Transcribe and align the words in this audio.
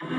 Hallo 0.00 0.12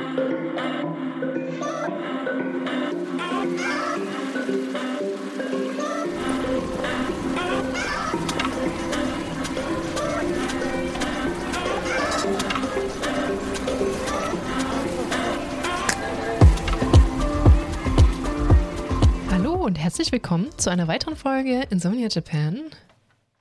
und 19.54 19.80
herzlich 19.80 20.12
willkommen 20.12 20.50
zu 20.58 20.70
einer 20.70 20.90
weiteren 20.90 21.16
Folge 21.16 21.64
Insomnia 21.70 22.10
Japan. 22.10 22.64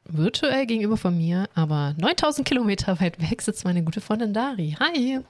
Virtuell 0.04 0.66
gegenüber 0.66 0.96
von 0.96 1.18
mir, 1.18 1.48
aber 1.56 1.94
9000 1.98 2.46
Kilometer 2.46 3.00
weit 3.00 3.20
weg 3.28 3.42
sitzt 3.42 3.64
meine 3.64 3.82
gute 3.82 4.00
Freundin 4.00 4.32
Dari. 4.32 4.76
Hi! 4.78 5.20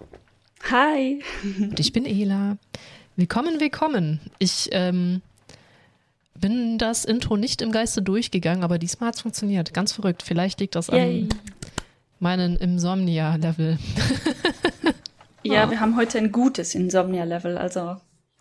Hi! 0.71 1.23
Und 1.61 1.79
ich 1.81 1.93
bin 1.93 2.05
Ela. 2.05 2.57
Willkommen, 3.16 3.61
willkommen. 3.61 4.21
Ich 4.39 4.69
ähm, 4.73 5.23
bin 6.35 6.79
das 6.79 7.05
Intro 7.05 7.37
nicht 7.37 7.62
im 7.62 7.73
Geiste 7.73 8.03
durchgegangen, 8.03 8.63
aber 8.65 8.79
diesmal 8.79 9.09
hat 9.09 9.16
es 9.16 9.23
funktioniert. 9.23 9.73
Ganz 9.73 9.93
verrückt. 9.93 10.23
Vielleicht 10.23 10.61
liegt 10.61 10.75
das 10.75 10.89
Yay. 10.89 11.23
an 11.23 11.29
meinem 12.21 12.57
Insomnia-Level. 12.57 13.79
Ja, 15.45 15.66
Oh. 15.66 15.71
wir 15.71 15.80
haben 15.80 15.97
heute 15.97 16.19
ein 16.19 16.33
gutes 16.33 16.75
Insomnia-Level, 16.75 17.57
also 17.57 17.97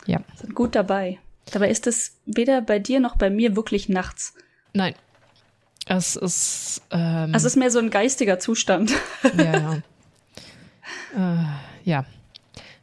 Ja. 0.08 0.20
sind 0.36 0.56
gut 0.56 0.76
dabei. 0.76 1.20
Dabei 1.52 1.70
ist 1.70 1.86
es 1.88 2.18
weder 2.26 2.60
bei 2.60 2.80
dir 2.80 3.00
noch 3.00 3.16
bei 3.18 3.30
mir 3.30 3.56
wirklich 3.56 3.88
nachts. 3.88 4.34
Nein. 4.74 4.94
Es 5.86 6.16
ist. 6.18 6.82
Ähm, 6.92 7.34
es 7.34 7.44
ist 7.46 7.56
mehr 7.56 7.70
so 7.72 7.80
ein 7.80 7.92
geistiger 7.92 8.40
Zustand. 8.40 8.92
Ja, 9.38 9.44
ja. 9.54 9.74
äh, 11.16 11.46
ja. 11.88 12.06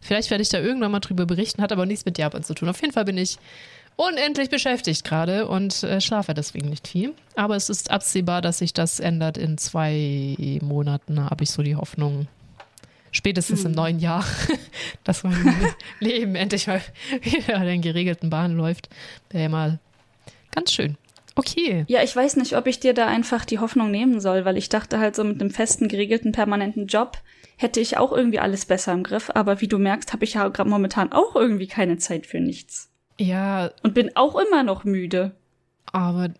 Vielleicht 0.01 0.31
werde 0.31 0.43
ich 0.43 0.49
da 0.49 0.59
irgendwann 0.59 0.93
mal 0.93 1.01
drüber 1.01 1.27
berichten, 1.27 1.63
hat 1.63 1.73
aber 1.73 1.87
nichts 1.87 2.05
mit 2.05 2.19
Japan 2.19 2.43
zu 2.43 2.55
tun. 2.55 2.69
Auf 2.69 2.81
jeden 2.81 2.93
Fall 2.93 3.05
bin 3.05 3.19
ich 3.19 3.39
unendlich 3.97 4.51
beschäftigt 4.51 5.05
gerade 5.05 5.47
und 5.47 5.83
äh, 5.83 6.01
schlafe 6.01 6.35
deswegen 6.35 6.69
nicht 6.69 6.89
viel. 6.89 7.15
Aber 7.37 7.55
es 7.55 7.69
ist 7.69 7.91
absehbar, 7.91 8.43
dass 8.43 8.59
sich 8.59 8.73
das 8.73 9.01
ändert 9.01 9.37
in 9.37 9.59
zwei 9.59 10.59
Monaten. 10.63 11.17
Da 11.17 11.31
habe 11.31 11.45
ich 11.45 11.51
so 11.51 11.63
die 11.63 11.77
Hoffnung, 11.77 12.27
spätestens 13.13 13.65
im 13.65 13.73
neuen 13.73 14.01
Jahr, 14.01 14.25
dass 15.05 15.23
mein 15.23 15.75
Leben 16.01 16.35
endlich 16.35 16.67
mal 16.67 16.81
wieder 17.23 17.57
in 17.57 17.65
den 17.65 17.83
geregelten 17.83 18.31
Bahnen 18.31 18.57
läuft. 18.57 18.89
Wäre 19.31 19.45
ja 19.45 19.49
mal 19.49 19.79
ganz 20.51 20.73
schön. 20.73 20.97
Okay. 21.37 21.85
Ja, 21.89 22.03
ich 22.03 22.15
weiß 22.15 22.37
nicht, 22.37 22.57
ob 22.57 22.67
ich 22.67 22.81
dir 22.81 22.95
da 22.95 23.07
einfach 23.07 23.45
die 23.45 23.59
Hoffnung 23.59 23.91
nehmen 23.91 24.21
soll, 24.21 24.45
weil 24.45 24.57
ich 24.57 24.69
dachte 24.69 24.99
halt 24.99 25.17
so 25.17 25.25
mit 25.25 25.41
einem 25.41 25.51
festen, 25.51 25.89
geregelten, 25.89 26.33
permanenten 26.33 26.87
Job 26.87 27.19
hätte 27.57 27.81
ich 27.81 27.97
auch 27.99 28.13
irgendwie 28.13 28.39
alles 28.41 28.67
besser 28.67 28.93
im 28.93 29.03
Griff. 29.03 29.31
Aber 29.35 29.61
wie 29.61 29.69
du 29.69 29.79
merkst, 29.79 30.13
habe 30.13 30.25
ich 30.25 30.35
ja 30.35 30.49
gerade 30.49 30.69
momentan 30.71 31.13
auch 31.13 31.35
irgendwie 31.37 31.67
keine 31.67 31.99
Zeit 31.99 32.27
für 32.27 32.41
nichts. 32.41 32.91
Ja, 33.19 33.71
Und 33.83 33.95
bin 33.95 34.11
auch 34.17 34.37
immer 34.37 34.63
noch 34.63 34.85
müde. 34.85 35.33
Aber 35.93 36.31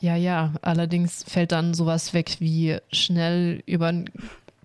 ja, 0.00 0.14
ja, 0.14 0.52
allerdings 0.62 1.24
fällt 1.24 1.50
dann 1.50 1.74
sowas 1.74 2.14
weg 2.14 2.36
wie 2.38 2.78
schnell 2.92 3.60
über 3.66 3.90
den 3.90 4.08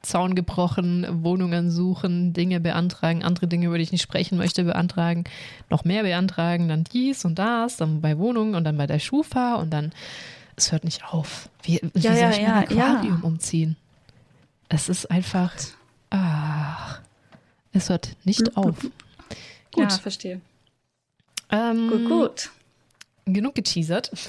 Zaun 0.03 0.35
gebrochen, 0.35 1.07
Wohnungen 1.23 1.71
suchen, 1.71 2.33
Dinge 2.33 2.59
beantragen, 2.59 3.23
andere 3.23 3.47
Dinge, 3.47 3.65
über 3.65 3.77
die 3.77 3.83
ich 3.83 3.91
nicht 3.91 4.03
sprechen 4.03 4.37
möchte, 4.37 4.63
beantragen, 4.63 5.23
noch 5.71 5.83
mehr 5.83 6.03
beantragen, 6.03 6.67
dann 6.67 6.83
dies 6.83 7.25
und 7.25 7.39
das, 7.39 7.77
dann 7.77 8.01
bei 8.01 8.19
Wohnungen 8.19 8.53
und 8.53 8.65
dann 8.65 8.77
bei 8.77 8.85
der 8.85 8.99
Schufa 8.99 9.55
und 9.55 9.71
dann, 9.71 9.91
es 10.55 10.71
hört 10.71 10.83
nicht 10.83 11.03
auf. 11.11 11.49
Wie, 11.63 11.81
wie 11.95 11.99
Ja, 11.99 12.11
soll 12.11 12.21
ja, 12.21 12.29
ich 12.29 12.41
mein 12.41 12.51
Aquarium 12.53 13.19
ja. 13.23 13.27
umziehen? 13.27 13.77
Es 14.69 14.89
ist 14.89 15.09
einfach, 15.09 15.51
ach, 16.17 17.01
es 17.73 17.89
hört 17.89 18.15
nicht 18.25 18.55
auf. 18.57 18.75
Gut, 19.71 19.91
Ja, 19.91 19.97
verstehe. 19.97 20.41
ähm, 21.49 21.89
Gut, 21.89 22.05
gut. 22.07 22.49
genug 23.25 23.55
geteasert. 23.55 24.11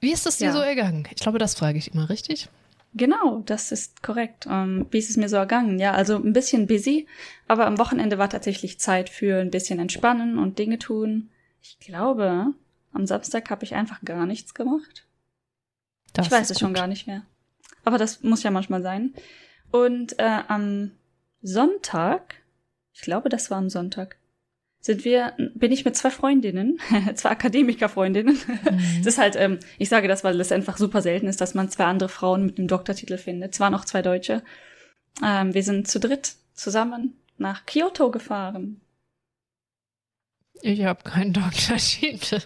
Wie 0.00 0.12
ist 0.12 0.26
es 0.26 0.38
dir 0.38 0.46
Ja. 0.46 0.52
so 0.52 0.58
ergangen? 0.58 1.06
Ich 1.10 1.16
glaube, 1.22 1.38
das 1.38 1.54
frage 1.54 1.78
ich 1.78 1.94
immer, 1.94 2.08
richtig? 2.10 2.48
Genau, 2.94 3.40
das 3.46 3.72
ist 3.72 4.02
korrekt. 4.02 4.46
Ähm, 4.50 4.86
wie 4.90 4.98
ist 4.98 5.08
es 5.10 5.16
mir 5.16 5.28
so 5.28 5.36
ergangen? 5.36 5.78
Ja, 5.78 5.92
also 5.92 6.16
ein 6.16 6.32
bisschen 6.34 6.66
busy, 6.66 7.06
aber 7.48 7.66
am 7.66 7.78
Wochenende 7.78 8.18
war 8.18 8.28
tatsächlich 8.28 8.78
Zeit 8.80 9.08
für 9.08 9.40
ein 9.40 9.50
bisschen 9.50 9.78
entspannen 9.78 10.38
und 10.38 10.58
Dinge 10.58 10.78
tun. 10.78 11.30
Ich 11.62 11.78
glaube, 11.78 12.52
am 12.92 13.06
Samstag 13.06 13.48
habe 13.48 13.64
ich 13.64 13.74
einfach 13.74 14.00
gar 14.04 14.26
nichts 14.26 14.52
gemacht. 14.54 15.06
Das 16.12 16.26
ich 16.26 16.32
weiß 16.32 16.50
es 16.50 16.58
schon 16.58 16.70
gut. 16.74 16.76
gar 16.78 16.86
nicht 16.86 17.06
mehr. 17.06 17.22
Aber 17.84 17.98
das 17.98 18.22
muss 18.22 18.42
ja 18.42 18.50
manchmal 18.50 18.82
sein. 18.82 19.14
Und 19.70 20.18
äh, 20.18 20.40
am 20.48 20.92
Sonntag, 21.40 22.36
ich 22.92 23.00
glaube, 23.00 23.28
das 23.28 23.50
war 23.50 23.58
am 23.58 23.70
Sonntag, 23.70 24.16
sind 24.80 25.04
wir, 25.04 25.34
bin 25.54 25.70
ich 25.70 25.84
mit 25.84 25.96
zwei 25.96 26.10
Freundinnen, 26.10 26.78
zwei 27.14 27.30
Akademikerfreundinnen. 27.30 28.34
Mhm. 28.34 29.00
Es 29.00 29.06
ist 29.06 29.18
halt, 29.18 29.36
ähm, 29.36 29.60
ich 29.78 29.88
sage 29.88 30.08
das, 30.08 30.24
weil 30.24 30.40
es 30.40 30.52
einfach 30.52 30.76
super 30.76 31.02
selten 31.02 31.28
ist, 31.28 31.40
dass 31.40 31.54
man 31.54 31.70
zwei 31.70 31.84
andere 31.84 32.08
Frauen 32.08 32.44
mit 32.44 32.58
einem 32.58 32.68
Doktortitel 32.68 33.16
findet. 33.16 33.54
Es 33.54 33.60
waren 33.60 33.74
auch 33.74 33.84
zwei 33.84 34.02
Deutsche. 34.02 34.42
Ähm, 35.24 35.54
wir 35.54 35.62
sind 35.62 35.88
zu 35.88 36.00
dritt 36.00 36.34
zusammen 36.54 37.14
nach 37.38 37.64
Kyoto 37.64 38.10
gefahren. 38.10 38.80
Ich 40.62 40.84
habe 40.84 41.02
keinen 41.04 41.32
Doktortitel. 41.32 42.40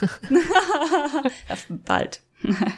Bald. 1.86 2.20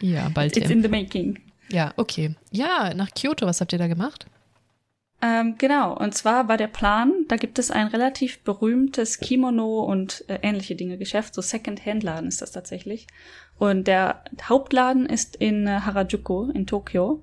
Ja, 0.01 0.29
bald. 0.31 0.57
It's 0.57 0.71
in 0.71 0.83
the 0.83 0.89
making. 0.89 1.39
Ja, 1.71 1.93
okay. 1.97 2.35
Ja, 2.51 2.93
nach 2.95 3.11
Kyoto, 3.13 3.47
was 3.47 3.61
habt 3.61 3.73
ihr 3.73 3.79
da 3.79 3.87
gemacht? 3.87 4.27
Ähm, 5.23 5.57
genau, 5.59 5.97
und 5.99 6.15
zwar 6.15 6.49
war 6.49 6.57
der 6.57 6.67
Plan, 6.67 7.27
da 7.29 7.37
gibt 7.37 7.59
es 7.59 7.71
ein 7.71 7.89
relativ 7.89 8.43
berühmtes 8.43 9.19
Kimono 9.19 9.81
und 9.81 10.25
äh, 10.29 10.39
ähnliche 10.43 10.77
Dinge 10.77 10.97
Geschäft, 10.97 11.35
so 11.35 11.43
Second-Hand-Laden 11.43 12.27
ist 12.27 12.41
das 12.41 12.53
tatsächlich. 12.53 13.07
Und 13.59 13.87
der 13.87 14.25
Hauptladen 14.43 15.05
ist 15.05 15.37
in 15.37 15.67
äh, 15.67 15.81
Harajuku 15.81 16.51
in 16.53 16.67
Tokio. 16.67 17.23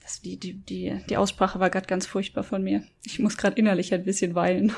Das, 0.00 0.22
die, 0.22 0.38
die, 0.38 0.54
die, 0.54 0.98
die 1.10 1.16
Aussprache 1.18 1.60
war 1.60 1.68
gerade 1.68 1.86
ganz 1.86 2.06
furchtbar 2.06 2.42
von 2.42 2.62
mir. 2.62 2.82
Ich 3.04 3.18
muss 3.18 3.36
gerade 3.36 3.56
innerlich 3.56 3.92
ein 3.92 4.04
bisschen 4.04 4.34
weinen. 4.34 4.72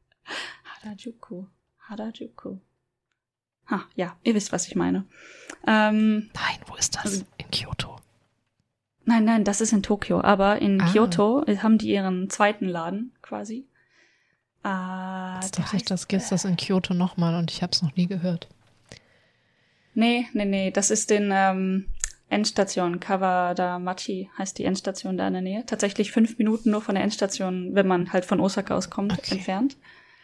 Harajuku. 0.82 1.46
Harajuku. 1.78 2.58
Ha, 3.70 3.84
ja, 3.94 4.16
ihr 4.22 4.34
wisst, 4.34 4.52
was 4.52 4.66
ich 4.66 4.76
meine. 4.76 5.06
Ähm, 5.66 6.30
Nein, 6.34 6.58
wo 6.66 6.76
ist 6.76 6.96
das? 6.96 7.24
In 7.46 7.50
Kyoto. 7.50 7.96
Nein, 9.04 9.24
nein, 9.24 9.44
das 9.44 9.60
ist 9.60 9.72
in 9.72 9.82
Tokio. 9.82 10.20
Aber 10.20 10.60
in 10.60 10.80
Ah. 10.80 10.90
Kyoto 10.92 11.44
haben 11.62 11.78
die 11.78 11.90
ihren 11.90 12.28
zweiten 12.30 12.66
Laden 12.66 13.12
quasi. 13.22 13.66
Äh, 14.64 15.34
Jetzt 15.36 15.56
der 15.58 15.64
dachte 15.64 15.76
ich, 15.76 15.84
das 15.84 16.08
gibt 16.08 16.30
das 16.30 16.44
in 16.44 16.56
Kyoto 16.56 16.92
nochmal 16.92 17.36
und 17.36 17.50
ich 17.52 17.62
habe 17.62 17.72
es 17.72 17.82
noch 17.82 17.94
nie 17.94 18.06
gehört. 18.06 18.48
Nee, 19.94 20.26
nee, 20.32 20.44
nee, 20.44 20.70
das 20.72 20.90
ist 20.90 21.10
in 21.10 21.30
ähm, 21.32 21.86
Endstation. 22.28 22.98
Kawadamachi 23.00 24.28
heißt 24.36 24.58
die 24.58 24.64
Endstation 24.64 25.16
da 25.16 25.28
in 25.28 25.34
der 25.34 25.42
Nähe. 25.42 25.64
Tatsächlich 25.66 26.10
fünf 26.12 26.36
Minuten 26.38 26.70
nur 26.70 26.82
von 26.82 26.96
der 26.96 27.04
Endstation, 27.04 27.74
wenn 27.74 27.86
man 27.86 28.12
halt 28.12 28.24
von 28.24 28.40
Osaka 28.40 28.74
aus 28.76 28.90
kommt, 28.90 29.12
Okay. 29.12 29.36
entfernt. 29.36 29.76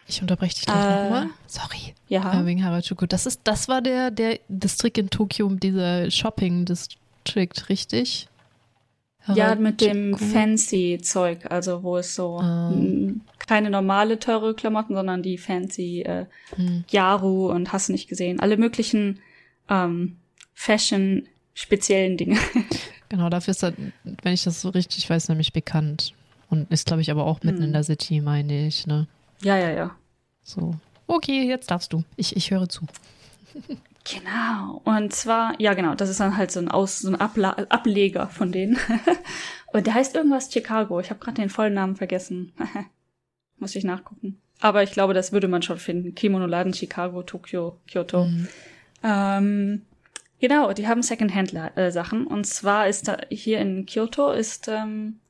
Ich 0.09 0.21
unterbreche 0.21 0.57
dich 0.57 0.67
gleich 0.67 0.85
Äh, 0.85 1.05
nochmal. 1.05 1.31
Sorry. 1.47 1.95
Ja. 2.09 2.41
Äh, 2.43 2.45
wegen 2.45 2.65
Harajuku. 2.65 3.07
Das, 3.07 3.25
ist, 3.27 3.43
das 3.45 3.69
war 3.69 3.81
der, 3.81 4.11
der 4.11 4.41
Distrikt 4.49 4.99
in 4.99 5.09
Tokio, 5.09 5.49
dieser 5.55 6.11
Shopping-District, 7.27 7.69
richtig? 7.69 8.29
Ja, 9.35 9.55
mit 9.55 9.81
dem 9.81 10.15
Harajuku. 10.15 10.25
fancy 10.33 10.99
Zeug, 11.01 11.49
also 11.51 11.83
wo 11.85 11.97
es 11.97 12.15
so 12.17 12.39
Ah. 12.41 12.71
m, 12.73 13.21
keine 13.39 13.71
normale 13.71 14.19
teure 14.19 14.53
Klamotten, 14.55 14.95
sondern 14.95 15.23
die 15.23 15.39
fancy 15.39 16.03
äh, 16.03 16.27
Hm. 16.57 16.85
Yaru 16.91 17.49
und 17.51 17.73
hast 17.73 17.89
nicht 17.89 18.09
gesehen. 18.09 18.41
Alle 18.41 18.57
möglichen 18.57 19.21
ähm, 19.69 20.17
Fashion 20.55 21.29
speziellen 21.55 22.17
Dinge. 22.17 22.39
Genau, 23.09 23.29
dafür 23.29 23.51
ist 23.53 23.63
er, 23.63 23.75
wenn 24.23 24.33
ich 24.33 24.43
das 24.45 24.63
so 24.63 24.71
richtig 24.71 25.11
weiß, 25.11 25.29
nämlich 25.29 25.53
bekannt. 25.53 26.15
Und 26.49 26.71
ist, 26.73 26.87
glaube 26.87 27.03
ich, 27.03 27.11
aber 27.11 27.27
auch 27.27 27.43
mitten 27.43 27.59
Hm. 27.59 27.65
in 27.67 27.73
der 27.75 27.85
City, 27.85 28.23
meine 28.23 28.67
ich, 28.67 28.87
ne? 28.87 29.07
ja, 29.43 29.59
ja, 29.59 29.69
ja. 29.71 29.97
So. 30.43 30.75
Okay, 31.07 31.47
jetzt 31.47 31.71
darfst 31.71 31.93
du. 31.93 32.05
Ich, 32.17 32.35
ich 32.37 32.51
höre 32.51 32.71
zu. 32.71 32.87
Genau. 34.05 34.83
Und 34.85 35.13
zwar, 35.13 35.55
ja 35.61 35.75
genau, 35.75 35.95
das 35.95 36.09
ist 36.09 36.21
dann 36.21 36.37
halt 36.37 36.51
so 36.51 36.61
ein, 36.61 36.69
Aus, 36.69 37.01
so 37.01 37.09
ein 37.09 37.21
Abla 37.21 37.51
Ableger 37.69 38.29
von 38.29 38.51
denen. 38.51 38.79
Und 39.73 39.87
der 39.87 39.95
heißt 39.95 40.15
irgendwas 40.15 40.53
Chicago. 40.53 41.01
Ich 41.01 41.11
habe 41.11 41.21
gerade 41.21 41.41
den 41.41 41.49
vollen 41.49 41.75
Namen 41.75 41.97
vergessen. 41.97 42.53
Muss 43.59 43.77
ich 43.77 43.85
nachgucken. 43.85 44.41
Aber 44.61 44.83
ich 44.83 44.93
glaube, 44.93 45.15
das 45.15 45.33
würde 45.33 45.49
man 45.49 45.63
schon 45.63 45.79
finden. 45.79 46.15
Kimono-Laden 46.15 46.75
Chicago, 46.75 47.23
Tokio, 47.23 47.79
Kyoto. 47.89 48.27
Mhm. 48.27 48.49
Ähm, 49.03 49.83
genau, 50.41 50.73
die 50.73 50.87
haben 50.87 51.03
Second-Hand-Sachen. 51.03 52.27
Und 52.27 52.47
zwar 52.47 52.89
ist 52.89 53.09
da 53.09 53.19
hier 53.31 53.61
in 53.61 53.87
Kyoto 53.87 54.31
ist 54.33 54.69
ähm, 54.69 55.21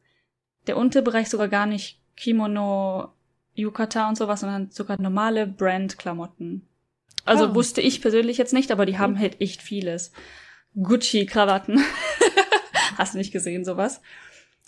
der 0.66 0.76
Unterbereich 0.76 1.28
sogar 1.30 1.48
gar 1.48 1.66
nicht 1.66 2.00
Kimono, 2.16 3.12
Yukata 3.54 4.08
und 4.08 4.16
sowas, 4.16 4.40
sondern 4.40 4.70
sogar 4.70 5.00
normale 5.00 5.46
Brand-Klamotten. 5.46 6.66
Also 7.24 7.46
Ah. 7.46 7.54
wusste 7.54 7.80
ich 7.80 8.00
persönlich 8.00 8.38
jetzt 8.38 8.52
nicht, 8.52 8.70
aber 8.72 8.86
die 8.86 8.98
haben 8.98 9.18
halt 9.18 9.40
echt 9.40 9.62
vieles. 9.62 10.12
Gucci-Krawatten. 10.80 11.80
Hast 12.98 13.14
du 13.14 13.18
nicht 13.18 13.32
gesehen, 13.32 13.64
sowas? 13.64 14.00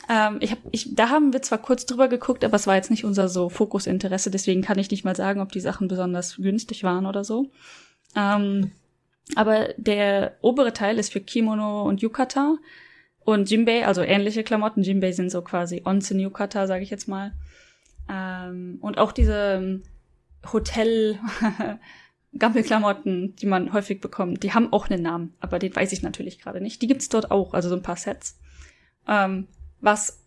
Ähm, 0.09 0.39
ich 0.41 0.51
hab, 0.51 0.59
ich, 0.71 0.95
da 0.95 1.09
haben 1.09 1.33
wir 1.33 1.41
zwar 1.43 1.59
kurz 1.59 1.87
drüber 1.87 2.09
geguckt, 2.09 2.45
aber 2.45 2.57
es 2.57 2.67
war 2.67 2.75
jetzt 2.77 2.91
nicht 2.91 3.05
unser 3.05 3.29
so 3.29 3.49
Fokusinteresse, 3.49 4.31
deswegen 4.31 4.61
kann 4.61 4.79
ich 4.79 4.91
nicht 4.91 5.05
mal 5.05 5.17
sagen, 5.17 5.41
ob 5.41 5.53
die 5.53 5.61
Sachen 5.61 5.89
besonders 5.89 6.37
günstig 6.37 6.83
waren 6.85 7.07
oder 7.07 7.25
so. 7.25 7.51
Ähm, 8.15 8.73
aber 9.35 9.69
der 9.79 10.37
obere 10.43 10.73
Teil 10.75 10.99
ist 10.99 11.13
für 11.13 11.21
Kimono 11.21 11.85
und 11.85 12.03
Yukata 12.03 12.57
und 13.25 13.49
Jinbei, 13.51 13.87
also 13.87 14.03
ähnliche 14.03 14.45
Klamotten. 14.45 14.83
Jinbei 14.83 15.13
sind 15.13 15.31
so 15.31 15.41
quasi 15.41 15.81
Onsen 15.85 16.21
Yukata, 16.21 16.67
sage 16.67 16.83
ich 16.85 16.91
jetzt 16.91 17.09
mal. 17.09 17.33
Ähm, 18.11 18.79
und 18.83 18.99
auch 18.99 19.13
diese 19.13 19.81
Hotel 20.53 21.19
Gammelklamotten, 22.39 23.37
die 23.37 23.47
man 23.47 23.73
häufig 23.73 24.01
bekommt, 24.01 24.43
die 24.43 24.53
haben 24.53 24.73
auch 24.73 24.89
einen 24.89 25.03
Namen, 25.03 25.35
aber 25.41 25.59
den 25.59 25.75
weiß 25.75 25.93
ich 25.93 26.03
natürlich 26.03 26.41
gerade 26.41 26.61
nicht. 26.61 26.83
Die 26.83 26.87
gibt's 26.87 27.09
dort 27.09 27.31
auch, 27.31 27.55
also 27.55 27.69
so 27.69 27.77
ein 27.77 27.83
paar 27.83 27.97
Sets. 27.97 28.39
Ähm, 29.07 29.49
was 29.81 30.25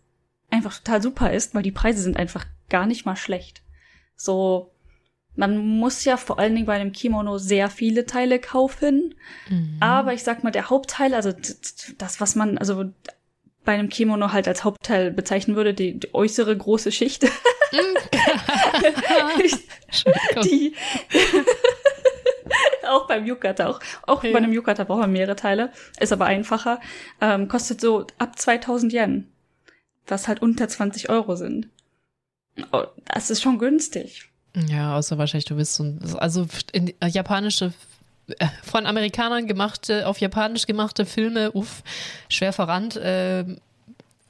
einfach 0.50 0.78
total 0.78 1.02
super 1.02 1.32
ist, 1.32 1.54
weil 1.54 1.62
die 1.62 1.72
Preise 1.72 2.02
sind 2.02 2.16
einfach 2.16 2.46
gar 2.68 2.86
nicht 2.86 3.04
mal 3.04 3.16
schlecht. 3.16 3.62
So, 4.16 4.72
man 5.36 5.58
muss 5.58 6.04
ja 6.04 6.16
vor 6.16 6.38
allen 6.38 6.54
Dingen 6.54 6.66
bei 6.66 6.74
einem 6.74 6.92
Kimono 6.92 7.38
sehr 7.38 7.70
viele 7.70 8.06
Teile 8.06 8.40
kaufen. 8.40 9.14
Mhm. 9.48 9.76
Aber 9.80 10.12
ich 10.12 10.22
sag 10.22 10.42
mal, 10.42 10.50
der 10.50 10.70
Hauptteil, 10.70 11.14
also 11.14 11.32
das, 11.98 12.20
was 12.20 12.34
man, 12.34 12.58
also 12.58 12.90
bei 13.64 13.74
einem 13.74 13.88
Kimono 13.88 14.32
halt 14.32 14.48
als 14.48 14.64
Hauptteil 14.64 15.10
bezeichnen 15.10 15.54
würde, 15.54 15.74
die, 15.74 16.00
die 16.00 16.14
äußere 16.14 16.56
große 16.56 16.90
Schicht. 16.90 17.26
die 20.42 20.74
auch 22.88 23.06
beim 23.06 23.26
Yukata, 23.26 23.68
auch, 23.68 23.80
auch 24.06 24.24
ja. 24.24 24.32
bei 24.32 24.38
einem 24.38 24.52
Yukata 24.52 24.84
braucht 24.84 25.00
man 25.00 25.12
mehrere 25.12 25.36
Teile, 25.36 25.72
ist 26.00 26.12
aber 26.12 26.26
einfacher, 26.26 26.80
ähm, 27.20 27.48
kostet 27.48 27.80
so 27.80 28.06
ab 28.18 28.38
2000 28.38 28.92
Yen, 28.92 29.28
was 30.06 30.28
halt 30.28 30.42
unter 30.42 30.68
20 30.68 31.10
Euro 31.10 31.36
sind. 31.36 31.68
Oh, 32.72 32.84
das 33.06 33.30
ist 33.30 33.42
schon 33.42 33.58
günstig. 33.58 34.28
Ja, 34.68 34.96
außer 34.96 35.18
wahrscheinlich, 35.18 35.44
du 35.44 35.56
bist 35.56 35.74
so 35.74 35.84
ein, 35.84 36.00
also 36.18 36.46
in, 36.72 36.88
äh, 37.00 37.08
japanische, 37.08 37.72
äh, 38.38 38.46
von 38.62 38.86
Amerikanern 38.86 39.46
gemachte, 39.46 40.06
auf 40.06 40.18
Japanisch 40.18 40.66
gemachte 40.66 41.06
Filme, 41.06 41.52
uff, 41.52 41.82
schwer 42.28 42.52
verrannt, 42.52 42.96
äh, 42.96 43.44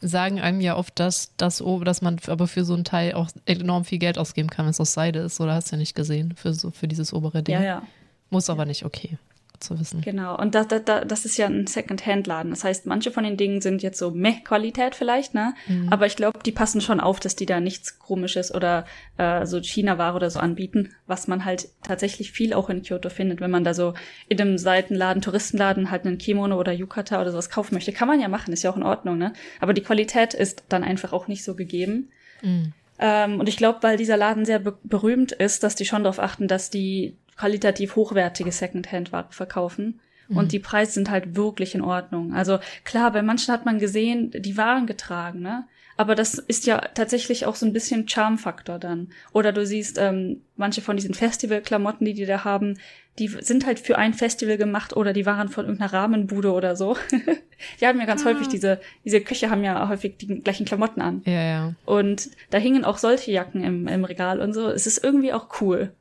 sagen 0.00 0.40
einem 0.40 0.60
ja 0.60 0.76
oft, 0.76 0.98
dass, 1.00 1.34
dass, 1.36 1.62
dass 1.82 2.02
man 2.02 2.18
aber 2.26 2.46
für 2.46 2.64
so 2.64 2.74
ein 2.74 2.84
Teil 2.84 3.14
auch 3.14 3.28
enorm 3.46 3.84
viel 3.84 3.98
Geld 3.98 4.18
ausgeben 4.18 4.48
kann, 4.48 4.66
wenn 4.66 4.70
es 4.70 4.80
aus 4.80 4.92
Seide 4.92 5.20
ist, 5.20 5.40
oder 5.40 5.54
hast 5.54 5.70
du 5.70 5.76
ja 5.76 5.78
nicht 5.78 5.94
gesehen, 5.94 6.34
für, 6.36 6.52
so, 6.54 6.70
für 6.70 6.88
dieses 6.88 7.12
obere 7.12 7.42
Ding. 7.42 7.54
Ja, 7.54 7.62
ja. 7.62 7.82
Muss 8.30 8.50
aber 8.50 8.64
nicht, 8.64 8.84
okay 8.84 9.18
zu 9.60 9.78
wissen. 9.78 10.00
Genau, 10.00 10.36
und 10.36 10.54
das, 10.54 10.68
das, 10.68 10.82
das 10.84 11.24
ist 11.24 11.36
ja 11.36 11.46
ein 11.46 11.66
Second-Hand-Laden. 11.66 12.50
Das 12.50 12.64
heißt, 12.64 12.86
manche 12.86 13.10
von 13.10 13.24
den 13.24 13.36
Dingen 13.36 13.60
sind 13.60 13.82
jetzt 13.82 13.98
so 13.98 14.10
Meh-Qualität 14.10 14.94
vielleicht, 14.94 15.34
ne? 15.34 15.54
Mhm. 15.66 15.88
Aber 15.90 16.06
ich 16.06 16.16
glaube, 16.16 16.40
die 16.44 16.52
passen 16.52 16.80
schon 16.80 17.00
auf, 17.00 17.20
dass 17.20 17.36
die 17.36 17.46
da 17.46 17.60
nichts 17.60 17.98
Komisches 17.98 18.54
oder 18.54 18.84
äh, 19.16 19.46
so 19.46 19.60
China-Ware 19.60 20.16
oder 20.16 20.30
so 20.30 20.38
anbieten, 20.38 20.94
was 21.06 21.28
man 21.28 21.44
halt 21.44 21.68
tatsächlich 21.82 22.32
viel 22.32 22.54
auch 22.54 22.70
in 22.70 22.82
Kyoto 22.82 23.10
findet, 23.10 23.40
wenn 23.40 23.50
man 23.50 23.64
da 23.64 23.74
so 23.74 23.94
in 24.28 24.40
einem 24.40 24.58
Seitenladen, 24.58 25.22
Touristenladen 25.22 25.90
halt 25.90 26.06
einen 26.06 26.18
Kimono 26.18 26.58
oder 26.58 26.72
Yukata 26.72 27.20
oder 27.20 27.30
sowas 27.30 27.50
kaufen 27.50 27.74
möchte. 27.74 27.92
Kann 27.92 28.08
man 28.08 28.20
ja 28.20 28.28
machen, 28.28 28.52
ist 28.52 28.62
ja 28.62 28.70
auch 28.70 28.76
in 28.76 28.82
Ordnung, 28.82 29.18
ne? 29.18 29.32
Aber 29.60 29.74
die 29.74 29.82
Qualität 29.82 30.34
ist 30.34 30.64
dann 30.68 30.84
einfach 30.84 31.12
auch 31.12 31.28
nicht 31.28 31.44
so 31.44 31.54
gegeben. 31.54 32.10
Mhm. 32.42 32.72
Ähm, 33.00 33.38
und 33.40 33.48
ich 33.48 33.56
glaube, 33.56 33.78
weil 33.82 33.96
dieser 33.96 34.16
Laden 34.16 34.44
sehr 34.44 34.58
be 34.58 34.76
berühmt 34.82 35.32
ist, 35.32 35.62
dass 35.62 35.76
die 35.76 35.84
schon 35.84 36.02
darauf 36.02 36.18
achten, 36.18 36.48
dass 36.48 36.68
die 36.70 37.16
qualitativ 37.38 37.96
hochwertige 37.96 38.52
Secondhand-Ware 38.52 39.28
verkaufen. 39.30 40.00
Mhm. 40.28 40.36
Und 40.36 40.52
die 40.52 40.58
Preise 40.58 40.92
sind 40.92 41.10
halt 41.10 41.36
wirklich 41.36 41.74
in 41.74 41.80
Ordnung. 41.80 42.34
Also 42.34 42.58
klar, 42.84 43.12
bei 43.12 43.22
manchen 43.22 43.52
hat 43.54 43.64
man 43.64 43.78
gesehen, 43.78 44.30
die 44.34 44.56
Waren 44.56 44.86
getragen, 44.86 45.40
ne? 45.40 45.66
Aber 45.98 46.14
das 46.14 46.34
ist 46.34 46.64
ja 46.64 46.78
tatsächlich 46.78 47.44
auch 47.44 47.56
so 47.56 47.66
ein 47.66 47.72
bisschen 47.72 48.08
Charmfaktor 48.08 48.78
dann. 48.78 49.08
Oder 49.32 49.50
du 49.50 49.66
siehst, 49.66 49.98
ähm, 49.98 50.42
manche 50.54 50.80
von 50.80 50.96
diesen 50.96 51.12
Festivalklamotten, 51.12 52.06
die 52.06 52.14
die 52.14 52.24
da 52.24 52.44
haben, 52.44 52.78
die 53.18 53.26
sind 53.26 53.66
halt 53.66 53.80
für 53.80 53.98
ein 53.98 54.14
Festival 54.14 54.58
gemacht 54.58 54.96
oder 54.96 55.12
die 55.12 55.26
waren 55.26 55.48
von 55.48 55.64
irgendeiner 55.64 55.92
Rahmenbude 55.92 56.52
oder 56.52 56.76
so. 56.76 56.96
die 57.80 57.86
haben 57.86 57.98
ja 57.98 58.06
ganz 58.06 58.22
ah. 58.22 58.26
häufig 58.26 58.46
diese, 58.46 58.80
diese 59.04 59.20
Köche 59.20 59.50
haben 59.50 59.64
ja 59.64 59.88
häufig 59.88 60.18
die 60.18 60.40
gleichen 60.40 60.66
Klamotten 60.66 61.00
an. 61.00 61.22
Ja, 61.24 61.42
ja. 61.42 61.74
Und 61.84 62.30
da 62.50 62.58
hingen 62.58 62.84
auch 62.84 62.98
solche 62.98 63.32
Jacken 63.32 63.64
im, 63.64 63.88
im 63.88 64.04
Regal 64.04 64.40
und 64.40 64.52
so. 64.52 64.68
Es 64.68 64.86
ist 64.86 65.02
irgendwie 65.02 65.32
auch 65.32 65.60
cool, 65.60 65.92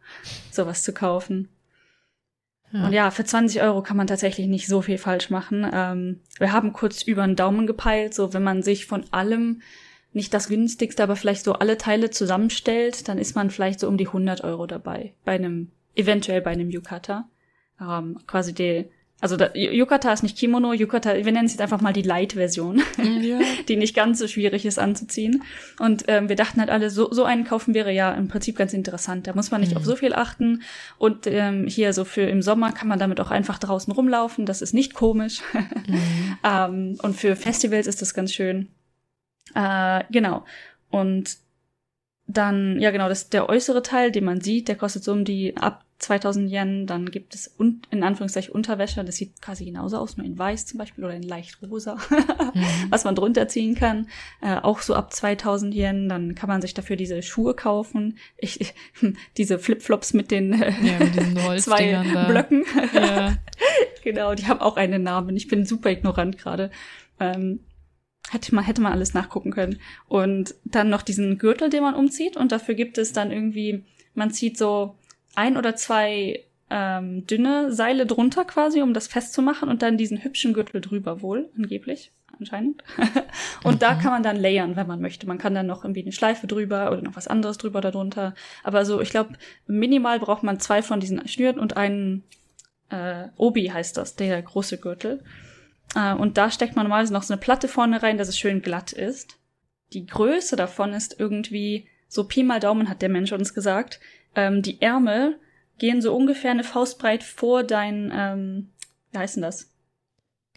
sowas 0.51 0.83
zu 0.83 0.93
kaufen. 0.93 1.49
Ja. 2.71 2.85
Und 2.85 2.93
ja, 2.93 3.09
für 3.09 3.23
20 3.23 3.63
Euro 3.63 3.81
kann 3.81 3.97
man 3.97 4.05
tatsächlich 4.05 4.45
nicht 4.45 4.67
so 4.67 4.83
viel 4.83 4.99
falsch 4.99 5.31
machen. 5.31 5.67
Ähm, 5.73 6.19
wir 6.37 6.51
haben 6.51 6.71
kurz 6.71 7.01
über 7.01 7.23
einen 7.23 7.35
Daumen 7.35 7.65
gepeilt, 7.65 8.13
so 8.13 8.35
wenn 8.35 8.43
man 8.43 8.61
sich 8.61 8.85
von 8.85 9.05
allem 9.09 9.63
nicht 10.17 10.33
das 10.33 10.49
günstigste, 10.49 11.01
aber 11.01 11.15
vielleicht 11.15 11.45
so 11.45 11.53
alle 11.53 11.77
Teile 11.77 12.09
zusammenstellt, 12.09 13.07
dann 13.07 13.17
ist 13.17 13.35
man 13.35 13.49
vielleicht 13.49 13.79
so 13.79 13.87
um 13.87 13.95
die 13.95 14.07
100 14.07 14.43
Euro 14.43 14.67
dabei. 14.67 15.13
Bei 15.23 15.33
einem, 15.33 15.71
eventuell 15.95 16.41
bei 16.41 16.51
einem 16.51 16.69
Yukata. 16.69 17.29
Ähm, 17.79 18.19
quasi 18.27 18.53
die, 18.53 18.89
also 19.19 19.35
da, 19.35 19.51
Yukata 19.55 20.13
ist 20.13 20.21
nicht 20.21 20.37
Kimono, 20.37 20.73
Yukata, 20.73 21.15
wir 21.15 21.31
nennen 21.31 21.45
es 21.45 21.53
jetzt 21.53 21.61
einfach 21.61 21.81
mal 21.81 21.93
die 21.93 22.03
Light-Version, 22.03 22.81
ja. 23.21 23.39
die 23.67 23.75
nicht 23.75 23.95
ganz 23.95 24.19
so 24.19 24.27
schwierig 24.27 24.65
ist 24.65 24.77
anzuziehen. 24.77 25.43
Und 25.79 26.03
ähm, 26.07 26.29
wir 26.29 26.35
dachten 26.35 26.59
halt 26.59 26.69
alle, 26.69 26.91
so, 26.91 27.11
so 27.11 27.23
einen 27.23 27.43
kaufen 27.43 27.73
wäre 27.73 27.91
ja 27.91 28.11
im 28.13 28.27
Prinzip 28.27 28.57
ganz 28.57 28.73
interessant. 28.73 29.25
Da 29.25 29.33
muss 29.33 29.49
man 29.49 29.61
nicht 29.61 29.71
mhm. 29.71 29.77
auf 29.77 29.85
so 29.85 29.95
viel 29.95 30.13
achten. 30.13 30.61
Und 30.99 31.25
ähm, 31.25 31.65
hier 31.65 31.93
so 31.93 32.05
für 32.05 32.23
im 32.23 32.43
Sommer 32.43 32.73
kann 32.73 32.87
man 32.87 32.99
damit 32.99 33.19
auch 33.19 33.31
einfach 33.31 33.57
draußen 33.57 33.91
rumlaufen. 33.91 34.45
Das 34.45 34.61
ist 34.61 34.73
nicht 34.73 34.93
komisch. 34.93 35.41
mhm. 35.53 36.37
ähm, 36.43 36.97
und 37.01 37.15
für 37.15 37.35
Festivals 37.35 37.87
ist 37.87 38.03
das 38.03 38.13
ganz 38.13 38.33
schön. 38.33 38.67
Äh, 39.55 40.03
genau. 40.11 40.45
Und 40.89 41.37
dann, 42.27 42.79
ja 42.79 42.91
genau, 42.91 43.07
das 43.07 43.29
der 43.29 43.47
äußere 43.47 43.81
Teil, 43.81 44.11
den 44.11 44.25
man 44.25 44.41
sieht, 44.41 44.67
der 44.67 44.75
kostet 44.75 45.03
so 45.03 45.13
um 45.13 45.23
die 45.23 45.55
ab 45.55 45.85
2000 45.99 46.51
Yen. 46.51 46.85
Dann 46.85 47.09
gibt 47.09 47.33
es 47.33 47.55
un 47.57 47.81
in 47.89 48.03
Anführungszeichen 48.03 48.53
Unterwäsche, 48.53 49.03
das 49.03 49.15
sieht 49.15 49.41
quasi 49.41 49.63
genauso 49.63 49.97
aus, 49.97 50.17
nur 50.17 50.25
in 50.25 50.37
weiß 50.37 50.65
zum 50.65 50.77
Beispiel 50.77 51.05
oder 51.05 51.15
in 51.15 51.23
leicht 51.23 51.57
rosa, 51.63 51.95
mhm. 52.53 52.65
was 52.89 53.05
man 53.05 53.15
drunter 53.15 53.47
ziehen 53.47 53.75
kann. 53.75 54.07
Äh, 54.41 54.57
auch 54.57 54.81
so 54.81 54.93
ab 54.93 55.13
2000 55.13 55.73
Yen. 55.73 56.09
Dann 56.09 56.35
kann 56.35 56.49
man 56.49 56.61
sich 56.61 56.73
dafür 56.73 56.97
diese 56.97 57.21
Schuhe 57.21 57.53
kaufen. 57.53 58.17
Ich, 58.37 58.73
diese 59.37 59.57
Flipflops 59.57 60.13
mit 60.13 60.29
den 60.29 60.51
ja, 60.51 60.99
mit 60.99 61.61
zwei 61.61 61.91
da. 61.91 62.27
Blöcken. 62.27 62.65
Ja. 62.93 63.37
genau, 64.03 64.35
die 64.35 64.47
haben 64.47 64.59
auch 64.59 64.75
einen 64.75 65.03
Namen. 65.03 65.37
Ich 65.37 65.47
bin 65.47 65.65
super 65.65 65.91
ignorant 65.91 66.37
gerade. 66.37 66.71
Ähm, 67.19 67.61
Hätte 68.29 68.53
man, 68.53 68.63
hätte 68.63 68.81
man 68.81 68.91
alles 68.91 69.13
nachgucken 69.13 69.51
können. 69.51 69.79
Und 70.07 70.55
dann 70.65 70.89
noch 70.89 71.01
diesen 71.01 71.37
Gürtel, 71.37 71.69
den 71.69 71.83
man 71.83 71.95
umzieht. 71.95 72.37
Und 72.37 72.51
dafür 72.51 72.75
gibt 72.75 72.97
es 72.97 73.13
dann 73.13 73.31
irgendwie, 73.31 73.83
man 74.15 74.31
zieht 74.31 74.57
so 74.57 74.95
ein 75.35 75.57
oder 75.57 75.75
zwei 75.75 76.43
ähm, 76.69 77.25
dünne 77.25 77.71
Seile 77.71 78.05
drunter 78.05 78.43
quasi, 78.43 78.81
um 78.81 78.93
das 78.93 79.07
festzumachen. 79.07 79.69
Und 79.69 79.81
dann 79.81 79.97
diesen 79.97 80.23
hübschen 80.23 80.53
Gürtel 80.53 80.81
drüber 80.81 81.21
wohl, 81.21 81.49
angeblich, 81.55 82.11
anscheinend. 82.37 82.83
und 83.63 83.75
mhm. 83.75 83.79
da 83.79 83.95
kann 83.95 84.11
man 84.11 84.23
dann 84.23 84.35
layern, 84.35 84.75
wenn 84.75 84.87
man 84.87 85.01
möchte. 85.01 85.27
Man 85.27 85.37
kann 85.37 85.55
dann 85.55 85.67
noch 85.67 85.83
irgendwie 85.83 86.01
eine 86.01 86.11
Schleife 86.11 86.47
drüber 86.47 86.91
oder 86.91 87.01
noch 87.01 87.15
was 87.15 87.27
anderes 87.27 87.57
drüber 87.57 87.81
darunter. 87.81 88.35
Aber 88.63 88.83
so, 88.83 88.99
ich 88.99 89.09
glaube, 89.09 89.33
minimal 89.67 90.19
braucht 90.19 90.43
man 90.43 90.59
zwei 90.59 90.81
von 90.81 90.99
diesen 90.99 91.25
Schnüren 91.27 91.59
und 91.59 91.77
einen 91.77 92.23
äh, 92.89 93.27
Obi 93.37 93.67
heißt 93.67 93.97
das, 93.97 94.15
der 94.15 94.41
große 94.41 94.77
Gürtel. 94.77 95.23
Äh, 95.95 96.13
und 96.13 96.37
da 96.37 96.51
steckt 96.51 96.75
man 96.75 96.85
normalerweise 96.85 97.13
noch 97.13 97.23
so 97.23 97.33
eine 97.33 97.39
Platte 97.39 97.67
vorne 97.67 98.01
rein, 98.01 98.17
dass 98.17 98.27
es 98.27 98.37
schön 98.37 98.61
glatt 98.61 98.91
ist. 98.91 99.37
Die 99.93 100.05
Größe 100.05 100.55
davon 100.55 100.93
ist 100.93 101.19
irgendwie, 101.19 101.87
so 102.07 102.25
Pi 102.25 102.43
mal 102.43 102.59
Daumen 102.59 102.89
hat 102.89 103.01
der 103.01 103.09
Mensch 103.09 103.31
uns 103.31 103.53
gesagt, 103.53 103.99
ähm, 104.35 104.61
die 104.61 104.81
Ärmel 104.81 105.39
gehen 105.77 106.01
so 106.01 106.15
ungefähr 106.15 106.51
eine 106.51 106.63
Faustbreit 106.63 107.23
vor 107.23 107.63
dein, 107.63 108.11
ähm, 108.13 108.69
wie 109.11 109.19
heißt 109.19 109.37
denn 109.37 109.43
das? 109.43 109.71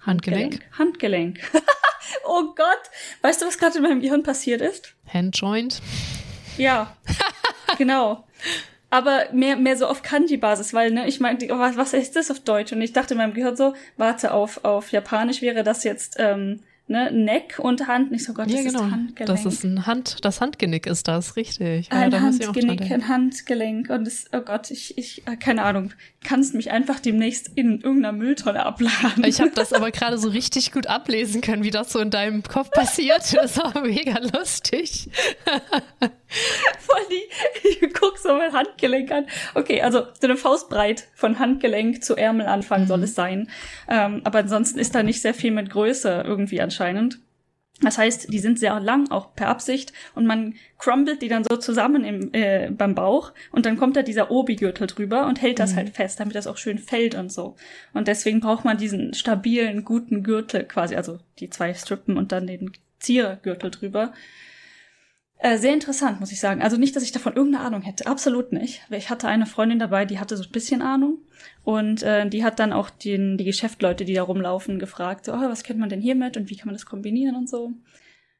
Handgelenk. 0.03 0.61
Handgelenk. 0.79 1.41
oh 2.25 2.55
Gott! 2.57 2.91
Weißt 3.21 3.43
du, 3.43 3.47
was 3.47 3.59
gerade 3.59 3.77
in 3.77 3.83
meinem 3.83 4.01
Gehirn 4.01 4.23
passiert 4.23 4.63
ist? 4.63 4.95
Handjoint. 5.07 5.83
Ja, 6.57 6.97
genau 7.79 8.25
aber 8.91 9.27
mehr, 9.33 9.57
mehr 9.57 9.77
so 9.77 9.87
auf 9.87 10.03
Kanji-Basis, 10.03 10.75
weil, 10.75 10.91
ne, 10.91 11.07
ich 11.07 11.21
meine, 11.21 11.39
was, 11.51 11.77
was 11.77 11.93
ist 11.95 12.17
das 12.17 12.31
auf 12.31 12.41
Deutsch? 12.41 12.73
Und 12.73 12.83
ich 12.83 12.93
dachte 12.93 13.15
in 13.15 13.19
meinem 13.19 13.35
Gehirn 13.35 13.57
so, 13.57 13.75
warte, 13.97 14.33
auf, 14.35 14.65
auf 14.65 14.91
Japanisch 14.91 15.43
wäre 15.43 15.63
das 15.63 15.85
jetzt, 15.85 16.17
ähm, 16.19 16.61
ne, 16.91 17.11
Neck 17.13 17.59
und 17.59 17.87
Hand. 17.87 18.11
Nicht 18.11 18.25
so 18.25 18.35
Gott, 18.35 18.51
ja, 18.51 18.63
das 18.63 18.73
genau. 18.73 18.85
ist 18.85 18.91
Handgelenk. 18.91 19.27
Das 19.27 19.47
ist 19.47 19.65
ein 19.65 19.87
Hand, 19.87 20.25
das 20.25 20.41
Handgenick 20.41 20.87
ist 20.87 21.09
das, 21.09 21.37
richtig. 21.37 21.89
Ja, 21.89 21.99
ein 21.99 22.21
Handgenick, 22.21 22.91
ein 22.91 23.09
Handgelenk 23.09 23.89
und 23.91 24.07
das, 24.07 24.27
oh 24.33 24.41
Gott, 24.41 24.71
ich, 24.71 24.99
ich, 24.99 25.27
äh, 25.27 25.37
keine 25.37 25.63
Ahnung, 25.63 25.93
kannst 26.25 26.55
mich 26.55 26.73
einfach 26.73 27.01
demnächst 27.01 27.49
in 27.55 27.81
irgendeiner 27.81 28.13
Mülltonne 28.13 28.67
abladen. 28.67 29.25
Ich 29.25 29.41
habe 29.41 29.53
das 29.55 29.73
aber 29.73 29.93
gerade 29.93 30.19
so 30.19 30.29
richtig 30.29 30.73
gut 30.73 30.89
ablesen 30.89 31.41
können, 31.41 31.63
wie 31.63 31.71
das 31.71 31.93
so 31.93 32.01
in 32.01 32.11
deinem 32.11 32.43
Kopf 32.43 32.71
passiert. 32.73 33.35
Das 33.35 33.57
war 33.57 33.81
mega 33.83 34.19
lustig. 34.19 35.09
Voll 36.79 37.03
die, 37.11 37.69
ich 37.69 37.93
guck 37.93 38.19
so 38.19 38.35
mein 38.35 38.53
Handgelenk 38.53 39.11
an. 39.11 39.27
Okay, 39.55 39.83
also 39.83 40.07
so 40.21 40.27
eine 40.27 40.37
Faustbreit 40.37 41.09
von 41.15 41.39
Handgelenk 41.39 42.03
zu 42.05 42.17
Ärmelanfang 42.17 42.83
mhm. 42.83 42.87
soll 42.87 43.03
es 43.03 43.15
sein. 43.15 43.51
Ähm, 43.89 44.21
aber 44.25 44.41
ansonsten 44.41 44.79
ist 44.79 44.95
da 44.95 45.03
nicht 45.03 45.23
sehr 45.23 45.35
viel 45.35 45.51
mit 45.51 45.71
Größe 45.71 46.23
irgendwie 46.27 46.61
anscheinend. 46.61 47.21
Das 47.83 47.97
heißt, 47.97 48.33
die 48.33 48.39
sind 48.39 48.59
sehr 48.59 48.79
lang, 48.79 49.11
auch 49.11 49.35
per 49.35 49.49
Absicht, 49.49 49.93
und 50.15 50.27
man 50.27 50.55
crumbelt 50.79 51.23
die 51.23 51.29
dann 51.29 51.45
so 51.45 51.57
zusammen 51.57 52.05
im, 52.05 52.35
äh, 52.35 52.71
beim 52.71 52.95
Bauch 52.95 53.33
und 53.53 53.65
dann 53.65 53.79
kommt 53.79 53.97
da 53.97 54.03
dieser 54.03 54.31
Obi-Gürtel 54.31 54.87
drüber 54.87 55.27
und 55.27 55.41
hält 55.41 55.59
das 55.59 55.73
mhm. 55.73 55.77
halt 55.77 55.91
fest, 55.91 56.21
damit 56.21 56.35
das 56.35 56.47
auch 56.47 56.59
schön 56.59 56.79
fällt 56.79 57.15
und 57.15 57.33
so. 57.33 57.57
Und 57.95 58.07
deswegen 58.07 58.41
braucht 58.41 58.65
man 58.65 58.77
diesen 58.77 59.15
stabilen, 59.15 59.85
guten 59.85 60.23
Gürtel 60.23 60.65
quasi, 60.65 60.95
also 60.95 61.19
die 61.39 61.49
zwei 61.49 61.73
Strippen 61.73 62.19
und 62.19 62.33
dann 62.33 62.47
den 62.47 62.73
Ziergürtel 62.99 63.71
drüber. 63.71 64.13
Äh, 65.43 65.57
sehr 65.57 65.73
interessant, 65.73 66.21
muss 66.21 66.33
ich 66.33 66.41
sagen. 66.41 66.61
Also 66.61 66.77
nicht, 66.77 66.95
dass 66.95 67.03
ich 67.03 67.13
davon 67.13 67.35
irgendeine 67.35 67.65
Ahnung 67.65 67.81
hätte. 67.81 68.07
Absolut 68.07 68.53
nicht. 68.53 68.83
Ich 68.91 69.09
hatte 69.09 69.27
eine 69.27 69.47
Freundin 69.47 69.79
dabei, 69.79 70.05
die 70.05 70.19
hatte 70.19 70.37
so 70.37 70.45
ein 70.45 70.53
bisschen 70.53 70.83
Ahnung. 70.83 71.19
Und 71.65 72.03
äh, 72.03 72.29
die 72.29 72.45
hat 72.45 72.59
dann 72.59 72.75
auch 72.75 72.91
den, 72.91 73.39
die 73.39 73.45
Geschäftsleute, 73.45 74.05
die 74.05 74.13
da 74.13 74.23
rumlaufen, 74.23 74.79
gefragt, 74.79 75.25
so, 75.25 75.33
oh, 75.33 75.41
was 75.41 75.63
kennt 75.63 75.81
man 75.81 75.89
denn 75.89 76.03
hiermit 76.03 76.37
und 76.37 76.51
wie 76.51 76.57
kann 76.57 76.67
man 76.67 76.75
das 76.75 76.85
kombinieren 76.85 77.37
und 77.37 77.49
so. 77.49 77.73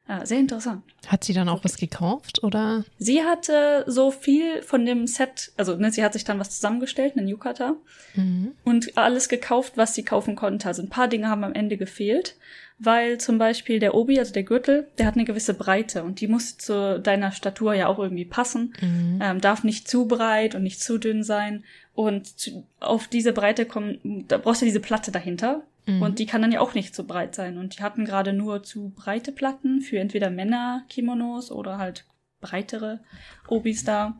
Äh, 0.07 0.27
sehr 0.27 0.39
interessant. 0.39 0.83
Hat 1.07 1.23
sie 1.23 1.33
dann 1.33 1.49
auch 1.49 1.57
okay. 1.57 1.65
was 1.65 1.77
gekauft 1.77 2.43
oder? 2.43 2.83
Sie 2.99 3.23
hatte 3.23 3.83
so 3.87 4.11
viel 4.11 4.61
von 4.61 4.85
dem 4.85 5.07
Set, 5.07 5.53
also 5.57 5.75
ne, 5.75 5.91
sie 5.91 6.03
hat 6.03 6.13
sich 6.13 6.23
dann 6.23 6.39
was 6.39 6.51
zusammengestellt, 6.51 7.17
einen 7.17 7.27
Yukata, 7.27 7.75
mhm. 8.15 8.51
und 8.63 8.97
alles 8.97 9.27
gekauft, 9.27 9.73
was 9.75 9.95
sie 9.95 10.03
kaufen 10.03 10.35
konnte. 10.35 10.67
Also 10.67 10.83
ein 10.83 10.89
paar 10.89 11.07
Dinge 11.07 11.29
haben 11.29 11.43
am 11.43 11.53
Ende 11.53 11.77
gefehlt 11.77 12.35
weil 12.83 13.19
zum 13.19 13.37
Beispiel 13.37 13.79
der 13.79 13.93
Obi, 13.93 14.17
also 14.17 14.33
der 14.33 14.43
Gürtel, 14.43 14.87
der 14.97 15.05
hat 15.05 15.15
eine 15.15 15.25
gewisse 15.25 15.53
Breite 15.53 16.03
und 16.03 16.19
die 16.19 16.27
muss 16.27 16.57
zu 16.57 16.99
deiner 16.99 17.31
Statur 17.31 17.75
ja 17.75 17.87
auch 17.87 17.99
irgendwie 17.99 18.25
passen. 18.25 18.73
Mhm. 18.81 19.19
Ähm, 19.21 19.41
darf 19.41 19.63
nicht 19.63 19.87
zu 19.87 20.07
breit 20.07 20.55
und 20.55 20.63
nicht 20.63 20.81
zu 20.81 20.97
dünn 20.97 21.23
sein. 21.23 21.63
Und 21.93 22.39
zu, 22.39 22.65
auf 22.79 23.07
diese 23.07 23.33
Breite 23.33 23.65
kommen, 23.65 24.25
da 24.27 24.37
brauchst 24.37 24.61
du 24.61 24.65
diese 24.65 24.79
Platte 24.79 25.11
dahinter. 25.11 25.61
Mhm. 25.85 26.01
Und 26.01 26.19
die 26.19 26.25
kann 26.25 26.41
dann 26.41 26.51
ja 26.51 26.59
auch 26.59 26.73
nicht 26.73 26.95
zu 26.95 27.05
breit 27.05 27.35
sein. 27.35 27.59
Und 27.59 27.77
die 27.77 27.83
hatten 27.83 28.03
gerade 28.03 28.33
nur 28.33 28.63
zu 28.63 28.91
breite 28.95 29.31
Platten 29.31 29.81
für 29.81 29.99
entweder 29.99 30.31
Männer-Kimonos 30.31 31.51
oder 31.51 31.77
halt 31.77 32.05
breitere 32.39 32.99
Obis 33.47 33.83
da. 33.83 34.19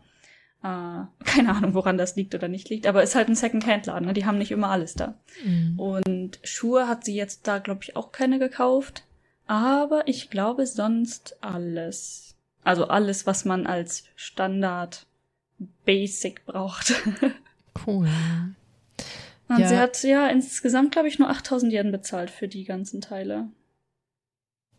Äh, 0.64 1.06
keine 1.24 1.56
Ahnung, 1.56 1.74
woran 1.74 1.98
das 1.98 2.16
liegt 2.16 2.36
oder 2.36 2.48
nicht 2.48 2.70
liegt, 2.70 2.86
aber 2.86 3.02
ist 3.02 3.16
halt 3.16 3.30
ein 3.30 3.36
Second-Hand-Laden, 3.36 4.06
ne? 4.06 4.14
die 4.14 4.26
haben 4.26 4.38
nicht 4.38 4.52
immer 4.52 4.70
alles 4.70 4.94
da. 4.94 5.16
Mhm. 5.44 5.80
Und 5.80 6.40
Schuhe 6.44 6.88
hat 6.88 7.04
sie 7.04 7.16
jetzt 7.16 7.48
da, 7.48 7.58
glaube 7.58 7.82
ich, 7.84 7.96
auch 7.96 8.12
keine 8.12 8.38
gekauft. 8.38 9.04
Aber 9.48 10.08
ich 10.08 10.30
glaube 10.30 10.66
sonst 10.66 11.38
alles. 11.42 12.36
Also 12.64 12.88
alles, 12.88 13.26
was 13.26 13.44
man 13.44 13.66
als 13.66 14.06
Standard 14.16 15.08
Basic 15.84 16.46
braucht. 16.46 16.94
cool. 17.88 18.08
Und 19.48 19.60
ja. 19.60 19.68
sie 19.68 19.78
hat 19.78 20.02
ja 20.04 20.28
insgesamt, 20.28 20.92
glaube 20.92 21.08
ich, 21.08 21.20
nur 21.20 21.30
8000 21.30 21.74
Yen 21.74 21.92
bezahlt 21.92 22.30
für 22.30 22.48
die 22.48 22.64
ganzen 22.64 23.02
Teile. 23.02 23.50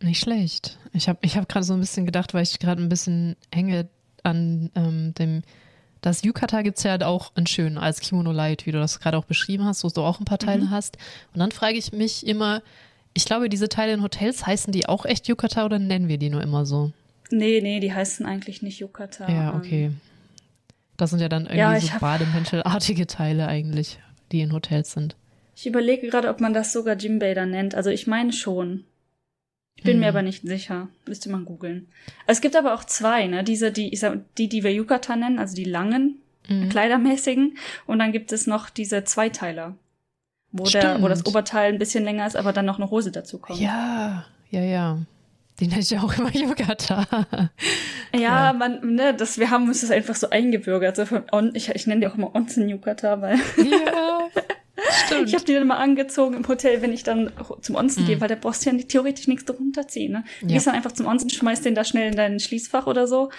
Nicht 0.00 0.20
schlecht. 0.20 0.78
Ich 0.92 1.08
habe 1.08 1.18
ich 1.22 1.36
hab 1.36 1.48
gerade 1.48 1.64
so 1.64 1.74
ein 1.74 1.80
bisschen 1.80 2.06
gedacht, 2.06 2.34
weil 2.34 2.42
ich 2.42 2.58
gerade 2.58 2.82
ein 2.82 2.88
bisschen 2.88 3.36
hänge 3.52 3.88
an 4.22 4.70
ähm, 4.74 5.14
dem 5.14 5.42
das 6.02 6.22
Yukata 6.22 6.62
gibt 6.62 6.78
es 6.78 6.84
ja 6.84 7.00
auch 7.06 7.32
in 7.36 7.46
schön 7.46 7.78
als 7.78 8.00
Kimono 8.00 8.32
Light, 8.32 8.66
wie 8.66 8.72
du 8.72 8.78
das 8.78 9.00
gerade 9.00 9.16
auch 9.16 9.24
beschrieben 9.24 9.64
hast, 9.64 9.84
wo 9.84 9.88
du 9.88 10.02
auch 10.02 10.20
ein 10.20 10.24
paar 10.24 10.38
Teile 10.38 10.64
mhm. 10.64 10.70
hast. 10.70 10.98
Und 11.32 11.38
dann 11.38 11.52
frage 11.52 11.78
ich 11.78 11.92
mich 11.92 12.26
immer, 12.26 12.60
ich 13.14 13.24
glaube, 13.24 13.48
diese 13.48 13.68
Teile 13.68 13.92
in 13.92 14.02
Hotels 14.02 14.44
heißen 14.44 14.72
die 14.72 14.88
auch 14.88 15.06
echt 15.06 15.28
Yukata 15.28 15.64
oder 15.64 15.78
nennen 15.78 16.08
wir 16.08 16.18
die 16.18 16.28
nur 16.28 16.42
immer 16.42 16.66
so? 16.66 16.92
Nee, 17.30 17.60
nee, 17.62 17.78
die 17.78 17.94
heißen 17.94 18.26
eigentlich 18.26 18.62
nicht 18.62 18.80
Yukata. 18.80 19.30
Ja, 19.30 19.54
okay. 19.54 19.92
Das 20.96 21.10
sind 21.10 21.20
ja 21.20 21.28
dann 21.28 21.44
irgendwie 21.44 21.58
ja, 21.58 21.80
so 21.80 21.98
Bademäntelartige 22.00 23.06
Teile 23.06 23.46
eigentlich, 23.46 23.98
die 24.32 24.40
in 24.40 24.52
Hotels 24.52 24.92
sind. 24.92 25.16
Ich 25.54 25.66
überlege 25.66 26.08
gerade, 26.08 26.28
ob 26.28 26.40
man 26.40 26.52
das 26.52 26.72
sogar 26.72 26.96
Jimbei 26.96 27.34
dann 27.34 27.50
nennt. 27.50 27.74
Also 27.74 27.90
ich 27.90 28.06
meine 28.06 28.32
schon. 28.32 28.84
Ich 29.82 29.84
bin 29.84 29.94
hm. 29.94 30.00
mir 30.02 30.08
aber 30.10 30.22
nicht 30.22 30.42
sicher. 30.42 30.86
Müsste 31.08 31.28
man 31.28 31.44
googeln. 31.44 31.88
Es 32.28 32.40
gibt 32.40 32.54
aber 32.54 32.72
auch 32.72 32.84
zwei, 32.84 33.26
ne? 33.26 33.42
Diese, 33.42 33.72
die, 33.72 33.92
ich 33.92 33.98
sag, 33.98 34.20
die, 34.36 34.48
die 34.48 34.62
wir 34.62 34.72
Yukata 34.72 35.16
nennen, 35.16 35.40
also 35.40 35.56
die 35.56 35.64
langen, 35.64 36.20
mhm. 36.48 36.68
kleidermäßigen. 36.68 37.58
Und 37.88 37.98
dann 37.98 38.12
gibt 38.12 38.30
es 38.30 38.46
noch 38.46 38.70
diese 38.70 39.02
Zweiteiler. 39.02 39.74
Wo, 40.52 40.62
der, 40.62 41.02
wo 41.02 41.08
das 41.08 41.26
Oberteil 41.26 41.72
ein 41.72 41.80
bisschen 41.80 42.04
länger 42.04 42.28
ist, 42.28 42.36
aber 42.36 42.52
dann 42.52 42.64
noch 42.64 42.78
eine 42.78 42.92
Hose 42.92 43.10
dazu 43.10 43.38
kommt. 43.38 43.58
Ja, 43.58 44.24
ja, 44.50 44.60
ja. 44.60 44.98
Die 45.58 45.66
nenne 45.66 45.80
ich 45.80 45.98
auch 45.98 46.14
immer 46.18 46.32
Yukata. 46.32 47.04
ja, 48.14 48.20
ja, 48.20 48.52
man, 48.52 48.94
ne, 48.94 49.14
das, 49.14 49.38
wir 49.38 49.50
haben 49.50 49.66
uns 49.66 49.80
das 49.80 49.90
einfach 49.90 50.14
so 50.14 50.30
eingebürgert. 50.30 50.94
So 50.94 51.06
von, 51.06 51.24
ich, 51.54 51.70
ich 51.70 51.88
nenne 51.88 52.02
die 52.02 52.06
auch 52.06 52.14
immer 52.14 52.36
Onsen 52.36 52.68
Yukata, 52.68 53.20
weil. 53.20 53.36
Ja. 53.56 54.28
Stimmt. 55.12 55.28
Ich 55.28 55.34
habe 55.34 55.44
die 55.44 55.54
dann 55.54 55.66
mal 55.66 55.76
angezogen 55.76 56.34
im 56.34 56.46
Hotel, 56.46 56.82
wenn 56.82 56.92
ich 56.92 57.02
dann 57.02 57.30
zum 57.60 57.76
Onsen 57.76 58.02
mhm. 58.02 58.06
gehe, 58.06 58.20
weil 58.20 58.28
da 58.28 58.34
brauchst 58.34 58.64
du 58.64 58.70
ja 58.70 58.76
theoretisch 58.76 59.28
nichts 59.28 59.44
drunter 59.44 59.88
ziehen. 59.88 60.12
Ne? 60.12 60.24
Du 60.40 60.46
ja. 60.46 60.54
gehst 60.54 60.66
dann 60.66 60.74
einfach 60.74 60.92
zum 60.92 61.06
Onsen, 61.06 61.30
schmeißt 61.30 61.64
den 61.64 61.74
da 61.74 61.84
schnell 61.84 62.10
in 62.10 62.16
dein 62.16 62.40
Schließfach 62.40 62.86
oder 62.86 63.06
so 63.06 63.30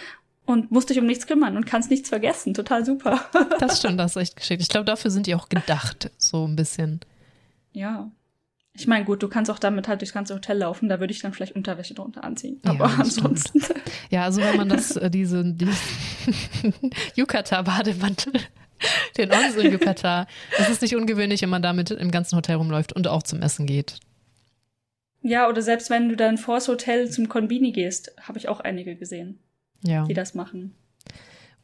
und 0.46 0.72
musst 0.72 0.90
dich 0.90 1.00
um 1.00 1.06
nichts 1.06 1.28
kümmern 1.28 1.56
und 1.56 1.66
kannst 1.66 1.90
nichts 1.90 2.10
vergessen. 2.10 2.54
Total 2.54 2.86
super. 2.86 3.22
das 3.60 3.80
stimmt, 3.80 4.00
das 4.00 4.16
ist 4.16 4.22
echt 4.22 4.36
geschickt. 4.36 4.62
Ich 4.62 4.70
glaube, 4.70 4.86
dafür 4.86 5.12
sind 5.12 5.28
die 5.28 5.36
auch 5.36 5.50
gedacht, 5.50 6.12
so 6.18 6.46
ein 6.46 6.56
bisschen. 6.56 7.00
Ja. 7.72 8.12
Ich 8.76 8.88
meine, 8.88 9.06
gut, 9.06 9.22
du 9.22 9.28
kannst 9.28 9.52
auch 9.52 9.60
damit 9.60 9.88
halt 9.88 10.02
durchs 10.02 10.14
ganze 10.14 10.34
Hotel 10.34 10.58
laufen, 10.58 10.90
da 10.90 11.00
würde 11.00 11.14
ich 11.14 11.20
dann 11.20 11.32
vielleicht 11.32 11.56
Unterwäsche 11.56 11.94
drunter 11.94 12.24
anziehen. 12.24 12.60
Aber 12.66 12.88
ja, 12.88 12.96
ansonsten. 12.98 13.62
Stimmt. 13.62 13.82
Ja, 14.10 14.24
also 14.24 14.42
wenn 14.42 14.58
man 14.58 14.70
das, 14.70 14.96
äh, 14.96 15.12
diese, 15.12 15.44
diese 15.46 15.74
Yukata-Bademantel 17.16 18.34
den 19.18 19.32
Onsen 19.32 19.72
Yukata. 19.72 20.28
Es 20.58 20.70
ist 20.70 20.82
nicht 20.82 20.96
ungewöhnlich, 20.96 21.42
wenn 21.42 21.50
man 21.50 21.62
damit 21.62 21.92
im 21.92 22.12
ganzen 22.12 22.36
Hotel 22.36 22.56
rumläuft 22.56 22.94
und 22.94 23.08
auch 23.08 23.24
zum 23.24 23.42
Essen 23.42 23.66
geht. 23.66 24.00
Ja, 25.22 25.48
oder 25.48 25.62
selbst 25.62 25.90
wenn 25.90 26.10
du 26.10 26.16
dann 26.16 26.38
vors 26.38 26.68
Hotel 26.68 27.10
zum 27.10 27.30
Konbini 27.30 27.72
gehst, 27.72 28.14
habe 28.22 28.38
ich 28.38 28.50
auch 28.50 28.60
einige 28.60 28.96
gesehen, 28.96 29.40
ja. 29.82 30.04
die 30.06 30.14
das 30.14 30.34
machen. 30.34 30.76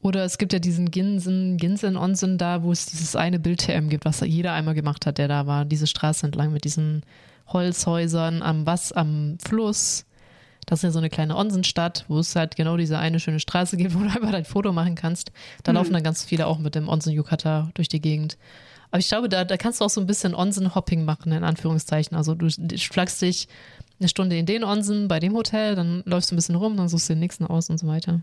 Oder 0.01 0.23
es 0.23 0.37
gibt 0.37 0.53
ja 0.53 0.59
diesen 0.59 0.91
Ginsen, 0.91 1.57
Ginsen 1.57 1.97
Onsen 1.97 2.37
da, 2.37 2.63
wo 2.63 2.71
es 2.71 2.85
dieses 2.85 3.17
eine 3.17 3.37
Bild-TM 3.37 3.89
gibt, 3.89 4.05
was 4.05 4.21
jeder 4.21 4.53
einmal 4.53 4.75
gemacht 4.75 5.05
hat, 5.05 5.17
der 5.17 5.27
da 5.27 5.45
war. 5.45 5.65
Diese 5.65 5.87
Straße 5.87 6.25
entlang 6.25 6.53
mit 6.53 6.63
diesen 6.63 7.03
Holzhäusern 7.47 8.41
am 8.41 8.65
was, 8.65 8.93
am 8.93 9.37
Fluss. 9.45 10.05
Das 10.69 10.79
ist 10.79 10.83
ja 10.83 10.91
so 10.91 10.99
eine 10.99 11.09
kleine 11.09 11.35
Onsenstadt, 11.35 12.05
wo 12.09 12.19
es 12.19 12.35
halt 12.35 12.55
genau 12.55 12.77
diese 12.77 12.99
eine 12.99 13.19
schöne 13.19 13.39
Straße 13.39 13.75
gibt, 13.75 13.95
wo 13.95 13.99
du 14.01 14.05
einfach 14.05 14.31
dein 14.31 14.45
Foto 14.45 14.71
machen 14.71 14.93
kannst. 14.93 15.31
Da 15.63 15.71
mhm. 15.71 15.77
laufen 15.77 15.93
dann 15.93 16.03
ganz 16.03 16.23
viele 16.23 16.45
auch 16.45 16.59
mit 16.59 16.75
dem 16.75 16.87
Onsen-Yukata 16.87 17.71
durch 17.73 17.89
die 17.89 17.99
Gegend. 17.99 18.37
Aber 18.91 18.99
ich 18.99 19.07
glaube, 19.07 19.29
da, 19.29 19.45
da 19.45 19.57
kannst 19.57 19.81
du 19.81 19.85
auch 19.85 19.89
so 19.89 19.99
ein 19.99 20.05
bisschen 20.05 20.35
Onsen-Hopping 20.35 21.05
machen, 21.05 21.31
in 21.31 21.43
Anführungszeichen. 21.43 22.15
Also 22.15 22.35
du 22.35 22.49
schlagst 22.77 23.19
dich 23.23 23.47
eine 23.99 24.09
Stunde 24.09 24.37
in 24.37 24.45
den 24.45 24.63
Onsen 24.63 25.07
bei 25.07 25.19
dem 25.19 25.33
Hotel, 25.33 25.73
dann 25.73 26.03
läufst 26.05 26.29
du 26.29 26.35
ein 26.35 26.37
bisschen 26.37 26.55
rum, 26.55 26.77
dann 26.77 26.87
suchst 26.87 27.09
du 27.09 27.13
den 27.13 27.19
nächsten 27.19 27.47
aus 27.47 27.71
und 27.71 27.79
so 27.79 27.87
weiter. 27.87 28.21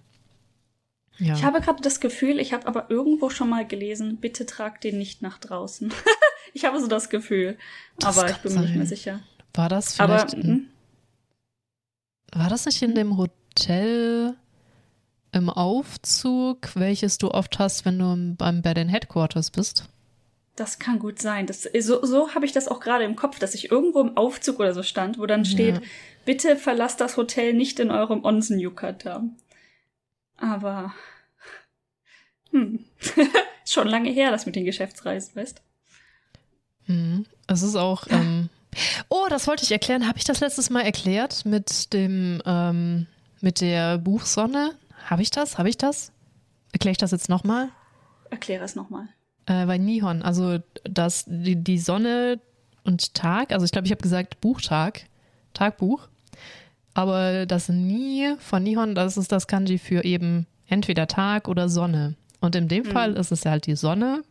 Ja. 1.19 1.35
Ich 1.35 1.43
habe 1.43 1.61
gerade 1.61 1.83
das 1.83 1.99
Gefühl, 1.99 2.38
ich 2.38 2.53
habe 2.53 2.69
aber 2.69 2.91
irgendwo 2.91 3.29
schon 3.29 3.49
mal 3.49 3.67
gelesen, 3.67 4.19
bitte 4.19 4.47
trag 4.47 4.81
den 4.81 4.99
nicht 4.99 5.21
nach 5.21 5.38
draußen. 5.38 5.93
ich 6.55 6.65
habe 6.65 6.81
so 6.81 6.87
das 6.87 7.11
Gefühl, 7.11 7.59
das 7.99 8.17
aber 8.17 8.31
ich 8.31 8.37
bin 8.37 8.55
mir 8.55 8.61
nicht 8.61 8.76
mehr 8.76 8.87
sicher. 8.87 9.21
War 9.55 9.69
das 9.69 9.97
vielleicht 9.97 10.35
aber? 10.35 10.61
War 12.37 12.50
das 12.50 12.66
nicht 12.66 12.83
in 12.83 12.95
dem 12.95 13.16
Hotel 13.16 14.37
im 15.33 15.49
Aufzug, 15.49 16.75
welches 16.75 17.16
du 17.16 17.31
oft 17.31 17.59
hast, 17.59 17.87
wenn 17.87 17.99
du 17.99 18.35
beim, 18.37 18.61
bei 18.61 18.75
den 18.75 18.88
Headquarters 18.88 19.50
bist? 19.50 19.88
Das 20.55 20.78
kann 20.78 20.99
gut 20.99 21.19
sein. 21.19 21.47
Das, 21.47 21.62
so 21.81 22.05
so 22.05 22.35
habe 22.35 22.45
ich 22.45 22.52
das 22.52 22.69
auch 22.69 22.81
gerade 22.81 23.05
im 23.05 23.16
Kopf, 23.16 23.38
dass 23.38 23.55
ich 23.55 23.71
irgendwo 23.71 24.00
im 24.00 24.16
Aufzug 24.16 24.61
oder 24.61 24.75
so 24.75 24.83
stand, 24.83 25.19
wo 25.19 25.26
dann 25.26 25.45
steht, 25.45 25.76
ja. 25.76 25.83
bitte 26.25 26.57
verlasst 26.57 27.00
das 27.00 27.16
Hotel 27.16 27.55
nicht 27.55 27.81
in 27.81 27.90
eurem 27.90 28.25
Onsen-Yukata. 28.25 29.25
Aber 30.37 30.95
hm. 32.50 32.85
schon 33.66 33.88
lange 33.88 34.11
her, 34.11 34.31
das 34.31 34.45
mit 34.45 34.57
den 34.57 34.64
Geschäftsreisen, 34.64 35.37
weißt? 35.37 35.62
Hm. 36.85 37.25
Es 37.47 37.62
ist 37.62 37.76
auch 37.76 38.07
ähm, 38.11 38.50
Oh, 39.09 39.26
das 39.28 39.47
wollte 39.47 39.64
ich 39.64 39.73
erklären. 39.73 40.06
Habe 40.06 40.18
ich 40.18 40.25
das 40.25 40.40
letztes 40.40 40.71
Mal 40.71 40.83
erklärt 40.83 41.45
mit 41.45 41.92
dem, 41.92 42.42
ähm, 42.45 43.06
mit 43.40 43.61
der 43.61 43.99
Buchsonne? 43.99 44.73
Habe 45.04 45.23
ich 45.23 45.30
das? 45.30 45.59
Habe 45.59 45.68
ich 45.68 45.78
das? 45.78 46.12
Erkläre 46.73 46.92
ich 46.92 46.99
das 46.99 47.11
jetzt 47.11 47.28
nochmal? 47.28 47.71
Erkläre 48.30 48.64
es 48.64 48.75
nochmal. 48.75 49.09
Äh, 49.47 49.66
bei 49.66 49.78
Nihon, 49.78 50.23
also 50.23 50.59
das, 50.85 51.25
die, 51.26 51.56
die 51.56 51.78
Sonne 51.78 52.40
und 52.85 53.14
Tag, 53.14 53.52
also 53.52 53.64
ich 53.64 53.73
glaube, 53.73 53.87
ich 53.87 53.92
habe 53.92 54.02
gesagt 54.02 54.40
Buchtag, 54.40 55.06
Tagbuch. 55.54 56.09
Aber 56.95 57.47
das 57.47 57.68
Ni 57.68 58.35
von 58.38 58.62
Nihon, 58.62 58.95
das 58.95 59.16
ist 59.16 59.30
das 59.30 59.47
Kanji 59.47 59.78
für 59.78 60.04
eben 60.04 60.47
entweder 60.66 61.06
Tag 61.06 61.49
oder 61.49 61.68
Sonne. 61.68 62.14
Und 62.40 62.54
in 62.54 62.68
dem 62.68 62.85
mhm. 62.85 62.90
Fall 62.90 63.12
ist 63.14 63.33
es 63.33 63.45
halt 63.45 63.66
die 63.66 63.76
Sonne 63.76 64.23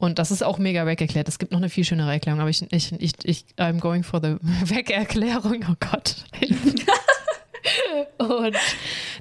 und 0.00 0.18
das 0.18 0.30
ist 0.30 0.42
auch 0.42 0.56
mega 0.56 0.86
wegerklärt. 0.86 1.28
Es 1.28 1.38
gibt 1.38 1.52
noch 1.52 1.58
eine 1.58 1.68
viel 1.68 1.84
schönere 1.84 2.10
Erklärung, 2.10 2.40
aber 2.40 2.48
ich, 2.48 2.62
ich, 2.72 2.92
ich, 2.92 3.12
ich 3.22 3.44
I'm 3.58 3.80
going 3.80 4.02
for 4.02 4.18
the 4.18 4.36
Wegerklärung. 4.64 5.62
Oh 5.70 5.74
Gott. 5.78 6.24
Und 8.16 8.56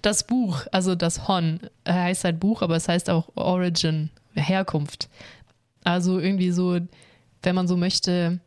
das 0.01 0.24
Buch, 0.24 0.65
also 0.71 0.95
das 0.95 1.27
Hon, 1.27 1.59
heißt 1.86 2.24
halt 2.24 2.39
Buch, 2.39 2.62
aber 2.62 2.77
es 2.77 2.88
heißt 2.88 3.09
auch 3.09 3.27
Origin, 3.36 4.09
Herkunft. 4.36 5.09
Also 5.83 6.17
irgendwie 6.17 6.51
so, 6.51 6.79
wenn 7.43 7.55
man 7.55 7.67
so 7.67 7.75
möchte, 7.75 8.39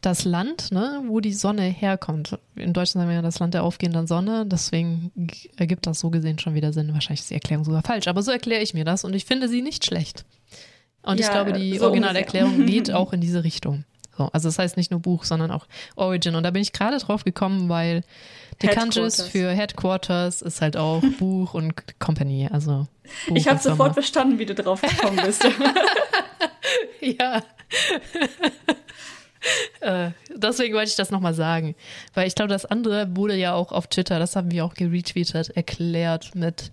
das 0.00 0.24
Land, 0.24 0.72
ne, 0.72 1.02
wo 1.06 1.20
die 1.20 1.32
Sonne 1.32 1.62
herkommt. 1.62 2.38
In 2.56 2.72
Deutschland 2.72 3.02
sagen 3.02 3.08
wir 3.08 3.16
ja 3.16 3.22
das 3.22 3.38
Land 3.38 3.54
der 3.54 3.64
aufgehenden 3.64 4.06
Sonne, 4.06 4.46
deswegen 4.46 5.12
ergibt 5.56 5.86
das 5.86 6.00
so 6.00 6.10
gesehen 6.10 6.38
schon 6.38 6.54
wieder 6.54 6.72
Sinn. 6.72 6.92
Wahrscheinlich 6.92 7.20
ist 7.20 7.30
die 7.30 7.34
Erklärung 7.34 7.64
sogar 7.64 7.82
falsch, 7.82 8.08
aber 8.08 8.22
so 8.22 8.30
erkläre 8.30 8.62
ich 8.62 8.74
mir 8.74 8.84
das 8.84 9.04
und 9.04 9.14
ich 9.14 9.24
finde 9.24 9.48
sie 9.48 9.62
nicht 9.62 9.84
schlecht. 9.84 10.24
Und 11.02 11.18
ja, 11.18 11.26
ich 11.26 11.32
glaube, 11.32 11.52
die 11.52 11.78
so 11.78 11.86
Originalerklärung 11.86 12.66
geht 12.66 12.90
auch 12.92 13.12
in 13.12 13.20
diese 13.20 13.44
Richtung. 13.44 13.84
So, 14.16 14.28
also 14.32 14.48
das 14.48 14.58
heißt 14.58 14.76
nicht 14.76 14.90
nur 14.90 15.00
Buch, 15.00 15.24
sondern 15.24 15.50
auch 15.50 15.66
Origin. 15.96 16.34
Und 16.34 16.42
da 16.42 16.50
bin 16.50 16.60
ich 16.60 16.72
gerade 16.72 16.98
drauf 16.98 17.24
gekommen, 17.24 17.68
weil 17.68 18.02
die 18.60 18.66
Kanjis 18.66 19.22
für 19.22 19.50
Headquarters 19.50 20.42
ist 20.42 20.60
halt 20.60 20.76
auch 20.76 21.02
Buch 21.18 21.54
und 21.54 21.98
Company. 21.98 22.48
Also 22.52 22.86
Buch 23.26 23.36
ich 23.36 23.48
habe 23.48 23.58
sofort 23.58 23.94
verstanden, 23.94 24.38
wie 24.38 24.46
du 24.46 24.54
drauf 24.54 24.82
gekommen 24.82 25.18
bist. 25.24 25.48
ja. 27.00 27.42
äh, 29.80 30.10
deswegen 30.34 30.74
wollte 30.74 30.90
ich 30.90 30.96
das 30.96 31.10
nochmal 31.10 31.34
sagen. 31.34 31.74
Weil 32.14 32.26
ich 32.26 32.34
glaube, 32.34 32.48
das 32.48 32.66
andere 32.66 33.16
wurde 33.16 33.36
ja 33.36 33.54
auch 33.54 33.72
auf 33.72 33.86
Twitter, 33.86 34.18
das 34.18 34.36
haben 34.36 34.50
wir 34.50 34.64
auch 34.64 34.74
geretweetet, 34.74 35.50
erklärt 35.50 36.34
mit, 36.34 36.72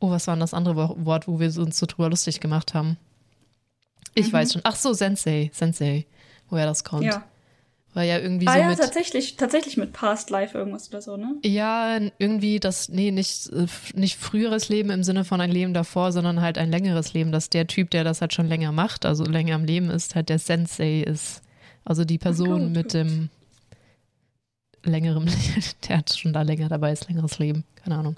oh, 0.00 0.10
was 0.10 0.26
war 0.26 0.34
denn 0.34 0.40
das 0.40 0.54
andere 0.54 1.04
Wort, 1.04 1.28
wo 1.28 1.40
wir 1.40 1.56
uns 1.58 1.78
so 1.78 1.86
drüber 1.86 2.10
lustig 2.10 2.40
gemacht 2.40 2.74
haben? 2.74 2.96
Ich 4.14 4.28
mhm. 4.28 4.32
weiß 4.32 4.52
schon. 4.54 4.62
Ach 4.64 4.76
so, 4.76 4.92
Sensei, 4.92 5.50
Sensei, 5.52 6.06
woher 6.50 6.66
das 6.66 6.84
kommt. 6.84 7.04
Ja. 7.04 7.24
War 7.94 8.02
ja 8.04 8.18
irgendwie 8.18 8.46
ah, 8.46 8.52
so 8.52 8.58
ja, 8.58 8.68
mit, 8.68 8.78
tatsächlich, 8.78 9.36
tatsächlich 9.36 9.76
mit 9.76 9.92
Past 9.92 10.28
Life 10.30 10.56
irgendwas 10.56 10.88
oder 10.90 11.00
so, 11.00 11.16
ne? 11.16 11.36
Ja, 11.42 11.98
irgendwie 12.18 12.60
das, 12.60 12.90
nee, 12.90 13.10
nicht, 13.10 13.48
äh, 13.50 13.66
nicht 13.94 14.18
früheres 14.18 14.68
Leben 14.68 14.90
im 14.90 15.02
Sinne 15.02 15.24
von 15.24 15.40
ein 15.40 15.50
Leben 15.50 15.72
davor, 15.72 16.12
sondern 16.12 16.40
halt 16.42 16.58
ein 16.58 16.70
längeres 16.70 17.14
Leben, 17.14 17.32
dass 17.32 17.48
der 17.48 17.66
Typ, 17.66 17.90
der 17.90 18.04
das 18.04 18.20
halt 18.20 18.34
schon 18.34 18.46
länger 18.46 18.72
macht, 18.72 19.06
also 19.06 19.24
länger 19.24 19.54
am 19.54 19.64
Leben 19.64 19.88
ist, 19.88 20.14
halt 20.14 20.28
der 20.28 20.38
Sensei 20.38 21.00
ist. 21.00 21.42
Also 21.88 22.04
die 22.04 22.18
Person 22.18 22.66
oh, 22.66 22.68
mit 22.68 22.92
dem 22.92 23.30
längeren, 24.84 25.24
der 25.88 25.96
hat 25.96 26.12
schon 26.12 26.34
da 26.34 26.42
länger 26.42 26.68
dabei 26.68 26.92
ist, 26.92 27.08
längeres 27.08 27.38
Leben, 27.38 27.64
keine 27.76 27.96
Ahnung. 27.96 28.16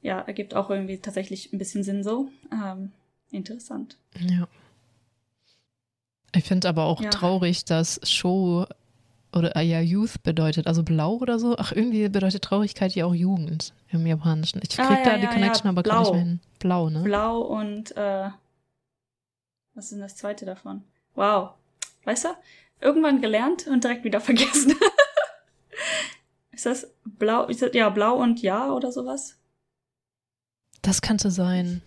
Ja, 0.00 0.20
ergibt 0.20 0.54
auch 0.54 0.70
irgendwie 0.70 0.96
tatsächlich 0.96 1.52
ein 1.52 1.58
bisschen 1.58 1.84
Sinn 1.84 2.02
so. 2.02 2.30
Ähm, 2.50 2.92
interessant. 3.30 3.98
Ja. 4.18 4.48
Ich 6.34 6.44
finde 6.44 6.70
aber 6.70 6.84
auch 6.84 7.02
ja. 7.02 7.10
traurig, 7.10 7.66
dass 7.66 8.00
Show 8.02 8.64
oder 9.34 9.56
äh, 9.56 9.62
ja 9.62 9.80
Youth 9.80 10.22
bedeutet, 10.22 10.66
also 10.66 10.82
blau 10.82 11.16
oder 11.16 11.38
so. 11.38 11.58
Ach, 11.58 11.70
irgendwie 11.70 12.08
bedeutet 12.08 12.44
Traurigkeit 12.44 12.94
ja 12.94 13.04
auch 13.04 13.14
Jugend 13.14 13.74
im 13.90 14.06
Japanischen. 14.06 14.60
Ich 14.62 14.70
krieg 14.70 14.86
ah, 14.86 14.98
ja, 14.98 15.04
da 15.04 15.18
die 15.18 15.26
Connection 15.26 15.68
aber 15.68 15.82
gar 15.82 16.00
nicht 16.00 16.12
mehr 16.12 16.20
hin. 16.22 16.40
Blau, 16.60 16.88
ne? 16.88 17.02
Blau 17.02 17.40
und 17.42 17.94
äh, 17.94 18.30
was 19.74 19.84
ist 19.84 19.92
denn 19.92 20.00
das 20.00 20.16
zweite 20.16 20.46
davon? 20.46 20.82
Wow. 21.14 21.50
Weißt 22.04 22.24
du? 22.24 22.28
Irgendwann 22.80 23.20
gelernt 23.20 23.66
und 23.66 23.84
direkt 23.84 24.04
wieder 24.04 24.20
vergessen. 24.20 24.74
ist 26.52 26.66
das 26.66 26.86
blau? 27.04 27.46
Ist 27.46 27.62
das, 27.62 27.72
ja, 27.74 27.88
blau 27.90 28.16
und 28.16 28.42
ja 28.42 28.72
oder 28.72 28.92
sowas? 28.92 29.38
Das 30.82 31.00
könnte 31.00 31.30
sein. 31.30 31.82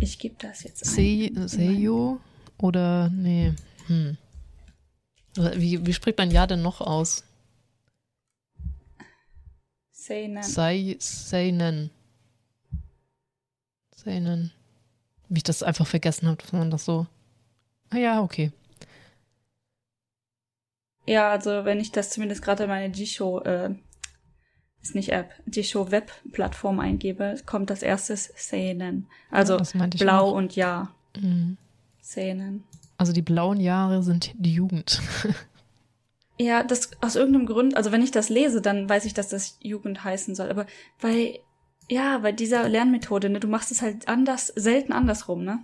Ich 0.00 0.18
gebe 0.18 0.36
das 0.38 0.64
jetzt 0.64 0.84
ein. 0.98 1.48
Seiyo? 1.48 2.20
Oder, 2.58 3.08
nee, 3.10 3.54
hm. 3.86 4.16
Wie, 5.36 5.86
wie 5.86 5.92
spricht 5.92 6.18
man 6.18 6.30
ja 6.30 6.46
denn 6.46 6.62
noch 6.62 6.80
aus? 6.80 7.24
Seinen. 9.92 10.42
Sei, 10.42 10.96
Seinen. 10.98 11.90
Seinen. 13.94 14.52
Wie 15.28 15.38
ich 15.38 15.44
das 15.44 15.62
einfach 15.62 15.86
vergessen 15.86 16.26
habe, 16.26 16.40
dass 16.42 16.52
man 16.52 16.70
das 16.70 16.84
so. 16.84 17.06
Ah 17.90 17.98
ja, 17.98 18.22
okay. 18.22 18.52
Ja, 21.08 21.30
also 21.30 21.64
wenn 21.64 21.80
ich 21.80 21.90
das 21.90 22.10
zumindest 22.10 22.42
gerade 22.42 22.66
meine 22.66 22.92
Jisho, 22.92 23.40
äh, 23.40 23.74
ist 24.82 24.94
nicht 24.94 25.08
App, 25.08 25.30
Jisho 25.50 25.90
Web-Plattform 25.90 26.80
eingebe, 26.80 27.36
kommt 27.46 27.70
das 27.70 27.82
erste 27.82 28.14
Seinen. 28.14 29.06
Also 29.30 29.56
ja, 29.56 29.86
blau 29.86 30.26
auch. 30.26 30.32
und 30.34 30.54
ja. 30.54 30.94
Mhm. 31.18 31.56
Szenen. 32.02 32.64
Also 32.98 33.14
die 33.14 33.22
blauen 33.22 33.58
Jahre 33.58 34.02
sind 34.02 34.34
die 34.36 34.52
Jugend. 34.52 35.00
ja, 36.38 36.62
das 36.62 36.90
aus 37.00 37.16
irgendeinem 37.16 37.46
Grund, 37.46 37.74
also 37.74 37.90
wenn 37.90 38.02
ich 38.02 38.10
das 38.10 38.28
lese, 38.28 38.60
dann 38.60 38.86
weiß 38.86 39.06
ich, 39.06 39.14
dass 39.14 39.28
das 39.28 39.56
Jugend 39.62 40.04
heißen 40.04 40.34
soll. 40.34 40.50
Aber 40.50 40.66
bei, 41.00 41.40
ja, 41.88 42.18
bei 42.18 42.32
dieser 42.32 42.68
Lernmethode, 42.68 43.30
ne, 43.30 43.40
du 43.40 43.48
machst 43.48 43.72
es 43.72 43.80
halt 43.80 44.08
anders, 44.08 44.48
selten 44.48 44.92
andersrum, 44.92 45.42
ne? 45.42 45.60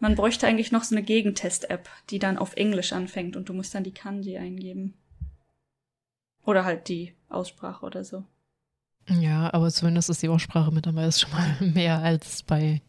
Man 0.00 0.14
bräuchte 0.14 0.46
eigentlich 0.46 0.70
noch 0.70 0.84
so 0.84 0.94
eine 0.94 1.04
Gegentest-App, 1.04 1.88
die 2.10 2.18
dann 2.18 2.38
auf 2.38 2.54
Englisch 2.56 2.92
anfängt 2.92 3.36
und 3.36 3.48
du 3.48 3.52
musst 3.52 3.74
dann 3.74 3.84
die 3.84 3.94
Kanji 3.94 4.38
eingeben. 4.38 4.94
Oder 6.44 6.64
halt 6.64 6.88
die 6.88 7.14
Aussprache 7.28 7.84
oder 7.84 8.04
so. 8.04 8.24
Ja, 9.08 9.52
aber 9.52 9.70
zumindest 9.70 10.10
ist 10.10 10.22
die 10.22 10.28
Aussprache 10.28 10.70
mit 10.70 10.86
dabei 10.86 11.06
ist 11.06 11.20
schon 11.20 11.30
mal 11.32 11.56
mehr 11.74 11.98
als 11.98 12.42
bei 12.42 12.80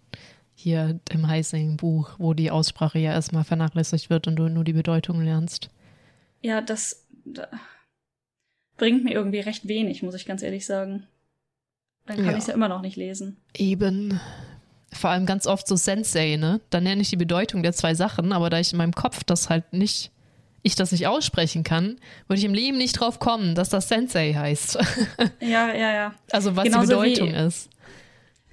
hier 0.53 0.99
im 1.09 1.27
Heising-Buch, 1.27 2.15
wo 2.17 2.33
die 2.33 2.51
Aussprache 2.51 2.99
ja 2.99 3.13
erstmal 3.13 3.45
vernachlässigt 3.45 4.09
wird 4.09 4.27
und 4.27 4.35
du 4.35 4.49
nur 4.49 4.65
die 4.65 4.73
Bedeutung 4.73 5.21
lernst. 5.21 5.69
Ja, 6.41 6.61
das, 6.61 7.07
das 7.23 7.47
bringt 8.75 9.05
mir 9.05 9.13
irgendwie 9.13 9.39
recht 9.39 9.67
wenig, 9.67 10.03
muss 10.03 10.15
ich 10.15 10.25
ganz 10.25 10.41
ehrlich 10.41 10.65
sagen. 10.65 11.07
Dann 12.05 12.17
kann 12.17 12.25
ja. 12.25 12.31
ich 12.31 12.39
es 12.39 12.47
ja 12.47 12.53
immer 12.53 12.67
noch 12.67 12.81
nicht 12.81 12.97
lesen. 12.97 13.37
Eben. 13.55 14.19
Vor 14.91 15.09
allem 15.09 15.25
ganz 15.25 15.45
oft 15.47 15.67
so 15.67 15.75
Sensei, 15.75 16.35
ne? 16.35 16.61
Dann 16.69 16.83
nenne 16.83 17.01
ich 17.01 17.09
die 17.09 17.17
Bedeutung 17.17 17.63
der 17.63 17.73
zwei 17.73 17.93
Sachen, 17.93 18.31
aber 18.31 18.49
da 18.49 18.59
ich 18.59 18.71
in 18.71 18.77
meinem 18.77 18.95
Kopf 18.95 19.23
das 19.23 19.49
halt 19.49 19.71
nicht, 19.73 20.11
ich 20.63 20.75
das 20.75 20.91
nicht 20.91 21.07
aussprechen 21.07 21.63
kann, 21.63 21.97
würde 22.27 22.39
ich 22.39 22.45
im 22.45 22.53
Leben 22.53 22.77
nicht 22.77 22.99
drauf 22.99 23.19
kommen, 23.19 23.55
dass 23.55 23.69
das 23.69 23.87
Sensei 23.87 24.33
heißt. 24.33 24.79
Ja, 25.41 25.73
ja, 25.73 25.93
ja. 25.93 26.13
Also 26.31 26.55
was 26.55 26.65
Genauso 26.65 27.01
die 27.03 27.09
Bedeutung 27.11 27.33
ist 27.33 27.69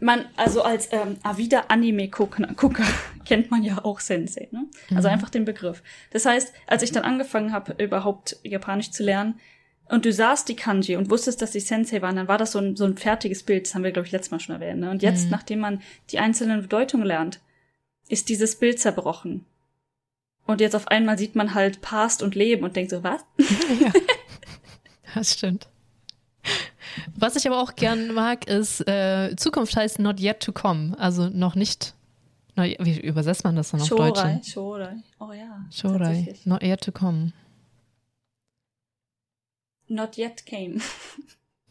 man, 0.01 0.27
also 0.37 0.63
als 0.63 0.93
ähm, 0.93 1.17
Avida 1.23 1.65
Anime-Gucker 1.69 2.85
kennt 3.25 3.51
man 3.51 3.63
ja 3.63 3.85
auch 3.85 4.01
Sensei, 4.01 4.49
ne? 4.51 4.67
Also 4.95 5.09
mhm. 5.09 5.15
einfach 5.15 5.31
den 5.31 5.45
Begriff. 5.45 5.83
Das 6.11 6.27
heißt, 6.27 6.53
als 6.67 6.83
ich 6.83 6.93
dann 6.93 7.05
angefangen 7.05 7.53
habe, 7.53 7.75
überhaupt 7.83 8.37
Japanisch 8.43 8.91
zu 8.91 9.03
lernen, 9.03 9.41
und 9.89 10.05
du 10.05 10.13
sahst 10.13 10.49
die 10.49 10.57
Kanji 10.57 10.97
und 10.97 11.11
wusstest, 11.11 11.41
dass 11.43 11.53
die 11.53 11.61
Sensei 11.61 12.03
waren, 12.03 12.17
dann 12.17 12.29
war 12.29 12.39
das 12.39 12.53
so 12.53 12.59
ein, 12.59 12.77
so 12.77 12.85
ein 12.85 12.97
fertiges 12.97 13.43
Bild. 13.45 13.67
Das 13.67 13.75
haben 13.75 13.85
wir, 13.85 13.93
glaube 13.93 14.07
ich, 14.07 14.13
letztes 14.13 14.33
Mal 14.33 14.41
schon 14.41 14.57
erwähnt. 14.57 14.81
Ne? 14.81 14.91
Und 14.91 15.03
jetzt, 15.03 15.27
mhm. 15.27 15.31
nachdem 15.31 15.61
man 15.61 15.81
die 16.11 16.19
einzelnen 16.19 16.63
Bedeutungen 16.63 17.07
lernt, 17.07 17.41
ist 18.09 18.29
dieses 18.29 18.57
Bild 18.57 18.81
zerbrochen. 18.81 19.45
Und 20.47 20.61
jetzt 20.61 20.77
auf 20.77 20.89
einmal 20.89 21.19
sieht 21.19 21.35
man 21.35 21.55
halt 21.55 21.81
Past 21.81 22.23
und 22.23 22.35
Leben 22.35 22.65
und 22.65 22.77
denkt 22.77 22.91
so, 22.91 23.03
was? 23.03 23.21
Ja, 23.81 23.93
das 25.15 25.33
stimmt. 25.33 25.69
Was 27.15 27.37
ich 27.37 27.47
aber 27.47 27.61
auch 27.61 27.75
gern 27.75 28.13
mag, 28.13 28.47
ist, 28.49 28.87
äh, 28.89 29.35
Zukunft 29.37 29.77
heißt 29.77 29.99
not 29.99 30.21
yet 30.21 30.41
to 30.41 30.53
come. 30.53 30.99
Also 30.99 31.29
noch 31.29 31.55
nicht. 31.55 31.95
Wie 32.57 33.01
übersetzt 33.01 33.45
man 33.45 33.55
das 33.55 33.71
dann 33.71 33.83
auf 33.83 33.89
Shorai, 33.89 34.11
Deutsch? 34.11 34.53
Shorai. 34.53 34.97
Oh 35.21 35.33
ja. 35.33 35.65
Shorai. 35.71 36.35
Not 36.45 36.63
yet 36.63 36.81
to 36.81 36.93
come. 36.93 37.33
Not 39.89 40.17
yet 40.19 40.45
came. 40.47 40.81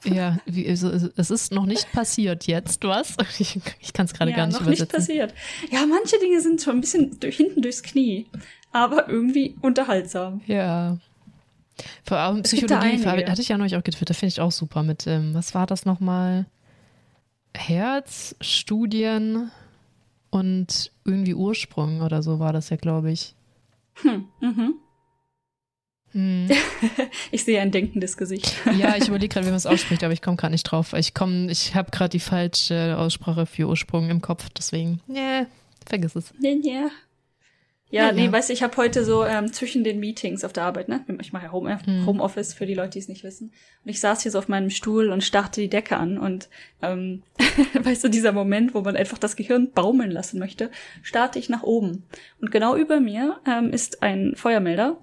Ja, 0.04 0.38
wie, 0.45 0.69
also, 0.69 0.89
es 1.15 1.32
ist 1.32 1.51
noch 1.51 1.65
nicht 1.65 1.91
passiert 1.91 2.45
jetzt, 2.45 2.84
was? 2.84 3.15
Ich, 3.39 3.60
ich 3.80 3.93
kann 3.93 4.06
es 4.06 4.13
gerade 4.13 4.32
ja, 4.32 4.38
gar 4.38 4.45
nicht 4.45 4.60
noch 4.60 4.67
übersetzen. 4.67 4.86
nicht 4.86 5.08
passiert. 5.08 5.34
Ja, 5.71 5.86
manche 5.86 6.19
Dinge 6.19 6.39
sind 6.41 6.62
schon 6.62 6.78
ein 6.78 6.82
bisschen 6.82 7.19
durch, 7.19 7.38
hinten 7.38 7.62
durchs 7.62 7.82
Knie, 7.82 8.28
aber 8.71 9.10
irgendwie 9.10 9.56
unterhaltsam. 9.62 10.41
Ja. 10.45 10.97
Vor 12.04 12.17
allem 12.17 12.43
Psychologie 12.43 13.04
hatte 13.04 13.41
ich 13.41 13.49
ja 13.49 13.58
noch 13.58 13.65
nicht 13.65 13.75
auch 13.75 13.84
getwittert, 13.84 14.15
finde 14.15 14.32
ich 14.32 14.41
auch 14.41 14.51
super 14.51 14.84
mit, 14.84 15.08
ähm, 15.08 15.34
was 15.34 15.56
war 15.56 15.65
das 15.65 15.86
nochmal? 15.86 16.45
Herzstudien 17.56 19.49
und 20.30 20.91
irgendwie 21.04 21.34
Ursprung 21.34 22.01
oder 22.01 22.21
so 22.21 22.39
war 22.39 22.54
das 22.54 22.69
ja, 22.69 22.78
glaube 22.78 23.12
ich. 23.12 23.36
Hm, 23.95 24.28
mhm. 24.41 24.75
Hm. 26.15 26.47
ich 27.32 27.43
sehe 27.43 27.60
ein 27.60 27.71
denkendes 27.71 28.15
Gesicht. 28.15 28.56
ja, 28.80 28.95
ich 28.95 29.10
überlege 29.10 29.34
gerade, 29.34 29.45
wie 29.45 29.51
man 29.51 29.58
es 29.58 29.65
ausspricht, 29.65 30.01
aber 30.01 30.13
ich 30.13 30.21
komme 30.21 30.38
gerade 30.38 30.54
nicht 30.54 30.63
drauf. 30.63 30.93
Ich 30.93 31.13
komme, 31.13 31.51
ich 31.51 31.75
habe 31.75 31.91
gerade 31.91 32.10
die 32.10 32.21
falsche 32.21 32.97
Aussprache 32.97 33.45
für 33.45 33.67
Ursprung 33.67 34.10
im 34.10 34.21
Kopf, 34.21 34.47
deswegen, 34.58 35.01
nee, 35.08 35.45
vergiss 35.86 36.15
es. 36.15 36.34
Nee, 36.39 36.56
nee. 36.56 36.84
Ja, 37.91 38.08
ja, 38.08 38.12
nee, 38.13 38.32
weißt 38.32 38.49
du, 38.49 38.54
ich 38.54 38.63
habe 38.63 38.75
heute 38.78 39.06
so 39.06 39.25
ähm, 39.25 39.54
zwischen 39.54 39.84
den 39.84 39.99
Meetings 39.99 40.43
auf 40.43 40.54
der 40.54 40.63
Arbeit, 40.63 40.88
ne? 40.88 41.06
Ich 41.21 41.34
mache 41.34 41.45
ja 41.45 41.51
Home, 41.51 41.80
hm. 41.86 42.06
Homeoffice 42.06 42.54
für 42.54 42.65
die 42.65 42.73
Leute, 42.73 42.91
die 42.91 42.99
es 42.99 43.08
nicht 43.08 43.23
wissen. 43.23 43.51
Und 43.84 43.89
ich 43.89 43.99
saß 43.99 44.23
hier 44.23 44.32
so 44.32 44.39
auf 44.39 44.47
meinem 44.47 44.69
Stuhl 44.69 45.12
und 45.12 45.23
starrte 45.23 45.62
die 45.62 45.69
Decke 45.69 45.97
an. 45.97 46.17
Und 46.17 46.49
ähm, 46.82 47.23
weißt 47.84 48.04
du, 48.04 48.10
dieser 48.10 48.32
Moment, 48.32 48.73
wo 48.73 48.82
man 48.82 48.95
einfach 48.95 49.17
das 49.17 49.36
Gehirn 49.36 49.71
baumeln 49.71 50.12
lassen 50.12 50.39
möchte, 50.39 50.71
starte 51.04 51.39
ich 51.39 51.47
nach 51.47 51.63
oben. 51.63 52.04
Und 52.41 52.51
genau 52.51 52.75
über 52.75 52.99
mir 52.99 53.39
ähm, 53.45 53.71
ist 53.71 54.01
ein 54.01 54.34
Feuermelder. 54.36 54.97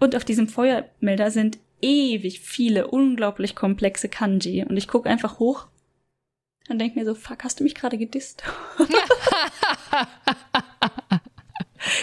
Und 0.00 0.16
auf 0.16 0.24
diesem 0.24 0.48
Feuermelder 0.48 1.30
sind 1.30 1.58
ewig 1.80 2.40
viele, 2.40 2.88
unglaublich 2.88 3.54
komplexe 3.54 4.08
Kanji. 4.08 4.64
Und 4.64 4.76
ich 4.76 4.88
gucke 4.88 5.08
einfach 5.08 5.38
hoch 5.38 5.66
und 6.68 6.78
denke 6.78 6.98
mir 6.98 7.04
so, 7.04 7.14
fuck, 7.14 7.44
hast 7.44 7.60
du 7.60 7.64
mich 7.64 7.74
gerade 7.74 7.98
gedisst? 7.98 8.42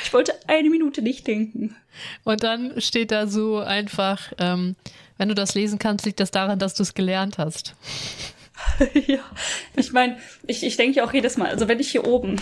Ich 0.03 0.13
wollte 0.13 0.33
eine 0.47 0.69
Minute 0.69 1.01
nicht 1.01 1.27
denken. 1.27 1.75
Und 2.23 2.43
dann 2.43 2.81
steht 2.81 3.11
da 3.11 3.27
so 3.27 3.59
einfach, 3.59 4.33
ähm, 4.39 4.75
wenn 5.17 5.29
du 5.29 5.35
das 5.35 5.53
lesen 5.53 5.79
kannst, 5.79 6.05
liegt 6.05 6.19
das 6.19 6.31
daran, 6.31 6.59
dass 6.59 6.73
du 6.73 6.83
es 6.83 6.93
gelernt 6.93 7.37
hast. 7.37 7.75
ja, 9.07 9.19
ich 9.75 9.93
meine, 9.93 10.17
ich, 10.47 10.63
ich 10.63 10.77
denke 10.77 11.03
auch 11.03 11.13
jedes 11.13 11.37
Mal, 11.37 11.49
also 11.49 11.67
wenn 11.67 11.79
ich 11.79 11.91
hier 11.91 12.07
oben, 12.07 12.37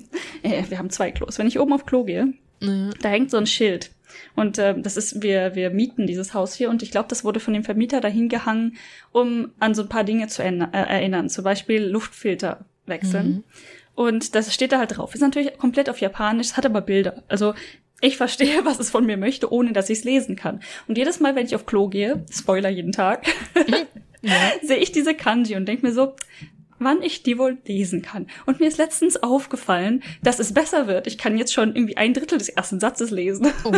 äh, 0.42 0.64
wir 0.68 0.78
haben 0.78 0.90
zwei 0.90 1.12
Klos, 1.12 1.38
wenn 1.38 1.46
ich 1.46 1.60
oben 1.60 1.72
auf 1.72 1.86
Klo 1.86 2.04
gehe, 2.04 2.34
ja. 2.60 2.90
da 3.00 3.08
hängt 3.08 3.30
so 3.30 3.36
ein 3.36 3.46
Schild. 3.46 3.90
Und 4.36 4.58
äh, 4.58 4.74
das 4.80 4.96
ist, 4.96 5.22
wir, 5.22 5.54
wir 5.54 5.70
mieten 5.70 6.06
dieses 6.06 6.34
Haus 6.34 6.54
hier 6.54 6.70
und 6.70 6.82
ich 6.82 6.90
glaube, 6.90 7.08
das 7.08 7.24
wurde 7.24 7.40
von 7.40 7.54
dem 7.54 7.64
Vermieter 7.64 8.00
dahin 8.00 8.28
gehangen, 8.28 8.76
um 9.12 9.52
an 9.58 9.74
so 9.74 9.82
ein 9.82 9.88
paar 9.88 10.04
Dinge 10.04 10.28
zu 10.28 10.42
äh, 10.42 10.66
erinnern. 10.72 11.28
Zum 11.28 11.44
Beispiel 11.44 11.84
Luftfilter 11.84 12.64
wechseln. 12.86 13.28
Mhm. 13.28 13.44
Und 13.94 14.34
das 14.34 14.52
steht 14.54 14.72
da 14.72 14.78
halt 14.78 14.96
drauf. 14.96 15.14
Ist 15.14 15.20
natürlich 15.20 15.58
komplett 15.58 15.90
auf 15.90 16.00
Japanisch, 16.00 16.54
hat 16.54 16.64
aber 16.64 16.80
Bilder. 16.80 17.22
Also 17.28 17.54
ich 18.00 18.16
verstehe, 18.16 18.60
was 18.64 18.80
es 18.80 18.90
von 18.90 19.06
mir 19.06 19.16
möchte, 19.16 19.52
ohne 19.52 19.72
dass 19.72 19.90
ich 19.90 19.98
es 19.98 20.04
lesen 20.04 20.36
kann. 20.36 20.60
Und 20.88 20.98
jedes 20.98 21.20
Mal, 21.20 21.34
wenn 21.34 21.46
ich 21.46 21.54
auf 21.54 21.66
Klo 21.66 21.88
gehe, 21.88 22.24
Spoiler 22.30 22.68
jeden 22.68 22.92
Tag, 22.92 23.26
ja. 24.22 24.32
sehe 24.62 24.78
ich 24.78 24.92
diese 24.92 25.14
Kanji 25.14 25.56
und 25.56 25.66
denke 25.66 25.86
mir 25.86 25.92
so, 25.92 26.14
wann 26.80 27.02
ich 27.02 27.22
die 27.22 27.38
wohl 27.38 27.58
lesen 27.66 28.02
kann. 28.02 28.26
Und 28.46 28.58
mir 28.58 28.66
ist 28.66 28.78
letztens 28.78 29.22
aufgefallen, 29.22 30.02
dass 30.22 30.38
es 30.38 30.52
besser 30.52 30.86
wird. 30.86 31.06
Ich 31.06 31.18
kann 31.18 31.38
jetzt 31.38 31.52
schon 31.52 31.76
irgendwie 31.76 31.96
ein 31.96 32.14
Drittel 32.14 32.38
des 32.38 32.48
ersten 32.48 32.80
Satzes 32.80 33.10
lesen. 33.10 33.46
Oh, 33.64 33.72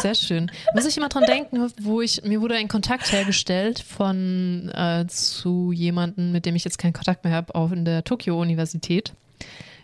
sehr 0.00 0.14
schön. 0.14 0.50
Muss 0.74 0.86
ich 0.86 0.96
immer 0.96 1.08
dran 1.08 1.24
denken, 1.24 1.70
wo 1.82 2.00
ich, 2.00 2.22
mir 2.24 2.40
wurde 2.40 2.56
ein 2.56 2.68
Kontakt 2.68 3.12
hergestellt 3.12 3.78
von 3.86 4.70
äh, 4.74 5.06
zu 5.06 5.70
jemandem, 5.72 6.32
mit 6.32 6.46
dem 6.46 6.56
ich 6.56 6.64
jetzt 6.64 6.78
keinen 6.78 6.94
Kontakt 6.94 7.24
mehr 7.24 7.34
habe, 7.34 7.54
auch 7.54 7.70
in 7.70 7.84
der 7.84 8.02
Tokio-Universität. 8.02 9.12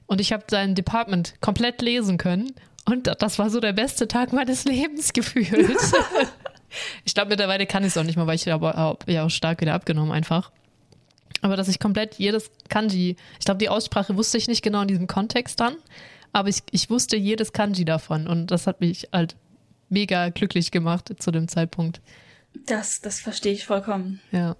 Und 0.06 0.20
ich 0.20 0.32
habe 0.32 0.44
sein 0.50 0.74
Department 0.74 1.34
komplett 1.40 1.82
lesen 1.82 2.18
können. 2.18 2.52
Und 2.86 3.10
das 3.18 3.38
war 3.38 3.50
so 3.50 3.60
der 3.60 3.72
beste 3.72 4.08
Tag 4.08 4.32
meines 4.32 4.64
Lebens 4.64 5.12
gefühlt. 5.12 5.50
ich 7.04 7.14
glaube, 7.14 7.30
mittlerweile 7.30 7.66
kann 7.66 7.82
ich 7.82 7.88
es 7.88 7.98
auch 7.98 8.02
nicht 8.02 8.16
mehr, 8.16 8.26
weil 8.26 8.36
ich 8.36 8.50
aber 8.50 8.98
ja 9.06 9.24
auch 9.24 9.30
stark 9.30 9.60
wieder 9.60 9.74
abgenommen 9.74 10.12
einfach. 10.12 10.50
Aber 11.40 11.56
dass 11.56 11.68
ich 11.68 11.78
komplett 11.78 12.14
jedes 12.14 12.50
Kanji, 12.68 13.16
ich 13.38 13.44
glaube, 13.44 13.58
die 13.58 13.68
Aussprache 13.68 14.16
wusste 14.16 14.38
ich 14.38 14.48
nicht 14.48 14.62
genau 14.62 14.82
in 14.82 14.88
diesem 14.88 15.06
Kontext 15.06 15.60
dann, 15.60 15.76
aber 16.32 16.48
ich, 16.48 16.62
ich 16.70 16.90
wusste 16.90 17.16
jedes 17.16 17.52
Kanji 17.52 17.84
davon 17.84 18.26
und 18.26 18.50
das 18.50 18.66
hat 18.66 18.80
mich 18.80 19.08
halt 19.12 19.36
mega 19.88 20.30
glücklich 20.30 20.70
gemacht 20.70 21.12
zu 21.18 21.30
dem 21.30 21.48
Zeitpunkt. 21.48 22.00
Das, 22.66 23.00
das 23.00 23.20
verstehe 23.20 23.52
ich 23.52 23.66
vollkommen. 23.66 24.20
Ja. 24.30 24.56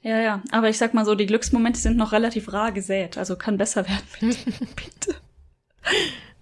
Ja, 0.00 0.20
ja, 0.20 0.42
aber 0.52 0.68
ich 0.68 0.78
sag 0.78 0.94
mal 0.94 1.04
so, 1.04 1.16
die 1.16 1.26
Glücksmomente 1.26 1.80
sind 1.80 1.96
noch 1.96 2.12
relativ 2.12 2.52
rar 2.52 2.70
gesät, 2.70 3.18
also 3.18 3.36
kann 3.36 3.58
besser 3.58 3.86
werden, 3.88 4.36
bitte. 4.76 4.76
bitte. 4.76 5.14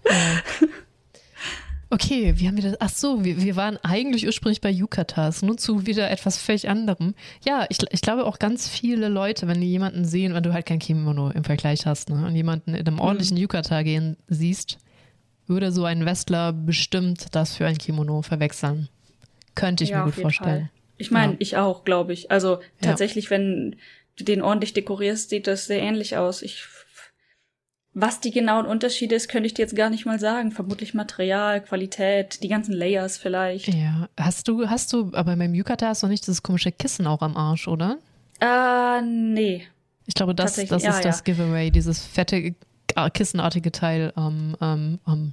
Ja. 0.05 0.69
Okay, 1.97 2.35
wie 2.37 2.47
haben 2.47 2.57
wir 2.57 2.63
das? 2.63 2.77
Ach 2.79 2.91
so, 2.91 3.25
wir, 3.25 3.41
wir 3.43 3.57
waren 3.57 3.79
eigentlich 3.83 4.27
ursprünglich 4.27 4.61
bei 4.61 4.69
Yukatas, 4.69 5.41
nun 5.41 5.57
zu 5.57 5.87
wieder 5.87 6.11
etwas 6.11 6.37
völlig 6.37 6.69
anderem. 6.69 7.15
Ja, 7.43 7.65
ich, 7.71 7.79
ich 7.91 8.03
glaube 8.03 8.27
auch 8.27 8.39
ganz 8.39 8.69
viele 8.69 9.09
Leute, 9.09 9.49
wenn 9.49 9.63
die 9.63 9.71
jemanden 9.71 10.05
sehen, 10.05 10.35
wenn 10.35 10.43
du 10.43 10.53
halt 10.53 10.67
kein 10.67 10.79
Kimono 10.79 11.31
im 11.31 11.43
Vergleich 11.43 11.87
hast, 11.87 12.11
ne, 12.11 12.27
und 12.27 12.37
jemanden 12.37 12.75
in 12.75 12.87
einem 12.87 13.01
ordentlichen 13.01 13.39
mhm. 13.39 13.45
Yukata 13.45 13.83
gehen 13.83 14.19
siehst, 14.29 14.77
würde 15.47 15.73
so 15.73 15.87
ein 15.87 16.05
Westler 16.05 16.53
bestimmt 16.53 17.35
das 17.35 17.57
für 17.57 17.65
ein 17.65 17.79
Kimono 17.79 18.21
verwechseln. 18.21 18.91
Könnte 19.55 19.85
ich 19.85 19.91
ja, 19.91 20.01
mir 20.01 20.13
gut 20.13 20.21
vorstellen. 20.21 20.51
Fall. 20.51 20.71
Ich 20.99 21.11
meine, 21.11 21.33
ja. 21.33 21.39
ich 21.41 21.57
auch, 21.57 21.85
glaube 21.85 22.13
ich. 22.13 22.31
Also 22.31 22.59
tatsächlich, 22.83 23.27
ja. 23.27 23.31
wenn 23.31 23.77
du 24.19 24.25
den 24.25 24.43
ordentlich 24.43 24.75
dekorierst, 24.75 25.31
sieht 25.31 25.47
das 25.47 25.65
sehr 25.65 25.81
ähnlich 25.81 26.19
aus. 26.19 26.43
Ich 26.43 26.67
was 27.99 28.21
die 28.21 28.31
genauen 28.31 28.67
Unterschiede 28.67 29.15
ist, 29.15 29.29
könnte 29.29 29.47
ich 29.47 29.55
dir 29.55 29.63
jetzt 29.63 29.75
gar 29.75 29.89
nicht 29.89 30.05
mal 30.05 30.21
sagen. 30.21 30.53
Vermutlich 30.53 30.93
Material, 30.93 31.63
Qualität, 31.63 32.43
die 32.43 32.49
ganzen 32.49 32.75
Layers 32.75 33.17
vielleicht. 33.17 33.69
Ja, 33.69 34.11
hast 34.21 34.49
du, 34.49 34.69
hast 34.69 34.93
du, 34.93 35.11
aber 35.15 35.35
beim 35.35 35.55
Yukata 35.55 35.89
hast 35.89 36.03
du 36.03 36.07
nicht 36.07 36.27
dieses 36.27 36.43
komische 36.43 36.71
Kissen 36.73 37.07
auch 37.07 37.23
am 37.23 37.39
Arsch, 37.39 37.67
oder? 37.67 37.97
Äh, 38.39 39.01
nee. 39.01 39.67
Ich 40.05 40.13
glaube, 40.13 40.35
das, 40.35 40.57
das 40.57 40.83
ja, 40.83 40.91
ist 40.91 41.07
das 41.07 41.25
Giveaway, 41.25 41.71
dieses 41.71 42.05
fette, 42.05 42.55
kissenartige 43.15 43.73
Teil 43.73 44.13
am, 44.15 44.55
ähm, 44.61 44.99
am 45.07 45.33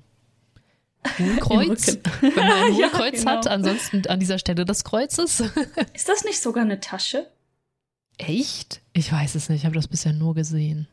Hohlkreuz. 1.19 1.97
Wenn 2.21 2.33
man 2.33 2.45
ein 2.45 2.73
Hohlkreuz 2.75 3.23
ja, 3.23 3.31
genau. 3.31 3.31
hat, 3.31 3.47
ansonsten 3.47 4.07
an 4.07 4.21
dieser 4.21 4.39
Stelle 4.39 4.63
des 4.63 4.85
Kreuzes. 4.85 5.43
ist 5.93 6.07
das 6.07 6.23
nicht 6.23 6.41
sogar 6.41 6.63
eine 6.63 6.79
Tasche? 6.79 7.27
Echt? 8.17 8.79
Ich 8.93 9.11
weiß 9.11 9.35
es 9.35 9.49
nicht, 9.49 9.59
ich 9.59 9.65
habe 9.65 9.75
das 9.75 9.89
bisher 9.89 10.13
nur 10.13 10.33
gesehen. 10.33 10.87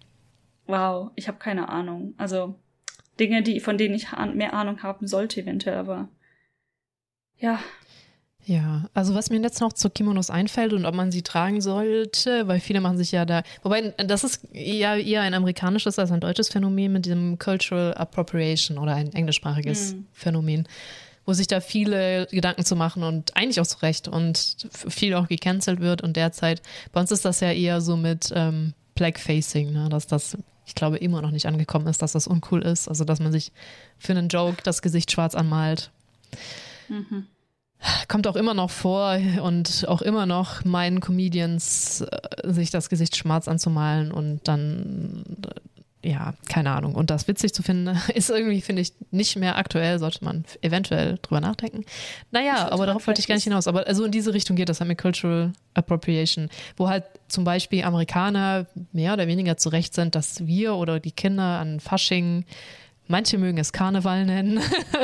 Wow, 0.70 1.10
ich 1.16 1.26
habe 1.26 1.38
keine 1.38 1.68
Ahnung. 1.68 2.14
Also 2.16 2.54
Dinge, 3.18 3.42
die 3.42 3.58
von 3.58 3.76
denen 3.76 3.94
ich 3.94 4.06
mehr 4.34 4.54
Ahnung 4.54 4.82
haben 4.84 5.08
sollte 5.08 5.40
eventuell, 5.40 5.76
aber 5.76 6.08
ja. 7.38 7.58
Ja, 8.44 8.88
also 8.94 9.14
was 9.14 9.30
mir 9.30 9.40
jetzt 9.40 9.60
noch 9.60 9.72
zu 9.72 9.90
Kimonos 9.90 10.30
einfällt 10.30 10.72
und 10.72 10.86
ob 10.86 10.94
man 10.94 11.12
sie 11.12 11.22
tragen 11.22 11.60
sollte, 11.60 12.46
weil 12.46 12.60
viele 12.60 12.80
machen 12.80 12.96
sich 12.96 13.12
ja 13.12 13.24
da, 13.24 13.42
wobei 13.62 13.92
das 13.98 14.24
ist 14.24 14.48
ja 14.52 14.96
eher 14.96 15.22
ein 15.22 15.34
amerikanisches 15.34 15.98
als 15.98 16.10
ein 16.10 16.20
deutsches 16.20 16.48
Phänomen 16.48 16.92
mit 16.92 17.06
dem 17.06 17.38
Cultural 17.38 17.92
Appropriation 17.94 18.78
oder 18.78 18.94
ein 18.94 19.12
englischsprachiges 19.12 19.94
mhm. 19.94 20.06
Phänomen, 20.12 20.68
wo 21.26 21.32
sich 21.32 21.48
da 21.48 21.60
viele 21.60 22.28
Gedanken 22.30 22.64
zu 22.64 22.76
machen 22.76 23.02
und 23.02 23.36
eigentlich 23.36 23.60
auch 23.60 23.66
zu 23.66 23.78
Recht 23.82 24.08
und 24.08 24.68
viel 24.88 25.14
auch 25.14 25.28
gecancelt 25.28 25.80
wird 25.80 26.00
und 26.00 26.16
derzeit, 26.16 26.62
bei 26.92 27.00
uns 27.00 27.10
ist 27.10 27.24
das 27.24 27.40
ja 27.40 27.52
eher 27.52 27.80
so 27.80 27.96
mit 27.96 28.32
ähm, 28.34 28.72
Blackfacing, 28.94 29.72
ne, 29.72 29.88
dass 29.90 30.06
das 30.06 30.36
ich 30.66 30.74
glaube, 30.74 30.98
immer 30.98 31.22
noch 31.22 31.30
nicht 31.30 31.46
angekommen 31.46 31.86
ist, 31.86 32.02
dass 32.02 32.12
das 32.12 32.26
uncool 32.26 32.62
ist. 32.62 32.88
Also, 32.88 33.04
dass 33.04 33.20
man 33.20 33.32
sich 33.32 33.52
für 33.98 34.12
einen 34.12 34.28
Joke 34.28 34.62
das 34.62 34.82
Gesicht 34.82 35.10
schwarz 35.10 35.34
anmalt. 35.34 35.90
Mhm. 36.88 37.26
Kommt 38.08 38.26
auch 38.26 38.36
immer 38.36 38.52
noch 38.52 38.70
vor 38.70 39.18
und 39.42 39.86
auch 39.88 40.02
immer 40.02 40.26
noch 40.26 40.64
meinen 40.64 41.00
Comedians, 41.00 42.02
äh, 42.02 42.52
sich 42.52 42.70
das 42.70 42.90
Gesicht 42.90 43.16
schwarz 43.16 43.48
anzumalen 43.48 44.12
und 44.12 44.46
dann 44.46 45.24
ja, 46.02 46.32
keine 46.48 46.70
Ahnung. 46.70 46.94
Und 46.94 47.10
das 47.10 47.28
witzig 47.28 47.52
zu 47.52 47.62
finden, 47.62 47.98
ist 48.14 48.30
irgendwie, 48.30 48.60
finde 48.60 48.82
ich, 48.82 48.92
nicht 49.10 49.36
mehr 49.36 49.56
aktuell, 49.56 49.98
sollte 49.98 50.24
man 50.24 50.44
eventuell 50.62 51.18
drüber 51.20 51.40
nachdenken. 51.40 51.84
Naja, 52.30 52.70
aber 52.70 52.86
darauf 52.86 53.06
wollte 53.06 53.20
ich 53.20 53.26
gar 53.26 53.34
nicht 53.34 53.44
hinaus. 53.44 53.66
Aber 53.66 53.86
also 53.86 54.04
in 54.04 54.12
diese 54.12 54.32
Richtung 54.32 54.56
geht 54.56 54.68
das 54.68 54.80
halt 54.80 54.88
mit 54.88 54.98
Cultural 54.98 55.52
Appropriation, 55.74 56.48
wo 56.76 56.88
halt 56.88 57.04
zum 57.28 57.44
Beispiel 57.44 57.84
Amerikaner 57.84 58.66
mehr 58.92 59.12
oder 59.12 59.26
weniger 59.26 59.56
zurecht 59.56 59.94
sind, 59.94 60.14
dass 60.14 60.46
wir 60.46 60.74
oder 60.74 61.00
die 61.00 61.12
Kinder 61.12 61.58
an 61.58 61.80
Fasching, 61.80 62.44
manche 63.06 63.36
mögen 63.36 63.58
es 63.58 63.72
Karneval 63.72 64.24
nennen, 64.24 64.60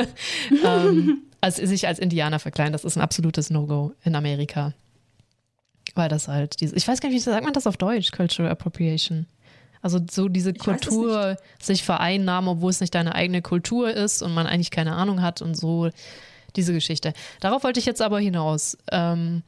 ähm, 0.65 1.19
als 1.41 1.57
sich 1.57 1.87
als 1.87 1.99
Indianer 1.99 2.39
verkleiden. 2.39 2.73
Das 2.73 2.85
ist 2.85 2.97
ein 2.97 3.01
absolutes 3.01 3.51
No-Go 3.51 3.93
in 4.03 4.15
Amerika. 4.15 4.73
Weil 5.93 6.09
das 6.09 6.27
halt 6.27 6.59
diese, 6.59 6.75
ich 6.75 6.87
weiß 6.87 7.01
gar 7.01 7.09
nicht, 7.09 7.15
wie 7.15 7.21
sagt 7.21 7.43
man 7.43 7.53
das 7.53 7.67
auf 7.67 7.77
Deutsch, 7.77 8.11
Cultural 8.11 8.51
Appropriation? 8.51 9.27
Also 9.81 9.99
so 10.09 10.27
diese 10.27 10.51
ich 10.51 10.59
Kultur 10.59 11.37
sich 11.61 11.83
vereinnahmen, 11.83 12.49
obwohl 12.49 12.69
es 12.69 12.81
nicht 12.81 12.95
deine 12.95 13.15
eigene 13.15 13.41
Kultur 13.41 13.91
ist 13.91 14.21
und 14.21 14.33
man 14.33 14.47
eigentlich 14.47 14.71
keine 14.71 14.93
Ahnung 14.93 15.21
hat 15.21 15.41
und 15.41 15.55
so 15.55 15.89
diese 16.55 16.73
Geschichte. 16.73 17.13
Darauf 17.39 17.63
wollte 17.63 17.79
ich 17.79 17.85
jetzt 17.85 18.01
aber 18.01 18.19
hinaus. 18.19 18.77
Ähm, 18.91 19.43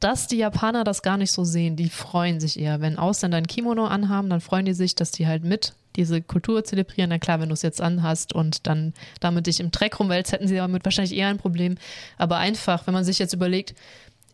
dass 0.00 0.28
die 0.28 0.36
Japaner 0.36 0.84
das 0.84 1.02
gar 1.02 1.16
nicht 1.16 1.32
so 1.32 1.44
sehen, 1.44 1.74
die 1.74 1.88
freuen 1.88 2.38
sich 2.38 2.58
eher. 2.58 2.80
Wenn 2.80 2.98
Ausländer 2.98 3.38
ein 3.38 3.46
Kimono 3.46 3.86
anhaben, 3.86 4.30
dann 4.30 4.40
freuen 4.40 4.64
die 4.64 4.74
sich, 4.74 4.94
dass 4.94 5.10
die 5.10 5.26
halt 5.26 5.42
mit 5.42 5.74
diese 5.96 6.22
Kultur 6.22 6.64
zelebrieren. 6.64 7.10
Na 7.10 7.18
klar, 7.18 7.40
wenn 7.40 7.48
du 7.48 7.54
es 7.54 7.62
jetzt 7.62 7.80
anhast 7.80 8.32
und 8.32 8.66
dann 8.68 8.94
damit 9.20 9.48
dich 9.48 9.58
im 9.58 9.72
Dreck 9.72 9.98
rumwälzt, 9.98 10.30
hätten 10.30 10.46
sie 10.46 10.56
damit 10.56 10.84
wahrscheinlich 10.84 11.16
eher 11.16 11.28
ein 11.28 11.38
Problem. 11.38 11.76
Aber 12.16 12.36
einfach, 12.36 12.86
wenn 12.86 12.94
man 12.94 13.04
sich 13.04 13.18
jetzt 13.18 13.34
überlegt, 13.34 13.74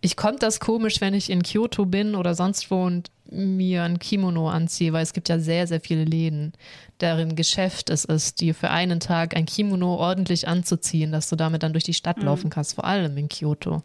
ich 0.04 0.16
kommt 0.16 0.42
das 0.42 0.60
komisch, 0.60 1.00
wenn 1.00 1.14
ich 1.14 1.30
in 1.30 1.42
Kyoto 1.42 1.86
bin 1.86 2.14
oder 2.14 2.34
sonst 2.34 2.70
wo 2.70 2.84
und 2.84 3.10
mir 3.30 3.84
ein 3.84 3.98
Kimono 3.98 4.50
anziehe, 4.50 4.92
weil 4.92 5.02
es 5.02 5.14
gibt 5.14 5.30
ja 5.30 5.38
sehr, 5.38 5.66
sehr 5.66 5.80
viele 5.80 6.04
Läden, 6.04 6.52
deren 7.00 7.36
Geschäft 7.36 7.88
es 7.88 8.04
ist, 8.04 8.42
dir 8.42 8.54
für 8.54 8.68
einen 8.68 9.00
Tag 9.00 9.34
ein 9.34 9.46
Kimono 9.46 9.94
ordentlich 9.94 10.46
anzuziehen, 10.46 11.10
dass 11.10 11.30
du 11.30 11.36
damit 11.36 11.62
dann 11.62 11.72
durch 11.72 11.84
die 11.84 11.94
Stadt 11.94 12.18
mhm. 12.18 12.24
laufen 12.24 12.50
kannst, 12.50 12.74
vor 12.74 12.84
allem 12.84 13.16
in 13.16 13.30
Kyoto. 13.30 13.82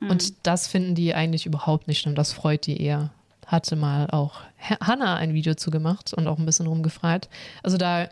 Mhm. 0.00 0.10
Und 0.10 0.34
das 0.46 0.68
finden 0.68 0.94
die 0.94 1.14
eigentlich 1.14 1.46
überhaupt 1.46 1.88
nicht 1.88 2.06
und 2.06 2.14
das 2.14 2.34
freut 2.34 2.66
die 2.66 2.82
eher. 2.82 3.10
Hatte 3.46 3.74
mal 3.74 4.10
auch 4.10 4.34
Hannah 4.82 5.16
ein 5.16 5.32
Video 5.32 5.54
zu 5.54 5.70
gemacht 5.70 6.12
und 6.12 6.26
auch 6.26 6.38
ein 6.38 6.44
bisschen 6.44 6.66
rumgefragt. 6.66 7.30
Also 7.62 7.78
da 7.78 8.08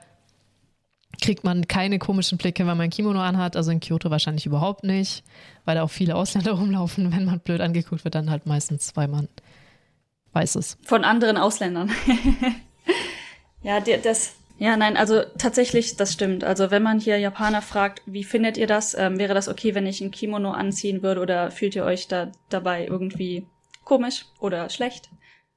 kriegt 1.21 1.45
man 1.45 1.69
keine 1.69 1.99
komischen 1.99 2.39
Blicke, 2.39 2.67
wenn 2.67 2.77
man 2.77 2.91
Kimono 2.91 3.21
anhat. 3.21 3.57
Also 3.57 3.71
in 3.71 3.81
Kyoto 3.81 4.11
wahrscheinlich 4.11 4.47
überhaupt 4.47 4.85
nicht, 4.85 5.25
weil 5.65 5.77
da 5.77 5.83
auch 5.83 5.91
viele 5.91 6.17
Ausländer 6.17 6.53
rumlaufen. 6.59 7.13
Wenn 7.13 7.25
man 7.25 7.41
blöd 7.41 7.61
angeguckt 7.61 8.05
wird, 8.05 8.15
dann 8.15 8.31
halt 8.31 8.47
meistens, 8.47 8.97
weil 8.97 9.09
man 9.09 9.29
weiß 10.33 10.57
es. 10.57 10.79
Von 10.83 11.05
anderen 11.05 11.37
Ausländern. 11.37 11.91
ja, 13.63 13.81
das, 13.81 14.35
ja, 14.59 14.77
nein, 14.77 14.97
also 14.97 15.23
tatsächlich, 15.39 15.97
das 15.97 16.13
stimmt. 16.13 16.45
Also 16.45 16.71
wenn 16.71 16.83
man 16.83 17.01
hier 17.01 17.19
Japaner 17.19 17.63
fragt, 17.63 18.03
wie 18.07 18.25
findet 18.25 18.57
ihr 18.57 18.67
das? 18.67 18.95
Ähm, 18.95 19.19
wäre 19.19 19.35
das 19.35 19.49
okay, 19.49 19.75
wenn 19.75 19.87
ich 19.87 20.01
ein 20.01 20.11
Kimono 20.11 20.53
anziehen 20.53 21.03
würde 21.03 21.21
oder 21.21 21.51
fühlt 21.51 21.75
ihr 21.75 21.85
euch 21.85 22.09
da 22.09 22.31
dabei 22.49 22.87
irgendwie 22.87 23.47
komisch 23.85 24.27
oder 24.39 24.69
schlecht? 24.69 25.11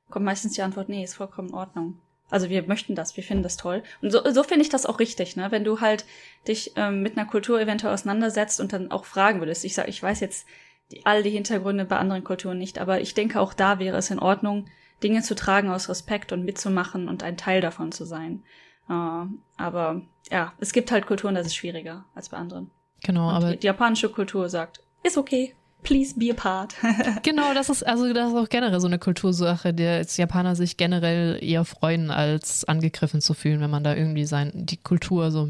Kommt 0.10 0.26
meistens 0.26 0.54
die 0.54 0.62
Antwort, 0.62 0.90
nee, 0.90 1.04
ist 1.04 1.16
vollkommen 1.16 1.50
in 1.50 1.56
Ordnung. 1.56 2.00
Also 2.34 2.50
wir 2.50 2.64
möchten 2.64 2.96
das, 2.96 3.16
wir 3.16 3.24
finden 3.24 3.44
das 3.44 3.58
toll. 3.58 3.84
Und 4.02 4.12
so, 4.12 4.20
so 4.32 4.42
finde 4.42 4.64
ich 4.64 4.70
das 4.70 4.88
auch 4.88 5.00
richtig, 5.00 5.36
ne? 5.36 5.52
Wenn 5.52 5.64
du 5.64 5.82
halt 5.82 6.04
dich 6.48 6.74
ähm, 6.76 7.04
mit 7.04 7.16
einer 7.16 7.28
Kultur 7.28 7.62
eventuell 7.62 7.94
auseinandersetzt 7.94 8.60
und 8.60 8.74
dann 8.74 8.90
auch 8.90 9.06
fragen 9.06 9.40
würdest. 9.40 9.64
Ich 9.64 9.76
sage, 9.76 9.90
ich 9.90 10.02
weiß 10.02 10.20
jetzt 10.20 10.48
die, 10.92 11.06
all 11.06 11.22
die 11.22 11.30
Hintergründe 11.30 11.86
bei 11.86 11.98
anderen 11.98 12.24
Kulturen 12.24 12.58
nicht, 12.58 12.80
aber 12.80 13.02
ich 13.02 13.14
denke, 13.14 13.40
auch 13.40 13.54
da 13.54 13.78
wäre 13.78 13.98
es 13.98 14.10
in 14.10 14.18
Ordnung, 14.18 14.66
Dinge 15.04 15.22
zu 15.22 15.36
tragen 15.36 15.70
aus 15.70 15.90
Respekt 15.90 16.32
und 16.32 16.44
mitzumachen 16.44 17.08
und 17.08 17.22
ein 17.22 17.38
Teil 17.38 17.62
davon 17.62 17.92
zu 17.92 18.04
sein. 18.04 18.44
Uh, 18.90 19.28
aber 19.56 20.02
ja, 20.32 20.54
es 20.60 20.74
gibt 20.74 20.92
halt 20.92 21.06
Kulturen, 21.06 21.36
das 21.36 21.46
ist 21.46 21.56
schwieriger 21.56 22.06
als 22.16 22.30
bei 22.30 22.38
anderen. 22.38 22.72
Genau, 23.04 23.30
und 23.30 23.36
aber 23.36 23.52
die, 23.52 23.60
die 23.60 23.68
japanische 23.68 24.10
Kultur 24.10 24.50
sagt, 24.50 24.82
ist 25.04 25.18
okay, 25.18 25.54
please 25.84 26.18
be 26.18 26.32
a 26.32 26.34
part. 26.34 26.76
genau, 27.24 27.54
das 27.54 27.70
ist 27.70 27.86
also 27.86 28.12
das 28.14 28.30
ist 28.30 28.36
auch 28.36 28.50
generell 28.50 28.80
so 28.80 28.88
eine 28.88 29.00
Kultursache, 29.00 29.74
der 29.74 29.98
als 29.98 30.18
Japaner 30.18 30.56
sich 30.56 30.78
generell 30.78 31.38
eher 31.44 31.66
freuen, 31.66 32.12
als 32.12 32.66
angegriffen 32.66 33.22
zu 33.22 33.34
fühlen, 33.34 33.60
wenn 33.62 33.70
man 33.70 33.84
da 33.84 33.96
irgendwie 33.96 34.26
sein 34.26 34.52
die 34.54 34.78
Kultur 34.78 35.32
so 35.32 35.50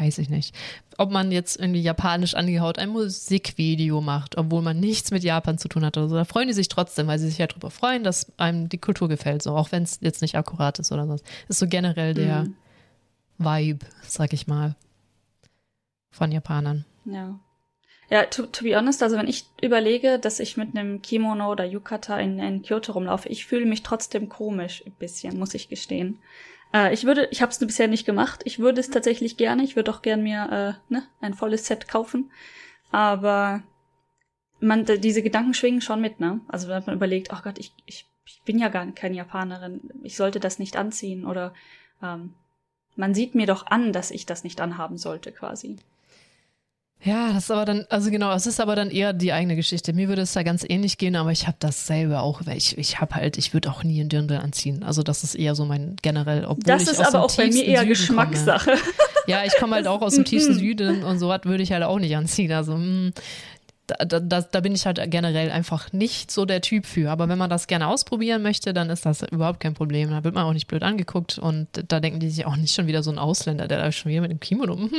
weiß 0.00 0.18
ich 0.18 0.28
nicht. 0.30 0.54
Ob 0.98 1.10
man 1.12 1.30
jetzt 1.32 1.58
irgendwie 1.58 1.80
japanisch 1.80 2.34
angehaut 2.34 2.78
ein 2.78 2.88
Musikvideo 2.88 4.00
macht, 4.00 4.36
obwohl 4.36 4.62
man 4.62 4.80
nichts 4.80 5.10
mit 5.10 5.22
Japan 5.22 5.58
zu 5.58 5.68
tun 5.68 5.84
hat 5.84 5.96
oder 5.96 6.08
so, 6.08 6.16
da 6.16 6.24
freuen 6.24 6.48
die 6.48 6.54
sich 6.54 6.68
trotzdem, 6.68 7.06
weil 7.06 7.18
sie 7.18 7.28
sich 7.28 7.38
ja 7.38 7.46
darüber 7.46 7.70
freuen, 7.70 8.02
dass 8.02 8.26
einem 8.38 8.68
die 8.68 8.78
Kultur 8.78 9.08
gefällt, 9.08 9.42
so 9.42 9.54
auch 9.54 9.70
wenn 9.72 9.84
es 9.84 9.98
jetzt 10.00 10.22
nicht 10.22 10.34
akkurat 10.34 10.78
ist 10.78 10.92
oder 10.92 11.06
so. 11.06 11.16
Ist 11.48 11.58
so 11.60 11.66
generell 11.68 12.14
der 12.14 12.44
Mhm. 12.44 12.54
Vibe, 13.38 13.86
sag 14.02 14.32
ich 14.32 14.46
mal, 14.46 14.74
von 16.10 16.32
Japanern. 16.32 16.84
Ja. 17.04 17.38
Ja, 18.10 18.24
to, 18.26 18.46
to 18.46 18.64
be 18.64 18.76
honest, 18.76 19.02
also 19.04 19.16
wenn 19.16 19.28
ich 19.28 19.46
überlege, 19.62 20.18
dass 20.18 20.40
ich 20.40 20.56
mit 20.56 20.76
einem 20.76 21.00
Kimono 21.00 21.50
oder 21.50 21.64
Yukata 21.64 22.18
in, 22.18 22.40
in 22.40 22.62
Kyoto 22.62 22.92
rumlaufe, 22.92 23.28
ich 23.28 23.46
fühle 23.46 23.66
mich 23.66 23.84
trotzdem 23.84 24.28
komisch 24.28 24.82
ein 24.84 24.92
bisschen, 24.98 25.38
muss 25.38 25.54
ich 25.54 25.68
gestehen. 25.68 26.18
Äh, 26.74 26.92
ich 26.92 27.04
würde, 27.04 27.28
ich 27.30 27.40
habe 27.40 27.52
es 27.52 27.58
bisher 27.58 27.86
nicht 27.86 28.06
gemacht. 28.06 28.42
Ich 28.44 28.58
würde 28.58 28.80
es 28.80 28.90
tatsächlich 28.90 29.36
gerne. 29.36 29.62
Ich 29.62 29.76
würde 29.76 29.92
auch 29.92 30.02
gern 30.02 30.22
mir 30.22 30.78
äh, 30.90 30.92
ne, 30.92 31.04
ein 31.20 31.34
volles 31.34 31.66
Set 31.66 31.86
kaufen. 31.86 32.30
Aber 32.90 33.62
man, 34.58 34.84
diese 34.84 35.22
Gedanken 35.22 35.54
schwingen 35.54 35.80
schon 35.80 36.00
mit, 36.00 36.20
ne? 36.20 36.40
Also 36.48 36.68
wenn 36.68 36.84
man 36.84 36.96
überlegt, 36.96 37.30
ach 37.30 37.44
Gott, 37.44 37.58
ich, 37.58 37.72
ich, 37.86 38.06
ich 38.26 38.42
bin 38.44 38.58
ja 38.58 38.68
gar 38.68 38.86
keine 38.92 39.16
Japanerin, 39.16 39.80
ich 40.02 40.16
sollte 40.16 40.40
das 40.40 40.58
nicht 40.58 40.76
anziehen 40.76 41.26
oder 41.26 41.54
ähm, 42.02 42.34
man 42.96 43.14
sieht 43.14 43.34
mir 43.34 43.46
doch 43.46 43.66
an, 43.66 43.92
dass 43.92 44.10
ich 44.10 44.26
das 44.26 44.44
nicht 44.44 44.60
anhaben 44.60 44.98
sollte, 44.98 45.32
quasi. 45.32 45.76
Ja, 47.02 47.32
das 47.32 47.44
ist 47.44 47.50
aber 47.50 47.64
dann, 47.64 47.86
also 47.88 48.10
genau, 48.10 48.32
es 48.34 48.46
ist 48.46 48.60
aber 48.60 48.76
dann 48.76 48.90
eher 48.90 49.14
die 49.14 49.32
eigene 49.32 49.56
Geschichte. 49.56 49.94
Mir 49.94 50.08
würde 50.08 50.20
es 50.22 50.34
da 50.34 50.42
ganz 50.42 50.66
ähnlich 50.68 50.98
gehen, 50.98 51.16
aber 51.16 51.32
ich 51.32 51.46
habe 51.46 51.56
dasselbe 51.58 52.20
auch, 52.20 52.42
weil 52.44 52.58
ich, 52.58 52.76
ich 52.76 53.00
habe 53.00 53.14
halt, 53.14 53.38
ich 53.38 53.54
würde 53.54 53.70
auch 53.70 53.82
nie 53.82 54.00
einen 54.00 54.10
Dirndl 54.10 54.36
anziehen. 54.36 54.82
Also 54.82 55.02
das 55.02 55.24
ist 55.24 55.34
eher 55.34 55.54
so 55.54 55.64
mein 55.64 55.96
generell, 56.02 56.44
obwohl 56.44 56.62
Das 56.64 56.82
ich 56.82 56.90
ist 56.90 57.00
aber 57.00 57.24
auch 57.24 57.34
bei 57.34 57.46
mir 57.46 57.64
eher 57.64 57.80
Süden 57.80 57.88
Geschmackssache. 57.88 58.70
Komme. 58.72 58.82
Ja, 59.26 59.44
ich 59.46 59.56
komme 59.56 59.76
halt 59.76 59.86
auch 59.86 60.02
aus 60.02 60.14
dem 60.14 60.24
tiefsten 60.26 60.54
Süden 60.58 61.02
und 61.02 61.18
so 61.18 61.28
was 61.28 61.44
würde 61.44 61.62
ich 61.62 61.72
halt 61.72 61.84
auch 61.84 61.98
nicht 61.98 62.14
anziehen. 62.14 62.52
Also 62.52 62.76
mm, 62.76 63.12
da, 63.98 64.20
da, 64.20 64.40
da, 64.40 64.60
bin 64.60 64.74
ich 64.74 64.86
halt 64.86 65.00
generell 65.10 65.50
einfach 65.50 65.92
nicht 65.92 66.30
so 66.30 66.44
der 66.44 66.60
Typ 66.60 66.86
für. 66.86 67.10
Aber 67.10 67.28
wenn 67.28 67.38
man 67.38 67.50
das 67.50 67.66
gerne 67.66 67.86
ausprobieren 67.86 68.42
möchte, 68.42 68.72
dann 68.72 68.90
ist 68.90 69.06
das 69.06 69.22
überhaupt 69.22 69.60
kein 69.60 69.74
Problem. 69.74 70.10
Da 70.10 70.24
wird 70.24 70.34
man 70.34 70.44
auch 70.44 70.52
nicht 70.52 70.68
blöd 70.68 70.82
angeguckt 70.82 71.38
und 71.38 71.68
da 71.88 72.00
denken 72.00 72.20
die 72.20 72.30
sich 72.30 72.46
auch 72.46 72.56
nicht 72.56 72.74
schon 72.74 72.86
wieder 72.86 73.02
so 73.02 73.10
ein 73.10 73.18
Ausländer, 73.18 73.68
der 73.68 73.78
da 73.78 73.92
schon 73.92 74.10
wieder 74.10 74.20
mit 74.20 74.30
dem 74.30 74.40
Kimono. 74.40 74.78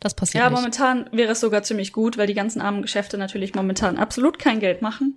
Das 0.00 0.14
passiert 0.14 0.42
Ja, 0.42 0.50
nicht. 0.50 0.58
momentan 0.58 1.08
wäre 1.12 1.32
es 1.32 1.40
sogar 1.40 1.62
ziemlich 1.62 1.92
gut, 1.92 2.18
weil 2.18 2.26
die 2.26 2.34
ganzen 2.34 2.60
armen 2.60 2.82
Geschäfte 2.82 3.18
natürlich 3.18 3.54
momentan 3.54 3.96
absolut 3.96 4.38
kein 4.38 4.60
Geld 4.60 4.82
machen. 4.82 5.14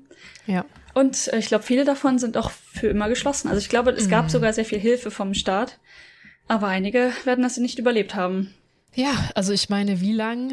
Ja. 0.48 0.66
Und 0.94 1.28
äh, 1.34 1.38
ich 1.38 1.48
glaube, 1.48 1.64
viele 1.64 1.86
davon 1.86 2.20
sind 2.20 2.38
auch 2.38 2.52
für 2.52 2.88
immer 2.88 3.10
geschlossen. 3.10 3.48
Also 3.48 3.60
ich 3.60 3.70
glaube, 3.70 3.92
es 3.92 4.10
gab 4.10 4.30
sogar 4.30 4.54
sehr 4.54 4.66
viel 4.66 4.80
Hilfe 4.80 5.12
vom 5.12 5.34
Staat. 5.34 5.78
Aber 6.48 6.68
einige 6.68 7.12
werden 7.24 7.44
das 7.44 7.58
nicht 7.58 7.80
überlebt 7.80 8.16
haben. 8.16 8.54
Ja, 8.94 9.12
also 9.36 9.54
ich 9.54 9.70
meine, 9.70 10.02
wie 10.02 10.12
lang 10.12 10.52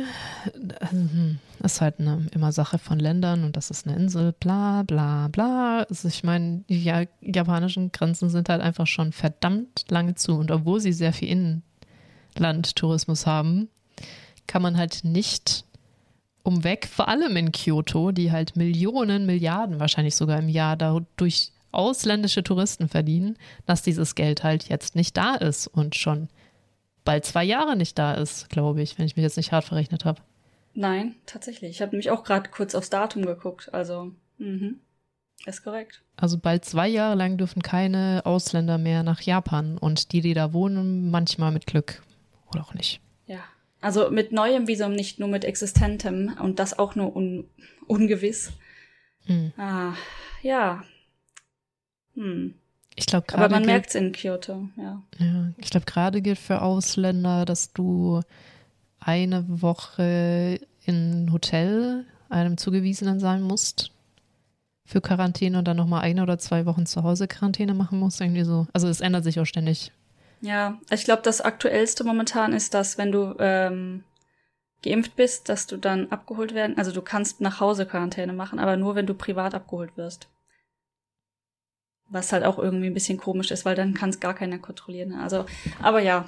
ähm, 0.93 1.39
ist 1.61 1.81
halt 1.81 1.99
eine 1.99 2.27
immer 2.33 2.53
Sache 2.53 2.79
von 2.79 2.99
Ländern 2.99 3.45
und 3.45 3.57
das 3.57 3.71
ist 3.71 3.87
eine 3.87 3.97
Insel, 3.97 4.33
bla 4.33 4.83
bla 4.83 5.29
bla. 5.29 5.83
Also 5.89 6.09
ich 6.09 6.25
meine, 6.25 6.65
die 6.69 6.83
ja, 6.83 7.03
japanischen 7.21 7.93
Grenzen 7.93 8.31
sind 8.31 8.49
halt 8.49 8.61
einfach 8.61 8.87
schon 8.87 9.13
verdammt 9.13 9.85
lange 9.89 10.15
zu 10.15 10.35
und 10.35 10.51
obwohl 10.51 10.81
sie 10.81 10.93
sehr 10.93 11.13
viel 11.13 11.63
Inlandtourismus 12.37 13.27
haben, 13.27 13.69
kann 14.47 14.63
man 14.63 14.77
halt 14.77 15.05
nicht 15.05 15.65
umweg, 16.43 16.87
vor 16.87 17.09
allem 17.09 17.37
in 17.37 17.53
Kyoto, 17.53 18.13
die 18.13 18.33
halt 18.33 18.57
Millionen, 18.57 19.27
Milliarden 19.27 19.81
wahrscheinlich 19.81 20.17
sogar 20.17 20.39
im 20.39 20.49
Jahr 20.49 20.77
dadurch 20.77 21.53
ausländische 21.73 22.43
Touristen 22.43 22.89
verdienen, 22.89 23.37
dass 23.67 23.83
dieses 23.83 24.15
Geld 24.15 24.43
halt 24.43 24.69
jetzt 24.69 24.97
nicht 24.97 25.17
da 25.17 25.35
ist 25.35 25.67
und 25.67 25.95
schon 25.95 26.29
bald 27.05 27.25
zwei 27.25 27.45
Jahre 27.45 27.77
nicht 27.77 27.99
da 27.99 28.15
ist, 28.15 28.49
glaube 28.49 28.83
ich, 28.83 28.99
wenn 28.99 29.07
ich 29.07 29.17
mich 29.17 29.23
jetzt 29.23 29.37
nicht 29.37 29.53
hart 29.53 29.65
verrechnet 29.65 30.05
habe. 30.05 30.23
Nein, 30.75 31.17
tatsächlich. 31.27 31.71
Ich 31.71 31.83
habe 31.83 31.91
nämlich 31.91 32.11
auch 32.11 32.25
gerade 32.25 32.51
kurz 32.51 32.75
aufs 32.75 32.91
Datum 32.91 33.25
geguckt. 33.25 33.73
Also, 33.73 34.13
mhm. 34.39 34.81
Ist 35.47 35.63
korrekt. 35.63 36.03
Also 36.17 36.39
bald 36.39 36.65
zwei 36.65 36.89
Jahre 36.89 37.15
lang 37.15 37.39
dürfen 37.39 37.63
keine 37.63 38.23
Ausländer 38.25 38.77
mehr 38.77 39.03
nach 39.03 39.21
Japan 39.21 39.79
und 39.79 40.13
die, 40.13 40.21
die 40.21 40.35
da 40.35 40.53
wohnen, 40.53 41.11
manchmal 41.11 41.53
mit 41.53 41.67
Glück 41.67 42.03
oder 42.51 42.63
auch 42.63 42.75
nicht. 42.75 43.01
Ja. 43.27 43.41
Also 43.81 44.11
mit 44.11 44.33
neuem 44.33 44.67
Visum, 44.67 44.93
nicht 44.93 45.21
nur 45.21 45.29
mit 45.29 45.45
existentem 45.45 46.37
und 46.43 46.59
das 46.59 46.79
auch 46.79 46.97
nur 46.97 47.15
un 47.15 47.49
ungewiss. 47.87 48.53
Hm. 49.27 49.53
Ah, 49.57 49.95
ja. 50.43 50.83
Hm. 52.15 52.55
Ich 52.97 53.07
glaube 53.07 53.27
Aber 53.29 53.43
gerade 53.43 53.55
man 53.55 53.63
gilt, 53.63 53.73
merkt's 53.73 53.95
in 53.95 54.11
Kyoto, 54.11 54.69
ja. 54.77 55.03
ja, 55.19 55.53
ich 55.57 55.71
glaube 55.71 55.87
gerade 55.87 56.21
gilt 56.21 56.39
für 56.39 56.63
Ausländer, 56.63 57.45
dass 57.45 57.73
du 57.73 58.23
eine 59.09 59.47
Woche 59.49 60.61
in 60.85 61.33
Hotel 61.33 62.05
einem 62.29 62.59
Zugewiesenen 62.59 63.21
sein 63.21 63.41
musst 63.41 63.91
für 64.85 65.01
Quarantäne 65.01 65.59
und 65.59 65.67
dann 65.67 65.79
nochmal 65.79 66.03
eine 66.03 66.23
oder 66.23 66.39
zwei 66.39 66.67
Wochen 66.67 66.85
zu 66.85 67.03
Hause 67.03 67.27
Quarantäne 67.27 67.73
machen 67.73 67.99
musst, 67.99 68.21
irgendwie 68.21 68.45
so. 68.45 68.67
Also 68.75 68.87
es 68.87 69.01
ändert 69.01 69.25
sich 69.25 69.41
auch 69.41 69.47
ständig. 69.47 69.93
Ja, 70.43 70.79
ich 70.91 71.05
glaube, 71.05 71.23
das 71.23 71.41
aktuellste 71.41 72.05
momentan 72.05 72.53
ist, 72.53 72.75
dass 72.75 72.99
wenn 72.99 73.11
du 73.11 73.35
ähm, 73.39 74.05
geimpft 74.83 75.17
bist, 75.17 75.49
dass 75.49 75.67
du 75.67 75.79
dann 75.79 76.11
abgeholt 76.11 76.53
werden. 76.53 76.77
Also 76.77 76.93
du 76.93 77.01
kannst 77.01 77.41
nach 77.41 77.61
Hause 77.61 77.87
Quarantäne 77.87 78.35
machen, 78.35 78.59
aber 78.59 78.77
nur 78.77 78.95
wenn 78.95 79.07
du 79.07 79.15
privat 79.15 79.55
abgeholt 79.55 79.97
wirst. 79.97 80.29
Was 82.11 82.33
halt 82.33 82.45
auch 82.45 82.59
irgendwie 82.59 82.89
ein 82.89 82.95
bisschen 82.95 83.19
komisch 83.19 83.51
ist, 83.51 83.65
weil 83.65 83.75
dann 83.75 83.95
kann 83.95 84.11
es 84.11 84.21
gar 84.21 84.35
keiner 84.35 84.59
kontrollieren. 84.59 85.11
ne? 85.11 85.23
Also, 85.23 85.47
aber 85.83 86.01
ja, 86.01 86.27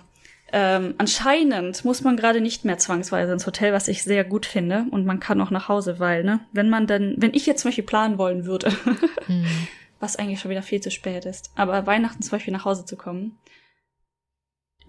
ähm, 0.53 0.95
anscheinend 0.99 1.85
muss 1.85 2.03
man 2.03 2.17
gerade 2.17 2.41
nicht 2.41 2.65
mehr 2.65 2.79
zwangsweise 2.79 3.33
ins 3.33 3.47
Hotel, 3.47 3.73
was 3.73 3.89
ich 3.89 4.03
sehr 4.03 4.25
gut 4.25 4.47
finde. 4.47 4.87
Und 4.91 5.07
man 5.07 5.21
kann 5.21 5.41
auch 5.41 5.51
nach 5.51 5.69
Hause, 5.69 5.99
weil, 5.99 6.25
ne, 6.25 6.41
wenn 6.53 6.71
man 6.71 6.87
dann, 6.87 7.15
wenn 7.19 7.35
ich 7.35 7.47
jetzt 7.47 7.63
zum 7.63 7.69
Beispiel 7.69 7.85
planen 7.85 8.19
wollen 8.19 8.45
würde, 8.47 8.73
Hm. 9.27 9.47
was 10.01 10.17
eigentlich 10.17 10.41
schon 10.41 10.51
wieder 10.51 10.63
viel 10.63 10.81
zu 10.81 10.91
spät 10.91 11.25
ist, 11.25 11.51
aber 11.55 11.87
Weihnachten 11.87 12.23
zum 12.23 12.33
Beispiel 12.33 12.53
nach 12.53 12.65
Hause 12.65 12.85
zu 12.85 12.97
kommen, 12.97 13.39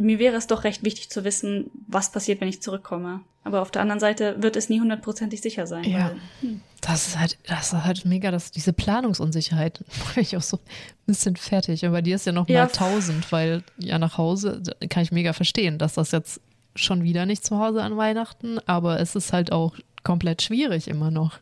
mir 0.02 0.20
wäre 0.20 0.36
es 0.36 0.48
doch 0.48 0.64
recht 0.64 0.84
wichtig 0.84 1.10
zu 1.10 1.24
wissen, 1.24 1.70
was 1.88 2.12
passiert, 2.12 2.42
wenn 2.42 2.48
ich 2.48 2.62
zurückkomme. 2.62 3.22
Aber 3.44 3.62
auf 3.62 3.72
der 3.72 3.82
anderen 3.82 4.00
Seite 4.00 4.36
wird 4.42 4.56
es 4.56 4.70
nie 4.70 4.80
hundertprozentig 4.80 5.42
sicher 5.42 5.66
sein. 5.68 5.84
Ja. 5.84 6.12
weil- 6.42 6.60
Das 6.82 7.08
ist 7.08 7.20
halt, 7.20 7.38
das 7.48 7.74
ist 7.74 7.84
halt 7.84 8.06
mega, 8.06 8.30
dass 8.32 8.52
diese 8.52 8.74
Planungsunsicherheit 8.74 9.84
mache 10.06 10.22
ich 10.22 10.38
auch 10.38 10.42
so 10.42 10.58
ein 10.58 10.62
bisschen 11.08 11.36
fertig. 11.36 11.84
Und 11.86 11.92
bei 11.92 12.02
dir 12.02 12.16
ist 12.16 12.26
ja 12.26 12.32
noch 12.32 12.48
Ja. 12.50 12.66
mal 12.66 12.68
tausend, 12.72 13.32
weil 13.32 13.64
ja 13.78 13.98
nach 14.00 14.18
Hause 14.18 14.62
kann 14.90 15.04
ich 15.04 15.12
mega 15.12 15.34
verstehen, 15.34 15.78
dass 15.78 15.94
das 15.96 16.12
jetzt 16.12 16.40
schon 16.76 17.04
wieder 17.04 17.26
nicht 17.26 17.46
zu 17.46 17.58
Hause 17.60 17.84
an 17.84 17.98
Weihnachten, 17.98 18.60
aber 18.66 19.00
es 19.00 19.16
ist 19.16 19.34
halt 19.34 19.52
auch 19.52 19.76
komplett 20.04 20.42
schwierig 20.42 20.88
immer 20.88 21.12
noch. 21.12 21.40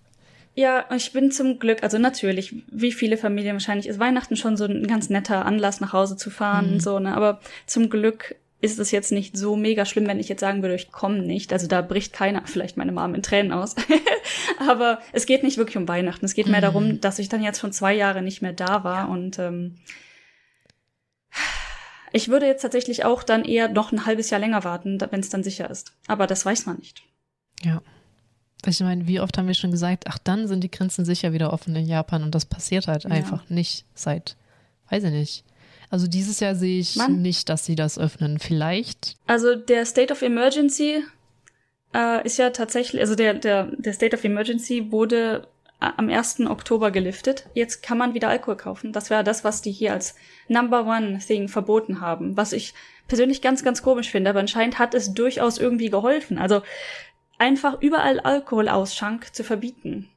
Ja, 0.56 0.86
ich 0.94 1.14
bin 1.14 1.32
zum 1.32 1.60
Glück, 1.60 1.84
also 1.84 2.00
natürlich, 2.00 2.54
wie 2.72 2.92
viele 2.92 3.16
Familien 3.18 3.54
wahrscheinlich, 3.56 3.88
ist 3.88 4.00
Weihnachten 4.00 4.36
schon 4.36 4.58
so 4.58 4.66
ein 4.66 4.88
ganz 4.88 5.10
netter 5.10 5.46
Anlass, 5.46 5.80
nach 5.80 5.94
Hause 5.94 6.18
zu 6.18 6.30
fahren 6.30 6.68
Mhm. 6.68 6.74
und 6.74 6.80
so, 6.84 7.00
ne? 7.00 7.16
Aber 7.16 7.40
zum 7.68 7.90
Glück 7.90 8.36
ist 8.62 8.78
es 8.80 8.92
jetzt 8.92 9.12
nicht 9.12 9.38
so 9.38 9.56
mega 9.56 9.86
schlimm, 9.86 10.06
wenn 10.08 10.20
ich 10.20 10.28
jetzt 10.30 10.42
sagen 10.42 10.62
würde, 10.62 10.76
ich 10.76 10.92
komme 10.92 11.20
nicht. 11.20 11.54
Also 11.54 11.68
da 11.68 11.82
bricht 11.82 12.12
keiner, 12.14 12.42
vielleicht 12.46 12.78
meine 12.78 12.92
Mom 12.92 13.16
in 13.16 13.24
Tränen 13.24 13.52
aus. 13.52 13.76
Aber 14.68 15.00
es 15.14 15.26
geht 15.26 15.44
nicht 15.44 15.58
wirklich 15.58 15.78
um 15.78 15.88
Weihnachten. 15.88 16.26
Es 16.26 16.34
geht 16.34 16.48
mehr 16.48 16.60
Mhm. 16.60 16.64
darum, 16.64 17.02
dass 17.02 17.20
ich 17.20 17.30
dann 17.30 17.42
jetzt 17.44 17.60
schon 17.62 17.72
zwei 17.72 17.94
Jahre 17.94 18.22
nicht 18.22 18.42
mehr 18.42 18.54
da 18.54 18.84
war 18.84 19.10
und 19.10 19.40
ähm, 19.40 19.78
ich 22.12 22.28
würde 22.30 22.48
jetzt 22.48 22.62
tatsächlich 22.64 23.06
auch 23.06 23.22
dann 23.24 23.44
eher 23.46 23.70
noch 23.70 23.92
ein 23.92 24.06
halbes 24.06 24.30
Jahr 24.32 24.40
länger 24.40 24.64
warten, 24.64 24.98
wenn 25.12 25.20
es 25.20 25.30
dann 25.30 25.44
sicher 25.44 25.70
ist. 25.70 25.94
Aber 26.08 26.26
das 26.28 26.44
weiß 26.46 26.66
man 26.66 26.78
nicht. 26.78 27.04
Ja. 27.64 27.82
Ich 28.66 28.80
meine, 28.82 29.08
wie 29.08 29.20
oft 29.22 29.38
haben 29.38 29.48
wir 29.48 29.54
schon 29.54 29.72
gesagt, 29.72 30.06
ach, 30.08 30.18
dann 30.18 30.48
sind 30.48 30.64
die 30.64 30.72
Grenzen 30.72 31.06
sicher 31.06 31.32
wieder 31.34 31.54
offen 31.54 31.76
in 31.76 31.86
Japan 31.88 32.24
und 32.24 32.36
das 32.36 32.46
passiert 32.46 32.88
halt 32.88 33.04
Ja. 33.04 33.12
einfach 33.12 33.48
nicht 33.50 33.86
seit, 33.94 34.36
weiß 34.90 35.04
ich 35.06 35.12
nicht. 35.12 35.44
Also 35.90 36.08
dieses 36.08 36.40
Jahr 36.40 36.56
sehe 36.56 36.80
ich 36.80 36.96
Mann. 36.96 37.22
nicht, 37.22 37.50
dass 37.50 37.66
sie 37.66 37.76
das 37.76 37.98
öffnen. 37.98 38.40
Vielleicht, 38.40 39.18
Also 39.28 39.56
der 39.56 39.86
State 39.86 40.14
of 40.14 40.22
Emergency 40.22 41.04
äh, 41.94 42.26
ist 42.26 42.38
ja 42.38 42.52
tatsächlich, 42.52 43.02
also 43.02 43.16
der, 43.16 43.34
der, 43.34 43.72
der 43.78 43.94
State 43.94 44.16
of 44.16 44.24
Emergency 44.24 44.92
wurde 44.92 45.48
am 45.80 46.10
1. 46.10 46.42
Oktober 46.42 46.92
geliftet. 46.92 47.48
Jetzt 47.54 47.82
kann 47.82 47.98
man 47.98 48.14
wieder 48.14 48.28
Alkohol 48.28 48.58
kaufen. 48.58 48.92
Das 48.92 49.10
wäre 49.10 49.24
das, 49.24 49.44
was 49.44 49.62
die 49.62 49.72
hier 49.72 49.94
als 49.94 50.16
Number 50.50 50.86
One 50.86 51.20
Thing 51.20 51.48
verboten 51.48 52.02
haben. 52.02 52.36
Was 52.36 52.52
ich 52.52 52.74
persönlich 53.08 53.42
ganz, 53.42 53.64
ganz 53.64 53.82
komisch 53.82 54.10
finde. 54.12 54.30
Aber 54.30 54.42
anscheinend 54.42 54.78
hat 54.78 54.94
es 54.94 55.14
durchaus 55.14 55.58
irgendwie 55.58 55.90
geholfen. 55.90 56.38
Also 56.38 56.62
einfach 57.38 57.82
überall 57.82 58.20
Alkoholausschank 58.20 59.34
zu 59.34 59.44
verbieten. 59.46 60.10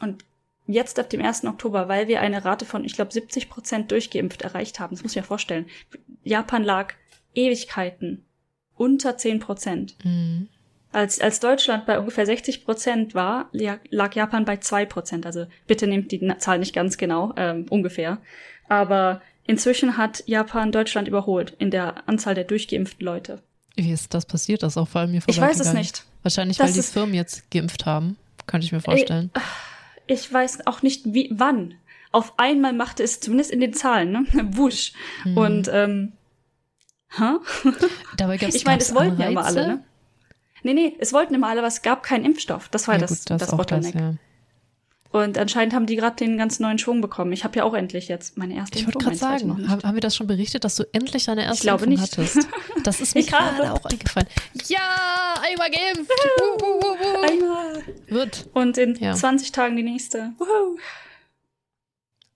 Und 0.00 0.24
jetzt 0.72 0.98
ab 0.98 1.10
dem 1.10 1.22
1. 1.22 1.44
Oktober, 1.44 1.88
weil 1.88 2.08
wir 2.08 2.20
eine 2.20 2.44
Rate 2.44 2.64
von, 2.64 2.84
ich 2.84 2.94
glaube, 2.94 3.12
70 3.12 3.48
Prozent 3.48 3.90
durchgeimpft 3.90 4.42
erreicht 4.42 4.80
haben. 4.80 4.94
Das 4.94 5.02
muss 5.02 5.12
ich 5.12 5.16
mir 5.16 5.22
vorstellen. 5.22 5.66
Japan 6.22 6.64
lag 6.64 6.94
Ewigkeiten 7.34 8.24
unter 8.76 9.16
10 9.16 9.40
Prozent. 9.40 9.96
Mhm. 10.04 10.48
Als, 10.92 11.20
als 11.20 11.38
Deutschland 11.38 11.86
bei 11.86 11.98
ungefähr 11.98 12.26
60 12.26 12.64
Prozent 12.64 13.14
war, 13.14 13.48
lag 13.52 14.14
Japan 14.14 14.44
bei 14.44 14.56
2 14.56 14.86
Prozent. 14.86 15.26
Also 15.26 15.46
bitte 15.66 15.86
nehmt 15.86 16.10
die 16.10 16.32
Zahl 16.38 16.58
nicht 16.58 16.74
ganz 16.74 16.98
genau, 16.98 17.32
ähm, 17.36 17.66
ungefähr. 17.70 18.18
Aber 18.68 19.22
inzwischen 19.46 19.96
hat 19.96 20.24
Japan 20.26 20.72
Deutschland 20.72 21.06
überholt 21.06 21.54
in 21.58 21.70
der 21.70 22.08
Anzahl 22.08 22.34
der 22.34 22.44
durchgeimpften 22.44 23.04
Leute. 23.04 23.42
Wie 23.76 23.92
ist 23.92 24.14
das 24.14 24.26
passiert? 24.26 24.62
Das 24.62 24.72
ist 24.72 24.76
auch 24.78 24.88
vor 24.88 25.02
allem 25.02 25.12
mir 25.12 25.22
Ich 25.26 25.40
weiß 25.40 25.60
es 25.60 25.72
nicht. 25.72 26.04
Wahrscheinlich, 26.22 26.58
das 26.58 26.68
weil 26.68 26.74
die 26.74 26.82
Firmen 26.82 27.14
jetzt 27.14 27.50
geimpft 27.50 27.86
haben. 27.86 28.16
Könnte 28.46 28.64
ich 28.64 28.72
mir 28.72 28.80
vorstellen. 28.80 29.30
Ich, 29.34 29.42
ich 30.10 30.32
weiß 30.32 30.66
auch 30.66 30.82
nicht, 30.82 31.14
wie, 31.14 31.30
wann. 31.32 31.74
Auf 32.12 32.38
einmal 32.38 32.72
machte 32.72 33.02
es 33.02 33.20
zumindest 33.20 33.52
in 33.52 33.60
den 33.60 33.72
Zahlen, 33.72 34.10
ne? 34.10 34.26
Wusch. 34.56 34.92
Hm. 35.22 35.36
Und 35.36 35.70
ähm, 35.72 36.12
hä? 37.16 37.36
Dabei 38.16 38.36
gab's, 38.36 38.54
ich 38.54 38.64
meine, 38.64 38.80
es 38.80 38.94
wollten 38.94 39.20
ja 39.20 39.28
immer 39.28 39.44
alle, 39.44 39.66
ne? 39.66 39.84
Nee, 40.62 40.74
nee, 40.74 40.96
es 40.98 41.12
wollten 41.12 41.34
immer 41.34 41.48
alle, 41.48 41.60
aber 41.60 41.68
es 41.68 41.82
gab 41.82 42.02
keinen 42.02 42.24
Impfstoff. 42.24 42.68
Das 42.68 42.86
war 42.86 42.96
ja, 42.96 43.00
das, 43.00 43.20
gut, 43.20 43.30
das, 43.30 43.42
das 43.42 43.56
Bottleneck. 43.56 43.92
Das, 43.92 44.02
ja. 44.02 44.14
Und 45.12 45.38
anscheinend 45.38 45.74
haben 45.74 45.86
die 45.86 45.96
gerade 45.96 46.16
den 46.16 46.38
ganz 46.38 46.60
neuen 46.60 46.78
Schwung 46.78 47.00
bekommen. 47.00 47.32
Ich 47.32 47.42
habe 47.42 47.58
ja 47.58 47.64
auch 47.64 47.74
endlich 47.74 48.06
jetzt 48.06 48.38
meine 48.38 48.54
erste 48.54 48.78
ich 48.78 48.86
wollte 48.86 48.98
gerade 48.98 49.16
sagen, 49.16 49.68
haben, 49.68 49.82
haben 49.82 49.94
wir 49.94 50.00
das 50.00 50.14
schon 50.14 50.28
berichtet, 50.28 50.62
dass 50.62 50.76
du 50.76 50.84
endlich 50.92 51.24
deine 51.24 51.42
erste 51.42 51.56
ich 51.56 51.62
glaube 51.62 51.84
Impfung 51.84 52.00
nicht. 52.00 52.18
hattest? 52.18 52.48
Das 52.84 53.00
ist 53.00 53.14
mir 53.14 53.24
gerade 53.24 53.72
auch 53.72 53.84
eingefallen. 53.84 54.28
Ja, 54.68 55.34
einmal 55.42 55.70
geimpft! 55.70 56.10
uh, 56.40 56.64
uh, 56.64 56.92
uh, 56.92 57.28
einmal! 57.28 57.82
Wird. 58.06 58.48
Und 58.54 58.78
in 58.78 58.94
ja. 58.94 59.14
20 59.14 59.52
Tagen 59.52 59.76
die 59.76 59.82
nächste. 59.82 60.32
Woohoo. 60.38 60.78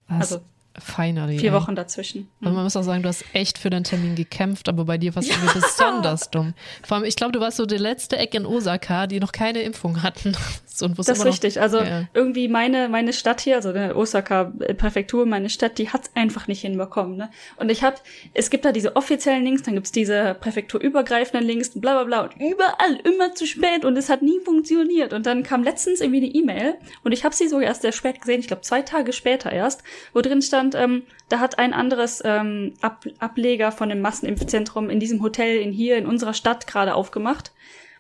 Also 0.07 0.41
Finally. 0.79 1.39
Vier 1.39 1.53
Wochen 1.53 1.77
dazwischen. 1.77 2.29
Also 2.43 2.55
man 2.55 2.65
muss 2.65 2.77
auch 2.77 2.83
sagen, 2.83 3.03
du 3.03 3.09
hast 3.09 3.25
echt 3.33 3.59
für 3.59 3.71
deinen 3.71 3.85
Termin 3.85 4.17
gekämpft, 4.17 4.69
aber 4.69 4.85
bei 4.85 4.99
dir 4.99 5.15
war 5.15 5.23
es 5.23 5.29
ja. 5.29 5.37
irgendwie 5.37 5.61
besonders 5.61 6.31
dumm. 6.33 6.55
Vor 6.83 6.97
allem, 6.97 7.05
ich 7.05 7.15
glaube, 7.15 7.33
du 7.33 7.41
warst 7.41 7.59
so 7.59 7.67
der 7.67 7.79
letzte 7.79 8.17
Eck 8.17 8.35
in 8.35 8.45
Osaka, 8.45 9.07
die 9.07 9.21
noch 9.21 9.31
keine 9.31 9.63
Impfung 9.63 10.03
hatten. 10.03 10.37
So, 10.77 10.89
das 10.89 11.07
ist 11.07 11.25
richtig. 11.25 11.61
Also 11.61 11.79
ja. 11.79 12.09
irgendwie 12.15 12.49
meine, 12.49 12.89
meine 12.89 13.13
Stadt 13.13 13.41
hier, 13.41 13.55
also 13.55 13.73
der 13.73 13.97
Osaka-Präfektur, 13.97 15.25
meine 15.25 15.49
Stadt, 15.49 15.79
die 15.79 15.91
hat's 15.91 16.11
einfach 16.17 16.49
nicht 16.49 16.63
hinbekommen. 16.63 17.17
Ne? 17.17 17.31
Und 17.55 17.71
ich 17.71 17.85
hab, 17.85 18.03
es 18.33 18.51
gibt 18.51 18.65
da 18.65 18.73
diese 18.73 18.97
offiziellen 18.97 19.45
Links, 19.45 19.63
dann 19.63 19.75
gibt's 19.75 19.93
diese 19.93 20.35
präfekturübergreifenden 20.35 21.47
Links, 21.47 21.71
bla 21.79 21.93
bla 21.93 22.03
bla 22.03 22.21
und 22.23 22.43
überall 22.43 22.99
immer 23.05 23.37
zu 23.37 23.47
spät 23.47 23.85
und 23.85 23.97
es 23.97 24.09
hat 24.09 24.23
nie 24.23 24.41
funktioniert. 24.45 25.13
Und 25.13 25.27
dann 25.27 25.45
kam 25.45 25.63
letztens 25.63 26.01
irgendwie 26.01 26.25
eine 26.25 26.35
E-Mail 26.35 26.75
und 27.05 27.13
ich 27.13 27.25
habe 27.25 27.37
sie 27.37 27.47
sogar 27.47 27.69
erst 27.69 27.83
sehr 27.83 27.93
spät 27.93 28.21
gesehen, 28.21 28.41
ich 28.41 28.49
glaube 28.49 28.63
zwei 28.63 28.83
Tage 28.83 29.13
später 29.13 29.53
erst, 29.53 29.85
wo 30.13 30.23
drin 30.23 30.43
stand, 30.43 30.64
ähm, 30.75 31.03
da 31.29 31.41
hat 31.41 31.59
ein 31.59 31.73
anderes 31.73 32.23
ähm, 32.25 32.75
Ab 32.81 33.05
Ableger 33.19 33.73
von 33.73 33.89
dem 33.89 34.01
Massenimpfzentrum 34.01 34.91
in 34.91 35.01
diesem 35.01 35.23
Hotel 35.23 35.59
in 35.59 35.73
hier 35.73 35.97
in 35.97 36.07
unserer 36.07 36.35
Stadt 36.35 36.67
gerade 36.67 36.95
aufgemacht 36.95 37.53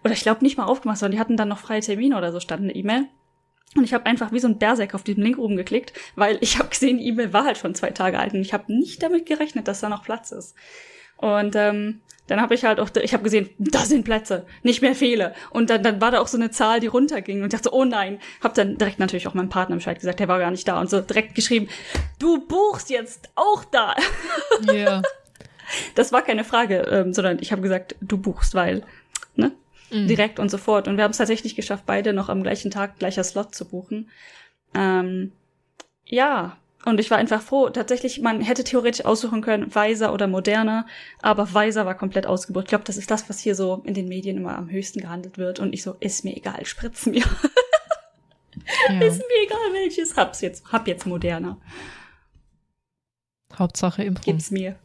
oder 0.05 0.12
ich 0.12 0.22
glaube 0.22 0.44
nicht 0.44 0.57
mal 0.57 0.66
aufgemacht, 0.66 0.98
sondern 0.98 1.12
die 1.12 1.20
hatten 1.20 1.37
dann 1.37 1.48
noch 1.48 1.59
freie 1.59 1.81
Termine 1.81 2.16
oder 2.16 2.31
so, 2.31 2.38
stand 2.38 2.62
eine 2.62 2.74
E-Mail. 2.74 3.07
Und 3.74 3.85
ich 3.85 3.92
habe 3.92 4.07
einfach 4.07 4.31
wie 4.31 4.38
so 4.38 4.46
ein 4.46 4.59
Berserk 4.59 4.94
auf 4.94 5.03
diesen 5.03 5.22
Link 5.22 5.38
oben 5.38 5.57
geklickt, 5.57 5.92
weil 6.14 6.38
ich 6.40 6.59
habe 6.59 6.68
gesehen, 6.68 6.98
die 6.98 7.09
E-Mail 7.09 7.33
war 7.33 7.44
halt 7.44 7.59
schon 7.59 7.74
zwei 7.74 7.90
Tage 7.90 8.18
alt 8.18 8.35
und 8.35 8.40
ich 8.40 8.53
habe 8.53 8.72
nicht 8.72 9.03
damit 9.03 9.27
gerechnet, 9.27 9.66
dass 9.66 9.81
da 9.81 9.88
noch 9.88 10.05
Platz 10.05 10.31
ist. 10.31 10.55
Und 11.16 11.57
ähm, 11.57 12.00
dann 12.27 12.41
habe 12.41 12.55
ich 12.55 12.65
halt 12.65 12.81
auch, 12.81 12.89
ich 13.03 13.13
habe 13.13 13.23
gesehen, 13.23 13.51
da 13.59 13.81
sind 13.81 14.05
Plätze, 14.05 14.47
nicht 14.63 14.81
mehr 14.81 14.95
viele. 14.95 15.35
Und 15.51 15.69
dann, 15.71 15.83
dann 15.83 16.01
war 16.01 16.11
da 16.11 16.21
auch 16.21 16.27
so 16.27 16.39
eine 16.39 16.51
Zahl, 16.51 16.81
die 16.81 16.87
runterging 16.87 17.43
und 17.43 17.53
ich 17.53 17.61
dachte, 17.61 17.75
oh 17.75 17.85
nein. 17.85 18.19
Hab 18.43 18.55
dann 18.55 18.79
direkt 18.79 18.99
natürlich 18.99 19.29
auch 19.29 19.35
meinem 19.35 19.51
Partner 19.51 19.77
Bescheid 19.77 19.99
gesagt, 19.99 20.21
der 20.21 20.29
war 20.29 20.39
gar 20.39 20.51
nicht 20.51 20.67
da 20.67 20.81
und 20.81 20.89
so 20.89 21.01
direkt 21.01 21.35
geschrieben, 21.35 21.69
du 22.19 22.47
buchst 22.47 22.91
jetzt 22.91 23.31
auch 23.35 23.65
da. 23.65 23.95
Ja. 24.67 24.73
Yeah. 24.73 25.03
Das 25.95 26.13
war 26.13 26.23
keine 26.23 26.45
Frage, 26.45 26.87
ähm, 26.91 27.13
sondern 27.13 27.39
ich 27.41 27.51
habe 27.51 27.63
gesagt, 27.63 27.97
du 28.01 28.19
buchst, 28.19 28.55
weil, 28.55 28.85
ne? 29.35 29.53
Mhm. 29.91 30.09
Direkt 30.09 30.39
und 30.39 30.51
sofort. 30.51 30.89
Und 30.89 30.97
wir 30.97 31.05
haben 31.05 31.11
es 31.11 31.19
tatsächlich 31.19 31.57
geschafft, 31.57 31.85
beide 31.87 32.13
noch 32.13 32.29
am 32.29 32.43
gleichen 32.43 32.71
Tag 32.71 32.99
gleicher 32.99 33.25
Slot 33.25 33.55
zu 33.55 33.65
buchen. 33.67 34.11
Ähm, 34.75 35.33
ja, 36.05 36.59
und 36.85 37.01
ich 37.01 37.11
war 37.11 37.18
einfach 37.18 37.40
froh. 37.40 37.70
Tatsächlich, 37.70 38.20
man 38.20 38.40
hätte 38.40 38.62
theoretisch 38.62 39.05
aussuchen 39.05 39.40
können, 39.40 39.75
Weiser 39.75 40.12
oder 40.12 40.27
Moderner, 40.27 40.87
aber 41.23 41.53
Weiser 41.55 41.87
war 41.87 41.94
komplett 41.94 42.27
ausgebucht. 42.27 42.64
Ich 42.64 42.68
glaube, 42.68 42.85
das 42.85 42.97
ist 42.97 43.11
das, 43.11 43.29
was 43.29 43.40
hier 43.40 43.55
so 43.55 43.83
in 43.85 43.94
den 43.94 44.09
Medien 44.09 44.37
immer 44.37 44.57
am 44.57 44.70
höchsten 44.70 45.01
gehandelt 45.01 45.38
wird. 45.38 45.61
Und 45.61 45.73
ich 45.73 45.83
so, 45.83 45.97
ist 46.01 46.25
mir 46.25 46.37
egal, 46.37 46.64
spritz 46.66 47.07
mir. 47.07 47.25
Ja. 48.88 49.01
ist 49.01 49.18
mir 49.18 49.44
egal 49.44 49.73
welches. 49.73 50.16
Hab's 50.16 50.40
jetzt, 50.40 50.64
hab 50.70 50.87
jetzt 50.87 51.07
Moderner. 51.07 51.59
Hauptsache 53.59 54.05
Impfung. 54.05 54.25
Gib's 54.25 54.51
mir. 54.51 54.77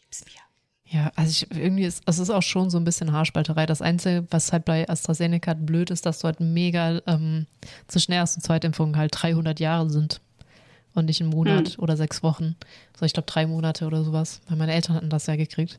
Gib's 0.00 0.24
mir. 0.24 0.40
Ja, 0.84 1.12
also 1.16 1.30
ich, 1.30 1.50
irgendwie 1.50 1.84
ist, 1.84 2.06
also 2.06 2.22
es 2.22 2.28
ist 2.28 2.34
auch 2.34 2.42
schon 2.42 2.70
so 2.70 2.78
ein 2.78 2.84
bisschen 2.84 3.12
Haarspalterei. 3.12 3.66
Das 3.66 3.82
Einzige, 3.82 4.26
was 4.30 4.52
halt 4.52 4.64
bei 4.64 4.88
AstraZeneca 4.88 5.54
blöd 5.54 5.90
ist, 5.90 6.06
dass 6.06 6.20
du 6.20 6.24
halt 6.26 6.40
mega 6.40 7.00
ähm, 7.06 7.46
zwischen 7.88 8.12
ersten 8.12 8.38
und 8.38 8.44
zweiten 8.44 8.96
halt 8.96 9.10
300 9.14 9.60
Jahre 9.60 9.90
sind 9.90 10.20
und 10.98 11.06
nicht 11.06 11.20
einen 11.20 11.30
Monat 11.30 11.70
hm. 11.70 11.82
oder 11.82 11.96
sechs 11.96 12.22
Wochen. 12.22 12.56
So, 12.98 13.06
ich 13.06 13.12
glaube 13.12 13.26
drei 13.26 13.46
Monate 13.46 13.86
oder 13.86 14.02
sowas, 14.04 14.40
weil 14.48 14.58
meine 14.58 14.74
Eltern 14.74 14.96
hatten 14.96 15.10
das 15.10 15.26
ja 15.26 15.36
gekriegt. 15.36 15.78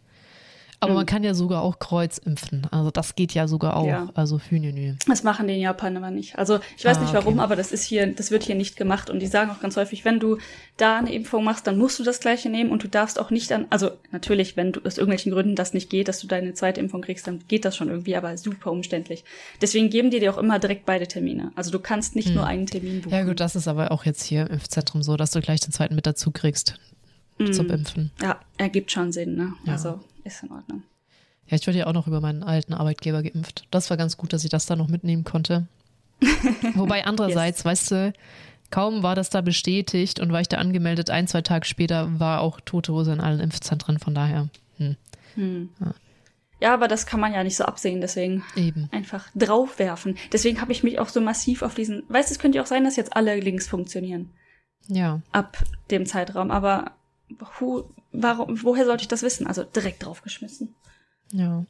Aber 0.82 0.92
mhm. 0.92 0.98
man 0.98 1.06
kann 1.06 1.24
ja 1.24 1.34
sogar 1.34 1.62
auch 1.62 1.80
kreuzimpfen. 1.80 2.66
Also 2.72 2.90
das 2.90 3.16
geht 3.16 3.34
ja 3.34 3.48
sogar 3.48 3.76
auch. 3.76 3.86
Ja. 3.86 4.10
Also 4.14 4.40
Hühnenü. 4.40 4.96
Das 5.08 5.24
machen 5.24 5.48
die 5.48 5.56
in 5.56 5.62
Japan 5.62 5.98
aber 5.98 6.10
nicht. 6.10 6.38
Also 6.38 6.60
ich 6.78 6.86
weiß 6.86 6.98
ah, 6.98 7.02
nicht 7.02 7.14
warum, 7.14 7.34
okay. 7.34 7.44
aber 7.44 7.56
das 7.58 7.72
ist 7.72 7.84
hier, 7.84 8.08
das 8.08 8.32
wird 8.32 8.44
hier 8.44 8.56
nicht 8.56 8.78
gemacht. 8.78 9.10
Und 9.10 9.20
die 9.20 9.28
sagen 9.28 9.52
auch 9.52 9.60
ganz 9.60 9.76
häufig, 9.76 10.06
wenn 10.06 10.20
du 10.20 10.38
da 10.78 10.98
eine 10.98 11.14
Impfung 11.14 11.44
machst, 11.44 11.68
dann 11.68 11.78
musst 11.78 12.00
du 12.00 12.04
das 12.04 12.22
gleiche 12.22 12.50
nehmen 12.50 12.72
und 12.72 12.84
du 12.84 12.88
darfst 12.88 13.20
auch 13.20 13.30
nicht 13.30 13.52
an, 13.52 13.66
also 13.70 13.92
natürlich, 14.12 14.56
wenn 14.56 14.72
du 14.72 14.80
aus 14.86 14.98
irgendwelchen 14.98 15.34
Gründen 15.34 15.56
das 15.56 15.74
nicht 15.74 15.90
geht, 15.90 16.08
dass 16.08 16.20
du 16.22 16.28
deine 16.28 16.54
zweite 16.54 16.80
Impfung 16.80 17.02
kriegst, 17.02 17.28
dann 17.28 17.42
geht 17.48 17.66
das 17.66 17.76
schon 17.76 17.90
irgendwie, 17.90 18.16
aber 18.16 18.38
super 18.38 18.72
umständlich. 18.72 19.26
Deswegen 19.62 19.90
geben 19.90 20.12
die 20.12 20.20
dir 20.20 20.34
auch 20.34 20.38
immer 20.38 20.60
direkt 20.60 20.86
beide 20.86 21.08
Termine. 21.08 21.52
Also 21.56 21.72
du 21.72 21.80
kannst 21.80 22.16
nicht 22.16 22.30
hm. 22.30 22.36
nur 22.36 22.46
einen 22.46 22.68
Termin 22.68 23.02
buchen. 23.02 23.14
Ja 23.14 23.24
gut, 23.24 23.42
das 23.42 23.56
ist 23.56 23.68
aber 23.68 23.92
auch 23.92 24.06
jetzt 24.06 24.24
hier 24.24 24.42
im 24.42 24.54
Impfzentrum 24.54 25.04
so, 25.04 25.18
dass 25.18 25.32
du 25.32 25.42
gleich 25.42 25.60
den 25.60 25.74
zweiten 25.74 25.96
mit 25.96 26.06
dazu 26.06 26.32
kriegst 26.32 26.80
hm. 27.38 27.52
zum 27.52 27.70
Impfen. 27.70 28.12
Ja, 28.22 28.40
ergibt 28.58 28.92
schon 28.92 29.12
Sinn, 29.12 29.36
ne? 29.36 29.54
Ja. 29.66 29.74
Also 29.74 30.00
ist 30.30 30.44
in 30.44 30.52
Ordnung. 30.52 30.84
Ja, 31.48 31.58
ich 31.58 31.66
wurde 31.66 31.80
ja 31.80 31.88
auch 31.88 31.94
noch 31.94 32.08
über 32.08 32.22
meinen 32.22 32.44
alten 32.44 32.74
Arbeitgeber 32.74 33.24
geimpft. 33.24 33.66
Das 33.72 33.90
war 33.90 33.98
ganz 33.98 34.18
gut, 34.18 34.34
dass 34.34 34.44
ich 34.44 34.50
das 34.50 34.68
da 34.68 34.76
noch 34.76 34.88
mitnehmen 34.88 35.24
konnte. 35.24 35.68
Wobei 36.76 37.06
andererseits, 37.06 37.60
yes. 37.60 37.66
weißt 37.66 37.92
du, 37.92 38.14
kaum 38.70 39.04
war 39.04 39.16
das 39.16 39.30
da 39.30 39.42
bestätigt 39.42 40.20
und 40.20 40.32
war 40.32 40.42
ich 40.42 40.48
da 40.48 40.58
angemeldet, 40.58 41.10
ein, 41.10 41.28
zwei 41.28 41.42
Tage 41.42 41.66
später 41.66 42.20
war 42.20 42.42
auch 42.42 42.60
tote 42.62 42.94
Hose 42.94 43.14
in 43.14 43.20
allen 43.20 43.40
Impfzentren, 43.40 44.00
von 44.00 44.14
daher. 44.14 44.50
Hm. 44.78 44.96
Hm. 45.36 45.70
Ja. 45.80 45.94
ja. 46.62 46.74
aber 46.74 46.88
das 46.88 47.06
kann 47.06 47.20
man 47.20 47.34
ja 47.34 47.44
nicht 47.44 47.56
so 47.56 47.66
absehen, 47.66 48.02
deswegen 48.02 48.44
Eben. 48.56 48.90
einfach 48.92 49.28
draufwerfen. 49.34 50.18
Deswegen 50.32 50.62
habe 50.62 50.72
ich 50.72 50.84
mich 50.84 51.00
auch 51.00 51.10
so 51.10 51.22
massiv 51.22 51.64
auf 51.64 51.74
diesen, 51.74 52.04
weißt 52.10 52.30
du, 52.30 52.34
es 52.34 52.40
könnte 52.40 52.58
ja 52.58 52.64
auch 52.64 52.68
sein, 52.68 52.84
dass 52.84 52.96
jetzt 52.96 53.16
alle 53.16 53.40
Links 53.40 53.68
funktionieren. 53.68 54.32
Ja. 54.88 55.22
Ab 55.32 55.58
dem 55.90 56.06
Zeitraum, 56.06 56.52
aber 56.52 56.92
hu, 57.60 57.84
warum, 58.12 58.64
woher 58.64 58.86
sollte 58.86 59.04
ich 59.04 59.08
das 59.08 59.24
wissen? 59.24 59.48
Also 59.48 59.64
direkt 59.64 60.06
draufgeschmissen. 60.06 60.76
Ja, 61.32 61.66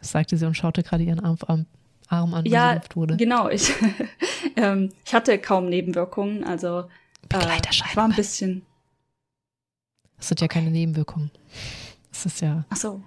das 0.00 0.10
sagte 0.10 0.36
sie 0.36 0.46
und 0.46 0.56
schaute 0.56 0.82
gerade 0.82 1.04
ihren 1.04 1.20
Arm, 1.20 1.38
Arm, 1.46 1.66
Arm 2.08 2.34
an, 2.34 2.44
ja, 2.46 2.80
sie 2.80 2.96
wurde. 2.96 3.16
genau. 3.16 3.48
Ich, 3.48 3.72
ähm, 4.56 4.92
ich 5.04 5.14
hatte 5.14 5.38
kaum 5.38 5.68
Nebenwirkungen, 5.68 6.44
also 6.44 6.88
äh, 7.30 7.94
war 7.94 8.04
ein 8.04 8.16
bisschen. 8.16 8.66
Das 10.16 10.28
sind 10.28 10.40
ja 10.40 10.48
keine 10.48 10.70
Nebenwirkungen. 10.70 11.30
Das 12.10 12.26
ist 12.26 12.40
ja. 12.40 12.64
Ach 12.70 12.76
so 12.76 13.02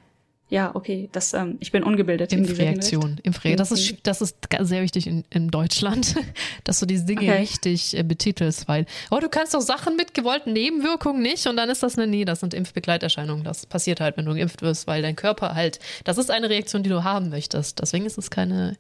ja, 0.52 0.76
okay, 0.76 1.08
das, 1.14 1.34
ähm, 1.34 1.56
ich 1.62 1.72
bin 1.72 1.82
ungebildet. 1.82 2.34
Impfreaktion. 2.34 3.22
Impfre 3.24 3.56
das, 3.56 3.72
ist, 3.72 3.96
das 4.04 4.22
ist 4.22 4.36
sehr 4.60 4.82
wichtig 4.82 5.08
in, 5.08 5.24
in 5.30 5.48
Deutschland, 5.48 6.14
dass 6.66 6.82
du 6.82 6.86
diese 6.86 7.06
Dinge 7.06 7.22
okay. 7.22 7.38
richtig 7.38 7.98
äh, 7.98 8.04
betitelst, 8.04 8.68
weil, 8.68 8.86
oh, 9.12 9.20
du 9.22 9.30
kannst 9.30 9.54
doch 9.54 9.62
Sachen 9.62 9.96
mit 9.96 10.14
gewollten 10.14 10.52
Nebenwirkungen 10.52 11.22
nicht 11.22 11.48
und 11.48 11.56
dann 11.56 11.70
ist 11.70 11.84
das 11.84 11.98
eine, 11.98 12.06
nee, 12.06 12.26
das 12.26 12.42
sind 12.42 12.54
Impfbegleiterscheinungen. 12.54 13.46
Das 13.46 13.66
passiert 13.66 14.02
halt, 14.02 14.18
wenn 14.18 14.26
du 14.26 14.36
geimpft 14.36 14.62
wirst, 14.62 14.88
weil 14.88 15.02
dein 15.02 15.16
Körper 15.16 15.56
halt, 15.56 15.80
das 16.04 16.18
ist 16.18 16.30
eine 16.30 16.50
Reaktion, 16.50 16.84
die 16.84 16.90
du 16.90 17.06
haben 17.06 17.30
möchtest. 17.30 17.82
Deswegen 17.82 18.06
ist 18.06 18.18
es 18.18 18.30
keine, 18.30 18.76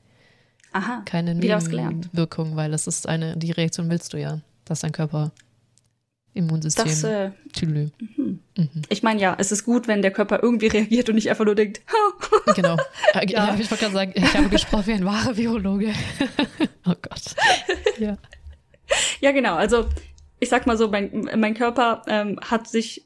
Aha, 0.73 1.03
keine 1.05 1.35
Nebenwirkung, 1.35 2.57
weil 2.57 2.71
das 2.71 2.85
ist 2.85 3.07
eine, 3.07 3.37
die 3.37 3.51
Reaktion 3.51 3.89
willst 3.89 4.11
du 4.11 4.17
ja, 4.19 4.41
dass 4.65 4.81
dein 4.81 4.91
Körper 4.91 5.31
Immunsystem. 6.33 6.85
Das, 6.85 7.03
äh, 7.03 7.31
mhm. 7.61 7.91
Mhm. 8.57 8.69
Ich 8.89 9.03
meine, 9.03 9.19
ja, 9.19 9.35
es 9.37 9.51
ist 9.51 9.65
gut, 9.65 9.87
wenn 9.87 10.01
der 10.01 10.11
Körper 10.11 10.39
irgendwie 10.41 10.67
reagiert 10.67 11.09
und 11.09 11.15
nicht 11.15 11.29
einfach 11.29 11.45
nur 11.45 11.55
denkt, 11.55 11.81
ha. 11.87 12.53
Genau. 12.55 12.77
Äh, 13.13 13.29
ja. 13.29 13.55
Ich 13.59 13.69
wollte 13.69 13.83
gerade 13.83 13.93
sagen, 13.93 14.13
ich 14.15 14.33
habe 14.37 14.47
gesprochen 14.47 14.87
wie 14.87 14.93
ein 14.93 15.05
wahrer 15.05 15.33
Biologe. 15.33 15.93
oh 16.85 16.93
Gott. 17.01 17.35
Ja. 17.99 18.17
Ja, 19.19 19.31
genau. 19.31 19.55
Also 19.55 19.89
ich 20.39 20.47
sag 20.47 20.65
mal 20.65 20.77
so, 20.77 20.87
mein, 20.87 21.29
mein 21.35 21.53
Körper 21.53 22.03
ähm, 22.07 22.39
hat 22.41 22.69
sich 22.69 23.05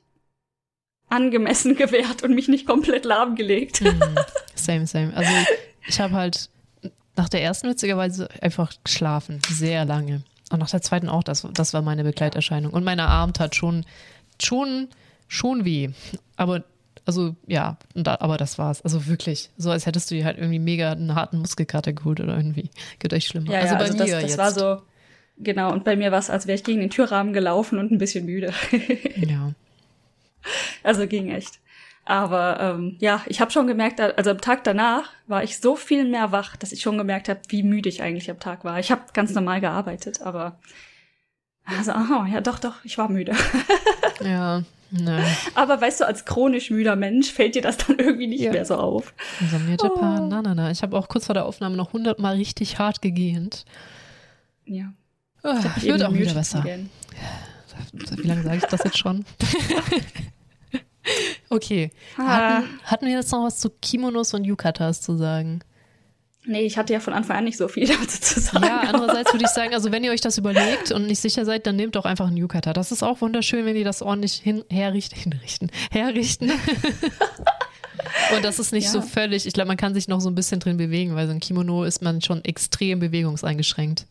angemessen 1.10 1.76
gewehrt 1.76 2.22
und 2.24 2.36
mich 2.36 2.48
nicht 2.48 2.68
komplett 2.68 3.06
lahmgelegt. 3.06 3.82
Mm, 3.82 4.16
same, 4.54 4.86
same. 4.86 5.16
Also 5.16 5.32
ich 5.88 6.00
habe 6.00 6.14
halt 6.14 6.50
nach 7.16 7.30
der 7.30 7.42
ersten 7.42 7.70
witzigerweise 7.70 8.30
einfach 8.42 8.74
geschlafen, 8.84 9.40
sehr 9.50 9.86
lange. 9.86 10.24
Und 10.52 10.60
nach 10.60 10.70
der 10.70 10.82
zweiten 10.82 11.10
auch, 11.10 11.24
das, 11.24 11.48
das 11.54 11.74
war 11.74 11.82
meine 11.82 12.04
Begleiterscheinung. 12.04 12.72
Und 12.72 12.84
meine 12.84 13.08
Arm 13.08 13.34
tat 13.34 13.56
schon, 13.56 13.86
schon, 14.42 14.90
schon 15.28 15.66
weh. 15.66 15.90
Aber, 16.36 16.64
also, 17.06 17.36
ja, 17.48 17.78
da, 17.96 18.18
aber 18.20 18.38
das 18.38 18.58
war's. 18.58 18.82
Also 18.82 19.08
wirklich, 19.08 19.50
so 19.58 19.72
als 19.72 19.86
hättest 19.86 20.12
du 20.12 20.16
dir 20.16 20.26
halt 20.26 20.38
irgendwie 20.38 20.60
mega 20.60 20.92
einen 20.92 21.16
harten 21.16 21.40
Muskelkater 21.40 21.94
geholt 21.94 22.20
oder 22.20 22.38
irgendwie. 22.38 22.70
Geht 23.00 23.14
euch 23.14 23.26
schlimmer. 23.26 23.52
Ja, 23.52 23.60
also 23.60 23.74
ja, 23.74 23.80
bei 23.80 23.86
also 23.86 23.98
mir 23.98 24.04
das, 24.04 24.12
das 24.12 24.22
jetzt. 24.22 24.38
war 24.38 24.52
so, 24.52 24.82
genau. 25.38 25.72
Und 25.72 25.84
bei 25.84 25.96
mir 25.96 26.12
war 26.12 26.20
es, 26.20 26.30
als 26.30 26.46
wäre 26.46 26.56
ich 26.56 26.64
gegen 26.64 26.80
den 26.80 26.92
Türrahmen 26.92 27.34
gelaufen 27.34 27.80
und 27.80 27.92
ein 27.92 27.98
bisschen 27.98 28.26
müde. 28.26 28.54
Ja. 29.16 29.54
Also 30.84 31.08
ging 31.08 31.32
echt. 31.32 31.60
Aber 32.08 32.60
ähm, 32.60 32.98
ja, 33.00 33.22
ich 33.26 33.42
habe 33.42 33.50
schon 33.50 33.66
gemerkt, 33.66 34.00
also 34.00 34.30
am 34.30 34.40
Tag 34.40 34.64
danach 34.64 35.10
war 35.26 35.44
ich 35.44 35.60
so 35.60 35.76
viel 35.76 36.06
mehr 36.08 36.32
wach, 36.32 36.56
dass 36.56 36.72
ich 36.72 36.82
schon 36.82 37.00
gemerkt 37.00 37.30
habe, 37.30 37.40
wie 37.50 37.64
müde 37.64 37.90
ich 37.90 38.04
eigentlich 38.04 38.30
am 38.30 38.40
Tag 38.40 38.64
war. 38.64 38.80
Ich 38.80 38.92
habe 38.92 39.02
ganz 39.14 39.34
normal 39.34 39.60
gearbeitet, 39.60 40.22
aber 40.22 40.60
also, 41.66 41.94
aha, 41.94 42.28
ja, 42.32 42.42
doch, 42.42 42.60
doch, 42.60 42.76
ich 42.84 42.98
war 42.98 43.10
müde. 43.10 43.34
Ja, 44.24 44.62
ne. 44.92 45.26
aber 45.56 45.82
weißt 45.82 46.00
du, 46.00 46.08
als 46.08 46.24
chronisch 46.24 46.70
müder 46.70 46.96
Mensch 46.96 47.34
fällt 47.34 47.56
dir 47.56 47.62
das 47.62 47.76
dann 47.78 47.98
irgendwie 48.00 48.28
nicht 48.28 48.40
Ja. 48.42 48.52
mehr 48.54 48.64
so 48.64 48.76
auf. 48.76 49.14
Unser 49.42 49.60
Japan, 49.72 50.30
na, 50.30 50.42
na, 50.42 50.56
na. 50.56 50.72
Ich 50.72 50.84
habe 50.84 50.96
auch 50.96 51.10
kurz 51.10 51.26
vor 51.26 51.34
der 51.34 51.46
Aufnahme 51.46 51.76
noch 51.76 51.92
hundertmal 51.92 52.36
richtig 52.36 52.80
hart 52.80 53.02
gegähnt. 53.02 53.66
Ja. 54.66 54.94
Oh, 55.44 55.50
hab 55.50 55.76
mich 55.76 55.84
wird 55.86 56.02
auch 56.04 56.14
wieder 56.14 56.34
gemutet 56.34 56.34
besser. 56.36 56.64
Wie 56.64 58.28
lange 58.28 58.44
sage 58.44 58.58
ich 58.58 58.64
das 58.64 58.84
jetzt 58.86 58.98
schon? 58.98 59.26
okay. 61.50 61.92
Hatten, 62.18 62.68
hatten 62.84 63.06
wir 63.06 63.14
jetzt 63.14 63.32
noch 63.32 63.44
was 63.46 63.60
zu 63.60 63.70
Kimonos 63.82 64.34
und 64.34 64.44
Yukatas 64.46 65.02
zu 65.02 65.16
sagen? 65.18 65.60
Nee, 66.48 66.62
ich 66.62 66.78
hatte 66.78 66.94
ja 66.94 67.00
von 67.00 67.14
Anfang 67.14 67.38
an 67.38 67.44
nicht 67.46 67.58
so 67.58 67.68
viel 67.68 67.88
dazu 67.88 68.22
zu 68.22 68.40
sagen. 68.40 68.66
Ja, 68.66 68.82
andererseits 68.82 69.34
würde 69.34 69.46
ich 69.46 69.52
sagen, 69.56 69.74
also 69.74 69.92
wenn 69.92 70.04
ihr 70.04 70.12
euch 70.12 70.22
das 70.22 70.38
überlegt 70.38 70.92
und 70.92 71.08
nicht 71.08 71.20
sicher 71.20 71.44
seid, 71.44 71.66
dann 71.66 71.76
nehmt 71.76 71.96
doch 71.96 72.06
einfach 72.06 72.28
einen 72.28 72.38
Yukata. 72.38 72.72
Das 72.74 72.92
ist 72.92 73.02
auch 73.04 73.22
wunderschön, 73.22 73.66
wenn 73.66 73.76
die 73.76 73.84
das 73.84 74.02
ordentlich 74.04 74.34
hin, 74.34 74.64
herrichten, 74.70 75.18
hinrichten, 75.20 75.72
herrichten. 75.92 76.52
und 78.36 78.44
das 78.46 78.60
ist 78.60 78.72
nicht 78.74 78.86
Ja. 78.86 78.92
so 78.92 79.02
völlig, 79.02 79.46
ich 79.48 79.54
glaube, 79.54 79.68
man 79.70 79.78
kann 79.78 79.94
sich 79.94 80.08
noch 80.08 80.22
so 80.22 80.30
ein 80.30 80.36
bisschen 80.36 80.60
drin 80.60 80.78
bewegen, 80.78 81.16
weil 81.16 81.28
so 81.28 81.34
ein 81.34 81.40
Kimono 81.40 81.84
ist 81.84 82.02
man 82.02 82.22
schon 82.22 82.44
extrem 82.46 83.00
bewegungseingeschränkt. 83.00 84.06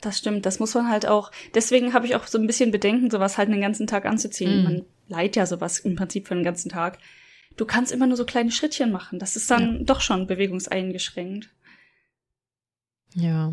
Das 0.00 0.18
stimmt, 0.18 0.46
das 0.46 0.58
muss 0.58 0.74
man 0.74 0.88
halt 0.90 1.06
auch. 1.06 1.30
Deswegen 1.54 1.94
habe 1.94 2.06
ich 2.06 2.16
auch 2.16 2.26
so 2.26 2.36
ein 2.36 2.46
bisschen 2.46 2.70
Bedenken, 2.72 3.08
sowas 3.10 3.38
halt 3.38 3.48
den 3.50 3.60
ganzen 3.60 3.86
Tag 3.86 4.04
anzuziehen. 4.04 4.58
Mhm. 4.58 4.64
Man 4.64 4.82
leiht 5.12 5.36
ja 5.36 5.46
sowas 5.46 5.78
im 5.78 5.94
Prinzip 5.94 6.26
für 6.26 6.34
den 6.34 6.42
ganzen 6.44 6.68
Tag. 6.70 6.98
Du 7.56 7.64
kannst 7.66 7.92
immer 7.92 8.06
nur 8.06 8.16
so 8.16 8.24
kleine 8.24 8.50
Schrittchen 8.50 8.90
machen. 8.90 9.18
Das 9.18 9.36
ist 9.36 9.50
dann 9.50 9.84
doch 9.86 10.00
schon 10.00 10.26
bewegungseingeschränkt. 10.26 11.50
Ja. 13.14 13.52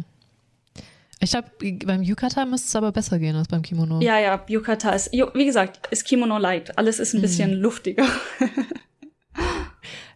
Ich 1.20 1.32
glaube, 1.32 1.50
beim 1.86 2.02
Yukata 2.02 2.46
müsste 2.46 2.68
es 2.70 2.76
aber 2.78 2.94
besser 2.94 3.20
gehen 3.20 3.36
als 3.36 3.50
beim 3.50 3.62
Kimono. 3.62 4.00
Ja, 4.02 4.18
ja, 4.20 4.42
Yukata 4.48 4.92
ist, 4.92 5.12
wie 5.12 5.46
gesagt, 5.46 5.88
ist 5.92 6.06
Kimono 6.06 6.38
light. 6.38 6.78
Alles 6.78 6.98
ist 7.00 7.14
ein 7.14 7.18
Mhm. 7.18 7.22
bisschen 7.24 7.54
luftiger. 7.54 8.08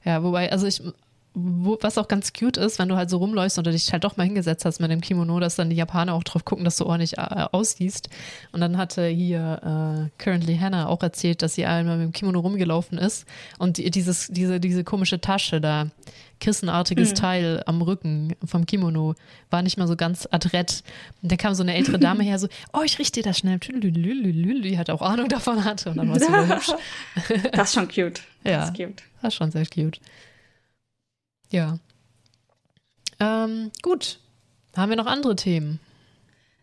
Ja, 0.06 0.22
wobei, 0.22 0.52
also 0.52 0.68
ich, 0.68 0.82
wo, 1.34 1.78
was 1.82 1.98
auch 1.98 2.08
ganz 2.08 2.32
cute 2.34 2.58
ist, 2.58 2.78
wenn 2.78 2.90
du 2.90 2.96
halt 2.96 3.10
so 3.10 3.18
rumläufst 3.18 3.58
und 3.58 3.66
du 3.66 3.72
dich 3.72 3.92
halt 3.92 4.04
doch 4.04 4.18
mal 4.18 4.24
hingesetzt 4.24 4.66
hast 4.66 4.80
mit 4.80 4.92
dem 4.92 5.02
Kimono, 5.02 5.40
dass 5.40 5.56
dann 5.56 5.70
die 5.70 5.76
Japaner 5.76 6.14
auch 6.14 6.24
drauf 6.24 6.46
gucken, 6.46 6.64
dass 6.64 6.78
du 6.78 6.86
ordentlich 6.86 7.18
äh, 7.18 7.48
aussiehst. 7.52 8.10
Und 8.52 8.62
dann 8.62 8.78
hatte 8.78 9.08
hier 9.08 10.10
äh, 10.18 10.24
Currently 10.24 10.58
Hannah 10.58 10.88
auch 10.88 11.02
erzählt, 11.02 11.42
dass 11.42 11.56
sie 11.56 11.66
einmal 11.66 11.98
mit 11.98 12.06
dem 12.08 12.12
Kimono 12.12 12.40
rumgelaufen 12.40 12.98
ist 12.98 13.26
und 13.58 13.78
die, 13.78 13.90
dieses, 13.90 14.28
diese, 14.28 14.60
diese 14.60 14.84
komische 14.84 15.22
Tasche 15.22 15.60
da, 15.60 15.88
kissenartiges 16.40 17.12
Mhm. 17.12 17.16
Teil 17.16 17.64
am 17.66 17.82
Rücken 17.82 18.36
vom 18.44 18.66
Kimono, 18.66 19.16
war 19.50 19.62
nicht 19.62 19.78
mal 19.78 19.88
so 19.88 19.96
ganz 19.96 20.28
adrett. 20.30 20.84
Und 21.22 21.32
dann 21.32 21.38
kam 21.38 21.56
so 21.56 21.64
eine 21.64 21.74
ältere 21.74 21.98
Dame 22.00 22.24
her, 22.24 22.38
so, 22.38 22.48
oh, 22.74 22.82
ich 22.84 23.00
richte 23.00 23.22
dir 23.22 23.30
das 23.30 23.40
schnell. 23.40 23.58
Die 23.60 24.78
hat 24.78 24.90
auch 24.90 25.02
Ahnung 25.02 25.30
davon 25.30 25.64
hatte. 25.64 25.90
Und 25.92 25.98
dann 25.98 26.10
war 26.10 26.20
sie 26.20 26.28
wieder 26.28 26.48
hübsch. 26.56 26.72
Das 27.54 27.70
ist 27.70 27.76
schon 27.76 27.88
cute. 27.88 28.22
Ja. 28.44 28.60
Das 28.60 28.70
ist 28.70 28.78
cute. 28.78 29.04
Das 29.22 29.34
ist 29.34 29.38
schon 29.38 29.52
sehr 29.52 29.66
cute. 29.66 30.00
Ja. 31.54 31.78
Ähm, 33.20 33.72
gut. 33.84 34.20
Haben 34.76 34.90
wir 34.90 34.96
noch 34.96 35.06
andere 35.06 35.36
Themen? 35.36 35.80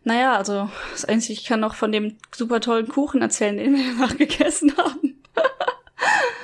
Naja, 0.03 0.35
also 0.35 0.69
das 0.91 1.05
Einzige, 1.05 1.39
ich 1.39 1.45
kann 1.45 1.61
noch 1.61 1.75
von 1.75 1.93
dem 1.93 2.17
super 2.35 2.59
tollen 2.59 2.89
Kuchen 2.89 3.21
erzählen, 3.21 3.55
den 3.55 3.73
wir 3.73 3.85
danach 3.97 4.17
gegessen 4.17 4.75
haben. 4.77 5.23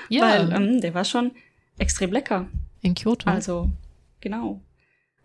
Ja, 0.10 0.22
Weil 0.22 0.54
ähm, 0.54 0.80
der 0.80 0.94
war 0.94 1.04
schon 1.04 1.32
extrem 1.80 2.14
lecker. 2.14 2.48
in 2.82 2.96
Kyoto. 2.96 3.30
Also, 3.30 3.70
genau. 4.22 4.62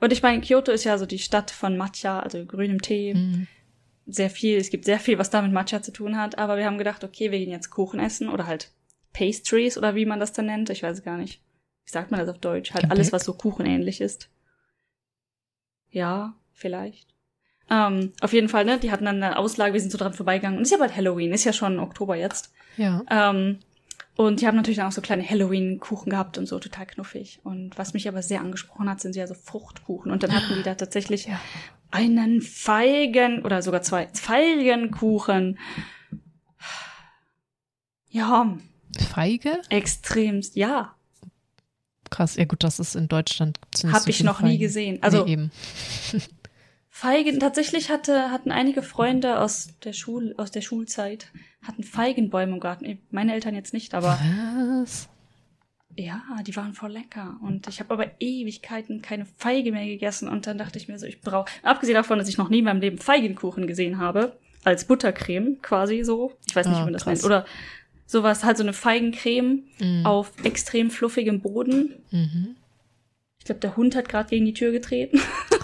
Und 0.00 0.12
ich 0.12 0.24
meine, 0.24 0.40
Kyoto 0.40 0.72
ist 0.72 0.82
ja 0.82 0.98
so 0.98 1.06
die 1.06 1.20
Stadt 1.20 1.52
von 1.52 1.76
Matcha, 1.76 2.18
also 2.18 2.44
grünem 2.44 2.82
Tee. 2.82 3.14
Mhm. 3.14 3.46
Sehr 4.06 4.28
viel, 4.28 4.56
es 4.58 4.70
gibt 4.70 4.84
sehr 4.84 4.98
viel, 4.98 5.18
was 5.18 5.30
da 5.30 5.40
mit 5.40 5.52
Matcha 5.52 5.82
zu 5.82 5.92
tun 5.92 6.16
hat. 6.16 6.36
Aber 6.36 6.56
wir 6.56 6.66
haben 6.66 6.78
gedacht, 6.78 7.04
okay, 7.04 7.30
wir 7.30 7.38
gehen 7.38 7.52
jetzt 7.52 7.70
Kuchen 7.70 8.00
essen 8.00 8.28
oder 8.28 8.48
halt 8.48 8.72
Pastries 9.12 9.78
oder 9.78 9.94
wie 9.94 10.04
man 10.04 10.18
das 10.18 10.32
dann 10.32 10.46
nennt. 10.46 10.68
Ich 10.68 10.82
weiß 10.82 10.98
es 10.98 11.04
gar 11.04 11.16
nicht. 11.16 11.40
Wie 11.84 11.90
sagt 11.90 12.10
man 12.10 12.20
das 12.20 12.28
auf 12.28 12.38
Deutsch? 12.38 12.72
Halt 12.72 12.82
Gebäck? 12.84 12.96
alles, 12.96 13.12
was 13.12 13.24
so 13.24 13.34
kuchenähnlich 13.34 14.00
ist. 14.00 14.28
Ja, 15.90 16.34
vielleicht. 16.52 17.08
Ähm, 17.70 18.12
auf 18.20 18.32
jeden 18.32 18.48
Fall, 18.48 18.64
ne? 18.64 18.78
Die 18.78 18.90
hatten 18.90 19.04
dann 19.04 19.22
eine 19.22 19.36
Auslage, 19.38 19.72
wir 19.74 19.80
sind 19.80 19.90
so 19.90 19.98
dran 19.98 20.12
vorbeigegangen. 20.14 20.56
Und 20.58 20.62
es 20.62 20.68
ist 20.68 20.72
ja 20.72 20.78
bald 20.78 20.96
Halloween, 20.96 21.32
ist 21.32 21.44
ja 21.44 21.52
schon 21.52 21.78
Oktober 21.78 22.16
jetzt. 22.16 22.52
ja. 22.76 23.02
Ähm, 23.10 23.58
und 24.14 24.42
die 24.42 24.46
haben 24.46 24.56
natürlich 24.56 24.76
dann 24.76 24.88
auch 24.88 24.92
so 24.92 25.00
kleine 25.00 25.26
Halloween-Kuchen 25.26 26.10
gehabt 26.10 26.36
und 26.36 26.44
so, 26.44 26.58
total 26.58 26.84
knuffig. 26.84 27.40
Und 27.44 27.78
was 27.78 27.94
mich 27.94 28.06
aber 28.08 28.22
sehr 28.22 28.40
angesprochen 28.40 28.90
hat, 28.90 29.00
sind 29.00 29.16
ja 29.16 29.26
so 29.26 29.32
Fruchtkuchen. 29.32 30.12
Und 30.12 30.22
dann 30.22 30.34
hatten 30.34 30.54
die 30.54 30.62
da 30.62 30.74
tatsächlich 30.74 31.26
Ja. 31.26 31.40
einen 31.90 32.42
Feigen 32.42 33.42
oder 33.42 33.62
sogar 33.62 33.80
zwei 33.80 34.08
Feigenkuchen. 34.12 35.58
Ja, 38.10 38.54
Feige? 39.14 39.62
extremst, 39.70 40.56
ja. 40.56 40.94
Krass. 42.12 42.36
Ja, 42.36 42.44
gut, 42.44 42.62
das 42.62 42.78
ist 42.78 42.94
in 42.94 43.08
Deutschland. 43.08 43.60
gibt's 43.60 43.82
nicht 43.84 43.92
Hab 43.94 44.02
so 44.02 44.10
ich 44.10 44.22
noch 44.22 44.40
nie 44.40 44.50
Feigen. 44.50 44.60
gesehen. 44.60 44.98
Also 45.02 45.24
nee, 45.24 45.32
eben. 45.32 45.50
Feigen, 46.94 47.40
tatsächlich 47.40 47.90
hatte, 47.90 48.30
hatten 48.30 48.52
einige 48.52 48.82
Freunde 48.82 49.40
aus 49.40 49.70
der 49.82 49.94
Schul, 49.94 50.34
aus 50.36 50.50
der 50.50 50.60
Schulzeit, 50.60 51.26
hatten 51.66 51.82
Feigenbäume 51.82 52.52
im 52.52 52.60
Garten. 52.60 52.98
Meine 53.10 53.32
Eltern 53.32 53.54
jetzt 53.54 53.72
nicht, 53.72 53.94
aber 53.94 54.18
Was? 54.82 55.08
Ja, 55.96 56.22
die 56.46 56.54
waren 56.54 56.74
voll 56.74 56.92
lecker. 56.92 57.36
Und 57.42 57.66
ich 57.68 57.80
habe 57.80 57.92
aber 57.94 58.06
Ewigkeiten 58.20 59.02
keine 59.02 59.26
Feige 59.36 59.72
mehr 59.72 59.86
gegessen. 59.86 60.28
Und 60.28 60.46
dann 60.46 60.58
dachte 60.58 60.78
ich 60.78 60.88
mir 60.88 60.98
so, 60.98 61.06
ich 61.06 61.20
brauche, 61.22 61.50
abgesehen 61.62 61.94
davon, 61.96 62.18
dass 62.18 62.28
ich 62.28 62.38
noch 62.38 62.48
nie 62.50 62.58
in 62.60 62.64
meinem 62.64 62.80
Leben 62.80 62.98
Feigenkuchen 62.98 63.66
gesehen 63.66 63.98
habe, 63.98 64.38
als 64.64 64.86
Buttercreme 64.86 65.60
quasi 65.62 66.02
so. 66.04 66.32
Ich 66.46 66.54
weiß 66.54 66.66
nicht, 66.66 66.76
Ah, 66.76 66.80
wie 66.80 66.84
man 66.84 66.92
das 66.92 67.04
krass. 67.04 67.14
nennt. 67.20 67.24
Oder 67.24 67.46
sowas, 68.12 68.44
halt 68.44 68.56
so 68.58 68.62
eine 68.62 68.72
Feigencreme 68.72 69.64
Mhm. 69.80 70.06
auf 70.06 70.32
extrem 70.44 70.90
fluffigem 70.90 71.40
Boden. 71.40 71.94
Mhm. 72.10 72.54
Ich 73.38 73.44
glaube, 73.46 73.60
der 73.60 73.76
Hund 73.76 73.96
hat 73.96 74.08
gerade 74.08 74.28
gegen 74.28 74.44
die 74.46 74.54
Tür 74.54 74.70
getreten. 74.70 75.20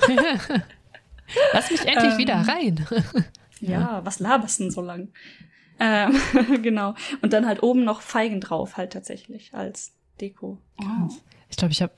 Lass 1.53 1.71
mich 1.71 1.87
endlich 1.87 2.13
Ähm. 2.13 2.19
wieder 2.19 2.35
rein. 2.35 2.85
ja, 3.61 4.01
was 4.05 4.19
laberst 4.19 4.61
denn 4.61 4.71
so 4.71 4.81
lang? 4.81 5.09
Ähm, 5.79 6.13
genau. 6.63 6.95
Und 7.23 7.33
dann 7.33 7.47
halt 7.47 7.63
oben 7.63 7.85
noch 7.85 8.01
Feigen 8.01 8.41
drauf, 8.41 8.77
halt 8.77 8.93
tatsächlich, 8.93 9.55
als 9.55 9.93
Deko. 10.21 10.59
Oh. 10.81 11.09
Ich 11.51 11.57
glaube, 11.57 11.73
ich 11.73 11.83
habe. 11.83 11.93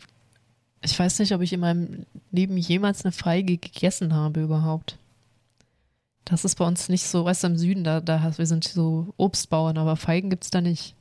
Ich 0.83 0.99
weiß 0.99 1.19
nicht, 1.19 1.33
ob 1.33 1.43
ich 1.43 1.53
in 1.53 1.61
meinem 1.61 2.07
Leben 2.33 2.57
jemals 2.57 3.05
eine 3.05 3.13
Feige 3.13 3.59
gegessen 3.59 4.15
habe 4.15 4.43
überhaupt. 4.43 4.97
Das 6.31 6.45
ist 6.45 6.55
bei 6.55 6.65
uns 6.65 6.89
nicht 6.89 7.05
so, 7.05 7.25
weißt 7.25 7.43
du, 7.43 7.49
im 7.49 7.57
Süden, 7.57 7.83
da, 7.83 8.01
da 8.01 8.23
hast, 8.23 8.39
wir 8.39 8.47
sind 8.47 8.63
so 8.65 9.13
Obstbauern, 9.17 9.77
aber 9.79 9.97
Feigen 9.97 10.31
gibt's 10.31 10.51
da 10.51 10.61
nicht. 10.61 10.95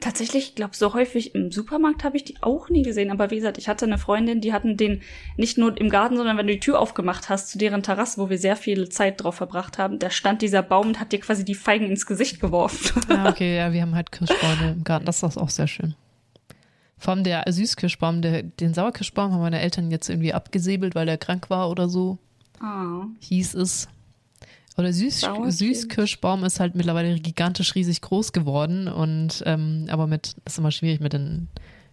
Tatsächlich, 0.00 0.48
ich 0.48 0.54
glaube, 0.56 0.74
so 0.74 0.94
häufig 0.94 1.32
im 1.36 1.52
Supermarkt 1.52 2.02
habe 2.02 2.16
ich 2.16 2.24
die 2.24 2.42
auch 2.42 2.68
nie 2.68 2.82
gesehen. 2.82 3.12
Aber 3.12 3.30
wie 3.30 3.36
gesagt, 3.36 3.58
ich 3.58 3.68
hatte 3.68 3.84
eine 3.84 3.98
Freundin, 3.98 4.40
die 4.40 4.52
hatten 4.52 4.76
den 4.76 5.02
nicht 5.36 5.58
nur 5.58 5.80
im 5.80 5.90
Garten, 5.90 6.16
sondern 6.16 6.36
wenn 6.36 6.48
du 6.48 6.54
die 6.54 6.58
Tür 6.58 6.80
aufgemacht 6.80 7.28
hast 7.28 7.50
zu 7.50 7.58
deren 7.58 7.84
Terrasse, 7.84 8.20
wo 8.20 8.28
wir 8.28 8.38
sehr 8.38 8.56
viel 8.56 8.88
Zeit 8.88 9.22
drauf 9.22 9.36
verbracht 9.36 9.78
haben, 9.78 10.00
da 10.00 10.10
stand 10.10 10.42
dieser 10.42 10.64
Baum 10.64 10.88
und 10.88 10.98
hat 10.98 11.12
dir 11.12 11.20
quasi 11.20 11.44
die 11.44 11.54
Feigen 11.54 11.86
ins 11.86 12.06
Gesicht 12.06 12.40
geworfen. 12.40 13.00
Ja, 13.08 13.28
okay, 13.28 13.56
ja, 13.56 13.72
wir 13.72 13.82
haben 13.82 13.94
halt 13.94 14.10
Kirschbäume 14.10 14.72
im 14.72 14.82
Garten. 14.82 15.06
Das 15.06 15.22
ist 15.22 15.38
auch 15.38 15.50
sehr 15.50 15.68
schön. 15.68 15.94
Vor 16.98 17.14
allem 17.14 17.22
der 17.22 17.44
Süßkirschbaum, 17.46 18.22
der, 18.22 18.42
den 18.42 18.74
Sauerkirschbaum 18.74 19.32
haben 19.32 19.40
meine 19.40 19.60
Eltern 19.60 19.92
jetzt 19.92 20.08
irgendwie 20.08 20.32
abgesäbelt, 20.32 20.96
weil 20.96 21.06
der 21.06 21.18
krank 21.18 21.50
war 21.50 21.70
oder 21.70 21.88
so, 21.88 22.18
Ah. 22.62 23.06
hieß 23.20 23.54
es. 23.54 23.88
Oder 24.78 24.92
Süß. 24.92 25.28
Süßkirschbaum 25.48 26.44
ist 26.44 26.60
halt 26.60 26.74
mittlerweile 26.74 27.18
gigantisch 27.18 27.74
riesig 27.74 28.00
groß 28.00 28.32
geworden 28.32 28.88
und 28.88 29.42
ähm, 29.44 29.86
aber 29.90 30.06
mit, 30.06 30.36
das 30.44 30.54
ist 30.54 30.58
immer 30.58 30.70
schwierig 30.70 31.00
mit 31.00 31.12
den 31.12 31.48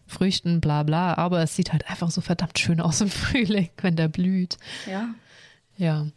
Früchten, 0.07 0.61
bla 0.61 0.83
bla, 0.83 1.15
aber 1.15 1.41
es 1.41 1.55
sieht 1.55 1.73
halt 1.73 1.89
einfach 1.89 2.09
so 2.09 2.21
verdammt 2.21 2.57
schön 2.57 2.79
aus 2.79 3.01
im 3.01 3.09
Frühling, 3.09 3.69
wenn 3.81 3.95
der 3.95 4.07
blüht. 4.07 4.57
Ja. 4.89 5.09
Ja. 5.77 6.07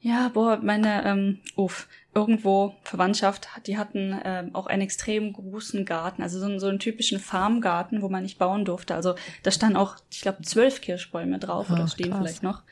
Ja, 0.00 0.28
boah, 0.28 0.58
meine, 0.62 1.04
ähm, 1.04 1.38
uff, 1.56 1.88
irgendwo 2.14 2.76
Verwandtschaft, 2.82 3.48
die 3.66 3.76
hatten 3.76 4.16
ähm, 4.24 4.54
auch 4.54 4.68
einen 4.68 4.82
extrem 4.82 5.32
großen 5.32 5.84
Garten, 5.84 6.22
also 6.22 6.38
so, 6.38 6.46
einen, 6.46 6.60
so 6.60 6.68
einen 6.68 6.78
typischen 6.78 7.18
Farmgarten, 7.18 8.00
wo 8.00 8.08
man 8.08 8.22
nicht 8.22 8.38
bauen 8.38 8.64
durfte. 8.64 8.94
Also 8.94 9.16
da 9.42 9.50
standen 9.50 9.76
auch, 9.76 9.96
ich 10.12 10.20
glaube, 10.20 10.42
zwölf 10.42 10.80
Kirschbäume 10.80 11.40
drauf 11.40 11.66
Ach, 11.68 11.74
oder 11.74 11.88
stehen 11.88 12.10
krass. 12.10 12.18
vielleicht 12.18 12.42
noch. 12.44 12.62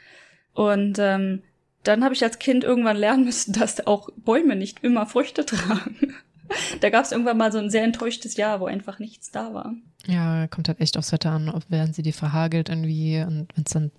Und 0.57 0.99
ähm, 0.99 1.43
dann 1.83 2.03
habe 2.03 2.15
ich 2.15 2.25
als 2.25 2.39
Kind 2.39 2.65
irgendwann 2.65 2.97
lernen 2.97 3.25
müssen, 3.25 3.53
dass 3.59 3.87
auch 3.87 4.09
Bäume 4.17 4.57
nicht 4.57 4.83
immer 4.83 5.07
Früchte 5.07 5.45
tragen. 5.45 6.15
da 6.81 6.91
gab 6.91 7.05
es 7.05 7.13
irgendwann 7.13 7.37
mal 7.37 7.53
so 7.53 7.59
ein 7.59 7.71
sehr 7.71 7.85
enttäuschtes 7.85 8.37
Jahr, 8.37 8.61
wo 8.61 8.67
einfach 8.67 8.99
nichts 8.99 9.31
da 9.31 9.53
war. 9.53 9.75
Ja, 10.07 10.47
kommt 10.47 10.69
halt 10.69 10.81
echt 10.81 10.97
aufs 10.97 11.13
Wetter 11.13 11.31
an, 11.31 11.49
ob 11.49 11.71
werden 11.71 11.93
sie 11.93 12.03
die 12.03 12.13
verhagelt 12.13 12.69
irgendwie 12.69 13.21
und 13.21 13.49
wenn 13.55 13.65
es 13.65 13.73
dann 13.73 13.91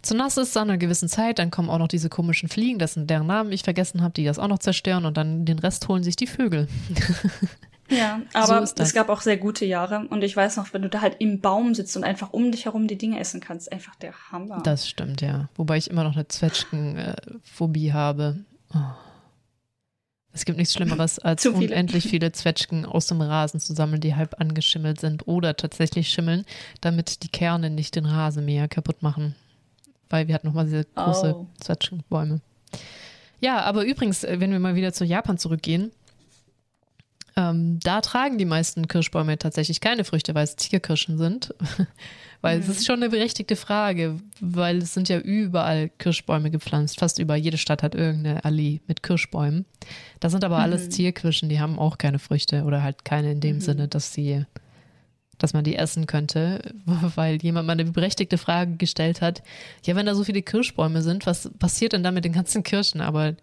zu 0.00 0.14
nass 0.14 0.36
ist, 0.36 0.56
dann 0.56 0.68
einer 0.68 0.78
gewissen 0.78 1.08
Zeit, 1.08 1.38
dann 1.38 1.50
kommen 1.50 1.70
auch 1.70 1.78
noch 1.78 1.88
diese 1.88 2.08
komischen 2.08 2.48
Fliegen, 2.48 2.78
das 2.78 2.94
sind 2.94 3.08
deren 3.08 3.26
Namen 3.26 3.52
ich 3.52 3.62
vergessen 3.62 4.02
habe, 4.02 4.14
die 4.14 4.24
das 4.24 4.38
auch 4.38 4.48
noch 4.48 4.58
zerstören 4.58 5.04
und 5.04 5.16
dann 5.16 5.44
den 5.44 5.58
Rest 5.58 5.86
holen 5.88 6.02
sich 6.02 6.16
die 6.16 6.26
Vögel. 6.26 6.68
Ja, 7.90 8.22
aber 8.32 8.66
so 8.66 8.74
es 8.78 8.94
gab 8.94 9.08
auch 9.08 9.20
sehr 9.20 9.36
gute 9.36 9.64
Jahre 9.64 10.06
und 10.08 10.24
ich 10.24 10.36
weiß 10.36 10.56
noch, 10.56 10.72
wenn 10.72 10.82
du 10.82 10.88
da 10.88 11.00
halt 11.00 11.16
im 11.18 11.40
Baum 11.40 11.74
sitzt 11.74 11.96
und 11.96 12.04
einfach 12.04 12.32
um 12.32 12.50
dich 12.50 12.64
herum 12.64 12.88
die 12.88 12.96
Dinge 12.96 13.20
essen 13.20 13.40
kannst, 13.40 13.70
einfach 13.70 13.94
der 13.96 14.14
Hammer. 14.30 14.62
Das 14.62 14.88
stimmt, 14.88 15.20
ja. 15.20 15.48
Wobei 15.56 15.76
ich 15.76 15.90
immer 15.90 16.04
noch 16.04 16.14
eine 16.14 16.26
Zwetschgenphobie 16.26 17.92
habe. 17.92 18.38
Oh. 18.74 18.78
Es 20.34 20.44
gibt 20.44 20.58
nichts 20.58 20.74
Schlimmeres, 20.74 21.20
als 21.20 21.46
unendlich 21.46 22.08
viele 22.08 22.32
Zwetschgen 22.32 22.86
aus 22.86 23.06
dem 23.06 23.20
Rasen 23.20 23.60
zu 23.60 23.72
sammeln, 23.72 24.00
die 24.00 24.16
halb 24.16 24.40
angeschimmelt 24.40 25.00
sind 25.00 25.28
oder 25.28 25.56
tatsächlich 25.56 26.08
schimmeln, 26.08 26.44
damit 26.80 27.22
die 27.22 27.28
Kerne 27.28 27.70
nicht 27.70 27.94
den 27.94 28.04
Rasenmäher 28.04 28.66
kaputt 28.66 29.02
machen. 29.02 29.36
Weil 30.10 30.26
wir 30.26 30.34
hatten 30.34 30.48
nochmal 30.48 30.64
diese 30.64 30.86
große 30.96 31.36
oh. 31.36 31.46
Zwetschgenbäume. 31.60 32.40
Ja, 33.40 33.60
aber 33.60 33.84
übrigens, 33.84 34.24
äh, 34.24 34.40
wenn 34.40 34.50
wir 34.50 34.58
mal 34.58 34.74
wieder 34.74 34.92
zu 34.92 35.04
Japan 35.04 35.38
zurückgehen, 35.38 35.92
ähm, 37.36 37.80
da 37.80 38.00
tragen 38.00 38.38
die 38.38 38.44
meisten 38.44 38.86
Kirschbäume 38.86 39.38
tatsächlich 39.38 39.80
keine 39.80 40.04
Früchte, 40.04 40.34
weil 40.34 40.44
es 40.44 40.56
Tierkirschen 40.56 41.18
sind. 41.18 41.54
weil 42.40 42.58
mhm. 42.58 42.62
es 42.62 42.68
ist 42.68 42.86
schon 42.86 42.96
eine 42.96 43.08
berechtigte 43.08 43.56
Frage, 43.56 44.18
weil 44.40 44.78
es 44.78 44.94
sind 44.94 45.08
ja 45.08 45.18
überall 45.18 45.88
Kirschbäume 45.88 46.50
gepflanzt. 46.50 47.00
Fast 47.00 47.18
über 47.18 47.34
jede 47.36 47.58
Stadt 47.58 47.82
hat 47.82 47.94
irgendeine 47.94 48.44
Allee 48.44 48.80
mit 48.86 49.02
Kirschbäumen. 49.02 49.64
Das 50.20 50.32
sind 50.32 50.44
aber 50.44 50.58
mhm. 50.58 50.62
alles 50.62 50.88
Tierkirschen, 50.90 51.48
die 51.48 51.58
haben 51.58 51.78
auch 51.78 51.98
keine 51.98 52.18
Früchte 52.18 52.64
oder 52.64 52.82
halt 52.82 53.04
keine 53.04 53.32
in 53.32 53.40
dem 53.40 53.56
mhm. 53.56 53.60
Sinne, 53.60 53.88
dass 53.88 54.12
sie 54.12 54.44
dass 55.38 55.52
man 55.52 55.64
die 55.64 55.74
essen 55.74 56.06
könnte, 56.06 56.60
weil 56.86 57.42
jemand 57.42 57.66
mal 57.66 57.72
eine 57.72 57.84
berechtigte 57.84 58.38
Frage 58.38 58.76
gestellt 58.76 59.20
hat. 59.20 59.42
Ja, 59.84 59.96
wenn 59.96 60.06
da 60.06 60.14
so 60.14 60.22
viele 60.22 60.42
Kirschbäume 60.42 61.02
sind, 61.02 61.26
was 61.26 61.50
passiert 61.58 61.92
denn 61.92 62.04
da 62.04 62.12
mit 62.12 62.24
den 62.24 62.32
ganzen 62.32 62.62
Kirschen? 62.62 63.00
Aber 63.00 63.34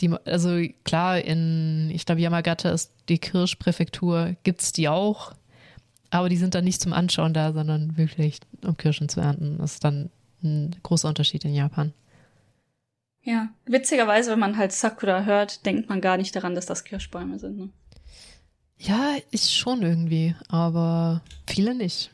die, 0.00 0.12
also 0.24 0.60
klar, 0.84 1.20
in, 1.20 1.90
ich 1.90 2.06
glaube, 2.06 2.20
Yamagata 2.20 2.70
ist 2.70 2.92
die 3.08 3.18
Kirschpräfektur, 3.18 4.36
gibt 4.42 4.62
es 4.62 4.72
die 4.72 4.88
auch, 4.88 5.32
aber 6.10 6.28
die 6.28 6.36
sind 6.36 6.54
dann 6.54 6.64
nicht 6.64 6.80
zum 6.80 6.92
Anschauen 6.92 7.34
da, 7.34 7.52
sondern 7.52 7.96
wirklich, 7.96 8.40
um 8.64 8.76
Kirschen 8.76 9.08
zu 9.08 9.20
ernten. 9.20 9.58
Das 9.58 9.74
ist 9.74 9.84
dann 9.84 10.10
ein 10.42 10.76
großer 10.82 11.08
Unterschied 11.08 11.44
in 11.44 11.54
Japan. 11.54 11.92
Ja, 13.22 13.48
witzigerweise, 13.64 14.30
wenn 14.32 14.38
man 14.38 14.58
halt 14.58 14.72
Sakura 14.72 15.24
hört, 15.24 15.64
denkt 15.64 15.88
man 15.88 16.00
gar 16.00 16.16
nicht 16.16 16.36
daran, 16.36 16.54
dass 16.54 16.66
das 16.66 16.84
Kirschbäume 16.84 17.38
sind. 17.38 17.56
Ne? 17.56 17.70
Ja, 18.78 19.16
ich 19.30 19.48
schon 19.50 19.82
irgendwie, 19.82 20.34
aber 20.48 21.22
viele 21.46 21.74
nicht. 21.74 22.10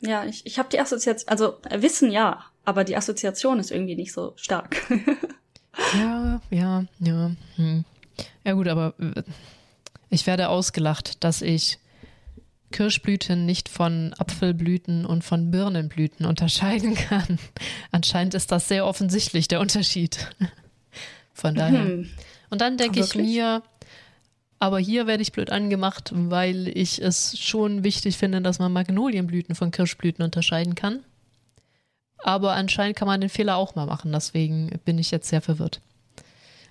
Ja, 0.00 0.24
ich, 0.24 0.44
ich 0.46 0.58
habe 0.58 0.68
die 0.68 0.78
Assoziation, 0.78 1.28
also 1.28 1.58
Wissen 1.70 2.10
ja, 2.10 2.44
aber 2.64 2.84
die 2.84 2.96
Assoziation 2.96 3.58
ist 3.58 3.70
irgendwie 3.70 3.96
nicht 3.96 4.12
so 4.12 4.34
stark. 4.36 4.76
Ja, 5.94 6.40
ja, 6.50 6.84
ja. 6.98 7.30
Hm. 7.56 7.84
Ja 8.44 8.52
gut, 8.52 8.68
aber 8.68 8.94
äh, 8.98 9.22
ich 10.10 10.26
werde 10.26 10.48
ausgelacht, 10.48 11.22
dass 11.24 11.42
ich 11.42 11.78
Kirschblüten 12.70 13.46
nicht 13.46 13.68
von 13.68 14.14
Apfelblüten 14.18 15.06
und 15.06 15.24
von 15.24 15.50
Birnenblüten 15.50 16.26
unterscheiden 16.26 16.94
kann. 16.94 17.38
Anscheinend 17.90 18.34
ist 18.34 18.52
das 18.52 18.68
sehr 18.68 18.86
offensichtlich 18.86 19.48
der 19.48 19.60
Unterschied. 19.60 20.28
Von 21.32 21.54
daher. 21.54 21.84
Hm. 21.84 22.10
Und 22.50 22.60
dann 22.60 22.76
denke 22.76 22.98
ich 22.98 23.14
mir, 23.14 23.62
aber 24.58 24.80
hier 24.80 25.06
werde 25.06 25.22
ich 25.22 25.32
blöd 25.32 25.50
angemacht, 25.50 26.10
weil 26.12 26.66
ich 26.68 27.00
es 27.00 27.38
schon 27.38 27.84
wichtig 27.84 28.16
finde, 28.16 28.42
dass 28.42 28.58
man 28.58 28.72
Magnolienblüten 28.72 29.54
von 29.54 29.70
Kirschblüten 29.70 30.24
unterscheiden 30.24 30.74
kann. 30.74 31.04
Aber 32.18 32.52
anscheinend 32.52 32.96
kann 32.96 33.06
man 33.06 33.20
den 33.20 33.30
Fehler 33.30 33.56
auch 33.56 33.74
mal 33.74 33.86
machen. 33.86 34.12
Deswegen 34.12 34.70
bin 34.84 34.98
ich 34.98 35.10
jetzt 35.10 35.28
sehr 35.28 35.40
verwirrt. 35.40 35.80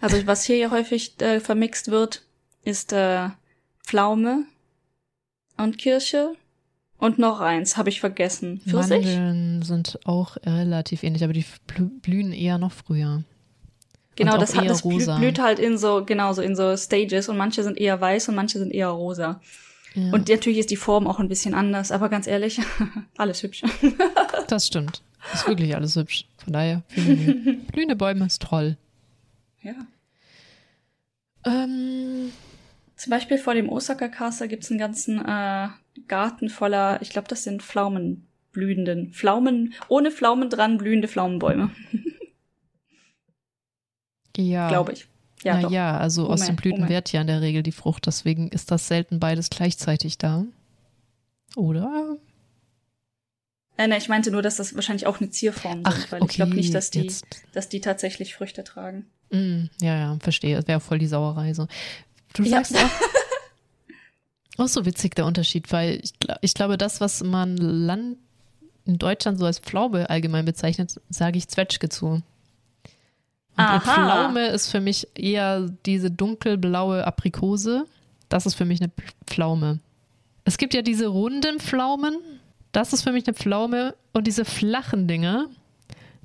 Also 0.02 0.26
was 0.28 0.44
hier 0.44 0.58
ja 0.58 0.72
häufig 0.72 1.20
äh, 1.22 1.40
vermixt 1.40 1.90
wird, 1.90 2.24
ist 2.64 2.94
äh, 2.94 3.30
Pflaume 3.84 4.44
und 5.58 5.78
Kirsche. 5.78 6.34
Und 7.00 7.20
noch 7.20 7.40
eins, 7.42 7.78
habe 7.78 7.90
ich 7.90 8.00
vergessen. 8.00 8.60
Pfirsich? 8.60 9.06
Mandeln 9.06 9.62
sind 9.62 10.00
auch 10.06 10.36
relativ 10.44 11.04
ähnlich, 11.04 11.24
aber 11.24 11.34
die 11.34 11.46
blühen 12.02 12.34
eher 12.34 12.58
noch 12.58 12.72
früher. 12.72 13.24
Genau, 14.16 14.38
das, 14.38 14.56
hat, 14.56 14.68
das 14.68 14.84
rosa. 14.84 15.20
blüht 15.20 15.40
halt 15.40 15.60
in 15.60 15.78
so, 15.78 16.04
genau 16.04 16.34
so 16.34 16.42
in 16.42 16.56
so 16.56 16.76
Stages 16.76 17.30
und 17.30 17.38
manche 17.38 17.62
sind 17.64 17.78
eher 17.78 18.02
weiß 18.02 18.30
und 18.30 18.36
manche 18.36 18.58
sind 18.58 18.74
eher 18.74 18.90
rosa. 18.90 19.42
Ja. 19.94 20.12
Und 20.12 20.28
natürlich 20.28 20.58
ist 20.58 20.72
die 20.72 20.76
Form 20.76 21.06
auch 21.06 21.20
ein 21.20 21.28
bisschen 21.28 21.54
anders, 21.54 21.92
aber 21.92 22.10
ganz 22.10 22.26
ehrlich, 22.26 22.60
alles 23.18 23.44
hübsch. 23.44 23.62
das 24.48 24.66
stimmt. 24.66 25.04
Ist 25.34 25.48
wirklich 25.48 25.76
alles 25.76 25.96
hübsch. 25.96 26.26
Von 26.44 26.54
daher, 26.54 26.84
blühende 27.72 27.96
Bäume 27.96 28.26
ist 28.26 28.42
toll. 28.42 28.78
Ja. 29.62 29.74
Ähm, 31.46 32.32
Zum 32.96 33.12
Beispiel 33.12 33.38
vor 33.38 33.54
dem 33.54 33.70
Osaka 33.70 34.08
Castle 34.08 34.48
gibt 34.48 34.64
es 34.64 34.72
einen 34.72 34.80
ganzen 34.80 35.24
äh, 35.24 35.68
Garten 36.08 36.50
voller, 36.50 37.02
ich 37.02 37.10
glaube, 37.10 37.28
das 37.28 37.44
sind 37.44 37.64
Pflaumenblühenden, 37.64 39.12
Pflaumen, 39.12 39.74
ohne 39.88 40.12
Pflaumen 40.12 40.50
dran 40.50 40.78
blühende 40.78 41.08
Pflaumenbäume. 41.08 41.72
ja. 44.38 44.68
Glaube 44.70 44.94
ich. 44.94 45.08
Ja, 45.44 45.62
Na 45.62 45.70
ja, 45.70 45.98
also 45.98 46.24
Moment, 46.24 46.42
aus 46.42 46.46
den 46.48 46.56
Blüten 46.56 46.80
Moment. 46.80 46.90
wird 46.90 47.12
ja 47.12 47.22
in 47.22 47.28
der 47.28 47.42
Regel 47.42 47.64
die 47.64 47.72
Frucht, 47.72 48.08
deswegen 48.08 48.50
ist 48.50 48.72
das 48.72 48.88
selten 48.88 49.20
beides 49.20 49.50
gleichzeitig 49.50 50.18
da. 50.18 50.46
Oder? 51.56 52.18
Äh, 53.78 53.88
ne, 53.88 53.98
ich 53.98 54.10
meinte 54.10 54.32
nur, 54.32 54.42
dass 54.42 54.56
das 54.56 54.76
wahrscheinlich 54.76 55.06
auch 55.06 55.20
eine 55.20 55.30
Zierform 55.30 55.82
Ach, 55.84 55.96
sind, 55.96 56.12
weil 56.12 56.22
okay, 56.22 56.32
ich 56.32 56.36
glaube 56.36 56.56
nicht, 56.56 56.74
dass 56.74 56.90
die, 56.90 57.12
dass 57.54 57.70
die 57.70 57.80
tatsächlich 57.80 58.34
Früchte 58.34 58.64
tragen. 58.64 59.06
Mm, 59.30 59.66
ja, 59.82 59.98
ja, 59.98 60.18
verstehe. 60.20 60.56
Das 60.56 60.68
wäre 60.68 60.80
voll 60.80 60.98
die 61.00 61.08
Sauerei 61.08 61.54
so. 61.54 61.68
Du 62.34 62.44
sagst 62.44 62.74
ja. 62.74 62.86
auch, 62.86 62.92
auch 64.64 64.68
so 64.68 64.86
witzig 64.86 65.16
der 65.16 65.26
Unterschied, 65.26 65.72
weil 65.72 66.00
ich, 66.04 66.14
ich 66.42 66.54
glaube, 66.56 66.78
das, 66.78 67.02
was 67.02 67.24
man 67.24 67.56
Land 67.58 68.18
in 68.86 68.98
Deutschland 68.98 69.38
so 69.38 69.46
als 69.46 69.60
Pflaume 69.60 70.10
allgemein 70.10 70.46
bezeichnet, 70.46 71.00
sage 71.10 71.38
ich 71.38 71.48
Zwetschge 71.48 71.90
zu. 71.90 72.08
Und 72.08 72.24
Aha. 73.64 73.80
Pflaume 73.80 74.48
ist 74.48 74.70
für 74.70 74.80
mich 74.80 75.08
eher 75.16 75.68
diese 75.86 76.10
dunkelblaue 76.10 77.06
Aprikose. 77.06 77.86
Das 78.30 78.46
ist 78.46 78.56
für 78.56 78.66
mich 78.66 78.82
eine 78.82 78.92
Pflaume. 79.26 79.80
Es 80.46 80.58
gibt 80.58 80.74
ja 80.74 80.82
diese 80.82 81.08
runden 81.08 81.60
Pflaumen, 81.60 82.18
das 82.78 82.94
ist 82.94 83.02
für 83.02 83.12
mich 83.12 83.26
eine 83.26 83.34
Pflaume 83.34 83.96
und 84.14 84.28
diese 84.28 84.46
flachen 84.46 85.08
Dinger, 85.08 85.48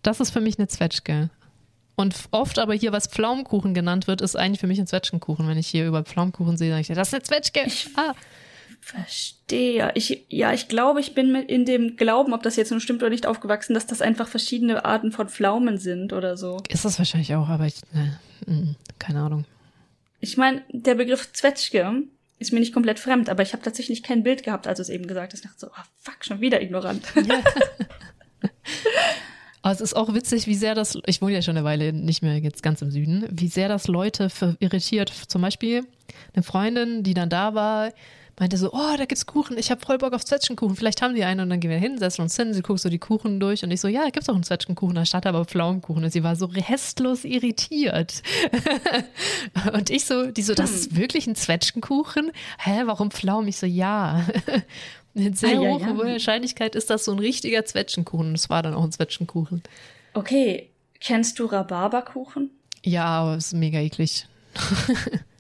das 0.03 0.21
ist 0.21 0.33
für 0.33 0.43
mich 0.43 0.59
eine 0.59 0.69
Zwetschge. 0.69 1.31
Und 1.95 2.15
oft 2.31 2.59
aber 2.59 2.75
hier, 2.75 2.93
was 2.93 3.07
Pflaumenkuchen 3.07 3.73
genannt 3.73 4.07
wird, 4.07 4.21
ist 4.21 4.37
eigentlich 4.37 4.61
für 4.61 4.67
mich 4.67 4.79
ein 4.79 4.87
Zwetschgenkuchen. 4.87 5.49
Wenn 5.49 5.57
ich 5.57 5.69
hier 5.69 5.87
über 5.87 6.05
Pflaumenkuchen 6.05 6.59
sehe, 6.59 6.69
sage 6.69 6.83
ich, 6.83 6.89
das 6.89 7.09
ist 7.09 7.15
eine 7.15 7.23
Zwetschge. 7.23 7.63
Ich 7.65 7.89
ah. 7.97 8.13
verstehe. 8.83 9.93
Ich, 9.95 10.27
ja, 10.29 10.53
ich 10.53 10.69
glaube, 10.69 11.01
ich 11.01 11.15
bin 11.15 11.33
mit 11.33 11.49
in 11.49 11.65
dem 11.65 11.97
Glauben, 11.97 12.35
ob 12.35 12.43
das 12.43 12.57
jetzt 12.57 12.71
nun 12.71 12.81
stimmt 12.81 13.03
oder 13.03 13.11
nicht, 13.11 13.25
aufgewachsen, 13.25 13.73
dass 13.73 13.87
das 13.87 14.03
einfach 14.03 14.29
verschiedene 14.29 14.85
Arten 14.85 15.11
von 15.11 15.31
Pflaumen 15.31 15.79
sind 15.79 16.13
oder 16.13 16.37
so. 16.37 16.59
Ist 16.69 16.85
das 16.85 16.99
wahrscheinlich 16.99 17.35
auch, 17.35 17.49
aber 17.49 17.65
ich, 17.65 17.77
ne, 17.95 18.19
mm, 18.47 18.77
keine 18.99 19.23
Ahnung. 19.23 19.47
Ich 20.21 20.37
meine, 20.37 20.63
der 20.71 20.97
Begriff 20.97 21.33
Zwetschge 21.33 22.03
ist 22.43 22.53
mir 22.53 22.61
nicht 22.61 22.75
komplett 22.75 22.99
fremd, 22.99 23.29
aber 23.29 23.43
ich 23.43 23.53
habe 23.53 23.63
tatsächlich 23.63 24.03
kein 24.03 24.23
Bild 24.23 24.43
gehabt, 24.43 24.67
als 24.67 24.77
du 24.77 24.83
es 24.83 24.89
eben 24.89 25.07
gesagt 25.07 25.33
hast. 25.33 25.41
Ich 25.41 25.47
dachte 25.47 25.59
so, 25.59 25.69
oh, 25.69 25.85
fuck, 25.99 26.25
schon 26.25 26.41
wieder 26.41 26.61
ignorant. 26.61 27.03
Ja. 27.17 27.43
Aber 29.63 29.73
es 29.73 29.81
ist 29.81 29.95
auch 29.95 30.13
witzig, 30.13 30.49
wie 30.49 30.57
sehr 30.57 30.75
das, 30.75 30.99
ich 31.07 31.23
wohne 31.23 31.35
ja 31.35 31.43
schon 31.43 31.57
eine 31.57 31.65
Weile 31.65 31.93
nicht 31.93 32.21
mehr 32.21 32.37
jetzt 32.39 32.65
ganz 32.65 32.83
im 32.83 32.91
Süden, 32.91 33.25
wie 33.31 33.47
sehr 33.47 33.69
das 33.69 33.87
Leute 33.87 34.29
irritiert. 34.59 35.09
Zum 35.09 35.41
Beispiel 35.41 35.87
eine 36.35 36.43
Freundin, 36.43 37.05
die 37.05 37.15
dann 37.15 37.31
da 37.31 37.55
war, 37.55 37.93
meinte 38.39 38.57
so, 38.57 38.73
oh, 38.73 38.97
da 38.97 39.05
gibt's 39.05 39.27
Kuchen, 39.27 39.59
ich 39.59 39.71
habe 39.71 39.85
voll 39.85 39.99
Bock 39.99 40.13
auf 40.13 40.25
Zwetschgenkuchen, 40.25 40.77
vielleicht 40.77 41.03
haben 41.03 41.15
die 41.15 41.25
einen 41.25 41.41
und 41.41 41.51
dann 41.51 41.61
gehen 41.61 41.71
wir 41.71 41.79
hin, 41.79 41.99
setzen 41.99 42.23
uns 42.23 42.37
hin, 42.37 42.55
sie 42.55 42.63
guckt 42.63 42.81
so 42.81 42.89
die 42.89 42.99
Kuchen 42.99 43.41
durch 43.41 43.63
und 43.63 43.71
ich 43.71 43.81
so, 43.81 43.89
ja, 43.89 44.05
da 44.05 44.11
gibt's 44.11 44.29
auch 44.29 44.35
einen 44.35 44.43
Zwetschgenkuchen, 44.43 44.95
da 44.95 45.05
stand 45.05 45.27
aber 45.27 45.45
Pflaumenkuchen 45.45 46.05
und 46.05 46.11
sie 46.11 46.25
war 46.25 46.37
so 46.37 46.47
restlos 46.47 47.25
irritiert. 47.25 48.23
und 49.73 49.91
ich 49.91 50.05
so, 50.05 50.31
die 50.31 50.43
so, 50.43 50.55
das 50.55 50.71
ist 50.71 50.91
hm. 50.91 50.97
wirklich 50.99 51.27
ein 51.27 51.35
Zwetschgenkuchen? 51.35 52.33
Hä, 52.59 52.83
warum 52.87 53.11
Pflaumen? 53.11 53.49
Ich 53.49 53.59
so, 53.59 53.67
ja. 53.67 54.27
Mit 55.15 55.39
sehr 55.39 55.59
ah, 55.59 55.61
hoher 55.61 55.81
ja, 55.81 55.89
ja. 55.89 55.99
Wahrscheinlichkeit 55.99 56.75
ist 56.75 56.89
das 56.89 57.05
so 57.05 57.13
ein 57.13 57.19
richtiger 57.19 57.67
Zwetschgenkuchen. 57.67 58.29
Und 58.29 58.35
es 58.35 58.49
war 58.49 58.63
dann 58.63 58.73
auch 58.73 58.83
ein 58.83 58.93
Zwetschgenkuchen. 58.93 59.63
Okay, 60.15 60.71
Kennst 61.05 61.41
du 61.41 61.47
Rhabarberkuchen? 61.47 62.51
Ja, 62.85 63.07
aber 63.07 63.37
ist 63.37 63.55
mega 63.55 63.81
eklig. 63.81 64.29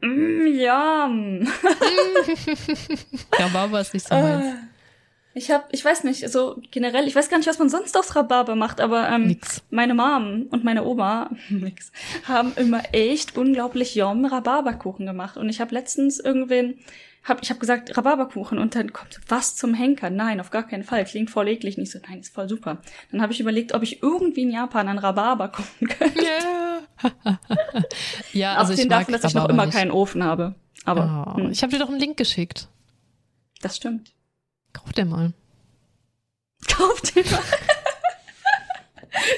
Mm, 0.00 0.46
ja. 0.58 1.10
Rhabarber 3.38 3.80
ist 3.80 3.94
nicht 3.94 4.06
so 4.06 4.14
meins. 4.14 4.44
Äh, 4.44 4.52
Ich 5.34 5.50
hab, 5.50 5.72
ich 5.72 5.84
weiß 5.84 6.04
nicht, 6.04 6.28
so 6.30 6.60
generell, 6.70 7.06
ich 7.06 7.14
weiß 7.14 7.28
gar 7.28 7.36
nicht, 7.38 7.46
was 7.48 7.58
man 7.58 7.68
sonst 7.68 7.96
aus 7.96 8.16
Rhabarber 8.16 8.56
macht, 8.56 8.80
aber 8.80 9.08
ähm, 9.08 9.26
Nix. 9.28 9.62
meine 9.70 9.94
Mom 9.94 10.46
und 10.50 10.64
meine 10.64 10.84
Oma 10.84 11.30
nix, 11.48 11.92
haben 12.26 12.52
immer 12.56 12.82
echt 12.92 13.36
unglaublich 13.36 13.94
yum 13.94 14.24
Rhabarberkuchen 14.24 15.06
gemacht. 15.06 15.36
Und 15.36 15.48
ich 15.48 15.60
habe 15.60 15.74
letztens 15.74 16.18
irgendwen, 16.18 16.78
hab, 17.22 17.42
ich 17.42 17.50
habe 17.50 17.60
gesagt 17.60 17.96
Rhabarberkuchen 17.96 18.58
und 18.58 18.74
dann 18.74 18.92
kommt 18.92 19.20
was 19.28 19.54
zum 19.54 19.74
Henker. 19.74 20.10
Nein, 20.10 20.40
auf 20.40 20.50
gar 20.50 20.66
keinen 20.66 20.82
Fall. 20.84 21.04
Klingt 21.04 21.30
voll 21.30 21.46
eklig. 21.48 21.76
Nicht 21.78 21.92
so, 21.92 21.98
nein, 22.08 22.20
ist 22.20 22.34
voll 22.34 22.48
super. 22.48 22.78
Dann 23.12 23.22
habe 23.22 23.32
ich 23.32 23.38
überlegt, 23.40 23.74
ob 23.74 23.82
ich 23.82 24.02
irgendwie 24.02 24.42
in 24.42 24.50
Japan 24.50 24.88
einen 24.88 24.98
Rhabarber 24.98 25.48
kochen 25.48 25.86
könnte. 25.98 26.24
Ja. 26.24 26.67
Ja, 28.32 28.56
also 28.56 28.72
ich 28.72 28.88
mag 28.88 29.00
davon, 29.06 29.12
dass 29.12 29.24
ich 29.24 29.34
noch 29.34 29.48
immer 29.48 29.66
nicht. 29.66 29.74
keinen 29.74 29.90
Ofen 29.90 30.24
habe. 30.24 30.54
Aber 30.84 31.34
Oh, 31.36 31.48
ich 31.48 31.62
habe 31.62 31.72
dir 31.72 31.78
doch 31.78 31.88
einen 31.88 31.98
Link 32.00 32.16
geschickt. 32.16 32.68
das 33.60 33.76
stimmt. 33.76 34.12
Kauf 34.72 34.92
dir 34.92 35.04
mal. 35.04 35.32
Kauft 36.68 37.14
den 37.14 37.24
mal. 37.30 37.40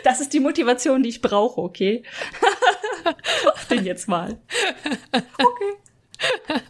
Das 0.05 0.21
ist 0.21 0.33
die 0.33 0.41
Motivation, 0.41 1.03
die 1.03 1.09
ich 1.09 1.21
brauche, 1.23 1.61
okay? 1.61 2.03
Kauf 3.45 3.65
den 3.67 3.85
jetzt 3.85 4.09
mal. 4.09 4.39
Okay. 5.13 6.61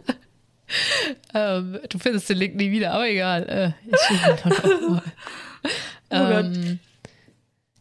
Ähm, 1.35 1.81
du 1.89 1.99
findest 1.99 2.29
den 2.31 2.37
Link 2.39 2.55
nie 2.55 2.71
wieder, 2.71 2.93
aber 2.93 3.09
egal. 3.09 3.49
Äh, 3.49 3.73
ich 3.91 4.01
schicke 4.01 4.31
ihn 4.31 4.37
dann 4.45 4.53
auch 4.53 4.89
mal. 4.91 5.03
Oh 6.11 6.43
Gott. 6.43 6.79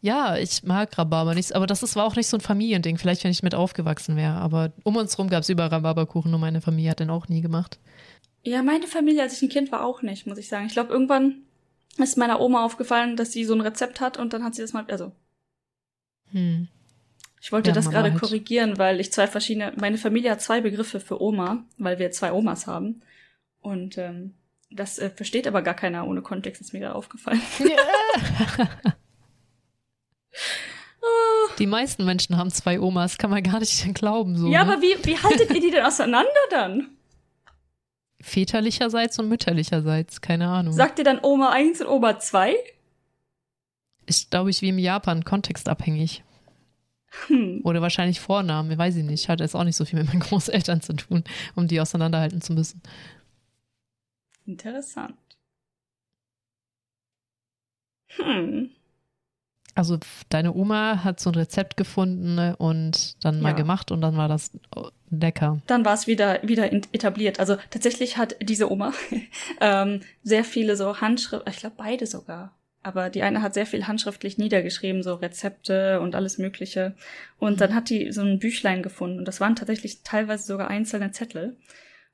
Ja, 0.02 0.38
ich 0.38 0.64
mag 0.64 0.98
Rhabarber 0.98 1.36
nicht, 1.36 1.54
aber 1.54 1.68
das 1.68 1.84
ist, 1.84 1.96
war 1.96 2.06
auch 2.06 2.16
nicht 2.16 2.28
so 2.28 2.38
ein 2.38 2.42
Familiending. 2.42 2.98
Vielleicht, 2.98 3.24
wenn 3.24 3.32
ich 3.32 3.44
mit 3.44 3.56
aufgewachsen 3.56 4.16
wäre. 4.16 4.36
Aber 4.36 4.72
um 4.84 4.96
uns 4.96 5.18
rum 5.18 5.30
gab 5.30 5.42
es 5.44 5.50
überall 5.50 5.70
Rhabarberkuchen 5.70 6.34
und 6.34 6.40
meine 6.42 6.62
Familie 6.62 6.92
hat 6.92 7.00
den 7.00 7.10
auch 7.10 7.28
nie 7.28 7.42
gemacht. 7.42 7.80
Ja, 8.44 8.64
meine 8.64 8.88
Familie, 8.88 9.22
als 9.24 9.34
ich 9.34 9.42
ein 9.42 9.50
Kind 9.50 9.72
war, 9.72 9.84
auch 9.86 10.02
nicht, 10.02 10.26
muss 10.26 10.38
ich 10.38 10.48
sagen. 10.48 10.66
Ich 10.68 10.74
glaube, 10.74 10.94
irgendwann 10.94 11.40
ist 11.98 12.18
meiner 12.18 12.40
Oma 12.40 12.64
aufgefallen, 12.66 13.18
dass 13.18 13.32
sie 13.34 13.44
so 13.44 13.54
ein 13.54 13.62
Rezept 13.62 14.00
hat 14.00 14.18
und 14.18 14.32
dann 14.34 14.44
hat 14.44 14.56
sie 14.56 14.62
das 14.62 14.74
mal, 14.74 14.86
also 14.88 15.12
Hm. 16.32 16.68
ich 17.42 17.52
wollte 17.52 17.72
Ja, 17.72 17.74
das 17.74 17.90
gerade 17.90 18.12
halt. 18.12 18.22
korrigieren, 18.22 18.78
weil 18.78 19.00
ich 19.00 19.12
zwei 19.12 19.28
verschiedene, 19.28 19.74
meine 19.78 19.98
Familie 19.98 20.32
hat 20.32 20.42
zwei 20.42 20.62
Begriffe 20.62 21.00
für 21.00 21.22
Oma, 21.22 21.64
weil 21.78 22.00
wir 22.00 22.12
zwei 22.12 22.32
Omas 22.32 22.68
haben. 22.68 23.02
Und 23.62 23.98
ähm, 23.98 24.36
das 24.72 25.00
äh, 25.00 25.10
versteht 25.10 25.48
aber 25.48 25.62
gar 25.62 25.74
keiner 25.74 26.08
ohne 26.08 26.22
Kontext, 26.22 26.62
ist 26.62 26.72
mir 26.74 26.80
gerade 26.80 26.96
aufgefallen. 26.96 27.42
Die 31.58 31.68
meisten 31.68 32.06
Menschen 32.06 32.38
haben 32.38 32.52
zwei 32.52 32.80
Omas, 32.80 33.18
kann 33.18 33.30
man 33.30 33.44
gar 33.44 33.60
nicht 33.60 33.94
glauben. 33.96 34.38
So, 34.38 34.48
ja, 34.48 34.64
ne? 34.64 34.74
aber 34.74 34.82
wie, 34.82 34.96
wie 35.06 35.18
haltet 35.18 35.50
ihr 35.52 35.62
die 35.62 35.72
denn 35.72 35.86
auseinander 35.86 36.30
dann? 36.50 36.90
Väterlicherseits 38.22 39.18
und 39.20 39.30
mütterlicherseits, 39.30 40.22
keine 40.22 40.48
Ahnung. 40.50 40.74
Sagt 40.74 41.00
ihr 41.00 41.06
dann 41.06 41.20
Oma 41.22 41.52
1 41.52 41.82
und 41.82 41.88
Oma 41.88 42.20
2? 42.20 42.56
ist, 44.10 44.32
glaube 44.32 44.50
ich, 44.50 44.62
wie 44.62 44.70
im 44.70 44.80
Japan 44.80 45.24
kontextabhängig. 45.24 46.24
Hm. 47.28 47.62
Oder 47.64 47.82
wahrscheinlich 47.82 48.20
Vornamen, 48.20 48.76
weiß 48.78 48.96
ich 48.98 49.04
nicht. 49.04 49.30
Hat 49.30 49.40
jetzt 49.40 49.56
auch 49.56 49.64
nicht 49.64 49.76
so 49.76 49.86
viel 49.86 50.00
mit 50.00 50.08
meinen 50.08 50.20
Großeltern 50.20 50.82
zu 50.82 50.94
tun, 50.94 51.24
um 51.56 51.68
die 51.68 51.80
auseinanderhalten 51.80 52.42
zu 52.42 52.54
müssen. 52.54 52.82
Interessant. 54.46 55.16
Hm. 58.08 58.72
Also 59.80 59.98
deine 60.28 60.54
Oma 60.54 61.06
hat 61.06 61.22
so 61.22 61.30
ein 61.30 61.36
Rezept 61.36 61.78
gefunden 61.78 62.36
ne, 62.36 62.54
und 62.58 63.24
dann 63.24 63.40
mal 63.40 63.52
Ja. 63.52 63.56
gemacht 63.56 63.92
und 63.92 64.02
dann 64.02 64.18
war 64.18 64.28
das 64.28 64.52
oh, 64.76 64.90
lecker. 65.10 65.62
Dann 65.68 65.86
war 65.86 65.94
es 65.94 66.06
wieder, 66.06 66.44
wieder 66.44 66.70
etabliert. 66.74 67.40
Also 67.40 67.56
tatsächlich 67.70 68.18
hat 68.18 68.36
diese 68.42 68.70
Oma 68.70 68.92
ähm, 69.62 70.02
sehr 70.22 70.44
viele 70.44 70.76
so 70.76 71.00
Handschrift, 71.00 71.48
ich 71.48 71.60
glaube 71.60 71.78
beide 71.78 72.08
sogar. 72.08 72.58
Aber 72.84 73.10
die 73.10 73.24
eine 73.24 73.42
hat 73.42 73.54
sehr 73.54 73.66
viel 73.66 73.88
handschriftlich 73.88 74.38
niedergeschrieben, 74.38 75.02
so 75.02 75.16
Rezepte 75.16 76.02
und 76.02 76.14
alles 76.14 76.40
Mögliche. 76.40 76.94
Und 77.38 77.62
dann 77.62 77.74
hat 77.74 77.90
die 77.90 78.12
so 78.12 78.20
ein 78.20 78.40
Büchlein 78.40 78.84
gefunden. 78.84 79.20
Und 79.20 79.28
das 79.30 79.40
waren 79.40 79.56
tatsächlich 79.56 80.04
teilweise 80.04 80.46
sogar 80.46 80.70
einzelne 80.70 81.12
Zettel. 81.12 81.56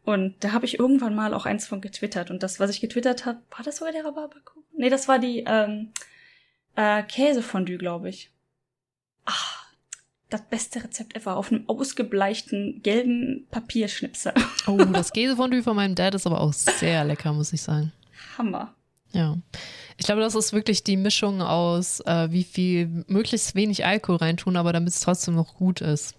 Und 0.04 0.36
da 0.44 0.52
habe 0.52 0.66
ich 0.66 0.78
irgendwann 0.78 1.16
mal 1.16 1.34
auch 1.34 1.48
eins 1.48 1.66
von 1.66 1.82
getwittert. 1.82 2.30
Und 2.30 2.44
das, 2.44 2.60
was 2.60 2.70
ich 2.70 2.80
getwittert 2.80 3.26
habe, 3.26 3.40
war 3.50 3.66
das 3.66 3.78
sogar 3.78 3.92
der 3.92 4.06
Rhabarberkuchen? 4.06 4.64
Nee, 4.78 4.90
das 4.92 5.08
war 5.08 5.18
die 5.18 5.44
ähm, 5.48 5.92
äh, 6.76 7.04
Käsefondue, 7.04 7.78
glaube 7.78 8.10
ich. 8.10 8.32
Ah, 9.26 9.32
das 10.30 10.42
beste 10.50 10.84
Rezept 10.84 11.16
ever. 11.16 11.38
Auf 11.38 11.52
einem 11.52 11.68
ausgebleichten 11.70 12.82
gelben 12.84 13.48
Papierschnipsel. 13.52 14.34
Oh, 14.68 14.78
das 14.78 15.12
Käsefondue 15.14 15.64
von 15.64 15.76
meinem 15.76 15.96
Dad 15.96 16.16
ist 16.16 16.26
aber 16.28 16.42
auch 16.42 16.54
sehr 16.54 17.04
lecker, 17.06 17.32
muss 17.34 17.54
ich 17.54 17.62
sagen. 17.62 17.92
Hammer. 18.38 18.74
Ja. 19.12 19.38
Ich 19.98 20.06
glaube, 20.06 20.22
das 20.22 20.36
ist 20.36 20.52
wirklich 20.52 20.84
die 20.84 20.98
Mischung 20.98 21.42
aus, 21.42 22.02
äh, 22.02 22.30
wie 22.32 22.44
viel, 22.44 23.06
möglichst 23.08 23.56
wenig 23.56 23.86
Alkohol 23.86 24.18
reintun, 24.18 24.58
aber 24.58 24.74
damit 24.74 24.90
es 24.90 25.00
trotzdem 25.00 25.36
noch 25.36 25.56
gut 25.56 25.80
ist. 25.82 26.16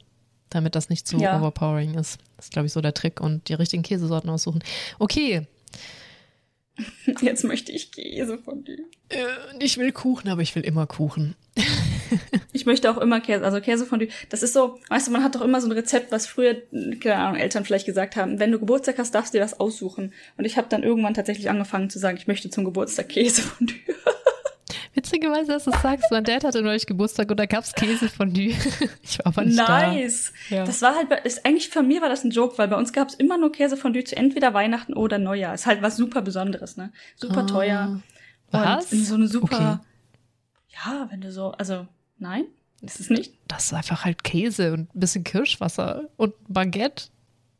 Damit 0.48 0.74
das 0.76 0.88
nicht 0.88 1.06
zu 1.06 1.18
Ja. 1.18 1.36
overpowering 1.38 1.94
ist. 1.94 2.18
Das 2.36 2.46
ist, 2.46 2.52
glaube 2.52 2.66
ich, 2.66 2.72
so 2.72 2.80
der 2.80 2.94
Trick 2.94 3.20
und 3.20 3.48
die 3.48 3.54
richtigen 3.54 3.82
Käsesorten 3.82 4.30
aussuchen. 4.30 4.62
Okay, 4.98 5.46
Jetzt 7.20 7.44
möchte 7.44 7.72
ich 7.72 7.92
Käsefondue. 7.92 8.78
äh, 9.08 9.24
ich 9.60 9.78
will 9.78 9.92
Kuchen, 9.92 10.28
aber 10.28 10.42
ich 10.42 10.54
will 10.54 10.64
immer 10.64 10.86
Kuchen. 10.86 11.34
Ich 12.52 12.64
möchte 12.64 12.90
auch 12.90 12.96
immer 12.96 13.20
Käse, 13.20 13.44
also 13.44 13.60
Käsefondue. 13.60 14.08
Das 14.30 14.42
ist 14.42 14.54
so, 14.54 14.78
weißt 14.88 15.08
du, 15.08 15.12
man 15.12 15.22
hat 15.22 15.34
doch 15.34 15.42
immer 15.42 15.60
so 15.60 15.68
ein 15.68 15.72
Rezept, 15.72 16.10
was 16.10 16.26
früher, 16.26 16.56
keine 17.00 17.16
Ahnung, 17.16 17.38
Eltern 17.38 17.66
vielleicht 17.66 17.84
gesagt 17.84 18.16
haben, 18.16 18.38
wenn 18.38 18.50
du 18.50 18.58
Geburtstag 18.58 18.96
hast, 18.98 19.14
darfst 19.14 19.34
du 19.34 19.38
dir 19.38 19.42
das 19.44 19.60
aussuchen. 19.60 20.14
Und 20.38 20.46
ich 20.46 20.56
habe 20.56 20.66
dann 20.70 20.82
irgendwann 20.82 21.12
tatsächlich 21.12 21.50
angefangen 21.50 21.90
zu 21.90 21.98
sagen, 21.98 22.16
ich 22.16 22.26
möchte 22.26 22.48
zum 22.48 22.64
Geburtstag 22.64 23.10
Käsefondue. 23.10 23.76
Witzigerweise, 24.96 25.52
dass 25.52 25.64
du 25.64 25.70
es 25.70 25.82
sagst, 25.82 26.06
mein 26.10 26.24
Dad 26.24 26.42
hatte 26.42 26.62
neulich 26.62 26.86
Geburtstag 26.86 27.30
und 27.30 27.36
da 27.38 27.46
gab's 27.46 27.72
Käsefondue. 27.74 28.54
Ich 29.02 29.18
war 29.18 29.26
aber 29.26 29.44
nicht 29.44 29.56
nice. 29.56 30.32
Ja. 30.50 30.64
Das 30.64 30.80
war 30.82 30.96
halt, 30.96 31.12
ist, 31.24 31.44
eigentlich 31.46 31.68
von 31.68 31.86
mir 31.86 32.00
war 32.02 32.08
das 32.08 32.24
ein 32.24 32.30
Joke, 32.30 32.56
weil 32.58 32.68
bei 32.68 32.76
uns 32.76 32.92
gab 32.92 33.08
es 33.08 33.14
immer 33.14 33.36
nur 33.38 33.52
Käsefondue 33.52 34.04
zu 34.04 34.16
entweder 34.16 34.54
Weihnachten 34.54 34.94
oder 34.94 35.18
Neujahr. 35.18 35.54
Ist 35.54 35.66
halt 35.66 35.82
was 35.82 35.96
super 35.96 36.22
Besonderes, 36.22 36.76
ne? 36.76 36.92
Super 37.16 37.40
Ah. 37.42 37.46
teuer. 37.46 38.00
Was? 38.50 38.92
Und 38.92 39.04
so 39.04 39.14
eine 39.16 39.28
super, 39.28 39.80
Okay. 39.82 40.78
ja, 40.90 41.06
wenn 41.10 41.20
du 41.20 41.30
so, 41.30 41.52
also, 41.52 41.86
nein, 42.18 42.44
ist 42.80 42.98
es 43.00 43.10
nicht. 43.10 43.34
da. 43.48 43.56
Das 43.56 43.66
ist 43.66 43.74
einfach 43.74 44.04
halt 44.04 44.24
Käse 44.24 44.72
und 44.72 44.94
ein 44.94 45.00
bisschen 45.00 45.24
Kirschwasser 45.24 46.02
und 46.16 46.32
Baguette. 46.48 47.04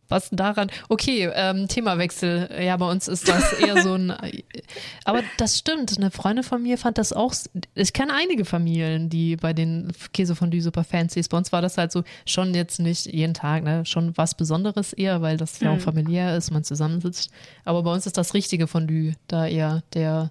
Was 0.08 0.28
daran? 0.30 0.70
Okay, 0.88 1.30
ähm, 1.34 1.66
Themawechsel. 1.68 2.48
Ja, 2.62 2.76
bei 2.76 2.88
uns 2.88 3.08
ist 3.08 3.28
das 3.28 3.52
eher 3.54 3.82
so 3.82 3.94
ein. 3.94 4.14
Aber 5.04 5.22
das 5.36 5.58
stimmt. 5.58 5.96
Eine 5.96 6.10
Freundin 6.10 6.44
von 6.44 6.62
mir 6.62 6.78
fand 6.78 6.98
das 6.98 7.12
auch. 7.12 7.34
Ich 7.74 7.92
kenne 7.92 8.12
einige 8.14 8.44
Familien, 8.44 9.08
die 9.10 9.36
bei 9.36 9.52
den 9.52 9.92
Käsefondue 10.12 10.60
super 10.60 10.84
fancy 10.84 11.18
ist. 11.20 11.28
Bei 11.30 11.36
uns 11.38 11.50
war 11.50 11.60
das 11.62 11.76
halt 11.76 11.90
so 11.90 12.04
schon 12.24 12.54
jetzt 12.54 12.78
nicht 12.78 13.06
jeden 13.06 13.34
Tag, 13.34 13.64
ne? 13.64 13.84
Schon 13.84 14.16
was 14.16 14.36
Besonderes 14.36 14.92
eher, 14.92 15.22
weil 15.22 15.36
das 15.36 15.58
ja 15.60 15.70
auch 15.72 15.76
Mhm. 15.76 15.80
familiär 15.80 16.36
ist, 16.36 16.50
man 16.52 16.62
zusammensitzt. 16.64 17.30
Aber 17.64 17.82
bei 17.82 17.92
uns 17.92 18.06
ist 18.06 18.16
das 18.16 18.32
richtige 18.34 18.66
Fondue 18.68 19.14
da 19.26 19.46
eher 19.46 19.82
der 19.94 20.30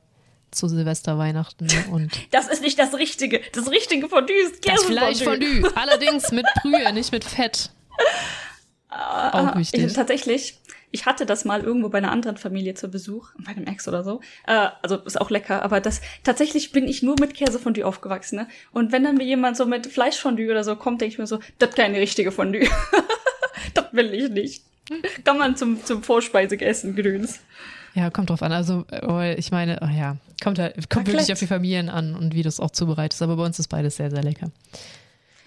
zu 0.51 0.69
Silvester, 0.69 1.17
Weihnachten 1.17 1.67
und 1.91 2.11
Das 2.31 2.47
ist 2.47 2.61
nicht 2.61 2.79
das 2.79 2.93
Richtige. 2.93 3.41
Das 3.51 3.69
Richtige 3.69 4.07
Fondue 4.07 4.33
ist 4.37 4.65
das 4.65 4.85
Käsefondue. 4.85 4.97
Fleischfondue. 4.99 5.71
Allerdings 5.75 6.31
mit 6.31 6.45
Brühe, 6.61 6.93
nicht 6.93 7.11
mit 7.11 7.25
Fett. 7.25 7.71
Auch 8.89 9.55
wichtig. 9.55 9.83
Ich, 9.83 9.93
tatsächlich, 9.93 10.59
ich 10.91 11.05
hatte 11.05 11.25
das 11.25 11.43
mal 11.43 11.61
irgendwo 11.61 11.89
bei 11.89 11.97
einer 11.97 12.11
anderen 12.11 12.37
Familie 12.37 12.75
zu 12.75 12.87
Besuch, 12.87 13.29
bei 13.43 13.51
einem 13.51 13.67
Ex 13.67 13.87
oder 13.87 14.03
so. 14.03 14.21
Äh, 14.47 14.67
also 14.81 14.97
ist 14.97 15.19
auch 15.19 15.29
lecker, 15.29 15.63
aber 15.63 15.81
das 15.81 16.01
tatsächlich 16.23 16.71
bin 16.71 16.87
ich 16.87 17.03
nur 17.03 17.15
mit 17.19 17.33
Käsefondue 17.33 17.85
aufgewachsen. 17.85 18.37
Ne? 18.37 18.47
Und 18.71 18.91
wenn 18.91 19.03
dann 19.03 19.17
mir 19.17 19.25
jemand 19.25 19.57
so 19.57 19.65
mit 19.65 19.87
Fleischfondue 19.87 20.51
oder 20.51 20.63
so 20.63 20.75
kommt, 20.75 21.01
denke 21.01 21.13
ich 21.13 21.19
mir 21.19 21.27
so, 21.27 21.39
das 21.59 21.69
ist 21.69 21.75
keine 21.75 21.99
richtige 21.99 22.31
Fondue. 22.31 22.67
das 23.73 23.85
will 23.91 24.13
ich 24.13 24.29
nicht. 24.29 24.63
Kann 25.23 25.37
man 25.37 25.55
zum, 25.55 25.83
zum 25.83 26.03
Vorspeise 26.03 26.59
essen, 26.61 26.95
Grüns. 26.95 27.39
Ja, 27.95 28.09
kommt 28.09 28.29
drauf 28.29 28.43
an. 28.43 28.51
Also, 28.51 28.85
äh, 28.91 29.35
ich 29.35 29.51
meine, 29.51 29.81
ach 29.81 29.91
ja, 29.91 30.17
kommt 30.43 30.59
halt, 30.59 30.89
kommt 30.89 31.07
wirklich 31.07 31.31
auf 31.31 31.39
die 31.39 31.47
Familien 31.47 31.89
an 31.89 32.13
und 32.15 32.35
wie 32.35 32.43
du 32.43 32.49
es 32.49 32.59
auch 32.59 32.71
zubereitest. 32.71 33.21
Aber 33.21 33.37
bei 33.37 33.45
uns 33.45 33.57
ist 33.57 33.69
beides 33.69 33.95
sehr, 33.95 34.11
sehr 34.11 34.21
lecker. 34.21 34.51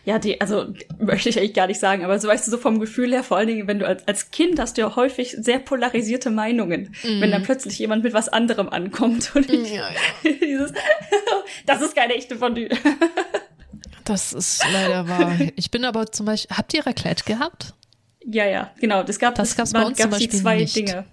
Ja, 0.09 0.19
die, 0.19 0.41
also 0.41 0.73
möchte 0.99 1.29
ich 1.29 1.39
eigentlich 1.39 1.53
gar 1.53 1.67
nicht 1.67 1.81
sagen, 1.81 2.03
aber 2.03 2.19
so 2.19 2.29
weißt 2.29 2.47
du, 2.47 2.51
so 2.51 2.57
vom 2.57 2.81
Gefühl 2.81 3.13
her, 3.13 3.23
vor 3.23 3.37
allen 3.37 3.49
Dingen, 3.49 3.69
wenn 3.69 3.79
du 3.79 3.87
als, 3.87 4.09
als 4.09 4.31
Kind 4.31 4.59
hast 4.59 4.79
du 4.79 4.81
ja 4.81 4.97
häufig 4.97 5.37
sehr 5.39 5.59
polarisierte 5.59 6.31
Meinungen, 6.31 6.97
wenn 7.03 7.31
dann 7.31 7.43
plötzlich 7.43 7.79
jemand 7.79 8.05
mit 8.05 8.15
was 8.15 8.31
anderem 8.31 8.71
ankommt 8.71 9.33
und 9.35 9.51
ich, 9.53 9.71
Ja, 9.75 9.91
dieses, 10.25 10.73
das 11.67 11.83
ist 11.83 11.95
keine 11.95 12.15
echte 12.15 12.37
Fondue. 12.37 12.71
Das 14.07 14.33
ist 14.33 14.65
leider 14.73 15.07
wahr. 15.07 15.37
Ich 15.57 15.71
bin 15.71 15.85
aber 15.85 16.11
zum 16.11 16.25
Beispiel, 16.25 16.57
habt 16.57 16.73
ihr 16.73 16.87
Raclette 16.87 17.25
gehabt? 17.25 17.75
Ja, 18.25 18.47
ja, 18.47 18.71
genau. 18.81 19.03
Das 19.03 19.19
gab 19.19 19.35
Das 19.35 19.57
gab's 19.57 19.75
bei 19.75 19.85
uns 19.85 19.99
zum 19.99 20.11
gab's 20.11 20.21
die 20.21 20.27
Beispiel 20.29 20.41
zwei 20.41 20.57
nicht. 20.57 20.75
Dinge. 20.75 21.05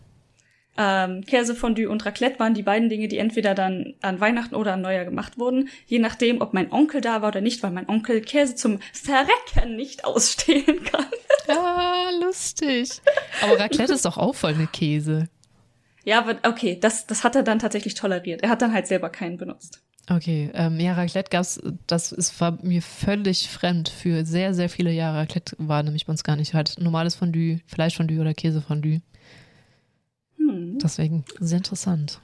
Ähm, 0.77 1.23
Käsefondue 1.25 1.89
und 1.89 2.05
Raclette 2.05 2.39
waren 2.39 2.53
die 2.53 2.63
beiden 2.63 2.89
Dinge, 2.89 3.07
die 3.07 3.17
entweder 3.17 3.55
dann 3.55 3.93
an 4.01 4.19
Weihnachten 4.19 4.55
oder 4.55 4.73
an 4.73 4.81
Neujahr 4.81 5.05
gemacht 5.05 5.37
wurden, 5.37 5.69
je 5.85 5.99
nachdem, 5.99 6.41
ob 6.41 6.53
mein 6.53 6.71
Onkel 6.71 7.01
da 7.01 7.21
war 7.21 7.29
oder 7.29 7.41
nicht, 7.41 7.63
weil 7.63 7.71
mein 7.71 7.89
Onkel 7.89 8.21
Käse 8.21 8.55
zum 8.55 8.79
Verrecken 8.93 9.75
nicht 9.75 10.05
ausstehen 10.05 10.83
kann. 10.83 11.05
Ah, 11.47 12.09
lustig. 12.19 12.89
Aber 13.43 13.59
Raclette 13.59 13.93
ist 13.93 14.05
doch 14.05 14.17
auch 14.17 14.33
voll 14.33 14.55
mit 14.55 14.73
Käse. 14.73 15.29
Ja, 16.03 16.17
aber 16.17 16.37
okay, 16.41 16.79
das, 16.79 17.05
das 17.05 17.23
hat 17.23 17.35
er 17.35 17.43
dann 17.43 17.59
tatsächlich 17.59 17.93
toleriert. 17.93 18.41
Er 18.41 18.49
hat 18.49 18.63
dann 18.63 18.73
halt 18.73 18.87
selber 18.87 19.09
keinen 19.09 19.37
benutzt. 19.37 19.83
Okay, 20.09 20.51
ähm, 20.53 20.79
ja, 20.79 20.93
Raclette 20.93 21.29
gab's, 21.29 21.59
das 21.87 22.11
ist, 22.11 22.39
war 22.39 22.59
mir 22.63 22.81
völlig 22.81 23.49
fremd 23.49 23.89
für 23.89 24.25
sehr, 24.25 24.55
sehr 24.55 24.69
viele 24.69 24.91
Jahre. 24.91 25.19
Raclette 25.19 25.55
war 25.59 25.81
nämlich 25.83 26.05
bei 26.07 26.11
uns 26.11 26.23
gar 26.23 26.35
nicht 26.35 26.53
halt 26.55 26.79
normales 26.79 27.13
Fondue, 27.13 27.59
Fleischfondue 27.67 28.21
oder 28.21 28.33
Käsefondue. 28.33 29.01
Hm. 30.47 30.79
Deswegen 30.79 31.25
sehr 31.39 31.57
interessant. 31.57 32.19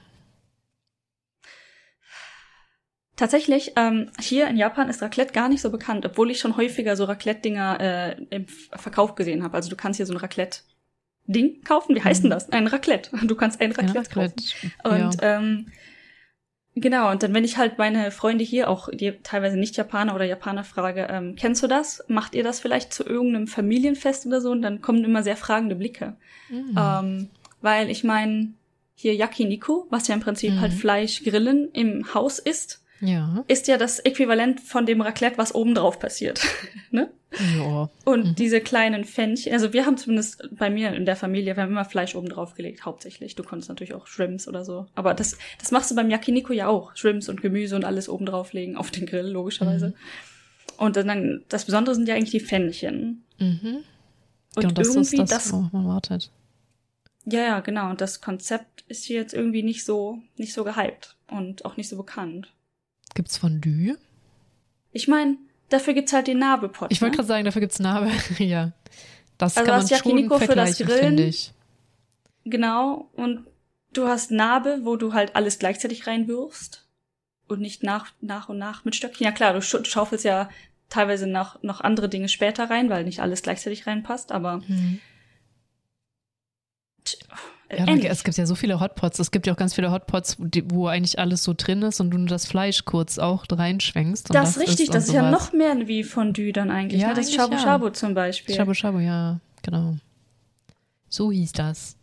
Tatsächlich, 3.16 3.72
ähm, 3.76 4.10
hier 4.18 4.48
in 4.48 4.56
Japan 4.56 4.88
ist 4.88 5.02
Raclette 5.02 5.34
gar 5.34 5.48
nicht 5.48 5.60
so 5.60 5.70
bekannt, 5.70 6.06
obwohl 6.06 6.30
ich 6.30 6.40
schon 6.40 6.56
häufiger 6.56 6.96
so 6.96 7.04
Raclette-Dinger 7.04 7.80
äh, 7.80 8.16
im 8.30 8.46
Verkauf 8.48 9.14
gesehen 9.14 9.42
habe. 9.42 9.54
Also 9.54 9.68
du 9.68 9.76
kannst 9.76 9.98
hier 9.98 10.06
so 10.06 10.14
ein 10.14 10.18
Raclette-Ding 10.18 11.62
kaufen. 11.62 11.94
Wie 11.94 12.02
heißt 12.02 12.24
denn 12.24 12.30
das? 12.30 12.50
Ein 12.50 12.66
Raclette. 12.66 13.10
Du 13.26 13.34
kannst 13.36 13.60
ein 13.60 13.72
Raclette, 13.72 14.10
Ja, 14.10 14.14
kaufen. 14.14 14.34
Und 14.82 15.20
ja. 15.20 15.36
ähm, 15.36 15.66
genau, 16.74 17.10
und 17.10 17.22
dann 17.22 17.34
wenn 17.34 17.44
ich 17.44 17.58
halt 17.58 17.76
meine 17.76 18.10
Freunde 18.12 18.44
hier, 18.44 18.70
auch 18.70 18.88
die 18.90 19.12
teilweise 19.22 19.58
nicht 19.58 19.76
Japaner 19.76 20.14
oder 20.14 20.24
Japaner 20.24 20.64
frage, 20.64 21.06
ähm, 21.10 21.36
kennst 21.36 21.62
du 21.62 21.66
das? 21.66 22.02
Macht 22.08 22.34
ihr 22.34 22.42
das 22.42 22.60
vielleicht 22.60 22.94
zu 22.94 23.04
irgendeinem 23.04 23.46
Familienfest 23.46 24.24
oder 24.26 24.40
so? 24.40 24.50
Und 24.50 24.62
dann 24.62 24.80
kommen 24.80 25.04
immer 25.04 25.22
sehr 25.22 25.36
fragende 25.36 25.76
Blicke. 25.76 26.16
Mhm. 26.48 26.78
Ähm, 26.78 27.28
weil 27.62 27.90
ich 27.90 28.04
meine, 28.04 28.52
hier 28.94 29.14
Yakiniku, 29.14 29.86
was 29.90 30.08
ja 30.08 30.14
im 30.14 30.20
Prinzip 30.20 30.52
Mhm. 30.52 30.60
halt 30.60 30.72
Fleisch 30.72 31.22
grillen 31.24 31.70
im 31.72 32.12
Haus 32.14 32.38
ist, 32.38 32.82
ja. 33.00 33.42
ist 33.48 33.66
ja 33.66 33.78
das 33.78 33.98
Äquivalent 33.98 34.60
von 34.60 34.86
dem 34.86 35.00
Raclette, 35.00 35.38
was 35.38 35.54
oben 35.54 35.74
drauf 35.74 35.98
passiert. 35.98 36.40
ne? 36.90 37.10
Ja. 37.58 37.88
Und 38.04 38.24
Mhm. 38.26 38.34
diese 38.36 38.60
kleinen 38.60 39.04
Fännchen, 39.04 39.52
also 39.54 39.72
wir 39.72 39.86
haben 39.86 39.96
zumindest 39.96 40.48
bei 40.52 40.68
mir 40.68 40.92
in 40.92 41.06
der 41.06 41.16
Familie, 41.16 41.56
wir 41.56 41.62
haben 41.62 41.70
immer 41.72 41.86
Fleisch 41.86 42.14
oben 42.14 42.28
drauf 42.28 42.54
gelegt, 42.54 42.84
hauptsächlich. 42.84 43.34
Du 43.34 43.42
konntest 43.42 43.70
natürlich 43.70 43.94
auch 43.94 44.06
Shrimps 44.06 44.46
oder 44.46 44.64
so. 44.64 44.86
Aber 44.94 45.14
das, 45.14 45.38
das 45.58 45.70
machst 45.72 45.90
du 45.90 45.94
beim 45.96 46.10
Yakiniku 46.10 46.52
ja 46.52 46.68
auch. 46.68 46.94
Shrimps 46.94 47.28
und 47.30 47.40
Gemüse 47.40 47.74
und 47.74 47.84
alles 47.86 48.08
oben 48.10 48.26
drauflegen, 48.26 48.76
auf 48.76 48.90
den 48.90 49.06
Grill, 49.06 49.26
logischerweise. 49.28 49.88
Mhm. 49.88 49.94
Und 50.76 50.96
dann- 50.96 51.42
das 51.48 51.64
Besondere 51.64 51.94
sind 51.94 52.06
ja 52.08 52.14
eigentlich 52.14 52.30
die 52.32 52.40
Fännchen. 52.40 53.24
Mhm. 53.38 53.78
Und 54.54 54.62
Genau, 54.62 54.74
das 54.74 54.88
ist 54.88 54.96
irgendwie 54.96 55.16
das, 55.16 55.30
das, 55.30 55.52
worauf 55.52 55.72
man 55.72 55.86
wartet. 55.88 56.30
Ja, 57.24 57.40
ja, 57.40 57.60
genau. 57.60 57.90
Und 57.90 58.00
das 58.00 58.20
Konzept 58.20 58.84
ist 58.88 59.04
hier 59.04 59.16
jetzt 59.16 59.34
irgendwie 59.34 59.62
nicht 59.62 59.84
so, 59.84 60.18
nicht 60.36 60.52
so 60.52 60.64
gehypt 60.64 61.16
und 61.28 61.64
auch 61.64 61.76
nicht 61.76 61.88
so 61.88 61.96
bekannt. 61.96 62.52
Gibt's 63.14 63.36
Fondue? 63.36 63.96
Ich 64.92 65.08
meine, 65.08 65.36
dafür 65.68 65.94
gibt's 65.94 66.12
halt 66.12 66.26
den 66.26 66.38
Nabelpot. 66.38 66.90
Ich 66.90 67.00
wollte 67.00 67.12
ne? 67.12 67.16
gerade 67.16 67.28
sagen, 67.28 67.44
dafür 67.44 67.60
gibt's 67.60 67.78
Narbe. 67.78 68.10
ja. 68.38 68.72
Das 69.38 69.56
Also 69.56 69.66
kann 69.66 69.80
man 69.80 69.90
hast 69.90 70.02
schon 70.02 70.40
für 70.40 70.54
das 70.54 70.78
Grillen. 70.78 71.34
Genau, 72.44 73.08
und 73.14 73.46
du 73.92 74.08
hast 74.08 74.30
Nabe, 74.30 74.80
wo 74.82 74.96
du 74.96 75.12
halt 75.12 75.36
alles 75.36 75.58
gleichzeitig 75.58 76.06
reinwirfst 76.06 76.86
und 77.48 77.60
nicht 77.60 77.82
nach, 77.82 78.12
nach 78.20 78.48
und 78.48 78.58
nach 78.58 78.84
mit 78.84 78.96
Stöckchen. 78.96 79.24
Ja 79.24 79.32
klar, 79.32 79.52
du 79.52 79.62
schaufelst 79.62 80.24
ja 80.24 80.48
teilweise 80.88 81.26
noch, 81.26 81.62
noch 81.62 81.80
andere 81.80 82.08
Dinge 82.08 82.28
später 82.28 82.68
rein, 82.68 82.90
weil 82.90 83.04
nicht 83.04 83.20
alles 83.20 83.42
gleichzeitig 83.42 83.86
reinpasst, 83.86 84.32
aber 84.32 84.58
Mhm. 84.66 85.00
Ja, 87.70 87.78
äh, 87.78 87.90
ähnlich. 87.90 88.10
es 88.10 88.24
gibt 88.24 88.36
ja 88.36 88.46
so 88.46 88.54
viele 88.54 88.80
Hotpots. 88.80 89.18
Es 89.18 89.30
gibt 89.30 89.46
ja 89.46 89.52
auch 89.52 89.56
ganz 89.56 89.74
viele 89.74 89.90
Hotpots, 89.90 90.36
wo, 90.66 90.86
eigentlich 90.86 91.18
alles 91.18 91.42
so 91.42 91.54
drin 91.56 91.82
ist 91.82 92.00
und 92.00 92.10
du 92.10 92.18
nur 92.18 92.28
das 92.28 92.46
Fleisch 92.46 92.84
kurz 92.84 93.18
auch 93.18 93.46
reinschwenkst. 93.50 94.30
Und 94.30 94.34
das 94.34 94.56
ist 94.56 94.68
richtig, 94.68 94.90
das 94.90 95.08
ist 95.08 95.14
ja 95.14 95.28
sowas. 95.28 95.32
noch 95.32 95.52
mehr 95.52 95.88
wie 95.88 96.04
Fondue 96.04 96.52
dann 96.52 96.70
eigentlich. 96.70 97.00
Ja, 97.00 97.08
ne? 97.08 97.14
Das 97.14 97.26
eigentlich 97.26 97.36
Shabu 97.36 97.54
ja. 97.54 97.58
Shabu 97.60 97.88
zum 97.90 98.14
Beispiel. 98.14 98.54
Shabu 98.54 98.74
Shabu, 98.74 98.98
ja, 98.98 99.40
genau. 99.62 99.96
So 101.08 101.32
hieß 101.32 101.52
das. 101.52 101.96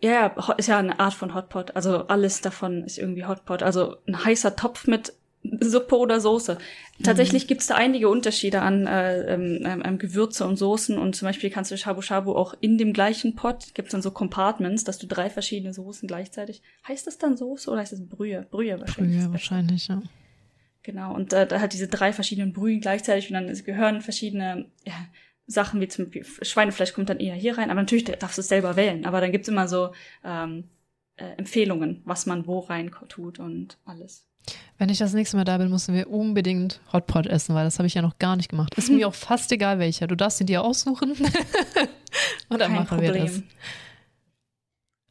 Ja, 0.00 0.10
ja, 0.10 0.52
ist 0.56 0.68
ja 0.68 0.78
eine 0.78 0.98
Art 1.00 1.14
von 1.14 1.34
Hotpot. 1.34 1.74
Also 1.74 2.06
alles 2.06 2.40
davon 2.40 2.84
ist 2.84 2.98
irgendwie 2.98 3.24
Hotpot. 3.24 3.62
Also 3.62 3.96
ein 4.06 4.24
heißer 4.24 4.54
Topf 4.54 4.86
mit 4.86 5.12
Suppe 5.60 5.96
oder 5.96 6.20
Soße. 6.20 6.58
Tatsächlich 7.02 7.44
Mhm. 7.44 7.46
gibt's 7.48 7.68
da 7.68 7.76
einige 7.76 8.08
Unterschiede 8.08 8.60
an 8.60 8.86
äh, 8.86 9.34
ähm, 9.34 9.82
ähm, 9.84 9.98
Gewürze 9.98 10.44
und 10.46 10.56
Soßen 10.56 10.98
und 10.98 11.14
zum 11.14 11.26
Beispiel 11.26 11.48
kannst 11.50 11.70
du 11.70 11.76
Shabu 11.76 12.02
Shabu 12.02 12.32
auch 12.32 12.54
in 12.60 12.76
dem 12.76 12.92
gleichen 12.92 13.36
Pot, 13.36 13.74
gibt's 13.74 13.92
dann 13.92 14.02
so 14.02 14.10
Compartments, 14.10 14.84
dass 14.84 14.98
du 14.98 15.06
drei 15.06 15.30
verschiedene 15.30 15.72
Soßen 15.72 16.08
gleichzeitig. 16.08 16.62
Heißt 16.86 17.06
das 17.06 17.18
dann 17.18 17.36
Soße 17.36 17.70
oder 17.70 17.80
heißt 17.80 17.92
das 17.92 18.06
Brühe? 18.06 18.46
Brühe 18.50 18.80
wahrscheinlich. 18.80 19.16
besser. 19.16 19.32
wahrscheinlich, 19.32 19.88
ja. 19.88 20.02
Genau, 20.82 21.14
und 21.14 21.32
äh, 21.32 21.46
da 21.46 21.60
hat 21.60 21.72
diese 21.72 21.88
drei 21.88 22.12
verschiedenen 22.12 22.52
Brühen 22.52 22.80
gleichzeitig 22.80 23.28
und 23.28 23.34
dann 23.34 23.64
gehören 23.64 24.00
verschiedene 24.00 24.66
ja, 24.84 24.94
Sachen, 25.46 25.80
wie 25.80 25.88
zum 25.88 26.06
Beispiel 26.06 26.24
Schweinefleisch 26.42 26.92
kommt 26.92 27.10
dann 27.10 27.20
eher 27.20 27.34
hier 27.34 27.58
rein, 27.58 27.70
aber 27.70 27.80
natürlich 27.80 28.04
darfst 28.04 28.38
du 28.38 28.40
es 28.40 28.48
selber 28.48 28.76
wählen, 28.76 29.06
aber 29.06 29.20
dann 29.20 29.32
gibt's 29.32 29.48
immer 29.48 29.68
so 29.68 29.92
ähm, 30.24 30.64
äh, 31.16 31.32
Empfehlungen, 31.36 32.02
was 32.04 32.26
man 32.26 32.46
wo 32.46 32.60
rein 32.60 32.90
tut 33.08 33.38
und 33.38 33.78
alles. 33.84 34.27
Wenn 34.78 34.88
ich 34.88 34.98
das 34.98 35.12
nächste 35.12 35.36
Mal 35.36 35.44
da 35.44 35.58
bin, 35.58 35.70
müssen 35.70 35.94
wir 35.94 36.10
unbedingt 36.10 36.80
Hotpot 36.92 37.26
essen, 37.26 37.54
weil 37.54 37.64
das 37.64 37.78
habe 37.78 37.86
ich 37.86 37.94
ja 37.94 38.02
noch 38.02 38.18
gar 38.18 38.36
nicht 38.36 38.48
gemacht. 38.48 38.74
Ist 38.74 38.90
mir 38.90 39.08
auch 39.08 39.14
fast 39.14 39.50
egal 39.52 39.78
welcher. 39.78 40.06
Du 40.06 40.14
darfst 40.14 40.40
ihn 40.40 40.46
dir 40.46 40.62
aussuchen. 40.62 41.12
Und 42.48 42.60
dann 42.60 42.72
Kein 42.72 42.74
machen 42.74 43.00
wir 43.00 43.12
das. 43.12 43.32
Problem. 43.32 43.44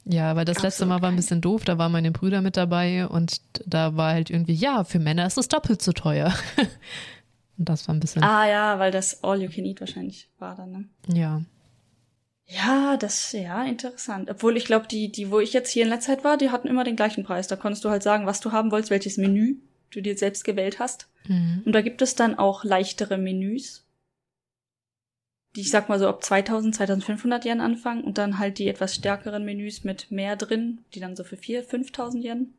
Ja, 0.09 0.35
weil 0.35 0.45
das 0.45 0.61
letzte 0.61 0.83
Absolut 0.85 0.89
Mal 0.89 1.01
war 1.01 1.09
ein 1.09 1.17
bisschen 1.17 1.41
doof, 1.41 1.65
da 1.65 1.77
waren 1.77 1.91
meine 1.91 2.11
Brüder 2.11 2.41
mit 2.41 2.55
dabei 2.55 3.07
und 3.07 3.41
da 3.65 3.97
war 3.97 4.13
halt 4.13 4.29
irgendwie, 4.29 4.53
ja, 4.53 4.85
für 4.85 4.99
Männer 4.99 5.27
ist 5.27 5.37
es 5.37 5.49
doppelt 5.49 5.81
so 5.81 5.91
teuer. 5.91 6.33
Und 7.57 7.67
das 7.67 7.87
war 7.87 7.95
ein 7.95 7.99
bisschen, 7.99 8.23
Ah 8.23 8.47
ja, 8.47 8.77
weil 8.77 8.91
das 8.91 9.23
All 9.23 9.41
You 9.41 9.49
Can 9.49 9.65
Eat 9.65 9.79
wahrscheinlich 9.79 10.29
war 10.37 10.55
dann, 10.55 10.71
ne? 10.71 10.85
ja. 11.07 11.41
Ja, 12.49 12.95
das, 12.95 13.33
ja, 13.33 13.63
interessant. 13.65 14.29
Obwohl 14.29 14.55
ich 14.55 14.65
glaube, 14.65 14.87
die, 14.87 15.11
die, 15.11 15.31
wo 15.31 15.39
ich 15.39 15.51
jetzt 15.51 15.69
hier 15.69 15.83
in 15.83 15.89
letzter 15.89 16.13
Zeit 16.15 16.23
war, 16.23 16.37
die 16.37 16.49
hatten 16.49 16.69
immer 16.69 16.85
den 16.85 16.95
gleichen 16.95 17.25
Preis. 17.25 17.47
Da 17.47 17.57
konntest 17.57 17.83
du 17.83 17.89
halt 17.89 18.03
sagen, 18.03 18.25
was 18.25 18.39
du 18.39 18.53
haben 18.53 18.71
wolltest, 18.71 18.89
welches 18.89 19.17
Menü 19.17 19.57
du 19.91 20.01
dir 20.01 20.17
selbst 20.17 20.45
gewählt 20.45 20.79
hast. 20.79 21.09
Mhm. 21.27 21.63
Und 21.65 21.73
da 21.73 21.81
gibt 21.81 22.01
es 22.01 22.15
dann 22.15 22.39
auch 22.39 22.63
leichtere 22.63 23.17
Menüs, 23.17 23.85
die 25.55 25.61
ich 25.61 25.71
sag 25.71 25.89
mal 25.89 25.99
so 25.99 26.07
ab 26.07 26.23
2000, 26.23 26.75
2500 26.75 27.43
Yen 27.45 27.59
anfangen 27.59 28.03
und 28.03 28.17
dann 28.17 28.39
halt 28.39 28.59
die 28.59 28.69
etwas 28.69 28.95
stärkeren 28.95 29.43
Menüs 29.43 29.83
mit 29.83 30.09
mehr 30.09 30.37
drin, 30.37 30.85
die 30.93 31.01
dann 31.01 31.17
so 31.17 31.25
für 31.25 31.35
4.000, 31.35 31.63
5000 31.63 32.23
Yen. 32.23 32.53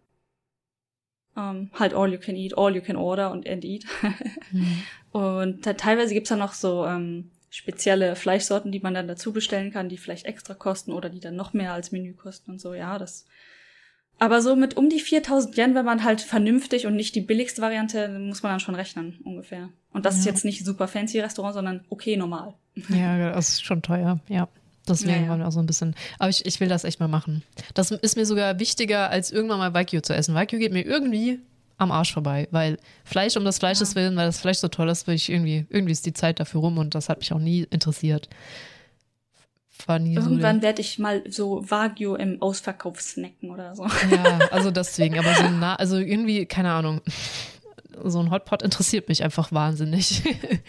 Ähm, 1.34 1.70
halt 1.72 1.94
all 1.94 2.12
you 2.12 2.18
can 2.18 2.36
eat, 2.36 2.58
all 2.58 2.74
you 2.74 2.82
can 2.82 2.96
order 2.96 3.30
und 3.30 3.48
and 3.48 3.64
eat. 3.64 3.86
Mhm. 4.50 4.82
und 5.12 5.66
da, 5.66 5.74
teilweise 5.74 6.14
gibt's 6.14 6.30
dann 6.30 6.38
noch 6.38 6.54
so 6.54 6.86
ähm, 6.86 7.30
spezielle 7.50 8.14
Fleischsorten, 8.16 8.72
die 8.72 8.80
man 8.80 8.94
dann 8.94 9.08
dazu 9.08 9.32
bestellen 9.32 9.70
kann, 9.72 9.88
die 9.88 9.96
vielleicht 9.98 10.26
extra 10.26 10.54
kosten 10.54 10.92
oder 10.92 11.08
die 11.08 11.20
dann 11.20 11.36
noch 11.36 11.52
mehr 11.52 11.72
als 11.72 11.92
Menü 11.92 12.12
kosten 12.14 12.50
und 12.52 12.60
so. 12.60 12.74
Ja, 12.74 12.98
das. 12.98 13.24
Aber 14.20 14.42
so 14.42 14.56
mit 14.56 14.76
um 14.76 14.88
die 14.90 14.98
4000 15.00 15.56
Yen, 15.56 15.74
wenn 15.76 15.84
man 15.84 16.02
halt 16.02 16.20
vernünftig 16.20 16.86
und 16.86 16.96
nicht 16.96 17.14
die 17.14 17.20
billigste 17.20 17.62
Variante, 17.62 18.08
muss 18.18 18.42
man 18.42 18.50
dann 18.50 18.60
schon 18.60 18.74
rechnen, 18.74 19.20
ungefähr. 19.24 19.68
Und 19.92 20.04
das 20.06 20.18
ist 20.18 20.24
Ja. 20.26 20.32
jetzt 20.32 20.44
nicht 20.44 20.64
super 20.64 20.88
fancy 20.88 21.20
Restaurant, 21.20 21.54
sondern 21.54 21.84
okay, 21.88 22.16
normal. 22.16 22.54
Ja, 22.88 23.30
das 23.32 23.50
ist 23.50 23.64
schon 23.64 23.80
teuer, 23.82 24.18
ja. 24.28 24.48
Deswegen 24.88 25.10
Ja, 25.26 25.34
ja. 25.34 25.38
wir 25.38 25.46
auch 25.46 25.52
so 25.52 25.60
ein 25.60 25.66
bisschen. 25.66 25.94
Aber 26.18 26.30
ich, 26.30 26.46
ich 26.46 26.60
will 26.60 26.68
das 26.68 26.84
echt 26.84 26.98
mal 26.98 27.08
machen. 27.08 27.42
Das 27.74 27.90
ist 27.90 28.16
mir 28.16 28.24
sogar 28.26 28.58
wichtiger, 28.58 29.10
als 29.10 29.30
irgendwann 29.30 29.58
mal 29.58 29.74
Wagyu 29.74 30.00
zu 30.00 30.14
essen. 30.14 30.34
Wagyu 30.34 30.58
geht 30.58 30.72
mir 30.72 30.82
irgendwie 30.84 31.40
am 31.78 31.90
Arsch 31.92 32.12
vorbei, 32.12 32.48
weil 32.50 32.76
Fleisch 33.04 33.36
um 33.36 33.44
das 33.44 33.58
Fleisches 33.58 33.94
willen, 33.94 34.16
weil 34.16 34.26
das 34.26 34.40
Fleisch 34.40 34.58
so 34.58 34.68
toll 34.68 34.88
ist, 34.88 35.06
will 35.06 35.14
ich 35.14 35.30
irgendwie, 35.30 35.64
irgendwie 35.70 35.92
ist 35.92 36.04
die 36.06 36.12
Zeit 36.12 36.40
dafür 36.40 36.60
rum 36.60 36.76
und 36.78 36.94
das 36.94 37.08
hat 37.08 37.20
mich 37.20 37.32
auch 37.32 37.38
nie 37.38 37.66
interessiert. 37.70 38.28
Nie 40.00 40.16
Irgendwann 40.16 40.60
werde 40.60 40.80
ich 40.80 40.98
mal 40.98 41.22
so 41.30 41.62
Wagyu 41.70 42.16
im 42.16 42.42
Ausverkauf 42.42 43.00
snacken 43.00 43.50
oder 43.50 43.76
so. 43.76 43.86
so. 43.88 44.14
Ja, 44.14 44.38
also 44.50 44.72
deswegen, 44.72 45.18
aber 45.18 45.32
so 45.34 45.48
nah, 45.48 45.76
also 45.76 45.96
irgendwie, 45.98 46.46
keine 46.46 46.72
Ahnung. 46.72 47.00
So 48.04 48.20
ein 48.20 48.30
Hotpot 48.30 48.62
interessiert 48.62 49.08
mich 49.08 49.24
einfach 49.24 49.50
wahnsinnig. 49.50 50.22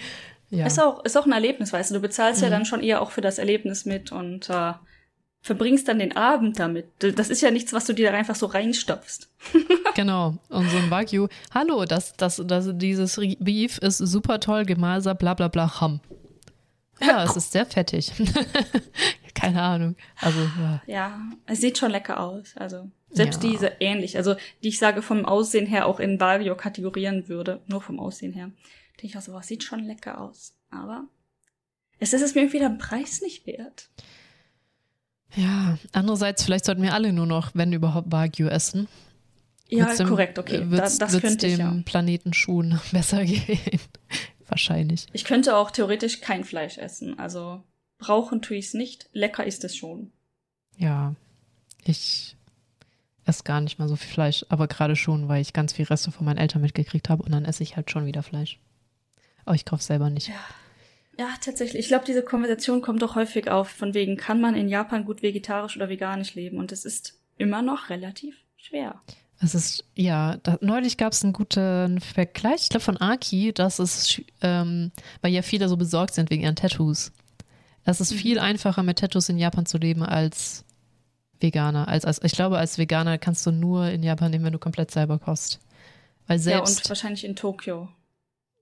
ja. 0.49 0.66
Ist 0.66 0.82
auch, 0.82 1.03
ist 1.05 1.16
auch 1.16 1.28
ein 1.28 1.32
Erlebnis, 1.32 1.72
weißt 1.72 1.91
du. 1.91 1.95
Du 1.95 2.01
bezahlst 2.01 2.41
ja 2.41 2.47
Mhm. 2.47 2.51
dann 2.53 2.66
schon 2.66 2.82
eher 2.82 3.03
auch 3.03 3.12
für 3.12 3.22
das 3.22 3.38
Erlebnis 3.38 3.86
mit 3.86 4.12
und 4.12 4.49
äh, 4.49 4.74
verbringst 5.41 5.87
dann 5.87 5.99
den 5.99 6.15
Abend 6.15 6.59
damit. 6.59 6.87
Das 6.99 7.29
ist 7.29 7.41
ja 7.41 7.51
nichts, 7.51 7.71
was 7.73 7.85
du 7.85 7.93
dir 7.93 8.11
da 8.11 8.17
einfach 8.17 8.35
so 8.35 8.45
reinstopfst. 8.47 9.29
Genau. 9.95 10.37
Und 10.47 10.69
so 10.69 10.77
ein 10.77 10.89
Wagyu. 10.91 11.27
Hallo, 11.53 11.83
das, 11.83 12.13
das, 12.15 12.41
das, 12.45 12.69
dieses 12.73 13.19
Beef 13.39 13.79
ist 13.79 13.97
super 13.97 14.39
toll, 14.39 14.63
Gemaser, 14.63 15.13
bla 15.13 15.33
bla 15.33 15.49
bla, 15.49 15.81
Ham. 15.81 15.99
Ja, 17.01 17.23
es 17.23 17.35
ist 17.35 17.51
sehr 17.51 17.65
fettig. 17.65 18.11
Keine 19.33 19.61
Ahnung. 19.61 19.95
Also, 20.21 20.39
ja. 20.39 20.81
Ja, 20.85 21.19
es 21.47 21.59
sieht 21.59 21.77
schon 21.77 21.91
lecker 21.91 22.19
aus. 22.19 22.55
Also 22.55 22.89
selbst 23.09 23.43
Ja. 23.43 23.49
diese 23.49 23.67
ähnlich, 23.79 24.15
also 24.15 24.35
die 24.63 24.69
ich 24.69 24.79
sage 24.79 25.01
vom 25.01 25.25
Aussehen 25.25 25.65
her 25.65 25.85
auch 25.85 25.99
in 25.99 26.19
Wagyu 26.19 26.55
kategorieren 26.55 27.27
würde, 27.27 27.61
nur 27.67 27.81
vom 27.81 27.99
Aussehen 27.99 28.33
her, 28.33 28.51
denke 28.97 29.07
ich 29.07 29.17
auch 29.17 29.21
so, 29.21 29.33
was 29.33 29.47
sieht 29.47 29.63
schon 29.63 29.83
lecker 29.83 30.21
aus. 30.21 30.53
Aber 30.69 31.05
es 31.99 32.13
ist 32.13 32.21
es 32.21 32.35
mir 32.35 32.41
irgendwie 32.41 32.59
der 32.59 32.69
Preis 32.69 33.21
nicht 33.21 33.45
wert. 33.47 33.89
Ja, 35.36 35.77
andererseits, 35.91 36.43
vielleicht 36.43 36.65
sollten 36.65 36.82
wir 36.82 36.93
alle 36.93 37.13
nur 37.13 37.25
noch, 37.27 37.51
wenn 37.53 37.71
überhaupt, 37.73 38.11
Wagyu 38.11 38.47
essen. 38.47 38.88
Ja, 39.67 39.86
Wird's 39.86 39.97
dem- 39.97 40.07
korrekt, 40.07 40.39
okay. 40.39 40.59
Da, 40.59 40.71
Wird's, 40.71 40.97
das 40.97 41.11
wird's 41.13 41.21
könnte 41.25 41.45
dem 41.47 41.53
ich 41.53 41.59
ja. 41.59 41.75
Planeten 41.86 42.34
Schuhen 42.34 42.80
besser 42.91 43.23
gehen. 43.23 43.80
Wahrscheinlich. 44.47 45.05
Ich 45.13 45.25
könnte 45.25 45.55
auch 45.55 45.69
theoretisch 45.69 46.21
kein 46.21 46.43
Fleisch 46.43 46.80
essen. 46.80 47.19
Also 47.19 47.63
brauchen 47.99 48.41
tue 48.41 48.57
ich 48.57 48.65
es 48.67 48.73
nicht. 48.73 49.07
Lecker 49.13 49.45
ist 49.45 49.63
es 49.63 49.75
schon. 49.75 50.11
Ja, 50.77 51.13
ich 51.84 52.36
esse 53.25 53.43
gar 53.43 53.61
nicht 53.61 53.77
mal 53.77 53.88
so 53.88 53.95
viel 53.95 54.09
Fleisch, 54.11 54.43
aber 54.49 54.67
gerade 54.67 54.95
schon, 54.95 55.27
weil 55.27 55.41
ich 55.41 55.53
ganz 55.53 55.73
viel 55.73 55.86
Reste 55.86 56.11
von 56.11 56.25
meinen 56.25 56.39
Eltern 56.39 56.63
mitgekriegt 56.63 57.09
habe 57.09 57.21
und 57.21 57.32
dann 57.32 57.45
esse 57.45 57.61
ich 57.61 57.75
halt 57.75 57.91
schon 57.91 58.07
wieder 58.07 58.23
Fleisch. 58.23 58.59
Aber 59.45 59.53
ich 59.53 59.65
kaufe 59.65 59.84
selber 59.84 60.09
nicht. 60.09 60.30
Ja, 60.30 60.34
tatsächlich. 61.41 61.80
Ich 61.80 61.88
glaube, 61.88 62.05
diese 62.05 62.24
Konversation 62.24 62.82
kommt 62.82 63.01
doch 63.01 63.15
häufig 63.15 63.49
auf, 63.49 63.70
von 63.70 63.93
wegen, 63.93 64.17
kann 64.17 64.39
man 64.39 64.55
in 64.55 64.70
Japan 64.70 65.05
gut 65.05 65.22
vegetarisch 65.22 65.76
oder 65.76 65.89
veganisch 65.89 66.36
leben? 66.36 66.57
Und 66.57 66.72
es 66.72 66.86
ist 66.86 67.20
immer 67.38 67.61
noch 67.61 67.89
relativ 67.89 68.36
schwer. 68.57 69.01
Es 69.41 69.55
ist, 69.55 69.86
ja, 69.95 70.38
da, 70.43 70.57
neulich 70.61 70.97
gab 70.97 71.13
es 71.13 71.24
einen 71.24 71.34
guten 71.34 72.01
Vergleich, 72.01 72.63
ich 72.63 72.70
glaube 72.70 72.84
von 72.84 72.97
Aki, 72.97 73.53
dass 73.53 73.80
es, 73.80 74.22
ähm, 74.41 74.91
weil 75.22 75.32
ja 75.32 75.41
viele 75.41 75.70
so 75.70 75.78
besorgt 75.78 76.13
sind 76.13 76.30
wegen 76.30 76.43
ihren 76.43 76.57
Tattoos. 76.57 77.11
Es 77.86 78.01
ist 78.01 78.13
viel 78.13 78.38
einfacher, 78.38 78.84
mit 78.84 78.99
Tattoos 78.99 79.30
in 79.30 79.38
Japan 79.38 79.65
zu 79.65 79.78
leben 79.78 80.03
als 80.03 80.65
Veganer. 81.39 81.88
Als, 81.88 82.05
als, 82.05 82.22
ich 82.24 82.34
glaube, 82.34 82.57
als 82.57 82.78
Veganer 82.78 83.17
kannst 83.17 83.45
du 83.45 83.51
nur 83.51 83.89
in 83.89 84.03
Japan 84.03 84.32
leben, 84.32 84.43
wenn 84.43 84.53
du 84.53 84.59
komplett 84.59 84.91
selber 84.91 85.17
kochst. 85.20 85.59
Weil 86.28 86.39
ja, 86.41 86.59
und 86.59 86.67
selbst, 86.67 86.89
wahrscheinlich 86.89 87.24
in 87.24 87.36
Tokio. 87.36 87.89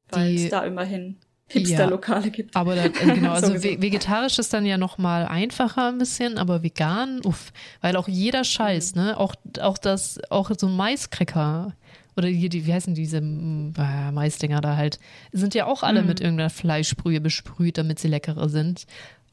Weil 0.09 0.35
es 0.35 0.49
da 0.49 0.63
immerhin 0.63 1.17
Hipster-Lokale 1.49 2.29
gibt. 2.29 2.55
aber 2.55 2.75
da, 2.75 2.85
äh, 2.85 2.91
genau, 3.13 3.31
also 3.33 3.53
ve 3.63 3.81
vegetarisch 3.81 4.37
ist 4.39 4.53
dann 4.53 4.65
ja 4.65 4.77
noch 4.77 4.97
mal 4.97 5.25
einfacher 5.25 5.87
ein 5.89 5.97
bisschen, 5.97 6.37
aber 6.37 6.63
vegan, 6.63 7.21
uff, 7.23 7.51
weil 7.81 7.95
auch 7.95 8.07
jeder 8.07 8.43
Scheiß, 8.43 8.95
Mhm. 8.95 9.01
ne, 9.01 9.17
auch, 9.17 9.35
auch 9.61 9.77
das, 9.77 10.19
auch 10.29 10.51
so 10.57 10.67
ein 10.67 10.75
Maiskräcker 10.75 11.73
oder 12.17 12.27
hier, 12.27 12.49
die, 12.49 12.65
wie 12.65 12.73
heißen 12.73 12.95
diese 12.95 13.17
äh, 13.17 14.11
Maisdinger 14.11 14.59
da 14.61 14.75
halt, 14.75 14.99
sind 15.31 15.53
ja 15.55 15.65
auch 15.67 15.83
alle 15.83 16.01
Mhm. 16.01 16.07
mit 16.07 16.19
irgendeiner 16.19 16.49
Fleischbrühe 16.49 17.21
besprüht, 17.21 17.77
damit 17.77 17.99
sie 17.99 18.07
leckerer 18.07 18.49
sind. 18.49 18.85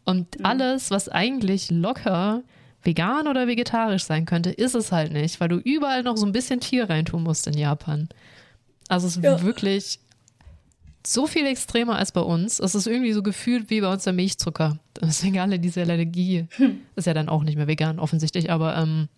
Und 0.04 0.38
Mhm. 0.38 0.44
alles, 0.46 0.90
was 0.90 1.08
eigentlich 1.08 1.70
locker 1.70 2.42
vegan 2.82 3.26
oder 3.26 3.46
vegetarisch 3.48 4.04
sein 4.04 4.26
könnte, 4.26 4.50
ist 4.50 4.74
es 4.74 4.92
halt 4.92 5.12
nicht, 5.12 5.40
weil 5.40 5.48
du 5.48 5.56
überall 5.56 6.02
noch 6.02 6.18
so 6.18 6.26
ein 6.26 6.32
bisschen 6.32 6.60
Tier 6.60 6.90
reintun 6.90 7.22
musst 7.22 7.46
in 7.46 7.54
Japan. 7.56 8.10
Also 8.88 9.06
es 9.06 9.16
ist 9.16 9.24
Ja. 9.24 9.40
wirklich 9.40 9.98
so 11.06 11.26
viel 11.26 11.46
extremer 11.46 11.96
als 11.96 12.12
bei 12.12 12.20
uns. 12.20 12.58
Es 12.58 12.74
ist 12.74 12.86
irgendwie 12.86 13.12
so 13.12 13.22
gefühlt 13.22 13.70
wie 13.70 13.80
bei 13.80 13.92
uns 13.92 14.04
der 14.04 14.12
Milchzucker. 14.12 14.78
Deswegen 15.00 15.38
alle 15.38 15.58
diese 15.58 15.82
Allergie. 15.82 16.46
Ist 16.96 17.06
ja 17.06 17.14
dann 17.14 17.28
auch 17.28 17.42
nicht 17.42 17.56
mehr 17.56 17.66
vegan, 17.66 17.98
offensichtlich, 17.98 18.50
aber 18.50 18.76
ähm, 18.76 19.08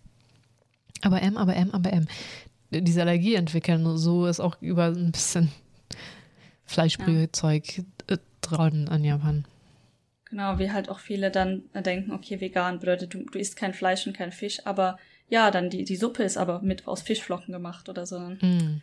aber 1.01 1.21
M, 1.21 1.37
aber 1.37 1.55
M, 1.55 1.71
aber 1.71 1.93
M. 1.93 2.07
Diese 2.71 3.01
Allergie 3.01 3.35
entwickeln, 3.35 3.97
so 3.97 4.25
ist 4.25 4.39
auch 4.39 4.61
über 4.61 4.87
ein 4.87 5.11
bisschen 5.11 5.51
Fleischbrühe-Zeug 6.65 7.83
äh, 8.07 8.17
dran 8.41 8.87
an 8.89 9.03
Japan. 9.03 9.45
Genau, 10.29 10.59
wie 10.59 10.71
halt 10.71 10.89
auch 10.89 10.99
viele 10.99 11.31
dann 11.31 11.63
denken, 11.73 12.11
okay, 12.11 12.41
vegan 12.41 12.79
bedeutet, 12.79 13.13
du, 13.13 13.19
du 13.19 13.39
isst 13.39 13.55
kein 13.55 13.73
Fleisch 13.73 14.05
und 14.05 14.17
kein 14.17 14.33
Fisch, 14.33 14.65
aber 14.65 14.97
ja, 15.29 15.51
dann 15.51 15.69
die, 15.69 15.85
die 15.85 15.95
Suppe 15.95 16.23
ist 16.23 16.37
aber 16.37 16.61
mit 16.61 16.87
aus 16.87 17.01
Fischflocken 17.01 17.53
gemacht 17.53 17.87
oder 17.87 18.05
so. 18.05 18.19
Mm. 18.19 18.81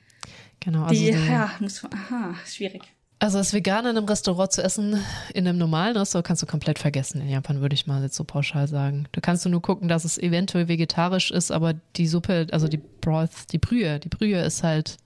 Genau, 0.61 0.85
also, 0.85 0.95
Die, 0.95 1.13
so, 1.13 1.19
ja, 1.19 1.51
muss 1.61 1.83
man, 1.83 1.93
aha, 1.93 2.35
schwierig. 2.47 2.83
Also 3.25 3.39
das 3.39 3.55
Vegan 3.55 3.87
in 3.87 3.97
einem 3.97 4.07
Restaurant 4.07 4.53
zu 4.53 4.63
essen, 4.63 5.03
in 5.33 5.49
einem 5.49 5.59
normalen 5.59 5.97
Restaurant 5.97 6.27
kannst 6.27 6.43
du 6.43 6.47
komplett 6.47 6.79
vergessen 6.79 7.21
in 7.23 7.29
Japan, 7.31 7.61
würde 7.63 7.75
ich 7.75 7.87
mal 7.87 8.03
jetzt 8.03 8.17
so 8.17 8.25
pauschal 8.25 8.69
sagen. 8.69 9.07
Du 9.13 9.21
kannst 9.21 9.47
nur 9.47 9.63
gucken, 9.63 9.89
dass 9.89 10.05
es 10.05 10.19
eventuell 10.19 10.69
vegetarisch 10.69 11.31
ist, 11.31 11.51
aber 11.51 11.75
die 11.97 12.07
Suppe, 12.07 12.47
also 12.53 12.69
die 12.69 12.77
Broth, 13.01 13.53
die 13.53 13.59
Brühe, 13.59 13.99
die 13.99 14.09
Brühe 14.11 14.41
ist 14.43 14.63
halt 14.63 14.99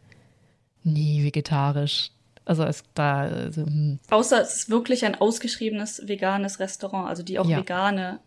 nie 0.82 1.22
vegetarisch. 1.22 2.10
Also 2.44 2.64
ist 2.64 2.86
da, 2.94 3.20
also, 3.20 3.64
hm. 3.66 3.98
Außer 4.10 4.40
es 4.40 4.54
ist 4.56 4.70
wirklich 4.70 5.04
ein 5.04 5.14
ausgeschriebenes 5.14 6.08
veganes 6.08 6.58
Restaurant, 6.60 7.08
also 7.08 7.22
die 7.22 7.38
auch 7.38 7.46
Ja. 7.46 7.58
vegane, 7.58 8.20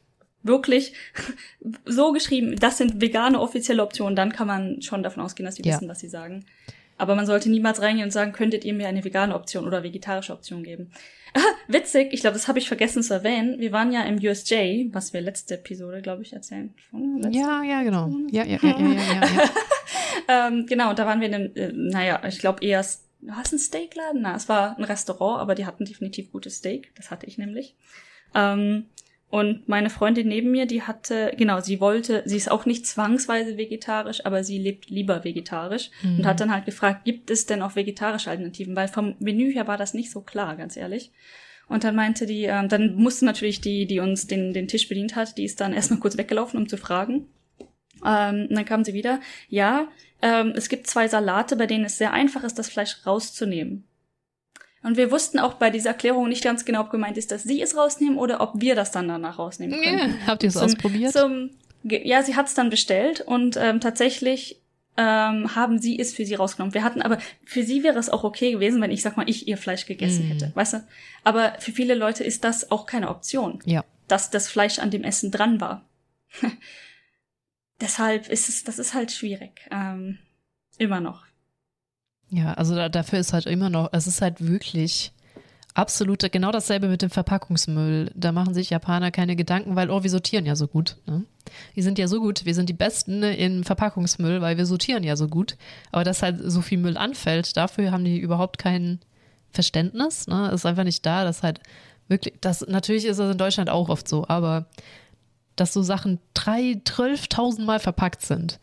wirklich 0.44 0.94
so 1.86 2.14
geschrieben, 2.14 2.56
das 2.58 2.78
sind 2.78 3.02
vegane 3.02 3.40
offizielle 3.40 3.84
Optionen, 3.84 4.16
dann 4.16 4.32
kann 4.32 4.48
man 4.48 4.82
schon 4.82 5.04
davon 5.04 5.22
ausgehen, 5.24 5.46
dass 5.46 5.56
sie 5.56 5.64
Ja. 5.64 5.74
wissen, 5.76 5.90
was 5.90 6.00
sie 6.00 6.10
sagen. 6.10 6.46
Aber 7.02 7.16
man 7.16 7.26
sollte 7.26 7.50
niemals 7.50 7.82
reingehen 7.82 8.06
und 8.06 8.12
sagen, 8.12 8.32
könntet 8.32 8.64
ihr 8.64 8.76
mir 8.76 8.88
eine 8.88 9.04
vegane 9.04 9.34
Option 9.34 9.66
oder 9.66 9.82
vegetarische 9.82 10.34
Option 10.34 10.64
geben. 10.64 10.92
Ah, 11.34 11.40
witzig, 11.70 12.12
ich 12.12 12.20
glaube, 12.20 12.34
das 12.34 12.50
habe 12.50 12.60
ich 12.60 12.68
vergessen 12.68 13.04
zu 13.04 13.14
erwähnen. 13.14 13.58
Wir 13.58 13.72
waren 13.72 13.94
ja 13.94 14.04
im 14.04 14.18
USJ, 14.18 14.90
was 14.92 15.14
wir 15.14 15.22
letzte 15.22 15.54
Episode, 15.54 16.02
glaube 16.02 16.24
ich, 16.24 16.34
erzählen. 16.34 16.74
Letzte? 16.92 17.40
ja, 17.40 17.64
ja, 17.64 17.84
genau. 17.84 18.10
Ja, 18.30 18.44
ja, 18.44 18.60
ja, 18.62 18.78
ja, 18.78 18.88
ja, 18.90 19.02
ja, 19.02 19.26
ja. 19.26 19.50
Ähm, 20.28 20.66
genau, 20.66 20.90
und 20.90 21.00
da 21.00 21.06
waren 21.06 21.22
wir 21.22 21.30
in 21.30 21.34
einem, 21.34 21.56
äh, 21.56 21.72
naja, 21.72 22.22
ich 22.28 22.40
glaube 22.40 22.66
eher, 22.66 22.86
war 23.22 23.42
es 23.42 23.54
ein 23.54 23.60
Steakladen? 23.60 24.24
Na, 24.24 24.36
es 24.36 24.50
war 24.50 24.78
ein 24.78 24.84
Restaurant, 24.84 25.40
aber 25.40 25.56
die 25.56 25.66
hatten 25.66 25.86
definitiv 25.86 26.34
gutes 26.34 26.58
Steak. 26.58 26.92
Das 26.96 27.12
hatte 27.12 27.28
ich 27.28 27.38
nämlich. 27.38 27.76
Ähm, 28.36 28.88
und 29.32 29.70
meine 29.70 29.90
Freundin 29.90 30.28
neben 30.28 30.52
mir, 30.52 30.66
die 30.66 30.82
hatte, 30.82 31.32
genau, 31.38 31.62
sie 31.62 31.80
wollte, 31.80 32.22
sie 32.26 32.36
ist 32.36 32.52
auch 32.52 32.66
nicht 32.66 32.86
zwangsweise 32.86 33.58
vegetarisch, 33.58 34.26
aber 34.26 34.44
sie 34.44 34.60
lebt 34.60 34.90
lieber 34.90 35.24
vegetarisch 35.24 35.90
und 36.04 36.26
hat 36.26 36.42
dann 36.42 36.54
halt 36.54 36.66
gefragt, 36.66 37.06
gibt 37.06 37.32
es 37.32 37.46
denn 37.46 37.62
auch 37.62 37.78
vegetarische 37.78 38.30
Alternativen? 38.30 38.76
Weil 38.76 38.90
vom 38.90 39.16
Menü 39.20 39.54
her 39.54 39.68
war 39.68 39.78
das 39.78 39.94
nicht 39.94 40.12
so 40.12 40.20
klar, 40.20 40.58
ganz 40.58 40.76
ehrlich. 40.76 41.14
Und 41.70 41.86
dann 41.86 41.96
meinte 41.96 42.26
die, 42.26 42.44
ähm, 42.44 42.68
dann 42.68 42.96
musste 42.96 43.24
natürlich 43.24 43.62
die, 43.62 43.86
die 43.86 44.02
uns 44.02 44.28
den, 44.28 44.54
den 44.54 44.68
Tisch 44.68 44.90
bedient 44.90 45.16
hat, 45.16 45.38
die 45.38 45.46
ist 45.46 45.62
dann 45.62 45.72
erstmal 45.72 46.02
kurz 46.02 46.18
weggelaufen, 46.18 46.60
um 46.60 46.68
zu 46.68 46.76
fragen. 46.76 47.30
Ähm, 48.06 48.48
und 48.50 48.56
dann 48.58 48.66
kam 48.66 48.84
sie 48.84 48.94
wieder, 48.94 49.22
ja, 49.48 49.88
ähm, 50.22 50.52
es 50.58 50.68
gibt 50.68 50.88
zwei 50.88 51.08
Salate, 51.08 51.56
bei 51.56 51.68
denen 51.68 51.86
es 51.86 51.98
sehr 51.98 52.12
einfach 52.12 52.44
ist, 52.44 52.60
das 52.60 52.70
Fleisch 52.70 53.06
rauszunehmen. 53.06 53.88
Und 54.84 54.98
wir 54.98 55.12
wussten 55.12 55.38
auch 55.40 55.54
bei 55.56 55.70
dieser 55.70 55.90
Erklärung 55.92 56.28
nicht 56.28 56.44
ganz 56.44 56.66
genau, 56.66 56.82
ob 56.82 56.90
gemeint 56.90 57.18
ist, 57.18 57.32
dass 57.32 57.44
sie 57.44 57.62
es 57.62 57.78
rausnehmen 57.78 58.18
oder 58.18 58.42
ob 58.42 58.60
wir 58.60 58.74
das 58.76 58.92
dann 58.92 59.08
danach 59.08 59.38
rausnehmen 59.38 59.80
können. 59.82 60.18
Ja, 60.22 60.28
Habt 60.28 60.44
ihr 60.44 60.50
es 60.50 60.58
ausprobiert? 60.58 61.14
Zum, 61.14 61.52
ja, 61.84 62.24
sie 62.24 62.36
hat 62.36 62.48
es 62.48 62.54
dann 62.56 62.70
bestellt 62.70 63.22
und 63.22 63.58
ähm, 63.58 63.80
tatsächlich 63.80 64.60
ähm, 64.98 65.56
haben 65.56 65.80
sie 65.80 66.00
es 66.00 66.14
für 66.14 66.26
sie 66.26 66.34
rausgenommen. 66.36 66.74
Wir 66.74 66.84
hatten 66.84 67.02
aber, 67.02 67.20
für 67.46 67.64
sie 67.64 67.84
wäre 67.84 68.00
es 68.00 68.10
auch 68.10 68.24
okay 68.24 68.52
gewesen, 68.54 68.82
wenn 68.82 68.92
ich 68.92 69.02
sag 69.04 69.18
mal, 69.18 69.30
ich 69.30 69.48
ihr 69.48 69.58
Fleisch 69.58 69.86
gegessen 69.86 70.26
Mhm. 70.26 70.32
hätte, 70.32 70.52
weißt 70.56 70.74
du? 70.74 70.88
Aber 71.24 71.54
für 71.60 71.72
viele 71.72 71.94
Leute 71.96 72.24
ist 72.24 72.44
das 72.44 72.72
auch 72.72 72.86
keine 72.88 73.10
Option, 73.10 73.60
ja. 73.66 73.86
dass 74.08 74.32
das 74.32 74.50
Fleisch 74.50 74.80
an 74.80 74.90
dem 74.92 75.04
Essen 75.04 75.32
dran 75.32 75.62
war. 75.62 75.86
Deshalb 77.82 78.30
ist 78.30 78.50
es, 78.50 78.64
das 78.64 78.80
ist 78.80 78.94
halt 78.94 79.12
schwierig. 79.12 79.62
Ähm, 79.72 80.20
immer 80.78 81.00
noch. 81.00 81.26
Ja, 82.32 82.54
also 82.54 82.76
da, 82.76 82.90
dafür 82.90 83.20
ist 83.20 83.34
halt 83.34 83.46
immer 83.46 83.70
noch, 83.70 83.90
es 83.92 84.08
ist 84.08 84.22
halt 84.22 84.46
wirklich 84.46 85.12
absolut 85.74 86.30
genau 86.32 86.52
dasselbe 86.52 86.88
mit 86.88 87.02
dem 87.02 87.10
Verpackungsmüll. 87.10 88.12
Da 88.16 88.32
machen 88.32 88.54
sich 88.54 88.70
Japaner 88.70 89.12
keine 89.12 89.36
Gedanken, 89.36 89.76
weil, 89.76 89.90
oh, 89.90 90.04
wir 90.04 90.10
sortieren 90.10 90.46
ja 90.46 90.56
so 90.56 90.68
gut. 90.68 90.98
Ne? 91.06 91.24
Wir 91.74 91.84
sind 91.84 91.98
ja 92.00 92.08
so 92.08 92.20
gut, 92.20 92.46
wir 92.46 92.56
sind 92.56 92.70
die 92.70 92.74
Besten 92.74 93.24
in 93.24 93.64
Verpackungsmüll, 93.64 94.42
weil 94.42 94.58
wir 94.58 94.66
sortieren 94.66 95.04
ja 95.04 95.16
so 95.16 95.28
gut. 95.28 95.58
Aber 95.92 96.04
dass 96.04 96.24
halt 96.24 96.40
so 96.44 96.62
viel 96.62 96.78
Müll 96.78 96.98
anfällt, 96.98 97.56
dafür 97.58 97.92
haben 97.92 98.06
die 98.06 98.20
überhaupt 98.20 98.58
kein 98.58 99.00
Verständnis. 99.52 100.28
Ne? 100.28 100.52
Ist 100.52 100.66
einfach 100.66 100.86
nicht 100.86 101.06
da, 101.06 101.24
dass 101.24 101.44
halt 101.44 101.60
wirklich, 102.08 102.36
das 102.42 102.66
natürlich 102.68 103.06
ist 103.06 103.20
das 103.20 103.32
in 103.32 103.38
Deutschland 103.38 103.70
auch 103.70 103.90
oft 103.90 104.08
so, 104.08 104.26
aber 104.28 104.68
dass 105.58 105.74
so 105.74 105.82
Sachen 105.82 106.20
drei, 106.34 106.82
zwölftausend 106.86 107.66
Mal 107.66 107.80
verpackt 107.80 108.22
sind. 108.22 108.60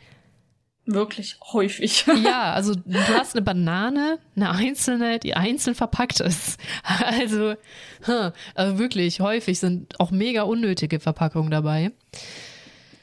Wirklich 0.91 1.39
häufig. 1.53 2.07
Ja, 2.24 2.55
also 2.55 2.74
du 2.74 2.99
hast 2.99 3.36
eine 3.36 3.43
Banane, 3.45 4.18
eine 4.34 4.51
einzelne, 4.51 5.18
die 5.18 5.34
einzeln 5.34 5.74
verpackt 5.74 6.20
ist. 6.20 6.59
Also, 7.05 7.55
hm, 8.05 8.32
also 8.55 8.78
wirklich 8.78 9.20
häufig 9.20 9.59
sind 9.59 10.01
auch 10.01 10.11
mega 10.11 10.43
unnötige 10.45 10.99
Verpackungen 10.99 11.51
dabei. 11.51 11.93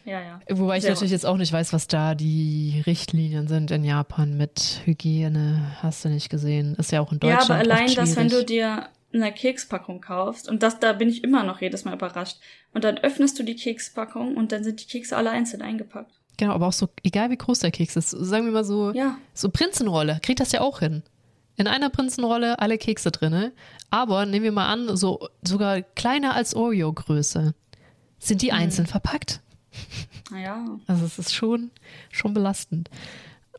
ja, 0.04 0.20
ja. 0.20 0.40
Wobei 0.50 0.78
ich 0.78 0.82
Sehr 0.84 0.94
natürlich 0.94 1.12
jetzt 1.12 1.28
auch 1.28 1.38
nicht 1.38 1.54
weiß, 1.54 1.74
was 1.74 1.86
da 1.88 2.16
die 2.16 2.82
Richtlinien 2.88 3.48
sind 3.48 3.70
in 3.70 3.84
Japan 3.84 4.36
mit 4.36 4.82
Hygiene. 4.86 5.76
Hast 5.84 6.06
du 6.06 6.10
nicht 6.10 6.30
gesehen? 6.32 6.74
Ist 6.76 6.92
ja 6.92 7.02
auch 7.02 7.12
in 7.12 7.20
Ja, 7.24 7.38
Deutschland. 7.38 7.62
aber 7.62 7.72
allein, 7.72 7.94
dass 7.94 8.16
wenn 8.16 8.30
du 8.30 8.44
dir 8.44 8.90
eine 9.14 9.32
Kekspackung 9.32 10.02
kaufst, 10.02 10.50
und 10.50 10.64
das, 10.64 10.80
da 10.80 10.94
bin 10.94 11.08
ich 11.10 11.24
immer 11.24 11.44
noch 11.44 11.62
jedes 11.62 11.86
Mal 11.86 11.94
überrascht, 11.94 12.38
und 12.74 12.84
dann 12.84 12.98
öffnest 12.98 13.38
du 13.38 13.44
die 13.44 13.56
Kekspackung 13.56 14.36
und 14.36 14.52
dann 14.52 14.64
sind 14.64 14.82
die 14.82 14.88
Kekse 14.88 15.16
alle 15.16 15.30
einzeln 15.30 15.62
eingepackt. 15.62 16.15
Genau, 16.38 16.54
aber 16.54 16.68
auch 16.68 16.74
so, 16.74 16.90
egal 17.04 17.30
wie 17.30 17.38
groß 17.38 17.60
der 17.60 17.72
Keks 17.72 17.96
ist, 17.96 18.10
sagen 18.12 18.46
wir 18.46 18.52
mal 18.52 18.64
so, 18.66 18.92
Ja. 18.94 19.18
So 19.34 19.50
Prinzenrolle, 19.50 20.20
kriegt 20.22 20.40
das 20.40 20.52
ja 20.52 20.62
auch 20.62 20.80
hin. 20.80 21.04
In 21.58 21.68
einer 21.68 21.90
Prinzenrolle 21.90 22.60
alle 22.60 22.78
Kekse 22.78 23.12
drinne. 23.12 23.54
Aber 23.90 24.26
nehmen 24.26 24.44
wir 24.44 24.52
mal 24.52 24.68
an, 24.72 24.98
so 24.98 25.30
sogar 25.42 25.82
kleiner 25.82 26.34
als 26.36 26.54
Oreo-Größe. 26.56 27.54
Sind 28.20 28.42
die 28.42 28.52
einzeln 28.52 28.88
verpackt? 28.88 29.42
Naja. 30.32 30.66
Also 30.88 31.06
es 31.06 31.20
ist 31.20 31.34
schon, 31.34 31.72
schon 32.12 32.34
belastend. 32.34 32.90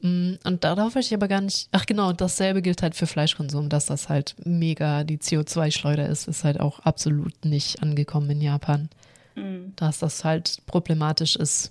Mm, 0.03 0.35
Und 0.45 0.65
darauf 0.65 0.95
wollte 0.95 1.07
ich 1.07 1.15
aber 1.15 1.29
gar 1.29 1.41
nicht. 1.41 1.69
Ach 1.73 1.87
genau, 1.87 2.13
dasselbe 2.13 2.61
gilt 2.61 2.83
halt 2.83 2.95
für 2.97 3.07
Fleischkonsum, 3.07 3.69
dass 3.69 3.87
das 3.87 4.09
halt 4.09 4.35
mega 4.45 5.05
die 5.05 5.19
CO2-Schleuder 5.19 6.09
ist, 6.09 6.29
ist 6.29 6.45
halt 6.45 6.61
auch 6.61 6.81
absolut 6.81 7.45
nicht 7.45 7.83
angekommen 7.83 8.29
in 8.31 8.41
Japan. 8.43 8.89
Mhm. 9.37 9.75
dass 9.77 9.99
das 9.99 10.25
halt 10.25 10.63
problematisch 10.67 11.37
ist. 11.37 11.71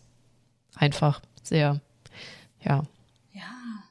Einfach 0.76 1.22
sehr, 1.44 1.82
ja. 2.62 2.84
Ja. 3.34 3.84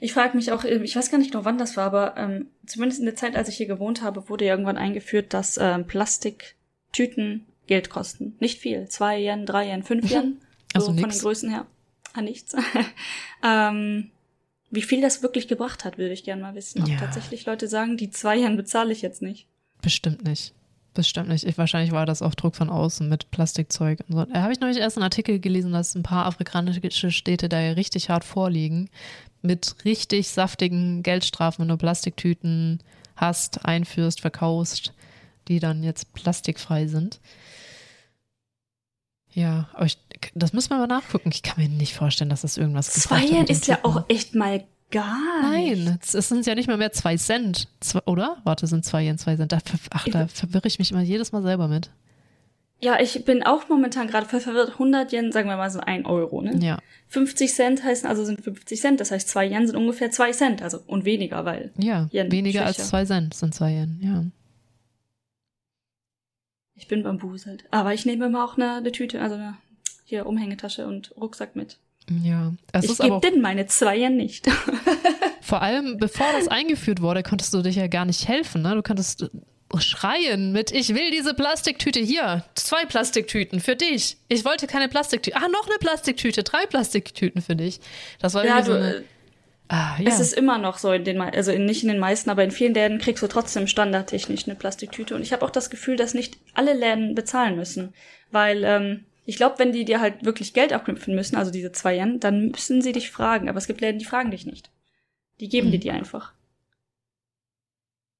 Ich 0.00 0.12
frage 0.12 0.36
mich 0.36 0.52
auch, 0.52 0.64
ich 0.64 0.96
weiß 0.96 1.10
gar 1.10 1.18
nicht 1.18 1.32
noch, 1.34 1.44
wann 1.44 1.56
das 1.58 1.76
war, 1.76 1.84
aber 1.86 2.16
ähm, 2.16 2.48
zumindest 2.66 2.98
in 3.00 3.06
der 3.06 3.14
Zeit, 3.16 3.36
als 3.36 3.48
ich 3.48 3.56
hier 3.56 3.66
gewohnt 3.66 4.02
habe, 4.02 4.28
wurde 4.28 4.44
ja 4.44 4.52
irgendwann 4.52 4.76
eingeführt, 4.76 5.32
dass 5.32 5.56
ähm, 5.56 5.86
Plastiktüten 5.86 7.46
Geld 7.66 7.88
kosten. 7.88 8.36
Nicht 8.40 8.58
viel. 8.60 8.86
Zwei 8.88 9.18
Yen, 9.18 9.46
drei 9.46 9.66
Yen, 9.70 9.82
fünf 9.82 10.10
Yen. 10.10 10.40
Also 10.74 10.86
so 10.88 10.92
nix. 10.92 11.02
von 11.02 11.10
den 11.10 11.20
Größen 11.20 11.50
her. 11.50 11.66
Ah, 12.14 12.20
nichts. 12.20 12.52
ähm, 13.44 14.10
wie 14.72 14.82
viel 14.82 15.00
das 15.00 15.22
wirklich 15.22 15.46
gebracht 15.46 15.84
hat, 15.84 15.98
würde 15.98 16.12
ich 16.12 16.24
gerne 16.24 16.42
mal 16.42 16.56
wissen. 16.56 16.82
Ob 16.82 16.88
Ja. 16.88 16.96
tatsächlich 16.98 17.46
Leute 17.46 17.68
sagen, 17.68 17.96
die 17.96 18.10
zwei 18.10 18.36
Yen 18.38 18.56
bezahle 18.56 18.92
ich 18.92 19.00
jetzt 19.00 19.22
nicht. 19.22 19.46
Bestimmt 19.82 20.24
nicht. 20.24 20.52
Bestimmt 20.94 21.28
nicht. 21.28 21.44
Ich, 21.44 21.58
wahrscheinlich 21.58 21.90
war 21.90 22.06
das 22.06 22.22
auch 22.22 22.36
Druck 22.36 22.54
von 22.54 22.70
außen 22.70 23.08
mit 23.08 23.30
Plastikzeug 23.32 23.98
und 24.08 24.14
so. 24.14 24.24
Da 24.24 24.42
habe 24.42 24.52
ich 24.52 24.60
neulich 24.60 24.78
erst 24.78 24.96
einen 24.96 25.02
Artikel 25.02 25.40
gelesen, 25.40 25.72
dass 25.72 25.96
ein 25.96 26.04
paar 26.04 26.26
afrikanische 26.26 27.10
Städte 27.10 27.48
da 27.48 27.60
ja 27.60 27.72
richtig 27.72 28.10
hart 28.10 28.24
vorliegen. 28.24 28.88
Mit 29.42 29.74
richtig 29.84 30.28
saftigen 30.28 31.02
Geldstrafen, 31.02 31.62
wenn 31.62 31.68
du 31.68 31.76
Plastiktüten 31.76 32.78
hast, 33.16 33.66
einführst, 33.66 34.20
verkaufst, 34.20 34.94
die 35.48 35.58
dann 35.58 35.82
jetzt 35.82 36.12
plastikfrei 36.14 36.86
sind. 36.86 37.20
Ja, 39.32 39.68
aber 39.74 39.86
ich, 39.86 39.98
das 40.34 40.52
müssen 40.52 40.70
wir 40.70 40.78
mal 40.78 40.86
nachgucken. 40.86 41.30
Ich 41.32 41.42
kann 41.42 41.60
mir 41.60 41.68
nicht 41.68 41.94
vorstellen, 41.94 42.30
dass 42.30 42.42
das 42.42 42.56
irgendwas 42.56 42.90
Zwei 42.92 43.22
mit 43.22 43.32
den 43.32 43.46
ist 43.46 43.66
ja 43.66 43.80
auch 43.82 44.04
echt 44.08 44.36
mal 44.36 44.64
gar 44.94 45.50
nicht. 45.50 45.84
Nein, 45.84 45.98
es 46.00 46.12
sind 46.12 46.46
ja 46.46 46.54
nicht 46.54 46.68
mal 46.68 46.76
mehr 46.76 46.92
zwei 46.92 47.16
Cent, 47.16 47.68
Zwei, 47.80 48.00
oder? 48.06 48.38
Warte, 48.44 48.66
sind 48.66 48.84
zwei 48.84 49.04
Yen, 49.04 49.18
zwei 49.18 49.36
Cent. 49.36 49.52
Da, 49.52 49.58
ach, 49.90 50.06
da 50.10 50.28
verwirre 50.28 50.66
ich 50.68 50.78
mich 50.78 50.90
immer 50.90 51.02
jedes 51.02 51.32
Mal 51.32 51.42
selber 51.42 51.68
mit. 51.68 51.90
Ja, 52.80 53.00
ich 53.00 53.24
bin 53.24 53.42
auch 53.42 53.68
momentan 53.68 54.08
gerade 54.08 54.26
voll 54.26 54.40
verwirrt. 54.40 54.72
100 54.72 55.12
Yen, 55.12 55.32
sagen 55.32 55.48
wir 55.48 55.56
mal 55.56 55.70
so 55.70 55.80
ein 55.80 56.06
Euro, 56.06 56.42
ne? 56.42 56.56
Ja, 56.58 56.78
50 57.08 57.52
Cent 57.52 57.84
heißen 57.84 58.08
also 58.08 58.24
sind 58.24 58.42
50 58.42 58.80
Cent. 58.80 59.00
Das 59.00 59.10
heißt, 59.10 59.28
zwei 59.28 59.46
Yen 59.46 59.66
sind 59.66 59.76
ungefähr 59.76 60.10
zwei 60.10 60.32
Cent. 60.32 60.62
Also, 60.62 60.80
und 60.86 61.04
weniger, 61.04 61.44
weil. 61.44 61.72
ja, 61.78 62.08
Yen, 62.12 62.30
weniger 62.30 62.60
schwächer. 62.60 62.78
als 62.78 62.88
zwei 62.88 63.04
Cent 63.04 63.34
sind 63.34 63.54
zwei 63.54 63.72
Yen, 63.72 63.98
ja. 64.00 64.24
Ich 66.76 66.88
bin 66.88 67.02
bambuselt. 67.02 67.64
Aber 67.70 67.94
ich 67.94 68.04
nehme 68.04 68.26
immer 68.26 68.44
auch 68.44 68.56
eine, 68.56 68.74
eine 68.74 68.92
Tüte, 68.92 69.20
also 69.20 69.36
eine 69.36 69.56
hier 70.04 70.26
Umhängetasche 70.26 70.86
und 70.86 71.14
Rucksack 71.16 71.56
mit. 71.56 71.78
Ja, 72.22 72.52
es 72.72 72.84
ich 72.84 72.98
gebe 72.98 73.20
denn 73.20 73.40
meine 73.40 73.66
zwei 73.66 73.96
Yen 73.96 74.16
nicht. 74.16 74.46
vor 75.40 75.62
allem, 75.62 75.96
bevor 75.96 76.26
das 76.38 76.48
eingeführt 76.48 77.00
wurde, 77.00 77.22
konntest 77.22 77.54
du 77.54 77.62
dich 77.62 77.76
ja 77.76 77.86
gar 77.86 78.04
nicht 78.04 78.28
helfen, 78.28 78.62
ne? 78.62 78.74
Du 78.74 78.82
konntest 78.82 79.30
schreien 79.80 80.52
mit, 80.52 80.70
ich 80.70 80.94
will 80.94 81.10
diese 81.10 81.34
Plastiktüte 81.34 82.00
hier, 82.00 82.44
zwei 82.54 82.84
Plastiktüten 82.84 83.60
für 83.60 83.74
dich. 83.74 84.18
Ich 84.28 84.44
wollte 84.44 84.66
keine 84.66 84.88
Plastiktüte. 84.88 85.36
Ah, 85.36 85.48
noch 85.48 85.66
eine 85.66 85.78
Plastiktüte, 85.78 86.42
drei 86.42 86.66
Plastiktüten 86.66 87.42
für 87.42 87.56
dich. 87.56 87.80
Das 88.20 88.34
war 88.34 88.44
ja, 88.44 88.62
so 88.62 88.72
du, 88.72 88.78
eine, 88.78 88.94
äh, 88.96 89.02
ah, 89.68 89.96
ja. 89.98 90.08
es 90.08 90.20
ist 90.20 90.34
immer 90.34 90.58
noch 90.58 90.78
so 90.78 90.92
in 90.92 91.04
den, 91.04 91.20
also 91.20 91.50
in, 91.50 91.64
nicht 91.64 91.82
in 91.82 91.88
den 91.88 91.98
meisten, 91.98 92.30
aber 92.30 92.44
in 92.44 92.50
vielen 92.50 92.74
Läden 92.74 92.98
kriegst 92.98 93.22
du 93.22 93.26
trotzdem 93.26 93.66
standardtechnisch 93.66 94.46
eine 94.46 94.54
Plastiktüte. 94.54 95.14
Und 95.14 95.22
ich 95.22 95.32
habe 95.32 95.44
auch 95.44 95.50
das 95.50 95.70
Gefühl, 95.70 95.96
dass 95.96 96.14
nicht 96.14 96.36
alle 96.52 96.74
Läden 96.74 97.14
bezahlen 97.14 97.56
müssen, 97.56 97.94
weil 98.30 98.62
ähm, 98.64 99.04
ich 99.24 99.36
glaube, 99.36 99.58
wenn 99.58 99.72
die 99.72 99.84
dir 99.84 100.00
halt 100.00 100.24
wirklich 100.24 100.52
Geld 100.52 100.72
abknüpfen 100.72 101.14
müssen, 101.14 101.36
also 101.36 101.50
diese 101.50 101.72
zwei 101.72 101.96
Yen, 101.96 102.20
dann 102.20 102.48
müssen 102.48 102.82
sie 102.82 102.92
dich 102.92 103.10
fragen. 103.10 103.48
Aber 103.48 103.58
es 103.58 103.66
gibt 103.66 103.80
Läden, 103.80 103.98
die 103.98 104.04
fragen 104.04 104.30
dich 104.30 104.46
nicht. 104.46 104.70
Die 105.40 105.48
geben 105.48 105.66
Hm. 105.66 105.72
dir 105.72 105.80
die 105.80 105.90
einfach. 105.90 106.32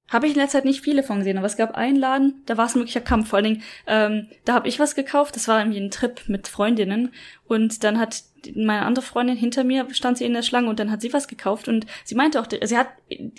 Habe 0.08 0.26
ich 0.26 0.34
in 0.34 0.38
letzter 0.38 0.58
Zeit 0.58 0.64
nicht 0.66 0.82
viele 0.82 1.02
von 1.02 1.18
gesehen, 1.18 1.38
aber 1.38 1.46
es 1.46 1.56
gab 1.56 1.74
einen 1.74 1.96
Laden, 1.96 2.42
da 2.44 2.58
war 2.58 2.66
es 2.66 2.74
ein 2.74 2.80
wirklicher 2.80 3.00
Kampf. 3.00 3.28
Vor 3.28 3.38
allen 3.38 3.44
Dingen, 3.44 3.62
ähm, 3.86 4.28
da 4.44 4.52
habe 4.52 4.68
ich 4.68 4.78
was 4.78 4.94
gekauft, 4.94 5.34
das 5.34 5.48
war 5.48 5.58
irgendwie 5.60 5.80
ein 5.80 5.90
Trip 5.90 6.22
mit 6.28 6.46
Freundinnen 6.46 7.12
und 7.46 7.82
dann 7.84 7.98
hat 7.98 8.22
meine 8.54 8.84
andere 8.84 9.04
Freundin 9.04 9.36
hinter 9.36 9.64
mir, 9.64 9.86
stand 9.94 10.18
sie 10.18 10.26
in 10.26 10.34
der 10.34 10.42
Schlange 10.42 10.68
und 10.68 10.78
dann 10.78 10.90
hat 10.90 11.00
sie 11.00 11.14
was 11.14 11.26
gekauft 11.26 11.68
und 11.68 11.86
sie 12.04 12.14
meinte 12.14 12.38
auch, 12.38 12.46
sie 12.62 12.76
hat 12.76 12.88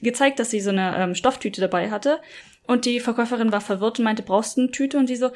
gezeigt, 0.01 0.39
dass 0.39 0.49
sie 0.49 0.59
so 0.59 0.71
eine 0.71 0.97
ähm, 0.97 1.13
Stofftüte 1.13 1.61
dabei 1.61 1.91
hatte 1.91 2.19
und 2.67 2.85
die 2.85 2.99
Verkäuferin 2.99 3.51
war 3.51 3.61
verwirrt 3.61 3.99
und 3.99 4.05
meinte, 4.05 4.23
brauchst 4.23 4.57
du 4.57 4.61
eine 4.61 4.71
Tüte? 4.71 4.97
Und 4.97 5.07
sie 5.07 5.15
so, 5.15 5.27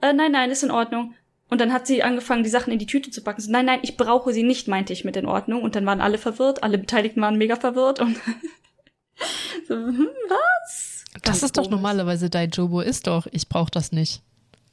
äh, 0.00 0.12
nein, 0.12 0.32
nein, 0.32 0.50
ist 0.50 0.62
in 0.62 0.70
Ordnung. 0.70 1.14
Und 1.50 1.60
dann 1.60 1.72
hat 1.72 1.86
sie 1.86 2.02
angefangen, 2.02 2.42
die 2.42 2.50
Sachen 2.50 2.72
in 2.72 2.78
die 2.78 2.86
Tüte 2.86 3.10
zu 3.10 3.22
packen. 3.22 3.40
So, 3.40 3.50
nein, 3.50 3.64
nein, 3.66 3.78
ich 3.82 3.96
brauche 3.96 4.32
sie 4.32 4.42
nicht, 4.42 4.68
meinte 4.68 4.92
ich 4.92 5.04
mit 5.04 5.16
in 5.16 5.26
Ordnung. 5.26 5.62
Und 5.62 5.76
dann 5.76 5.86
waren 5.86 6.00
alle 6.02 6.18
verwirrt, 6.18 6.62
alle 6.62 6.76
Beteiligten 6.78 7.20
waren 7.22 7.38
mega 7.38 7.56
verwirrt 7.56 8.00
und 8.00 8.16
so, 9.68 9.74
hm, 9.74 10.08
was? 10.28 11.04
das 11.22 11.42
ist 11.42 11.56
doch 11.56 11.68
normalerweise 11.70 12.30
Daijobo 12.30 12.80
ist 12.80 13.06
doch, 13.06 13.26
ich 13.32 13.48
brauche 13.48 13.70
das 13.70 13.92
nicht. 13.92 14.22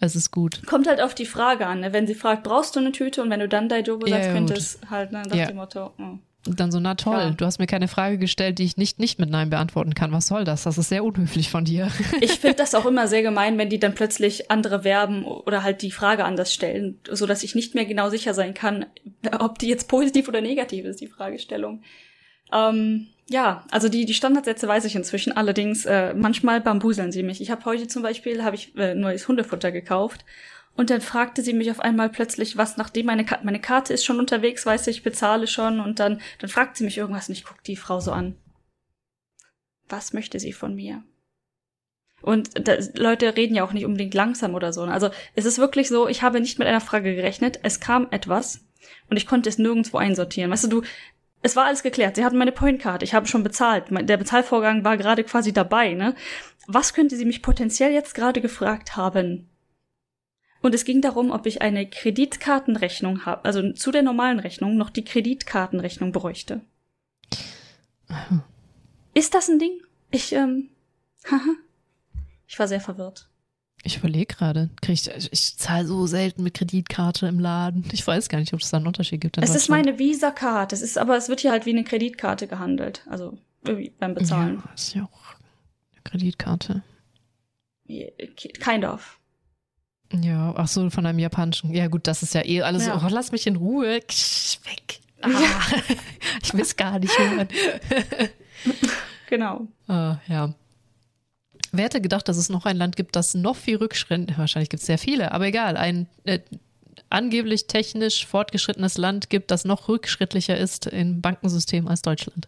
Es 0.01 0.15
ist 0.15 0.31
gut. 0.31 0.61
Kommt 0.65 0.87
halt 0.87 0.99
auf 1.01 1.15
die 1.15 1.25
Frage 1.25 1.65
an, 1.67 1.79
ne? 1.79 1.93
Wenn 1.93 2.05
sie 2.05 2.15
fragt, 2.15 2.43
brauchst 2.43 2.75
du 2.75 2.81
eine 2.81 2.91
Tüte? 2.91 3.21
Und 3.23 3.29
wenn 3.29 3.39
du 3.39 3.47
dann 3.47 3.69
Daijobo 3.69 4.05
Ja, 4.05 4.15
sagst, 4.15 4.27
ja, 4.27 4.33
könnte 4.33 4.53
gut. 4.53 4.61
es 4.61 4.79
halt, 4.89 5.11
ne, 5.13 5.23
nach 5.25 5.35
Ja. 5.35 5.45
dem 5.47 5.55
Motto, 5.55 5.93
hm. 5.95 6.19
Und 6.47 6.59
dann 6.59 6.71
so, 6.71 6.79
na 6.79 6.93
toll, 6.95 7.17
Ja. 7.17 7.29
du 7.31 7.43
hast 7.45 7.57
mir 7.57 7.65
keine 7.65 7.87
Frage 7.87 8.17
gestellt, 8.19 8.59
die 8.59 8.63
ich 8.65 8.77
nicht, 8.77 8.99
nicht 8.99 9.17
mit 9.19 9.29
Nein 9.31 9.49
beantworten 9.49 9.95
kann. 9.95 10.11
Was 10.11 10.27
soll 10.27 10.43
das? 10.43 10.63
Das 10.63 10.77
ist 10.77 10.89
sehr 10.89 11.03
unhöflich 11.03 11.49
von 11.49 11.65
dir. 11.65 11.89
Ich 12.21 12.33
finde 12.39 12.57
das 12.57 12.75
auch 12.75 12.85
immer 12.85 13.07
sehr 13.07 13.23
gemein, 13.23 13.57
wenn 13.57 13.69
die 13.69 13.79
dann 13.79 13.95
plötzlich 13.95 14.51
andere 14.51 14.83
Verben 14.83 15.25
oder 15.25 15.63
halt 15.63 15.81
die 15.81 15.91
Frage 15.91 16.23
anders 16.23 16.53
stellen, 16.53 16.99
so 17.11 17.25
dass 17.25 17.43
ich 17.43 17.55
nicht 17.55 17.73
mehr 17.75 17.85
genau 17.85 18.09
sicher 18.09 18.33
sein 18.33 18.53
kann, 18.53 18.85
ob 19.39 19.57
die 19.59 19.67
jetzt 19.67 19.87
positiv 19.87 20.27
oder 20.27 20.41
negativ 20.41 20.85
ist, 20.85 21.01
die 21.01 21.07
Fragestellung. 21.07 21.81
Ähm, 22.53 23.07
ja, 23.27 23.63
also 23.71 23.89
die, 23.89 24.05
die 24.05 24.13
Standardsätze 24.13 24.67
weiß 24.67 24.85
ich 24.85 24.95
inzwischen. 24.95 25.33
Allerdings, 25.35 25.85
äh, 25.85 26.13
manchmal 26.13 26.61
bambuseln 26.61 27.11
sie 27.11 27.23
mich. 27.23 27.41
Ich 27.41 27.49
habe 27.49 27.65
heute 27.65 27.87
zum 27.87 28.03
Beispiel, 28.03 28.43
habe 28.43 28.55
ich 28.55 28.75
äh, 28.77 28.93
neues 28.93 29.27
Hundefutter 29.27 29.71
gekauft. 29.71 30.25
Und 30.75 30.89
dann 30.89 31.01
fragte 31.01 31.41
sie 31.41 31.53
mich 31.53 31.71
auf 31.71 31.79
einmal 31.79 32.09
plötzlich 32.09 32.57
was, 32.57 32.75
nachdem 32.77 33.05
meine, 33.05 33.25
Ka 33.25 33.39
meine 33.43 33.61
Karte 33.61 33.93
ist 33.93 34.03
schon 34.03 34.19
unterwegs, 34.19 34.65
weiß 34.65 34.87
ich, 34.87 35.03
bezahle 35.03 35.47
schon. 35.47 35.79
Und 35.79 35.99
dann, 35.99 36.21
dann 36.39 36.49
fragt 36.49 36.77
sie 36.77 36.83
mich 36.83 36.97
irgendwas 36.97 37.29
und 37.29 37.35
ich 37.35 37.45
guck 37.45 37.63
die 37.63 37.77
Frau 37.77 37.99
so 37.99 38.11
an. 38.11 38.35
Was 39.87 40.13
möchte 40.13 40.39
sie 40.39 40.51
von 40.51 40.75
mir? 40.75 41.03
Und 42.21 42.67
da, 42.67 42.77
Leute 42.95 43.37
reden 43.37 43.55
ja 43.55 43.63
auch 43.63 43.73
nicht 43.73 43.85
unbedingt 43.85 44.13
langsam 44.13 44.55
oder 44.55 44.73
so. 44.73 44.81
Also 44.83 45.11
es 45.35 45.45
ist 45.45 45.59
wirklich 45.59 45.87
so, 45.87 46.07
ich 46.07 46.23
habe 46.23 46.39
nicht 46.39 46.59
mit 46.59 46.67
einer 46.67 46.81
Frage 46.81 47.15
gerechnet. 47.15 47.59
Es 47.63 47.79
kam 47.79 48.07
etwas 48.11 48.65
und 49.09 49.17
ich 49.17 49.27
konnte 49.27 49.47
es 49.47 49.57
nirgendwo 49.57 49.97
einsortieren. 49.97 50.51
Weißt 50.51 50.63
du, 50.65 50.67
du, 50.67 50.81
es 51.41 51.55
war 51.55 51.65
alles 51.65 51.83
geklärt. 51.83 52.15
Sie 52.15 52.25
hatten 52.25 52.37
meine 52.37 52.51
Pointkarte. 52.51 53.05
Ich 53.05 53.13
habe 53.13 53.27
schon 53.27 53.43
bezahlt. 53.43 53.85
Der 53.91 54.17
Bezahlvorgang 54.17 54.83
war 54.83 54.97
gerade 54.97 55.23
quasi 55.23 55.53
dabei. 55.53 55.93
Ne? 55.93 56.15
Was 56.65 56.95
könnte 56.95 57.15
sie 57.15 57.25
mich 57.25 57.43
potenziell 57.43 57.93
jetzt 57.93 58.15
gerade 58.15 58.41
gefragt 58.41 58.97
haben? 58.97 59.47
Und 60.65 60.73
es 60.73 60.83
ging 60.83 60.99
darum, 60.99 61.29
ob 61.29 61.45
ich 61.45 61.61
eine 61.61 61.87
Kreditkartenrechnung 61.87 63.27
habe, 63.27 63.45
also 63.45 63.71
zu 63.73 63.91
der 63.91 64.01
normalen 64.01 64.39
Rechnung 64.39 64.77
noch 64.77 64.89
die 64.89 65.05
Kreditkartenrechnung 65.05 66.11
bräuchte. 66.11 66.61
Ist 69.13 69.35
das 69.35 69.47
ein 69.47 69.59
Ding? 69.59 69.79
Ich, 70.09 70.31
ähm, 70.31 70.71
haha. 71.29 71.53
Ich 72.47 72.57
war 72.57 72.67
sehr 72.67 72.81
verwirrt. 72.81 73.29
Ich 73.83 73.97
überlege 73.97 74.25
gerade, 74.25 74.71
ich, 74.87 75.13
also 75.13 75.29
ich 75.31 75.55
zahle 75.55 75.85
so 75.85 76.07
selten 76.07 76.41
mit 76.41 76.55
Kreditkarte 76.55 77.27
im 77.27 77.39
Laden. 77.39 77.85
Ich 77.91 78.07
weiß 78.07 78.27
gar 78.27 78.39
nicht, 78.39 78.55
ob 78.55 78.61
es 78.61 78.71
da 78.71 78.77
einen 78.77 78.87
Unterschied 78.87 79.21
gibt. 79.21 79.37
Es 79.37 79.53
ist 79.53 79.69
meine 79.69 79.99
Visa-Card. 79.99 80.73
Es 80.73 80.81
ist, 80.81 80.97
aber 80.97 81.15
es 81.15 81.29
wird 81.29 81.41
hier 81.41 81.51
halt 81.51 81.67
wie 81.67 81.73
eine 81.73 81.83
Kreditkarte 81.83 82.47
gehandelt. 82.47 83.05
Also 83.07 83.37
irgendwie 83.63 83.91
beim 83.99 84.15
Bezahlen. 84.15 84.63
Ja, 84.65 84.73
ist 84.73 84.95
ja 84.95 85.03
auch 85.03 85.35
eine 85.91 86.01
Kreditkarte. 86.03 86.81
Kind 87.85 88.83
of. 88.83 89.19
Ja, 90.13 90.53
ach 90.55 90.67
so, 90.67 90.89
von 90.89 91.05
einem 91.05 91.19
japanischen. 91.19 91.73
Ja, 91.73 91.87
gut, 91.87 92.07
das 92.07 92.21
ist 92.23 92.33
ja 92.33 92.45
eh 92.45 92.61
alles 92.61 92.85
Ja. 92.85 92.99
so, 92.99 93.05
oh, 93.05 93.09
lass 93.09 93.31
mich 93.31 93.47
in 93.47 93.55
Ruhe. 93.55 93.99
Ksch, 94.01 94.59
weg. 94.65 94.99
Ah, 95.21 95.29
ich 96.43 96.53
will 96.53 96.61
es 96.61 96.75
gar 96.75 96.99
nicht 96.99 97.17
hören. 97.17 97.47
Genau. 99.27 99.67
Ah, 99.87 100.17
ja. 100.27 100.53
Wer 101.71 101.85
hätte 101.85 101.99
gedacht, 101.99 102.27
dass 102.29 102.37
es 102.37 102.47
noch 102.49 102.65
ein 102.67 102.77
Land 102.77 102.95
gibt, 102.95 103.15
das 103.15 103.33
noch 103.33 103.55
viel 103.55 103.77
Rückschritt, 103.77 104.37
wahrscheinlich 104.37 104.69
gibt 104.69 104.81
es 104.81 104.85
sehr 104.85 104.99
viele, 104.99 105.31
aber 105.31 105.47
egal, 105.47 105.77
ein 105.77 106.07
äh, 106.25 106.39
angeblich 107.09 107.65
technisch 107.65 108.25
fortgeschrittenes 108.27 108.97
Land 108.97 109.29
gibt, 109.31 109.49
das 109.49 109.65
noch 109.65 109.87
rückschrittlicher 109.89 110.55
ist 110.55 110.85
im 110.85 111.21
Bankensystem 111.21 111.87
als 111.87 112.03
Deutschland. 112.03 112.47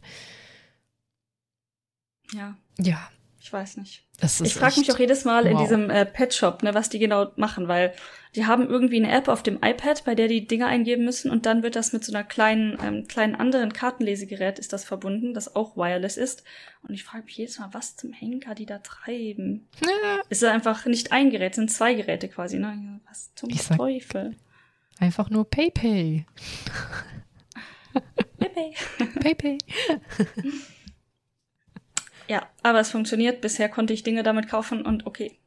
Ja, 2.32 2.56
Ja, 2.80 3.10
ich 3.48 3.54
weiß 3.54 3.78
nicht. 3.78 4.04
Ich 4.44 4.56
frage 4.56 4.78
mich 4.78 4.92
auch 4.92 5.00
jedes 5.00 5.24
Mal 5.24 5.46
in 5.46 5.54
wow. 5.54 5.62
diesem 5.62 5.90
äh, 5.90 6.06
Pet 6.06 6.34
Shop, 6.34 6.64
ne, 6.64 6.74
was 6.74 6.90
die 6.90 7.00
genau 7.00 7.32
machen, 7.38 7.70
weil 7.70 7.94
die 8.36 8.46
haben 8.46 8.68
irgendwie 8.68 8.98
eine 8.98 9.10
App 9.10 9.30
auf 9.30 9.42
dem 9.42 9.56
iPad, 9.64 10.04
bei 10.04 10.16
der 10.16 10.28
die 10.28 10.46
Dinge 10.46 10.66
eingeben 10.66 11.06
müssen 11.06 11.32
und 11.32 11.46
dann 11.46 11.64
wird 11.64 11.78
das 11.78 11.94
mit 11.94 12.04
so 12.04 12.12
einer 12.12 12.26
kleinen, 12.26 12.78
ähm, 12.84 13.08
kleinen 13.08 13.36
anderen 13.36 13.72
Kartenlesegerät 13.72 14.60
ist 14.60 14.74
das 14.74 14.84
verbunden, 14.84 15.34
das 15.34 15.56
auch 15.56 15.78
wireless 15.78 16.18
ist. 16.18 16.44
Und 16.86 16.94
ich 16.94 17.06
frage 17.06 17.24
mich 17.24 17.38
jedes 17.38 17.58
Mal, 17.58 17.70
was 17.72 17.96
zum 17.96 18.12
Henker 18.12 18.54
die 18.54 18.66
da 18.66 18.80
treiben. 18.80 19.66
Ja, 19.82 20.20
Es 20.28 20.40
ist 20.42 20.50
einfach 20.50 20.86
nicht 20.88 21.14
ein 21.14 21.30
Gerät, 21.30 21.56
sind 21.56 21.72
zwei 21.72 21.94
Geräte 21.94 22.28
quasi, 22.28 22.58
ne? 22.60 22.68
Ja, 22.68 23.00
Was 23.10 23.34
zum 23.34 23.50
sag- 23.52 23.78
Teufel? 23.78 24.36
einfach 25.00 25.30
nur 25.30 25.50
PayPay. 25.50 26.26
Yippie. 28.42 28.76
PayPay. 29.22 29.58
Ja, 32.28 32.48
aber 32.64 32.80
es 32.80 32.92
funktioniert. 32.92 33.42
Bisher 33.42 33.70
konnte 33.70 33.94
ich 33.94 34.04
Dinge 34.04 34.24
damit 34.24 34.48
kaufen 34.50 34.86
und 34.86 35.06
okay. 35.06 35.38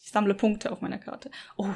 Ich 0.00 0.10
sammle 0.10 0.34
Punkte 0.34 0.72
auf 0.72 0.80
meiner 0.80 0.98
Karte. 0.98 1.30
Oh, 1.56 1.68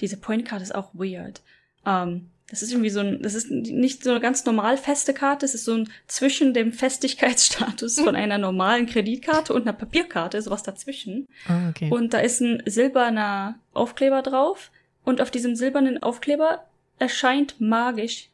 diese 0.00 0.16
Point-Karte 0.16 0.62
ist 0.62 0.74
auch 0.74 0.90
weird. 0.94 1.42
Ähm, 1.84 2.30
das 2.48 2.62
ist 2.62 2.70
irgendwie 2.70 2.90
so 2.90 3.00
ein, 3.00 3.22
das 3.22 3.34
ist 3.34 3.50
nicht 3.50 4.04
so 4.04 4.10
eine 4.10 4.20
ganz 4.20 4.44
normal 4.44 4.76
feste 4.76 5.12
Karte, 5.12 5.44
es 5.44 5.54
ist 5.54 5.64
so 5.64 5.74
ein 5.74 5.90
zwischen 6.06 6.54
dem 6.54 6.72
Festigkeitsstatus 6.72 7.98
von 7.98 8.14
einer 8.16 8.38
normalen 8.38 8.86
Kreditkarte 8.86 9.52
und 9.52 9.62
einer 9.62 9.72
Papierkarte, 9.72 10.40
sowas 10.40 10.62
dazwischen. 10.62 11.26
Ah, 11.48 11.70
okay. 11.70 11.90
Und 11.90 12.14
da 12.14 12.18
ist 12.18 12.40
ein 12.40 12.62
silberner 12.66 13.58
Aufkleber 13.72 14.22
drauf 14.22 14.70
und 15.04 15.20
auf 15.20 15.30
diesem 15.30 15.56
silbernen 15.56 16.02
Aufkleber 16.02 16.66
erscheint 16.98 17.60
magisch 17.60 18.30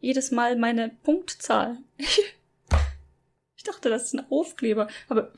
jedes 0.00 0.32
Mal 0.32 0.56
meine 0.56 0.90
Punktzahl. 1.02 1.78
ich 3.64 3.70
dachte, 3.72 3.88
das 3.90 4.04
ist 4.04 4.14
ein 4.14 4.24
Aufkleber, 4.30 4.88
aber 5.08 5.32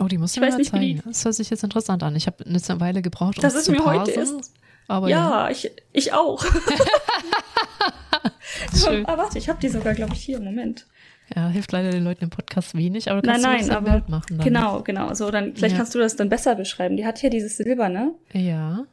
oh, 0.00 0.04
die 0.06 0.18
musst 0.18 0.36
du 0.36 0.40
ich 0.40 0.44
mir 0.46 0.50
mal 0.50 0.56
nicht, 0.58 0.72
wie 0.72 0.76
zeigen. 0.96 1.02
Das 1.04 1.24
hört 1.24 1.34
sich 1.36 1.50
jetzt 1.50 1.62
interessant 1.64 2.02
an. 2.02 2.16
Ich 2.16 2.26
habe 2.26 2.44
eine 2.44 2.60
Weile 2.80 3.00
gebraucht, 3.02 3.36
um 3.38 3.42
Das 3.42 3.54
es 3.54 3.60
ist 3.60 3.64
zu 3.66 3.72
mir 3.72 3.84
heute 3.84 4.12
parsen, 4.12 4.38
erst- 4.38 4.54
Aber 4.88 5.08
ja, 5.08 5.48
ich, 5.50 5.70
ich 5.92 6.12
auch. 6.12 6.44
Schön. 8.74 9.06
ah, 9.06 9.16
warte, 9.16 9.38
ich 9.38 9.48
habe 9.48 9.60
die 9.60 9.68
sogar, 9.68 9.94
glaube 9.94 10.14
ich, 10.14 10.20
hier. 10.22 10.40
Moment. 10.40 10.86
Ja, 11.34 11.48
hilft 11.48 11.70
leider 11.72 11.90
den 11.90 12.04
Leuten 12.04 12.24
im 12.24 12.30
Podcast 12.30 12.74
wenig, 12.74 13.10
aber 13.10 13.20
du 13.22 13.26
Nein, 13.28 13.42
kannst 13.42 13.46
nein, 13.46 13.60
es 13.60 13.70
ein 13.70 13.76
aber 13.76 13.90
Bild 13.92 14.08
machen. 14.08 14.38
Dann. 14.38 14.44
Genau, 14.46 14.82
genau. 14.82 15.12
So, 15.14 15.30
dann 15.30 15.54
vielleicht 15.54 15.72
Ja. 15.72 15.78
kannst 15.78 15.94
du 15.94 15.98
das 15.98 16.16
dann 16.16 16.28
besser 16.28 16.54
beschreiben. 16.54 16.96
Die 16.96 17.04
hat 17.06 17.18
hier 17.18 17.30
dieses 17.30 17.56
Silberne 17.58 18.14
Ja. 18.32 18.84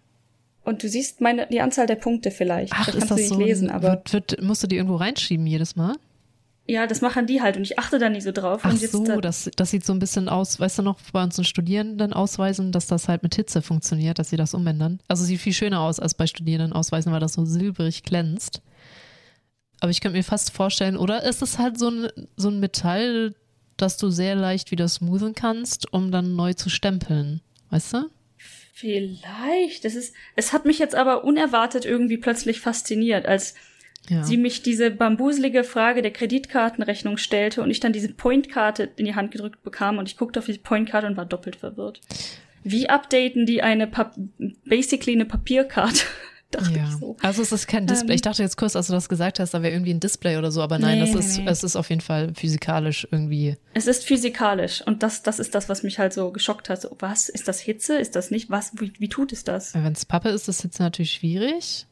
und 0.63 0.83
du 0.83 0.89
siehst 0.89 1.21
meine 1.21 1.47
die 1.47 1.61
Anzahl 1.61 1.87
der 1.87 1.95
Punkte 1.95 2.31
vielleicht. 2.31 2.73
Ach, 2.75 2.85
da 2.85 2.91
ist 2.91 2.97
kannst 2.99 3.11
du 3.11 3.15
das 3.15 3.17
nicht 3.21 3.29
so? 3.29 3.39
lesen, 3.39 3.69
aber 3.69 3.89
wird, 3.89 4.13
wird, 4.13 4.41
musst 4.43 4.61
du 4.63 4.67
die 4.67 4.75
irgendwo 4.75 4.97
reinschieben 4.97 5.47
jedes 5.47 5.75
Mal? 5.77 5.95
Ja, 6.67 6.87
das 6.87 7.01
machen 7.01 7.27
die 7.27 7.41
halt 7.41 7.57
und 7.57 7.63
ich 7.63 7.77
achte 7.77 7.99
da 7.99 8.09
nicht 8.09 8.23
so 8.23 8.31
drauf. 8.31 8.61
Ach 8.63 8.75
so, 8.75 9.05
da, 9.05 9.17
das, 9.17 9.49
das 9.55 9.71
sieht 9.71 9.85
so 9.85 9.93
ein 9.93 9.99
bisschen 9.99 10.29
aus, 10.29 10.59
weißt 10.59 10.79
du 10.79 10.81
noch, 10.83 10.99
bei 11.13 11.23
unseren 11.23 11.45
Studierenden 11.45 12.13
ausweisen, 12.13 12.71
dass 12.71 12.87
das 12.87 13.07
halt 13.07 13.23
mit 13.23 13.35
Hitze 13.35 13.61
funktioniert, 13.61 14.19
dass 14.19 14.29
sie 14.29 14.37
das 14.37 14.53
umändern. 14.53 14.99
Also 15.07 15.23
sieht 15.23 15.41
viel 15.41 15.53
schöner 15.53 15.81
aus 15.81 15.99
als 15.99 16.15
bei 16.15 16.27
Studierenden 16.27 16.73
ausweisen, 16.73 17.11
weil 17.11 17.19
das 17.19 17.33
so 17.33 17.45
silbrig 17.45 18.03
glänzt. 18.03 18.61
Aber 19.79 19.91
ich 19.91 20.01
könnte 20.01 20.17
mir 20.17 20.23
fast 20.23 20.51
vorstellen, 20.51 20.97
oder 20.97 21.23
ist 21.23 21.41
es 21.41 21.59
halt 21.59 21.77
so 21.77 21.89
ein, 21.89 22.09
so 22.35 22.49
ein 22.49 22.59
Metall, 22.59 23.35
das 23.77 23.97
du 23.97 24.09
sehr 24.09 24.35
leicht 24.35 24.71
wieder 24.71 24.87
smoothen 24.87 25.35
kannst, 25.35 25.91
um 25.93 26.11
dann 26.11 26.35
neu 26.35 26.53
zu 26.53 26.69
stempeln. 26.69 27.41
Weißt 27.69 27.93
du? 27.93 28.09
vielleicht. 28.75 29.85
Das 29.85 29.95
ist. 29.95 30.13
Es 30.35 30.53
hat 30.53 30.65
mich 30.65 30.79
jetzt 30.79 30.95
aber 30.95 31.23
unerwartet 31.23 31.85
irgendwie 31.85 32.17
plötzlich 32.17 32.59
fasziniert, 32.59 33.25
als 33.25 33.55
Ja. 34.09 34.23
sie 34.23 34.37
mich 34.37 34.61
diese 34.61 34.91
bambuselige 34.91 35.63
Frage 35.63 36.01
der 36.01 36.11
Kreditkartenrechnung 36.11 37.17
stellte 37.17 37.61
und 37.61 37.71
ich 37.71 37.79
dann 37.79 37.93
diese 37.93 38.09
Pointkarte 38.13 38.89
in 38.97 39.05
die 39.05 39.15
Hand 39.15 39.31
gedrückt 39.31 39.63
bekam 39.63 39.97
und 39.97 40.07
ich 40.09 40.17
guckte 40.17 40.39
auf 40.39 40.45
diese 40.45 40.59
Pointkarte 40.59 41.07
und 41.07 41.17
war 41.17 41.25
doppelt 41.25 41.55
verwirrt. 41.55 42.01
Wie 42.63 42.89
updaten 42.89 43.45
die 43.45 43.61
eine 43.61 43.87
Pap 43.87 44.15
basically 44.65 45.13
eine 45.13 45.25
Papierkarte? 45.25 46.01
Dachte 46.51 46.77
Ja. 46.77 46.83
ich 46.85 46.91
so. 46.99 47.17
Also 47.21 47.41
es 47.41 47.51
ist 47.51 47.67
kein 47.67 47.87
Display. 47.87 48.11
Ähm. 48.11 48.15
ich 48.15 48.21
dachte 48.21 48.43
jetzt 48.43 48.55
kurz, 48.55 48.75
als 48.75 48.87
du 48.87 48.93
das 48.93 49.09
gesagt 49.09 49.39
hast, 49.39 49.53
da 49.55 49.61
wäre 49.63 49.73
irgendwie 49.73 49.93
ein 49.93 49.99
Display 49.99 50.37
oder 50.37 50.51
so, 50.51 50.61
aber 50.61 50.77
nein, 50.77 50.99
Nee, 50.99 51.03
es, 51.05 51.13
nee, 51.13 51.19
ist, 51.19 51.37
nee. 51.39 51.45
es 51.47 51.63
ist 51.63 51.75
auf 51.75 51.89
jeden 51.89 52.01
Fall 52.01 52.33
physikalisch 52.35 53.07
irgendwie. 53.11 53.57
Es 53.73 53.87
ist 53.87 54.05
physikalisch 54.05 54.81
und 54.85 55.01
das, 55.03 55.23
das 55.23 55.39
ist 55.39 55.55
das, 55.55 55.69
was 55.69 55.81
mich 55.83 55.97
halt 55.99 56.13
so 56.13 56.31
geschockt 56.31 56.69
hat. 56.69 56.81
So, 56.81 56.95
was? 56.99 57.29
Ist 57.29 57.47
das 57.47 57.59
Hitze? 57.59 57.97
Ist 57.97 58.15
das 58.15 58.29
nicht? 58.31 58.51
Was? 58.51 58.71
Wie, 58.79 58.93
wie 58.99 59.09
tut 59.09 59.33
es 59.33 59.43
das? 59.43 59.73
Wenn 59.73 59.91
es 59.93 60.05
Pappe 60.05 60.29
ist, 60.29 60.47
ist 60.47 60.63
jetzt 60.63 60.79
natürlich 60.79 61.11
schwierig. 61.13 61.87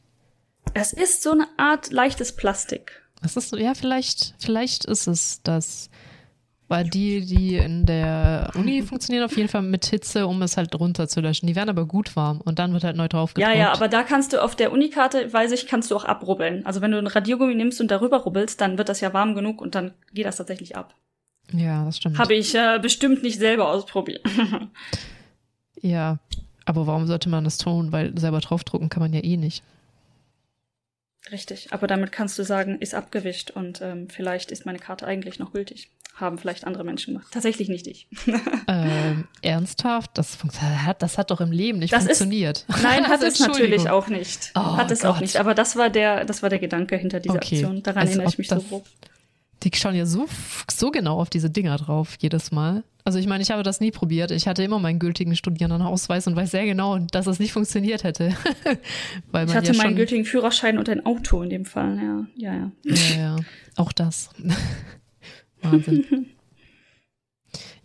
Es 0.72 0.92
ist 0.92 1.22
so 1.22 1.32
eine 1.32 1.46
Art 1.56 1.92
leichtes 1.92 2.34
Plastik. 2.34 3.02
Es 3.22 3.36
ist 3.36 3.50
so, 3.50 3.56
ja, 3.56 3.74
vielleicht, 3.74 4.34
vielleicht 4.38 4.84
ist 4.86 5.06
es 5.06 5.42
das. 5.42 5.90
Weil 6.66 6.84
die, 6.88 7.24
die 7.26 7.56
in 7.56 7.84
der 7.84 8.50
Uni 8.54 8.82
funktionieren 8.86 9.24
auf 9.26 9.36
jeden 9.36 9.50
Fall 9.50 9.60
mit 9.62 9.84
Hitze, 9.84 10.26
um 10.26 10.40
es 10.42 10.56
halt 10.56 10.74
runterzulöschen. 10.74 11.46
Die 11.46 11.54
werden 11.54 11.68
aber 11.68 11.84
gut 11.86 12.16
warm 12.16 12.40
und 12.40 12.58
dann 12.58 12.72
wird 12.72 12.84
halt 12.84 12.96
neu 12.96 13.06
drauf 13.06 13.34
Ja, 13.36 13.48
gedruckt. 13.48 13.58
ja, 13.60 13.72
aber 13.72 13.88
da 13.88 14.02
kannst 14.02 14.32
du 14.32 14.42
auf 14.42 14.56
der 14.56 14.72
Unikarte, 14.72 15.30
weiß 15.32 15.52
ich, 15.52 15.66
kannst 15.66 15.90
du 15.90 15.96
auch 15.96 16.04
abrubbeln. 16.04 16.64
Also 16.64 16.80
wenn 16.80 16.90
du 16.90 16.98
ein 16.98 17.06
Radiergummi 17.06 17.54
nimmst 17.54 17.80
und 17.82 17.90
darüber 17.90 18.18
rubbelst, 18.22 18.60
dann 18.62 18.78
wird 18.78 18.88
das 18.88 19.00
ja 19.02 19.12
warm 19.12 19.34
genug 19.34 19.60
und 19.60 19.74
dann 19.74 19.92
geht 20.14 20.24
das 20.24 20.36
tatsächlich 20.36 20.74
ab. 20.74 20.94
Ja, 21.52 21.84
das 21.84 21.98
stimmt. 21.98 22.18
Habe 22.18 22.34
ich 22.34 22.54
äh, 22.54 22.78
bestimmt 22.80 23.22
nicht 23.22 23.38
selber 23.38 23.68
ausprobiert. 23.68 24.22
ja, 25.80 26.18
aber 26.64 26.86
warum 26.86 27.06
sollte 27.06 27.28
man 27.28 27.44
das 27.44 27.58
tun? 27.58 27.92
Weil 27.92 28.18
selber 28.18 28.40
draufdrucken 28.40 28.88
kann 28.88 29.02
man 29.02 29.12
ja 29.12 29.22
eh 29.22 29.36
nicht. 29.36 29.62
Richtig, 31.32 31.72
aber 31.72 31.86
damit 31.86 32.12
kannst 32.12 32.38
du 32.38 32.42
sagen, 32.44 32.78
ist 32.80 32.94
abgewischt 32.94 33.50
und 33.50 33.80
ähm, 33.80 34.08
vielleicht 34.10 34.50
ist 34.50 34.66
meine 34.66 34.78
Karte 34.78 35.06
eigentlich 35.06 35.38
noch 35.38 35.52
gültig. 35.52 35.90
Haben 36.16 36.38
vielleicht 36.38 36.64
andere 36.64 36.84
Menschen 36.84 37.14
gemacht. 37.14 37.32
Tatsächlich 37.32 37.68
nicht 37.68 37.86
ich. 37.88 38.06
ähm, 38.68 39.26
ernsthaft? 39.42 40.10
Das, 40.14 40.38
hat, 40.60 41.02
das 41.02 41.18
hat 41.18 41.30
doch 41.32 41.40
im 41.40 41.50
Leben 41.50 41.78
nicht 41.80 41.92
Das 41.92 42.02
ist- 42.04 42.18
funktioniert. 42.18 42.64
Nein, 42.82 43.04
hat 43.08 43.12
Also, 43.22 43.26
es 43.26 43.40
natürlich 43.40 43.62
Entschuldigung. 43.82 43.88
auch 43.88 44.08
nicht. 44.08 44.52
Oh 44.54 44.76
hat 44.76 44.90
es 44.92 45.00
Gott. 45.00 45.10
auch 45.16 45.20
nicht. 45.20 45.36
Aber 45.38 45.54
das 45.54 45.74
war 45.76 45.90
der, 45.90 46.24
das 46.24 46.42
war 46.42 46.50
der 46.50 46.60
Gedanke 46.60 46.96
hinter 46.96 47.18
dieser 47.20 47.34
Okay. 47.36 47.56
Aktion. 47.56 47.82
Daran 47.82 48.02
Als 48.02 48.10
erinnere 48.10 48.28
ich 48.28 48.38
mich 48.38 48.48
so 48.48 48.54
das- 48.56 48.68
grob. 48.68 48.84
Die 49.64 49.70
schauen 49.74 49.94
ja 49.94 50.04
so, 50.06 50.26
so 50.70 50.90
genau 50.90 51.18
auf 51.20 51.30
diese 51.30 51.48
Dinger 51.50 51.76
drauf, 51.78 52.16
jedes 52.20 52.52
Mal. 52.52 52.84
Also 53.06 53.18
ich 53.18 53.26
meine, 53.26 53.42
ich 53.42 53.50
habe 53.50 53.62
das 53.62 53.80
nie 53.80 53.90
probiert. 53.90 54.30
Ich 54.30 54.46
hatte 54.46 54.62
immer 54.62 54.78
meinen 54.78 54.98
gültigen 54.98 55.36
Studierendenausweis 55.36 56.26
und 56.26 56.36
weiß 56.36 56.50
sehr 56.50 56.64
genau, 56.64 56.98
dass 56.98 57.26
es 57.26 57.38
nicht 57.38 57.52
funktioniert 57.52 58.02
hätte. 58.04 58.34
Weil 59.30 59.46
Ich 59.48 59.54
hatte 59.54 59.72
ja 59.72 59.76
meinen 59.82 59.96
gültigen 59.96 60.24
Führerschein 60.24 60.78
und 60.78 60.88
ein 60.88 61.04
Auto 61.04 61.42
in 61.42 61.50
dem 61.50 61.64
Fall. 61.64 61.96
Ja, 61.96 62.26
ja, 62.36 62.54
ja. 62.54 62.70
Ja, 62.94 63.16
ja. 63.18 63.36
Auch 63.76 63.92
das. 63.92 64.30
Wahnsinn. 65.62 66.26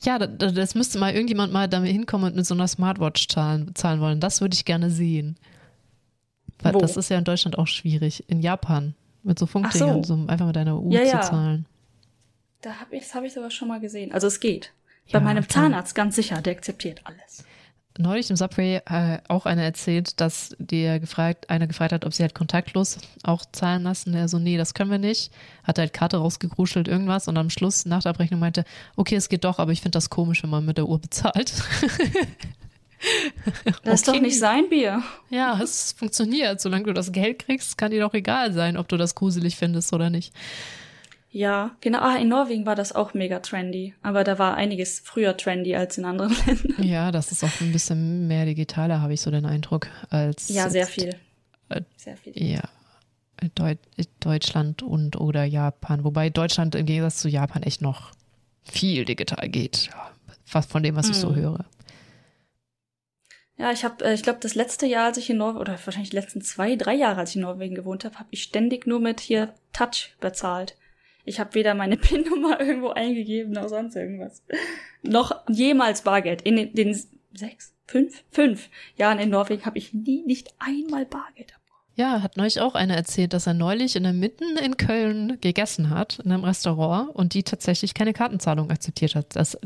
Ja, 0.04 0.18
da- 0.20 0.28
da- 0.28 0.52
das 0.52 0.76
müsste 0.76 0.98
mal 1.00 1.14
irgendjemand 1.14 1.52
mal 1.52 1.68
damit 1.68 1.92
hinkommen 1.92 2.28
und 2.32 2.36
mit 2.38 2.46
so 2.46 2.54
einer 2.54 2.68
Smartwatch 2.68 3.28
zahlen, 3.28 3.74
zahlen 3.76 4.00
wollen. 4.00 4.20
Das 4.20 4.40
würde 4.42 4.54
ich 4.56 4.64
gerne 4.66 4.90
sehen. 4.90 5.36
Weil 6.62 6.74
Wo? 6.74 6.80
das 6.80 6.98
ist 6.98 7.10
ja 7.10 7.18
in 7.18 7.24
Deutschland 7.26 7.58
auch 7.58 7.68
schwierig. 7.68 8.24
In 8.30 8.42
Japan. 8.42 8.96
Mit 9.24 9.38
so 9.40 9.46
Funkdingern, 9.46 10.00
Ach 10.02 10.06
so. 10.06 10.16
so 10.18 10.28
einfach 10.28 10.46
mit 10.48 10.56
deiner 10.56 10.80
Uhr 10.80 10.92
Ja, 10.94 11.02
zu 11.04 11.08
ja. 11.08 11.22
zahlen. 11.22 11.66
Da 12.62 12.72
hab 12.80 12.92
ich, 12.92 13.02
das 13.04 13.16
habe 13.16 13.26
ich 13.28 13.34
sogar 13.34 13.52
schon 13.52 13.68
mal 13.68 13.80
gesehen. 13.80 14.12
Also 14.12 14.28
es 14.28 14.40
geht. 14.40 14.72
Bei 15.12 15.20
Ja, 15.20 15.24
meinem 15.24 15.48
klar. 15.48 15.66
Zahnarzt 15.66 15.96
ganz 15.96 16.16
sicher, 16.16 16.42
der 16.42 16.54
akzeptiert 16.54 17.02
alles. 17.06 17.44
Neulich 17.98 18.30
im 18.30 18.38
Subway 18.38 18.82
äh, 18.86 19.18
auch 19.28 19.46
einer 19.46 19.64
erzählt, 19.64 20.22
dass 20.22 20.56
der 20.58 21.02
gefragt, 21.02 21.50
einer 21.50 21.68
gefragt 21.68 21.92
hat, 21.92 22.06
ob 22.06 22.14
sie 22.14 22.24
halt 22.24 22.34
kontaktlos 22.34 22.98
auch 23.24 23.44
zahlen 23.52 23.84
lassen. 23.84 24.14
Der 24.14 24.30
so, 24.30 24.40
nee, 24.40 24.56
das 24.56 24.74
können 24.74 24.90
wir 24.92 25.00
nicht. 25.00 25.34
Hat 25.66 25.80
halt 25.80 25.92
Karte 25.92 26.18
rausgegruschelt, 26.18 26.88
irgendwas 26.88 27.28
und 27.28 27.38
am 27.38 27.50
Schluss 27.50 27.86
nach 27.86 28.02
der 28.04 28.12
Abrechnung 28.12 28.40
meinte, 28.40 28.64
okay, 28.96 29.16
es 29.16 29.28
geht 29.28 29.44
doch, 29.44 29.60
aber 29.60 29.74
ich 29.74 29.82
finde 29.82 29.98
das 29.98 30.10
komisch, 30.10 30.44
wenn 30.44 30.50
man 30.50 30.66
mit 30.66 30.78
der 30.78 30.88
Uhr 30.88 31.00
bezahlt. 31.00 31.54
Das 33.84 33.96
ist 34.02 34.08
doch 34.08 34.14
Okay. 34.14 34.22
nicht 34.22 34.38
sein 34.40 34.70
Bier. 34.70 35.02
Ja, 35.30 35.60
es 35.62 35.94
funktioniert. 35.94 36.60
Solange 36.62 36.86
du 36.86 36.94
das 36.94 37.12
Geld 37.12 37.40
kriegst, 37.40 37.78
kann 37.78 37.92
dir 37.92 38.02
doch 38.02 38.14
egal 38.14 38.54
sein, 38.54 38.78
ob 38.78 38.88
du 38.88 38.98
das 38.98 39.16
gruselig 39.16 39.56
findest 39.56 39.94
oder 39.94 40.10
nicht. 40.10 40.34
Ja, 41.32 41.76
genau. 41.82 42.00
Ah, 42.00 42.16
in 42.16 42.28
Norwegen 42.28 42.66
war 42.66 42.76
das 42.76 42.92
auch 42.94 43.14
mega 43.14 43.40
trendy. 43.40 43.94
Aber 44.02 44.24
da 44.24 44.40
war 44.40 44.56
einiges 44.56 45.00
früher 45.00 45.38
trendy 45.38 45.76
als 45.76 45.98
in 45.98 46.06
anderen 46.06 46.36
Ländern. 46.46 46.84
Ja, 46.84 47.12
das 47.12 47.32
ist 47.32 47.44
auch 47.44 47.62
ein 47.62 47.72
bisschen 47.72 48.28
mehr 48.28 48.46
digitaler, 48.46 49.02
habe 49.02 49.14
ich 49.14 49.22
so 49.22 49.30
den 49.32 49.46
Eindruck, 49.46 49.88
als 50.10 50.50
Ja, 50.50 50.70
sehr 50.70 50.88
viel. 50.88 51.16
äh, 51.70 51.82
Sehr 51.98 52.18
viel. 52.18 52.34
Ja, 52.36 52.62
Deut 53.56 53.78
Deutschland 54.20 54.82
und 54.82 55.16
oder 55.22 55.46
Japan. 55.46 56.04
Wobei 56.04 56.30
Deutschland 56.30 56.76
im 56.76 56.86
Gegensatz 56.86 57.18
zu 57.22 57.30
Japan 57.30 57.64
echt 57.64 57.82
noch 57.82 58.12
viel 58.64 59.06
digital 59.06 59.48
geht. 59.50 59.90
Fast 60.46 60.72
von 60.72 60.82
dem, 60.84 60.96
was 60.96 61.10
ich 61.10 61.16
so 61.18 61.30
Mhm. 61.30 61.36
höre. 61.36 61.66
Ja, 63.60 63.74
ich 63.74 63.84
habe, 63.84 64.06
äh, 64.06 64.14
ich 64.14 64.24
glaube, 64.24 64.40
das 64.42 64.56
letzte 64.56 64.86
Jahr, 64.86 65.08
als 65.08 65.18
ich 65.18 65.30
in 65.30 65.38
Norwegen, 65.38 65.60
oder 65.60 65.78
wahrscheinlich 65.84 66.12
die 66.12 66.16
letzten 66.16 66.42
zwei, 66.42 66.78
drei 66.78 66.96
Jahre, 66.96 67.20
als 67.20 67.32
ich 67.32 67.36
in 67.36 67.42
Norwegen 67.42 67.76
gewohnt 67.76 68.06
habe, 68.06 68.18
habe 68.18 68.30
ich 68.32 68.42
ständig 68.42 68.88
nur 68.88 69.02
mit 69.02 69.20
hier 69.20 69.54
Touch 69.74 70.16
bezahlt. 70.22 70.78
Ich 71.26 71.42
habe 71.42 71.54
weder 71.56 71.76
meine 71.76 71.98
PIN-Nummer 71.98 72.62
irgendwo 72.62 72.90
eingegeben 72.90 73.52
noch 73.52 73.68
sonst 73.68 73.98
irgendwas. 73.98 74.42
noch 75.04 75.44
jemals 75.50 76.04
Bargeld. 76.04 76.42
In 76.44 76.56
den, 76.56 76.74
den 76.74 76.98
sechs, 77.34 77.76
fünf, 77.86 78.24
fünf 78.32 78.70
Jahren 78.96 79.20
in 79.20 79.30
Norwegen 79.30 79.66
habe 79.66 79.78
ich 79.78 79.94
nie, 79.94 80.24
nicht 80.26 80.54
einmal 80.60 81.06
Bargeld. 81.06 81.54
Ja, 81.96 82.22
hat 82.22 82.38
neulich 82.38 82.62
auch 82.62 82.76
einer 82.76 82.96
erzählt, 82.96 83.34
dass 83.34 83.46
er 83.46 83.54
neulich 83.54 83.98
in 83.98 84.04
der 84.04 84.14
Mitten 84.14 84.56
in 84.58 84.78
Köln 84.78 85.38
gegessen 85.42 85.90
hat, 85.90 86.20
in 86.20 86.32
einem 86.32 86.46
Restaurant, 86.46 87.14
und 87.14 87.34
die 87.34 87.44
tatsächlich 87.44 87.94
keine 87.94 88.14
Kartenzahlung 88.14 88.72
akzeptiert 88.72 89.16
hat. 89.16 89.36
Das, 89.36 89.58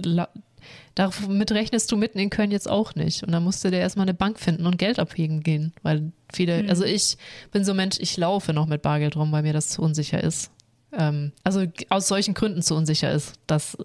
damit 0.96 1.52
rechnest 1.52 1.92
du 1.92 1.98
mitten 1.98 2.20
in 2.20 2.30
Köln 2.30 2.52
jetzt 2.52 2.70
auch 2.70 2.96
nicht. 2.96 3.24
Und 3.24 3.32
dann 3.32 3.44
musste 3.44 3.72
der 3.72 3.80
erstmal 3.80 4.06
eine 4.06 4.14
Bank 4.14 4.40
finden 4.40 4.66
und 4.66 4.78
Geld 4.78 5.00
abheben 5.00 5.42
gehen. 5.42 5.74
Weil 5.82 6.12
viele, 6.32 6.64
Mhm. 6.64 6.70
also 6.70 6.84
ich 6.84 7.18
bin 7.52 7.64
so 7.66 7.72
ein 7.72 7.78
Mensch, 7.78 7.98
ich 8.00 8.16
laufe 8.18 8.54
noch 8.54 8.68
mit 8.68 8.82
Bargeld 8.82 9.16
rum, 9.16 9.32
weil 9.32 9.44
mir 9.44 9.54
das 9.54 9.70
zu 9.70 9.82
unsicher 9.82 10.24
ist. 10.24 10.52
Ähm, 10.92 11.32
also 11.44 11.66
aus 11.90 12.08
solchen 12.08 12.34
Gründen 12.34 12.62
zu 12.62 12.76
unsicher 12.76 13.12
ist, 13.12 13.34
dass 13.48 13.78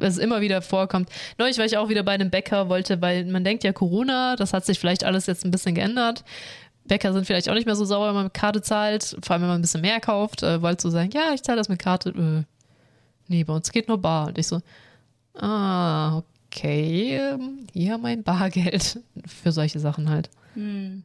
es 0.00 0.18
immer 0.18 0.40
wieder 0.40 0.60
vorkommt. 0.62 1.08
Neulich 1.38 1.56
war 1.58 1.64
ich 1.64 1.76
auch 1.78 1.88
wieder 1.88 2.02
bei 2.02 2.12
einem 2.12 2.30
Bäcker, 2.30 2.68
wollte, 2.68 3.00
weil 3.00 3.24
man 3.24 3.44
denkt 3.44 3.64
ja 3.64 3.72
Corona, 3.72 4.36
das 4.36 4.52
hat 4.52 4.66
sich 4.66 4.78
vielleicht 4.78 5.04
alles 5.04 5.26
jetzt 5.26 5.44
ein 5.44 5.50
bisschen 5.50 5.74
geändert. 5.74 6.24
Bäcker 6.84 7.12
sind 7.12 7.24
vielleicht 7.26 7.48
auch 7.48 7.54
nicht 7.54 7.66
mehr 7.66 7.74
so 7.76 7.84
sauer, 7.84 8.08
wenn 8.08 8.14
man 8.14 8.24
mit 8.24 8.34
Karte 8.34 8.62
zahlt, 8.62 9.16
vor 9.22 9.32
allem 9.34 9.42
wenn 9.42 9.48
man 9.48 9.58
ein 9.58 9.62
bisschen 9.62 9.80
mehr 9.80 10.00
kauft. 10.00 10.42
Äh, 10.42 10.60
wollte 10.62 10.82
so 10.82 10.90
sagen, 10.90 11.10
ja, 11.12 11.32
ich 11.34 11.42
zahle 11.42 11.58
das 11.58 11.68
mit 11.68 11.78
Karte. 11.78 12.10
Äh, 12.10 12.44
nee, 13.28 13.42
bei 13.44 13.52
uns 13.54 13.72
geht 13.72 13.88
nur 13.88 13.98
bar. 13.98 14.28
Und 14.28 14.38
ich 14.38 14.46
so, 14.46 14.60
ah, 15.38 16.22
okay, 16.46 17.36
hier 17.72 17.98
mein 17.98 18.22
Bargeld 18.22 19.00
für 19.26 19.52
solche 19.52 19.78
Sachen 19.78 20.08
halt. 20.08 20.30
Hm. 20.54 21.04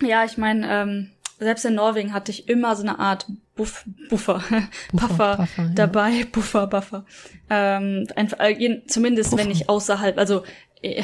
Ja, 0.00 0.24
ich 0.24 0.38
meine, 0.38 0.68
ähm, 0.70 1.10
selbst 1.38 1.64
in 1.64 1.74
Norwegen 1.74 2.12
hatte 2.12 2.30
ich 2.32 2.48
immer 2.48 2.74
so 2.76 2.82
eine 2.82 2.98
Art 2.98 3.26
Buff, 3.54 3.84
Buffer, 4.08 4.42
Buffer, 4.92 5.08
Buffer, 5.08 5.36
Buffer 5.36 5.70
dabei, 5.74 6.10
ja. 6.10 6.26
Buffer, 6.32 6.66
Buffer. 6.66 7.04
Ähm, 7.50 8.06
einfach, 8.16 8.38
äh, 8.40 8.82
zumindest 8.86 9.30
Buffer. 9.30 9.44
wenn 9.44 9.50
ich 9.50 9.68
außerhalb, 9.68 10.18
also 10.18 10.44
äh, 10.82 11.02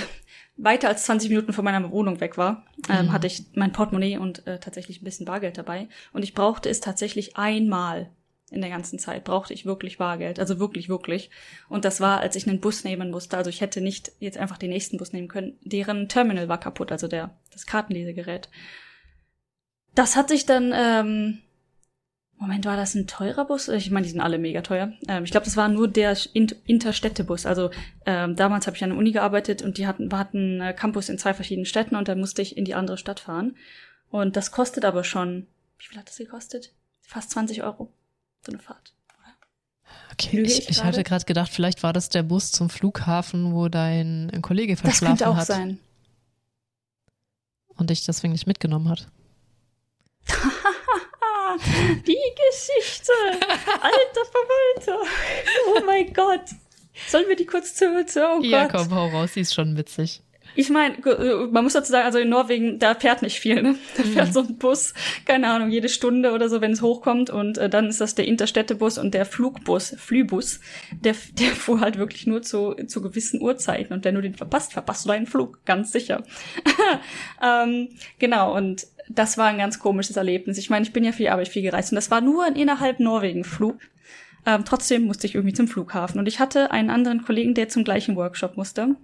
weiter 0.57 0.89
als 0.89 1.05
20 1.05 1.31
Minuten 1.31 1.53
von 1.53 1.65
meiner 1.65 1.91
Wohnung 1.91 2.21
weg 2.21 2.37
war, 2.37 2.65
ähm, 2.89 3.07
mhm. 3.07 3.13
hatte 3.13 3.27
ich 3.27 3.45
mein 3.55 3.73
Portemonnaie 3.73 4.19
und 4.19 4.47
äh, 4.47 4.59
tatsächlich 4.59 5.01
ein 5.01 5.05
bisschen 5.05 5.27
Bargeld 5.27 5.57
dabei. 5.57 5.89
Und 6.13 6.23
ich 6.25 6.35
brauchte 6.35 6.69
es 6.69 6.81
tatsächlich 6.81 7.37
einmal 7.37 8.11
in 8.51 8.61
der 8.61 8.71
ganzen 8.71 8.99
Zeit 8.99 9.25
brauchte 9.25 9.53
ich 9.53 9.67
wirklich 9.67 9.99
Bargeld, 9.99 10.41
also 10.41 10.59
wirklich, 10.59 10.89
wirklich. 10.89 11.31
Und 11.69 11.85
das 11.85 12.01
war, 12.01 12.21
als 12.21 12.37
ich 12.37 12.49
einen 12.49 12.61
Bus 12.61 12.85
nehmen 12.85 13.11
musste. 13.11 13.37
Also 13.37 13.51
ich 13.51 13.61
hätte 13.61 13.81
nicht 13.81 14.13
jetzt 14.21 14.39
einfach 14.39 14.59
den 14.59 14.71
nächsten 14.71 14.97
Bus 14.97 15.13
nehmen 15.13 15.29
können. 15.29 15.59
Deren 15.63 16.09
Terminal 16.09 16.49
war 16.49 16.59
kaputt, 16.59 16.91
also 16.91 17.09
der 17.09 17.31
das 17.53 17.67
Kartenlesegerät. 17.67 18.49
Das 19.95 20.17
hat 20.17 20.29
sich 20.29 20.47
dann, 20.47 20.73
ähm, 20.75 21.39
Moment, 22.39 22.65
war 22.65 22.77
das 22.77 22.95
ein 22.95 23.07
teurer 23.07 23.45
Bus? 23.45 23.69
Ich 23.69 23.91
meine, 23.91 24.05
die 24.07 24.13
sind 24.13 24.21
alle 24.21 24.39
mega 24.39 24.63
teuer. 24.63 24.93
Ähm, 25.09 25.25
ich 25.25 25.31
glaube, 25.31 25.45
das 25.45 25.57
war 25.57 25.69
nur 25.69 25.89
der 25.89 26.17
Interstädtebus. 26.33 27.45
Also 27.47 27.71
ähm, 28.07 28.37
damals 28.37 28.67
habe 28.67 28.77
ich 28.77 28.85
an 28.85 28.91
der 28.91 28.99
Uni 28.99 29.13
gearbeitet 29.13 29.61
und 29.61 29.77
die 29.77 29.87
hatten, 29.87 30.11
hatten 30.17 30.63
einen 30.63 30.77
Campus 30.77 31.09
in 31.09 31.19
zwei 31.19 31.35
verschiedenen 31.35 31.67
Städten 31.67 31.97
und 31.97 32.09
dann 32.09 32.21
musste 32.21 32.41
ich 32.41 32.57
in 32.57 32.65
die 32.65 32.75
andere 32.75 32.97
Stadt 32.97 33.21
fahren. 33.21 33.57
Und 34.11 34.37
das 34.37 34.53
kostet 34.53 34.85
aber 34.85 35.05
schon, 35.05 35.47
wie 35.79 35.87
viel 35.87 35.99
hat 35.99 36.09
das 36.09 36.17
gekostet? 36.17 36.73
Fast 37.03 37.31
20 37.31 37.63
Euro. 37.63 37.93
So 38.45 38.53
eine 38.53 38.61
Fahrt. 38.61 38.95
Okay, 40.13 40.41
ich, 40.41 40.59
ich, 40.61 40.69
ich 40.71 40.85
hatte 40.85 41.05
gerade 41.05 41.25
gedacht, 41.25 41.51
vielleicht 41.53 41.83
war 41.83 41.93
das 41.93 42.09
der 42.09 42.25
Bus 42.25 42.51
zum 42.51 42.71
Flughafen, 42.71 43.55
wo 43.55 43.69
dein 43.69 44.41
Kollege 44.43 44.77
verschlafen 44.77 45.13
hat. 45.13 45.21
Das 45.21 45.27
könnte 45.27 45.31
auch 45.31 45.37
hat 45.37 45.47
sein. 45.47 45.79
Und 47.77 47.91
dich 47.91 48.05
deswegen 48.05 48.33
nicht 48.33 48.47
mitgenommen 48.47 48.89
hat. 48.89 49.09
Die 52.07 52.17
Geschichte. 52.51 53.13
Alter 53.81 54.25
Verwalter. 54.31 54.99
Oh 55.69 55.81
mein 55.87 56.13
Gott. 56.13 56.51
Sollen 57.07 57.29
wir 57.29 57.37
die 57.37 57.47
kurz 57.47 57.75
zu 57.75 57.87
oh 57.87 58.43
Ja, 58.43 58.69
komm, 58.69 58.93
hau 58.93 59.07
raus, 59.09 59.33
die 59.35 59.41
ist 59.41 59.55
schon 59.55 59.77
witzig. 59.77 60.23
Ich 60.59 60.71
meine, 60.71 60.97
man 61.53 61.63
muss 61.63 61.75
dazu 61.75 61.93
sagen, 61.93 62.05
also 62.05 62.19
in 62.19 62.31
Norwegen, 62.31 62.81
da 62.81 62.97
fährt 62.97 63.23
nicht 63.23 63.39
viel, 63.39 63.63
ne? 63.63 63.77
Da 63.97 64.03
fährt 64.03 64.29
mhm. 64.31 64.33
so 64.33 64.41
ein 64.41 64.57
Bus, 64.57 64.93
keine 65.25 65.47
Ahnung, 65.47 65.71
jede 65.71 65.89
Stunde 65.89 66.33
oder 66.33 66.49
so, 66.49 66.61
wenn 66.61 66.73
es 66.73 66.83
hochkommt. 66.83 67.31
Und 67.31 67.59
äh, 67.59 67.71
dann 67.71 67.87
ist 67.87 68.01
das 68.01 68.17
der 68.17 68.27
Interstädtebus 68.27 68.99
und 68.99 69.15
der 69.15 69.25
Flugbus, 69.25 69.95
Flübus, 69.97 70.59
der, 70.91 71.15
der 71.39 71.53
fuhr 71.53 71.81
halt 71.81 71.97
wirklich 71.97 72.27
nur 72.27 72.43
zu, 72.43 72.75
zu 72.89 73.01
gewissen 73.01 73.41
Uhrzeiten. 73.41 73.93
Und 73.95 74.05
wenn 74.05 74.17
du 74.17 74.21
den 74.21 74.35
verpasst, 74.35 74.73
verpasst 74.73 75.05
du 75.05 75.11
deinen 75.11 75.29
Flug, 75.29 75.65
ganz 75.65 75.93
sicher. 75.93 76.25
ähm, 77.41 77.91
genau, 78.19 78.57
und 78.57 78.89
das 79.09 79.39
war 79.39 79.47
ein 79.47 79.59
ganz 79.59 79.79
komisches 79.79 80.17
Erlebnis. 80.17 80.59
Ich 80.59 80.71
meine, 80.71 80.85
ich 80.85 80.93
bin 80.93 81.05
ja 81.05 81.13
viel 81.13 81.29
Arbeit 81.29 81.47
viel 81.47 81.63
gereist 81.63 81.93
und 81.93 81.97
das 81.97 82.11
war 82.11 82.21
nur 82.21 82.45
ein 82.45 82.57
innerhalb 82.57 82.99
Norwegen 82.99 83.45
Flug. 83.45 83.79
Ähm, 84.45 84.65
trotzdem 84.65 85.05
musste 85.05 85.29
ich 85.29 85.37
irgendwie 85.37 85.55
zum 85.55 85.69
Flughafen. 85.69 86.19
Und 86.19 86.27
ich 86.27 86.41
hatte 86.41 86.73
einen 86.73 86.91
anderen 86.91 87.23
Kollegen, 87.23 87.55
der 87.55 87.69
zum 87.69 87.85
gleichen 87.85 88.17
Workshop 88.17 88.57
musste. 88.57 88.97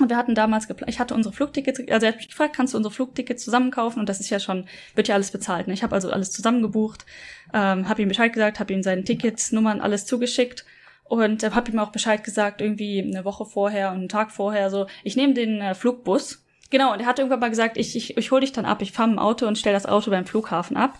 Und 0.00 0.08
wir 0.08 0.16
hatten 0.16 0.34
damals 0.34 0.66
geplant, 0.66 0.92
ich 0.92 0.98
hatte 0.98 1.14
unsere 1.14 1.32
Flugtickets, 1.32 1.78
also 1.88 2.06
er 2.06 2.12
hat 2.12 2.16
mich 2.16 2.28
gefragt, 2.28 2.56
kannst 2.56 2.74
du 2.74 2.78
unsere 2.78 2.92
Flugtickets 2.92 3.44
zusammenkaufen? 3.44 4.00
Und 4.00 4.08
das 4.08 4.18
ist 4.18 4.30
ja 4.30 4.40
schon, 4.40 4.66
wird 4.96 5.08
ja 5.08 5.14
alles 5.14 5.30
bezahlt. 5.30 5.68
Ne? 5.68 5.74
Ich 5.74 5.82
habe 5.82 5.94
also 5.94 6.10
alles 6.10 6.32
zusammengebucht, 6.32 7.06
ähm, 7.52 7.88
habe 7.88 8.02
ihm 8.02 8.08
Bescheid 8.08 8.32
gesagt, 8.32 8.58
habe 8.58 8.72
ihm 8.72 8.82
seine 8.82 9.04
Tickets, 9.04 9.52
Nummern, 9.52 9.80
alles 9.80 10.04
zugeschickt 10.04 10.64
und 11.04 11.42
äh, 11.44 11.50
habe 11.50 11.70
ihm 11.70 11.78
auch 11.78 11.92
Bescheid 11.92 12.24
gesagt, 12.24 12.60
irgendwie 12.60 13.02
eine 13.02 13.24
Woche 13.24 13.44
vorher 13.44 13.90
und 13.90 13.98
einen 13.98 14.08
Tag 14.08 14.32
vorher, 14.32 14.68
so, 14.70 14.86
ich 15.04 15.16
nehme 15.16 15.34
den 15.34 15.60
äh, 15.60 15.74
Flugbus. 15.74 16.44
Genau, 16.70 16.92
und 16.92 17.00
er 17.00 17.06
hat 17.06 17.18
irgendwann 17.20 17.40
mal 17.40 17.50
gesagt, 17.50 17.76
ich, 17.76 17.94
ich, 17.94 18.16
ich 18.16 18.30
hole 18.32 18.40
dich 18.40 18.52
dann 18.52 18.64
ab, 18.64 18.82
ich 18.82 18.90
fahre 18.90 19.10
im 19.10 19.18
Auto 19.20 19.46
und 19.46 19.58
stell 19.58 19.72
das 19.72 19.86
Auto 19.86 20.10
beim 20.10 20.26
Flughafen 20.26 20.76
ab. 20.76 20.98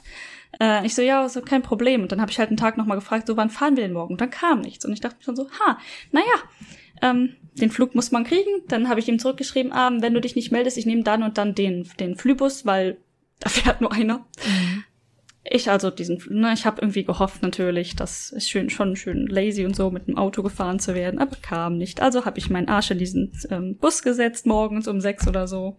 Äh, 0.61 0.87
ich 0.87 0.95
so, 0.95 1.03
ja, 1.03 1.29
so 1.29 1.41
kein 1.41 1.63
Problem. 1.63 2.03
Und 2.03 2.13
dann 2.13 2.21
habe 2.21 2.31
ich 2.31 2.39
halt 2.39 2.51
einen 2.51 2.57
Tag 2.57 2.77
nochmal 2.77 2.99
gefragt, 2.99 3.27
so, 3.27 3.37
wann 3.37 3.51
fahren 3.51 3.77
wir 3.77 3.83
denn 3.83 3.93
morgen? 3.93 4.15
Und 4.15 4.21
dann 4.21 4.31
kam 4.31 4.61
nichts. 4.61 4.85
Und 4.85 4.93
ich 4.93 5.01
dachte 5.01 5.17
mir 5.17 5.25
schon 5.25 5.37
so, 5.37 5.49
ha, 5.51 5.79
naja, 6.13 6.27
ähm, 7.03 7.37
den 7.61 7.71
Flug 7.71 7.95
muss 7.95 8.11
man 8.11 8.25
kriegen. 8.25 8.63
Dann 8.69 8.89
habe 8.89 9.01
ich 9.01 9.09
ihm 9.09 9.19
zurückgeschrieben, 9.19 9.73
ah, 9.73 9.91
wenn 10.01 10.15
du 10.15 10.21
dich 10.21 10.37
nicht 10.37 10.53
meldest, 10.53 10.79
ich 10.79 10.87
nehme 10.87 11.03
dann 11.03 11.23
und 11.23 11.39
dann 11.39 11.55
den, 11.55 11.89
den 11.99 12.17
Flübus, 12.17 12.67
weil 12.67 12.99
da 13.41 13.49
fährt 13.49 13.81
nur 13.81 13.93
einer. 13.93 14.19
Mhm. 14.19 14.85
Ich 15.47 15.71
also 15.71 15.91
diesen, 15.91 16.23
ne, 16.31 16.55
ich 16.55 16.65
habe 16.65 16.81
irgendwie 16.81 17.05
gehofft 17.05 17.43
natürlich, 17.43 17.95
dass 17.97 18.33
es 18.33 18.49
schön, 18.49 18.71
schon 18.71 18.97
schön 18.97 19.27
lazy 19.27 19.67
und 19.67 19.77
so 19.77 19.91
mit 19.91 20.09
dem 20.09 20.17
Auto 20.17 20.43
gefahren 20.43 20.79
zu 20.79 20.95
werden, 20.95 21.21
aber 21.21 21.37
kam 21.37 21.77
nicht. 21.77 22.01
Also 22.01 22.25
habe 22.25 22.39
ich 22.39 22.49
meinen 22.49 22.69
Arsch 22.69 22.91
in 22.91 22.99
diesen 22.99 23.31
ähm, 23.51 23.77
Bus 23.77 24.03
gesetzt, 24.03 24.47
morgens 24.47 24.89
um 24.89 25.03
sechs 25.03 25.29
oder 25.29 25.47
so. 25.47 25.77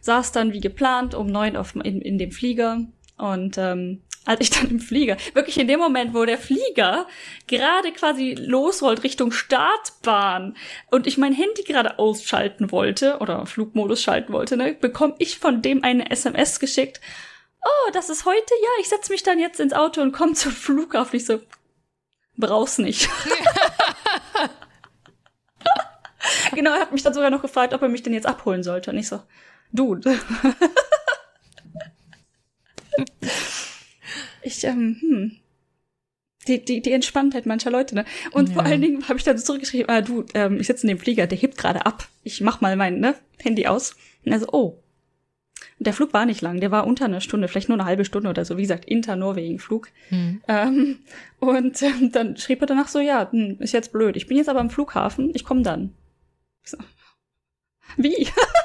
Saß 0.00 0.32
dann 0.32 0.52
wie 0.52 0.60
geplant 0.60 1.14
um 1.14 1.28
neun 1.28 1.56
auf, 1.56 1.76
in, 1.76 2.00
in 2.00 2.18
dem 2.18 2.32
Flieger 2.32 2.80
und 3.16 3.58
ähm, 3.58 4.00
als 4.24 4.40
ich 4.40 4.50
dann 4.50 4.70
im 4.70 4.80
Flieger, 4.80 5.16
wirklich 5.34 5.58
in 5.58 5.68
dem 5.68 5.80
Moment, 5.80 6.14
wo 6.14 6.24
der 6.24 6.38
Flieger 6.38 7.06
gerade 7.46 7.92
quasi 7.92 8.34
losrollt 8.34 9.02
Richtung 9.02 9.32
Startbahn 9.32 10.56
und 10.90 11.06
ich 11.06 11.18
mein 11.18 11.32
Handy 11.32 11.62
gerade 11.62 11.98
ausschalten 11.98 12.72
wollte 12.72 13.18
oder 13.18 13.46
Flugmodus 13.46 14.02
schalten 14.02 14.32
wollte, 14.32 14.56
ne, 14.56 14.74
bekomme 14.74 15.14
ich 15.18 15.38
von 15.38 15.62
dem 15.62 15.84
eine 15.84 16.10
SMS 16.10 16.60
geschickt. 16.60 17.00
Oh, 17.62 17.90
das 17.92 18.10
ist 18.10 18.24
heute? 18.24 18.54
Ja, 18.62 18.68
ich 18.80 18.88
setze 18.88 19.12
mich 19.12 19.22
dann 19.22 19.38
jetzt 19.38 19.60
ins 19.60 19.72
Auto 19.72 20.02
und 20.02 20.12
komme 20.12 20.34
zum 20.34 20.52
Flughafen. 20.52 21.16
Ich 21.16 21.26
so, 21.26 21.40
brauch's 22.36 22.78
nicht. 22.78 23.08
genau, 26.54 26.74
er 26.74 26.80
hat 26.80 26.92
mich 26.92 27.02
dann 27.02 27.14
sogar 27.14 27.30
noch 27.30 27.42
gefragt, 27.42 27.72
ob 27.72 27.82
er 27.82 27.88
mich 27.88 28.02
denn 28.02 28.12
jetzt 28.12 28.26
abholen 28.26 28.62
sollte. 28.62 28.90
Und 28.90 28.98
ich 28.98 29.08
so, 29.08 29.20
Dude. 29.74 30.16
Ich, 34.44 34.64
ähm, 34.64 34.96
hm. 35.00 35.32
Die, 36.46 36.62
die, 36.62 36.82
die 36.82 36.92
Entspanntheit 36.92 37.46
mancher 37.46 37.70
Leute, 37.70 37.94
ne? 37.94 38.04
Und 38.32 38.50
ja. 38.50 38.54
vor 38.54 38.64
allen 38.64 38.82
Dingen 38.82 39.08
habe 39.08 39.18
ich 39.18 39.24
dann 39.24 39.38
zurückgeschrieben, 39.38 39.88
ah, 39.88 40.02
du, 40.02 40.26
ähm, 40.34 40.60
ich 40.60 40.66
sitze 40.66 40.82
in 40.82 40.88
dem 40.88 40.98
Flieger, 40.98 41.26
der 41.26 41.38
hebt 41.38 41.56
gerade 41.56 41.86
ab. 41.86 42.06
Ich 42.22 42.42
mach 42.42 42.60
mal 42.60 42.76
mein 42.76 43.00
ne, 43.00 43.14
Handy 43.38 43.66
aus. 43.66 43.96
Und 44.24 44.32
er 44.32 44.40
so, 44.40 44.48
oh. 44.52 44.82
Und 45.78 45.86
der 45.86 45.94
Flug 45.94 46.12
war 46.12 46.26
nicht 46.26 46.42
lang, 46.42 46.60
der 46.60 46.70
war 46.70 46.86
unter 46.86 47.06
einer 47.06 47.22
Stunde, 47.22 47.48
vielleicht 47.48 47.70
nur 47.70 47.78
eine 47.78 47.86
halbe 47.86 48.04
Stunde 48.04 48.28
oder 48.28 48.44
so, 48.44 48.58
wie 48.58 48.62
gesagt, 48.62 48.84
Inter-Norwegen-Flug. 48.84 49.88
Hm. 50.10 50.42
Ähm, 50.46 50.98
und 51.40 51.82
ähm, 51.82 52.12
dann 52.12 52.36
schrieb 52.36 52.60
er 52.60 52.66
danach 52.66 52.88
so, 52.88 53.00
ja, 53.00 53.30
hm, 53.30 53.56
ist 53.60 53.72
jetzt 53.72 53.92
blöd. 53.92 54.16
Ich 54.16 54.26
bin 54.26 54.36
jetzt 54.36 54.50
aber 54.50 54.60
am 54.60 54.70
Flughafen, 54.70 55.30
ich 55.34 55.44
komme 55.44 55.62
dann. 55.62 55.94
So. 56.62 56.76
Wie? 57.96 58.28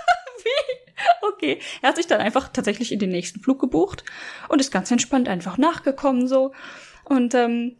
okay. 1.33 1.59
Er 1.81 1.89
hat 1.89 1.95
sich 1.97 2.07
dann 2.07 2.21
einfach 2.21 2.49
tatsächlich 2.49 2.91
in 2.91 2.99
den 2.99 3.09
nächsten 3.09 3.39
Flug 3.41 3.59
gebucht 3.59 4.03
und 4.47 4.59
ist 4.59 4.71
ganz 4.71 4.91
entspannt 4.91 5.27
einfach 5.27 5.57
nachgekommen 5.57 6.27
so. 6.27 6.53
Und 7.05 7.33
ähm, 7.33 7.77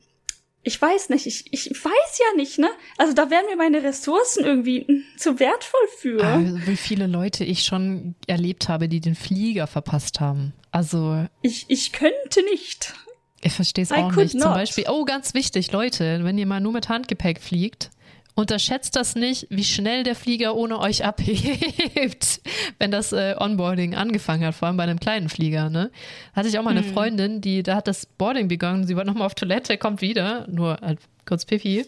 ich 0.63 0.81
weiß 0.81 1.09
nicht, 1.09 1.25
ich, 1.25 1.53
ich 1.53 1.69
weiß 1.69 2.19
ja 2.19 2.35
nicht, 2.35 2.59
ne? 2.59 2.69
Also 2.97 3.13
da 3.13 3.29
wären 3.29 3.45
mir 3.45 3.55
meine 3.55 3.81
Ressourcen 3.81 4.43
irgendwie 4.43 5.03
zu 5.17 5.39
wertvoll 5.39 5.87
für. 5.97 6.23
Also, 6.23 6.67
wie 6.67 6.75
viele 6.75 7.07
Leute 7.07 7.45
ich 7.45 7.63
schon 7.63 8.15
erlebt 8.27 8.67
habe, 8.67 8.89
die 8.89 8.99
den 8.99 9.15
Flieger 9.15 9.67
verpasst 9.67 10.19
haben. 10.19 10.53
Also. 10.71 11.25
Ich, 11.41 11.65
ich 11.69 11.91
könnte 11.93 12.43
nicht. 12.51 12.93
Ich 13.41 13.53
verstehe 13.53 13.83
es 13.83 13.91
auch 13.91 14.13
nicht. 14.15 14.35
Not. 14.35 14.43
Zum 14.43 14.53
Beispiel, 14.53 14.85
oh, 14.89 15.05
ganz 15.05 15.33
wichtig, 15.33 15.71
Leute, 15.71 16.23
wenn 16.23 16.37
ihr 16.37 16.45
mal 16.45 16.59
nur 16.59 16.73
mit 16.73 16.89
Handgepäck 16.89 17.41
fliegt, 17.41 17.89
Unterschätzt 18.35 18.95
das 18.95 19.15
nicht, 19.15 19.47
wie 19.49 19.63
schnell 19.63 20.03
der 20.03 20.15
Flieger 20.15 20.55
ohne 20.55 20.79
euch 20.79 21.03
abhebt, 21.05 22.41
wenn 22.77 22.91
das 22.91 23.11
äh, 23.11 23.35
Onboarding 23.37 23.95
angefangen 23.95 24.45
hat, 24.45 24.55
vor 24.55 24.67
allem 24.67 24.77
bei 24.77 24.83
einem 24.83 24.99
kleinen 24.99 25.29
Flieger. 25.29 25.69
Ne? 25.69 25.91
Hatte 26.33 26.47
ich 26.47 26.57
auch 26.57 26.63
mal 26.63 26.71
eine 26.71 26.81
mhm. 26.81 26.93
Freundin, 26.93 27.41
die 27.41 27.63
da 27.63 27.75
hat 27.75 27.87
das 27.87 28.05
Boarding 28.05 28.47
begonnen, 28.47 28.87
sie 28.87 28.95
war 28.95 29.03
nochmal 29.03 29.25
auf 29.25 29.35
Toilette, 29.35 29.77
kommt 29.77 30.01
wieder, 30.01 30.47
nur 30.49 30.77
halt 30.81 30.99
kurz 31.25 31.45
Pipi, 31.45 31.85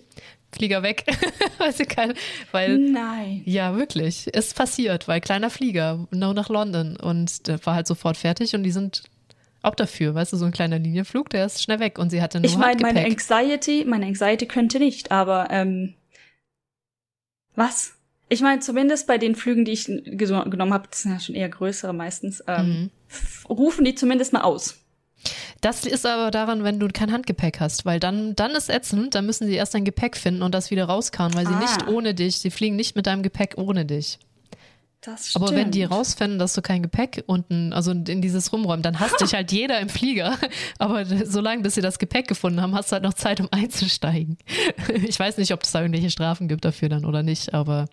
Flieger 0.51 0.83
weg. 0.83 1.05
weil 1.57 1.73
sie 1.73 1.85
keine, 1.85 2.15
weil, 2.51 2.77
Nein. 2.77 3.43
Ja, 3.45 3.75
wirklich. 3.75 4.27
Ist 4.27 4.55
passiert, 4.55 5.07
weil 5.07 5.21
kleiner 5.21 5.49
Flieger, 5.49 6.07
nur 6.11 6.33
nach 6.33 6.49
London 6.49 6.97
und 6.97 7.47
der 7.47 7.65
war 7.65 7.75
halt 7.75 7.87
sofort 7.87 8.17
fertig 8.17 8.55
und 8.55 8.63
die 8.63 8.71
sind 8.71 9.03
auch 9.63 9.75
dafür, 9.75 10.15
weißt 10.15 10.33
du, 10.33 10.37
so 10.37 10.45
ein 10.45 10.51
kleiner 10.51 10.79
Linienflug, 10.79 11.29
der 11.29 11.45
ist 11.45 11.61
schnell 11.61 11.79
weg 11.79 11.99
und 11.99 12.09
sie 12.09 12.21
hatte 12.21 12.39
nur 12.39 12.45
Ich 12.45 12.57
meine, 12.57 12.81
meine 12.81 13.05
Anxiety, 13.05 13.85
meine 13.87 14.07
Anxiety 14.07 14.47
könnte 14.47 14.79
nicht, 14.79 15.11
aber 15.11 15.49
ähm, 15.51 15.93
was? 17.55 17.93
Ich 18.29 18.41
meine, 18.41 18.61
zumindest 18.61 19.07
bei 19.07 19.17
den 19.17 19.35
Flügen, 19.35 19.65
die 19.65 19.73
ich 19.73 19.85
genommen 19.85 20.73
habe, 20.73 20.87
das 20.89 21.01
sind 21.01 21.11
ja 21.11 21.19
schon 21.19 21.35
eher 21.35 21.49
größere 21.49 21.93
meistens, 21.93 22.41
ähm, 22.47 22.65
mhm. 22.67 22.89
rufen 23.49 23.83
die 23.83 23.95
zumindest 23.95 24.31
mal 24.31 24.41
aus. 24.41 24.77
Das 25.59 25.85
ist 25.85 26.05
aber 26.05 26.31
daran, 26.31 26.63
wenn 26.63 26.79
du 26.79 26.87
kein 26.87 27.11
Handgepäck 27.11 27.59
hast, 27.59 27.85
weil 27.85 27.99
dann, 27.99 28.35
dann 28.35 28.51
ist 28.51 28.69
ätzend, 28.69 29.13
dann 29.13 29.25
müssen 29.25 29.47
sie 29.47 29.53
erst 29.53 29.73
dein 29.75 29.85
Gepäck 29.85 30.17
finden 30.17 30.41
und 30.41 30.55
das 30.55 30.71
wieder 30.71 30.85
rauskauen, 30.85 31.33
weil 31.35 31.45
sie 31.45 31.53
ah. 31.53 31.59
nicht 31.59 31.87
ohne 31.87 32.15
dich, 32.15 32.39
sie 32.39 32.49
fliegen 32.49 32.75
nicht 32.75 32.95
mit 32.95 33.05
deinem 33.05 33.21
Gepäck 33.21 33.55
ohne 33.57 33.85
dich. 33.85 34.17
Das 35.01 35.35
Aber 35.35 35.49
wenn 35.55 35.71
die 35.71 35.83
rausfinden, 35.83 36.37
dass 36.37 36.53
du 36.53 36.61
kein 36.61 36.83
Gepäck 36.83 37.23
unten, 37.25 37.73
also 37.73 37.89
in 37.91 38.21
dieses 38.21 38.53
rumräumen, 38.53 38.83
dann 38.83 38.99
hasst 38.99 39.19
dich 39.19 39.33
halt 39.33 39.51
jeder 39.51 39.79
im 39.79 39.89
Flieger. 39.89 40.37
Aber 40.77 41.03
solange 41.25 41.63
bis 41.63 41.73
sie 41.73 41.81
das 41.81 41.97
Gepäck 41.97 42.27
gefunden 42.27 42.61
haben, 42.61 42.75
hast 42.75 42.91
du 42.91 42.93
halt 42.93 43.03
noch 43.03 43.15
Zeit, 43.15 43.39
um 43.41 43.47
einzusteigen. 43.51 44.37
Ich 44.93 45.19
weiß 45.19 45.37
nicht, 45.37 45.53
ob 45.53 45.63
es 45.63 45.71
da 45.71 45.81
irgendwelche 45.81 46.11
Strafen 46.11 46.47
gibt 46.47 46.65
dafür 46.65 46.89
dann 46.89 47.05
oder 47.05 47.23
nicht, 47.23 47.53
aber 47.53 47.87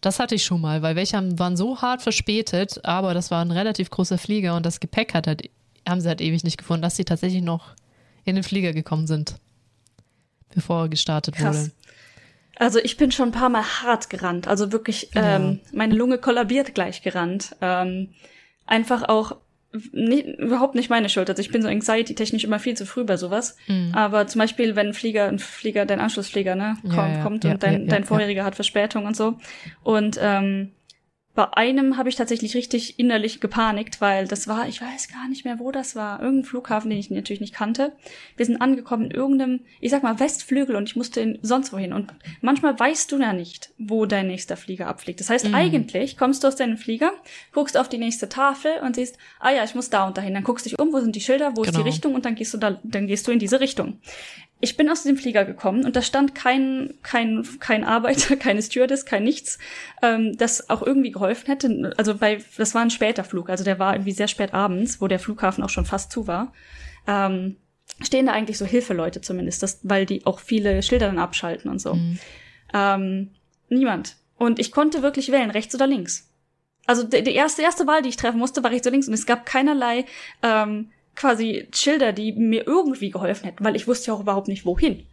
das 0.00 0.18
hatte 0.18 0.34
ich 0.34 0.44
schon 0.44 0.60
mal, 0.60 0.80
weil 0.82 0.96
welche 0.96 1.16
haben- 1.16 1.38
waren 1.38 1.56
so 1.56 1.82
hart 1.82 2.00
verspätet, 2.02 2.82
aber 2.84 3.12
das 3.12 3.30
war 3.30 3.44
ein 3.44 3.50
relativ 3.50 3.90
großer 3.90 4.16
Flieger 4.18 4.56
und 4.56 4.64
das 4.64 4.80
Gepäck 4.80 5.12
hat 5.14 5.26
halt, 5.26 5.50
haben 5.86 6.00
sie 6.00 6.08
halt 6.08 6.20
ewig 6.20 6.44
nicht 6.44 6.56
gefunden, 6.58 6.82
dass 6.82 6.96
sie 6.96 7.04
tatsächlich 7.04 7.42
noch 7.42 7.74
in 8.24 8.34
den 8.36 8.44
Flieger 8.44 8.72
gekommen 8.72 9.06
sind, 9.06 9.36
bevor 10.54 10.88
gestartet 10.88 11.34
Krass. 11.36 11.56
wurde. 11.56 11.72
Also 12.58 12.78
ich 12.78 12.96
bin 12.96 13.12
schon 13.12 13.28
ein 13.28 13.32
paar 13.32 13.48
Mal 13.48 13.62
hart 13.62 14.10
gerannt. 14.10 14.48
Also 14.48 14.72
wirklich, 14.72 15.10
ähm, 15.14 15.60
meine 15.72 15.94
Lunge 15.94 16.18
kollabiert 16.18 16.74
gleich 16.74 17.02
gerannt. 17.02 17.54
Ähm, 17.60 18.10
einfach 18.66 19.08
auch 19.08 19.36
nie, 19.92 20.22
überhaupt 20.22 20.74
nicht 20.74 20.88
meine 20.88 21.08
Schuld. 21.08 21.28
Also 21.28 21.40
ich 21.40 21.50
bin 21.50 21.62
so 21.62 21.68
anxiety-technisch 21.68 22.44
immer 22.44 22.58
viel 22.58 22.76
zu 22.76 22.86
früh 22.86 23.04
bei 23.04 23.16
sowas. 23.16 23.56
Aber 23.92 24.26
zum 24.26 24.38
Beispiel, 24.38 24.74
wenn 24.76 24.88
ein 24.88 24.94
Flieger, 24.94 25.28
ein 25.28 25.38
Flieger, 25.38 25.84
dein 25.86 26.00
Anschlussflieger, 26.00 26.54
ne, 26.54 26.76
Ja, 26.82 26.94
kommt, 26.94 27.14
ja, 27.14 27.22
kommt 27.22 27.44
ja, 27.44 27.50
und 27.52 27.62
dein, 27.62 27.72
ja, 27.72 27.78
ja, 27.80 27.86
dein 27.86 28.02
ja. 28.02 28.06
vorheriger 28.06 28.44
hat 28.44 28.54
Verspätung 28.54 29.06
und 29.06 29.16
so. 29.16 29.38
Und 29.82 30.18
ähm, 30.20 30.72
bei 31.36 31.52
einem 31.52 31.98
habe 31.98 32.08
ich 32.08 32.16
tatsächlich 32.16 32.56
richtig 32.56 32.98
innerlich 32.98 33.40
gepanikt, 33.40 34.00
weil 34.00 34.26
das 34.26 34.48
war, 34.48 34.66
ich 34.68 34.80
weiß 34.80 35.08
gar 35.08 35.28
nicht 35.28 35.44
mehr, 35.44 35.58
wo 35.58 35.70
das 35.70 35.94
war. 35.94 36.20
Irgendein 36.20 36.44
Flughafen, 36.48 36.90
den 36.90 36.98
ich 36.98 37.10
natürlich 37.10 37.40
nicht 37.42 37.54
kannte. 37.54 37.92
Wir 38.36 38.46
sind 38.46 38.60
angekommen 38.60 39.04
in 39.04 39.10
irgendeinem, 39.12 39.60
ich 39.80 39.90
sag 39.90 40.02
mal, 40.02 40.18
Westflügel 40.18 40.74
und 40.74 40.88
ich 40.88 40.96
musste 40.96 41.20
in 41.20 41.38
sonst 41.42 41.72
wohin. 41.72 41.92
Und 41.92 42.12
manchmal 42.40 42.76
weißt 42.80 43.12
du 43.12 43.20
ja 43.20 43.34
nicht, 43.34 43.70
wo 43.78 44.06
dein 44.06 44.26
nächster 44.26 44.56
Flieger 44.56 44.88
abfliegt. 44.88 45.20
Das 45.20 45.28
heißt, 45.30 45.52
eigentlich 45.52 46.16
kommst 46.16 46.42
du 46.42 46.48
aus 46.48 46.56
deinem 46.56 46.78
Flieger, 46.78 47.12
guckst 47.52 47.76
auf 47.76 47.88
die 47.88 47.98
nächste 47.98 48.28
Tafel 48.28 48.72
und 48.82 48.96
siehst, 48.96 49.18
ah 49.38 49.50
ja, 49.50 49.62
ich 49.62 49.74
muss 49.74 49.90
da 49.90 50.06
und 50.06 50.16
dahin. 50.16 50.34
Dann 50.34 50.42
guckst 50.42 50.64
dich 50.64 50.78
um, 50.78 50.92
wo 50.92 51.00
sind 51.00 51.14
die 51.14 51.20
Schilder, 51.20 51.54
wo 51.54 51.62
ist 51.62 51.70
Genau. 51.72 51.82
die 51.84 51.90
Richtung 51.90 52.14
und 52.14 52.24
dann 52.24 52.34
gehst 52.34 52.54
du 52.54 52.58
da, 52.58 52.80
dann 52.82 53.06
gehst 53.06 53.26
du 53.28 53.30
in 53.30 53.38
diese 53.38 53.60
Richtung. 53.60 54.00
Ich 54.58 54.76
bin 54.76 54.88
aus 54.88 55.02
dem 55.02 55.16
Flieger 55.16 55.44
gekommen 55.44 55.84
und 55.84 55.96
da 55.96 56.02
stand 56.02 56.34
kein, 56.34 56.94
kein, 57.02 57.46
kein 57.60 57.84
Arbeiter, 57.84 58.36
keine 58.36 58.62
Stewardess, 58.62 59.04
kein 59.04 59.24
nichts, 59.24 59.58
ähm, 60.02 60.36
das 60.36 60.70
auch 60.70 60.82
irgendwie 60.82 61.10
geholfen 61.10 61.46
hätte. 61.46 61.92
Also 61.96 62.16
bei, 62.16 62.38
das 62.56 62.74
war 62.74 62.82
ein 62.82 62.90
später 62.90 63.24
Flug, 63.24 63.50
also 63.50 63.64
der 63.64 63.78
war 63.78 63.94
irgendwie 63.94 64.12
sehr 64.12 64.28
spät 64.28 64.54
abends, 64.54 65.00
wo 65.00 65.08
der 65.08 65.18
Flughafen 65.18 65.62
auch 65.62 65.70
schon 65.70 65.84
fast 65.84 66.10
zu 66.10 66.26
war. 66.26 66.52
Ähm, 67.06 67.56
stehen 68.02 68.26
da 68.26 68.32
eigentlich 68.32 68.58
so 68.58 68.64
Hilfeleute 68.64 69.20
zumindest, 69.20 69.62
das, 69.62 69.80
weil 69.82 70.06
die 70.06 70.24
auch 70.26 70.40
viele 70.40 70.82
Schilder 70.82 71.06
dann 71.06 71.18
abschalten 71.18 71.70
und 71.70 71.80
so. 71.80 71.94
Ähm, 72.74 73.30
niemand. 73.68 74.16
Und 74.38 74.58
ich 74.58 74.72
konnte 74.72 75.02
wirklich 75.02 75.32
wählen, 75.32 75.50
rechts 75.50 75.74
oder 75.74 75.86
links. 75.86 76.30
Also 76.86 77.02
die, 77.02 77.22
die 77.22 77.34
erste, 77.34 77.62
erste 77.62 77.86
Wahl, 77.86 78.02
die 78.02 78.08
ich 78.08 78.16
treffen 78.16 78.38
musste, 78.38 78.62
war 78.62 78.70
rechts 78.70 78.86
oder 78.86 78.92
links. 78.92 79.08
Und 79.08 79.14
es 79.14 79.26
gab 79.26 79.46
keinerlei 79.46 80.04
ähm, 80.42 80.90
quasi 81.16 81.68
Schilder, 81.74 82.12
die 82.12 82.32
mir 82.32 82.66
irgendwie 82.66 83.10
geholfen 83.10 83.46
hätten, 83.46 83.64
weil 83.64 83.76
ich 83.76 83.88
wusste 83.88 84.08
ja 84.08 84.14
auch 84.14 84.20
überhaupt 84.20 84.48
nicht, 84.48 84.64
wohin. 84.64 85.04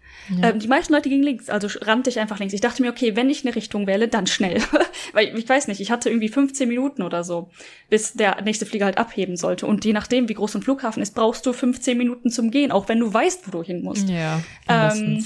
Ähm, 0.41 0.59
die 0.59 0.67
meisten 0.67 0.93
Leute 0.93 1.09
gingen 1.09 1.23
links, 1.23 1.49
also 1.49 1.67
rannte 1.81 2.09
ich 2.09 2.19
einfach 2.19 2.39
links. 2.39 2.53
Ich 2.53 2.61
dachte 2.61 2.81
mir, 2.81 2.91
okay, 2.91 3.15
wenn 3.15 3.29
ich 3.29 3.45
eine 3.45 3.55
Richtung 3.55 3.87
wähle, 3.87 4.07
dann 4.07 4.27
schnell. 4.27 4.61
weil 5.13 5.37
ich 5.37 5.47
weiß 5.47 5.67
nicht, 5.67 5.81
ich 5.81 5.91
hatte 5.91 6.09
irgendwie 6.09 6.29
15 6.29 6.67
Minuten 6.67 7.01
oder 7.01 7.23
so, 7.23 7.49
bis 7.89 8.13
der 8.13 8.41
nächste 8.41 8.65
Flieger 8.65 8.85
halt 8.85 8.97
abheben 8.97 9.35
sollte. 9.35 9.65
Und 9.65 9.83
je 9.85 9.93
nachdem, 9.93 10.29
wie 10.29 10.33
groß 10.33 10.55
ein 10.55 10.61
Flughafen 10.61 11.01
ist, 11.01 11.15
brauchst 11.15 11.45
du 11.45 11.53
15 11.53 11.97
Minuten 11.97 12.29
zum 12.29 12.51
Gehen, 12.51 12.71
auch 12.71 12.87
wenn 12.87 12.99
du 12.99 13.13
weißt, 13.13 13.47
wo 13.47 13.51
du 13.51 13.63
hin 13.63 13.83
musst. 13.83 14.07
Ja, 14.09 14.41
Ähm. 14.67 15.25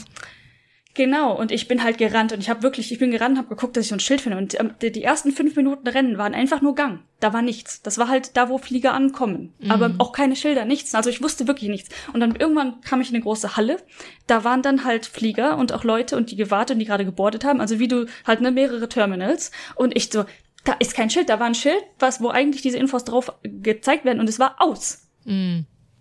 Genau, 0.97 1.31
und 1.39 1.51
ich 1.51 1.67
bin 1.67 1.83
halt 1.83 1.99
gerannt 1.99 2.33
und 2.33 2.39
ich 2.39 2.49
habe 2.49 2.63
wirklich, 2.63 2.91
ich 2.91 2.97
bin 2.97 3.11
gerannt 3.11 3.33
und 3.33 3.37
habe 3.37 3.49
geguckt, 3.49 3.77
dass 3.77 3.83
ich 3.83 3.89
so 3.89 3.95
ein 3.95 3.99
Schild 3.99 4.19
finde. 4.19 4.39
Und 4.39 4.59
ähm, 4.59 4.73
die, 4.81 4.91
die 4.91 5.03
ersten 5.03 5.31
fünf 5.31 5.55
Minuten 5.55 5.87
Rennen 5.87 6.17
waren 6.17 6.33
einfach 6.33 6.63
nur 6.63 6.73
Gang. 6.73 7.01
Da 7.19 7.33
war 7.33 7.43
nichts. 7.43 7.83
Das 7.83 7.99
war 7.99 8.07
halt 8.07 8.35
da, 8.35 8.49
wo 8.49 8.57
Flieger 8.57 8.95
ankommen. 8.95 9.53
Aber 9.69 9.93
auch 9.99 10.11
keine 10.11 10.35
Schilder, 10.35 10.65
nichts. 10.65 10.95
Also 10.95 11.11
ich 11.11 11.21
wusste 11.21 11.47
wirklich 11.47 11.69
nichts. 11.69 11.89
Und 12.13 12.19
dann 12.19 12.35
irgendwann 12.35 12.81
kam 12.81 12.99
ich 12.99 13.09
in 13.09 13.15
eine 13.15 13.23
große 13.23 13.55
Halle. 13.55 13.77
Da 14.25 14.43
waren 14.43 14.63
dann 14.63 14.85
halt 14.85 15.05
Flieger 15.05 15.59
und 15.59 15.71
auch 15.71 15.83
Leute 15.83 16.17
und 16.17 16.31
die 16.31 16.35
gewartet 16.35 16.73
und 16.73 16.79
die 16.79 16.85
gerade 16.85 17.05
gebordet 17.05 17.45
haben. 17.45 17.61
Also 17.61 17.77
wie 17.77 17.87
du 17.87 18.07
halt 18.25 18.41
ne 18.41 18.49
mehrere 18.49 18.89
Terminals. 18.89 19.51
Und 19.75 19.95
ich 19.95 20.09
so, 20.11 20.25
da 20.63 20.73
ist 20.79 20.95
kein 20.95 21.11
Schild. 21.11 21.29
Da 21.29 21.39
war 21.39 21.45
ein 21.45 21.53
Schild, 21.53 21.83
was 21.99 22.21
wo 22.21 22.29
eigentlich 22.29 22.63
diese 22.63 22.79
Infos 22.79 23.03
drauf 23.03 23.31
gezeigt 23.43 24.03
werden 24.03 24.19
und 24.19 24.29
es 24.29 24.39
war 24.39 24.55
aus. 24.57 25.07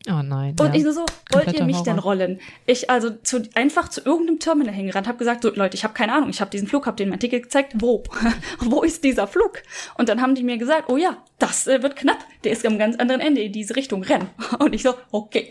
Oh 0.08 0.22
nein. 0.22 0.54
Und 0.58 0.68
ja. 0.68 0.74
ich 0.74 0.84
nur 0.84 0.92
so, 0.92 1.00
wollt 1.00 1.44
Kompletter 1.44 1.58
ihr 1.58 1.64
mich 1.64 1.80
denn 1.80 1.96
Horror. 1.96 2.14
rollen? 2.14 2.40
Ich 2.66 2.88
also 2.90 3.10
zu, 3.10 3.42
einfach 3.54 3.88
zu 3.88 4.02
irgendeinem 4.04 4.38
Terminal 4.38 4.74
hingerannt, 4.74 5.08
habe 5.08 5.18
gesagt, 5.18 5.42
so 5.42 5.52
Leute, 5.52 5.76
ich 5.76 5.82
habe 5.82 5.94
keine 5.94 6.12
Ahnung, 6.12 6.30
ich 6.30 6.40
habe 6.40 6.50
diesen 6.50 6.68
Flug, 6.68 6.86
habe 6.86 6.96
denen 6.96 7.10
mein 7.10 7.18
Ticket 7.18 7.44
gezeigt, 7.44 7.72
wo? 7.76 8.04
wo 8.60 8.82
ist 8.82 9.02
dieser 9.02 9.26
Flug? 9.26 9.62
Und 9.98 10.08
dann 10.08 10.20
haben 10.22 10.36
die 10.36 10.44
mir 10.44 10.58
gesagt, 10.58 10.88
oh 10.88 10.96
ja, 10.96 11.16
das 11.38 11.66
äh, 11.66 11.82
wird 11.82 11.96
knapp, 11.96 12.18
der 12.44 12.52
ist 12.52 12.64
am 12.64 12.78
ganz 12.78 12.96
anderen 12.96 13.20
Ende 13.20 13.42
in 13.42 13.52
diese 13.52 13.74
Richtung, 13.74 14.02
renn. 14.02 14.28
Und 14.60 14.74
ich 14.74 14.82
so, 14.82 14.94
okay. 15.10 15.50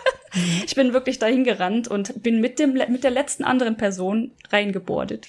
ich 0.66 0.74
bin 0.74 0.92
wirklich 0.92 1.18
dahin 1.18 1.44
gerannt 1.44 1.88
und 1.88 2.22
bin 2.22 2.40
mit 2.40 2.58
dem 2.58 2.72
mit 2.72 3.04
der 3.04 3.10
letzten 3.12 3.44
anderen 3.44 3.76
Person 3.76 4.32
reingebordet. 4.50 5.28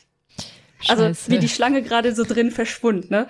Also 0.87 1.03
Scheiße. 1.03 1.31
wie 1.31 1.39
die 1.39 1.47
Schlange 1.47 1.81
gerade 1.81 2.13
so 2.13 2.23
drin 2.23 2.51
verschwunden, 2.51 3.07
ne? 3.09 3.27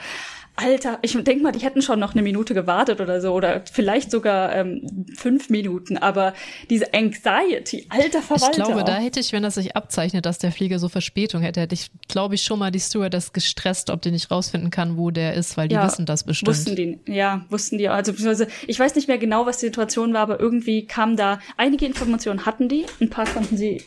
Alter, 0.58 1.00
ich 1.02 1.12
denk 1.24 1.44
mal, 1.44 1.52
die 1.52 1.60
hätten 1.60 1.82
schon 1.82 2.00
noch 2.00 2.14
eine 2.14 2.22
Minute 2.22 2.54
gewartet 2.54 3.02
oder 3.02 3.20
so 3.20 3.34
oder 3.34 3.64
vielleicht 3.72 4.10
sogar 4.10 4.56
ähm, 4.56 5.06
fünf 5.18 5.50
Minuten, 5.50 5.98
aber 5.98 6.34
diese 6.70 6.94
Anxiety, 6.94 7.88
alter 7.90 8.20
Ich 8.20 8.26
Verwalter. 8.26 8.52
glaube, 8.64 8.84
da 8.86 8.96
hätte 8.96 9.20
ich, 9.20 9.34
wenn 9.34 9.44
das 9.44 9.56
sich 9.56 9.76
abzeichnet, 9.76 10.26
dass 10.26 10.40
der 10.40 10.54
Flieger 10.54 10.80
so 10.80 10.88
Verspätung 10.88 11.42
hätte, 11.42 11.60
hätte 11.60 11.76
ich, 11.76 11.92
glaube 12.08 12.36
ich, 12.36 12.44
schon 12.44 12.60
mal 12.60 12.72
die 12.72 12.80
Stewardess 12.80 13.34
gestresst, 13.34 13.90
ob 13.90 14.02
die 14.02 14.12
nicht 14.12 14.32
rausfinden 14.32 14.70
kann, 14.70 14.98
wo 14.98 15.12
der 15.12 15.34
ist, 15.34 15.58
weil 15.58 15.68
die 15.68 15.76
Ja, 15.76 15.86
wissen 15.86 16.06
das 16.06 16.24
bestimmt. 16.24 16.48
Wussten 16.50 16.76
die, 16.76 17.00
ja, 17.08 17.46
wussten 17.50 17.78
die. 17.78 17.90
Also 17.90 18.14
beziehungsweise, 18.14 18.48
ich 18.68 18.80
weiß 18.80 18.96
nicht 18.96 19.08
mehr 19.10 19.18
genau, 19.18 19.46
was 19.46 19.58
die 19.58 19.66
Situation 19.66 20.14
war, 20.14 20.22
aber 20.22 20.40
irgendwie 20.40 20.86
kam 20.86 21.18
da, 21.18 21.40
einige 21.58 21.86
Informationen 21.86 22.46
hatten 22.46 22.70
die, 22.70 22.86
ein 23.02 23.10
paar 23.10 23.26
konnten 23.26 23.58
sie, 23.58 23.84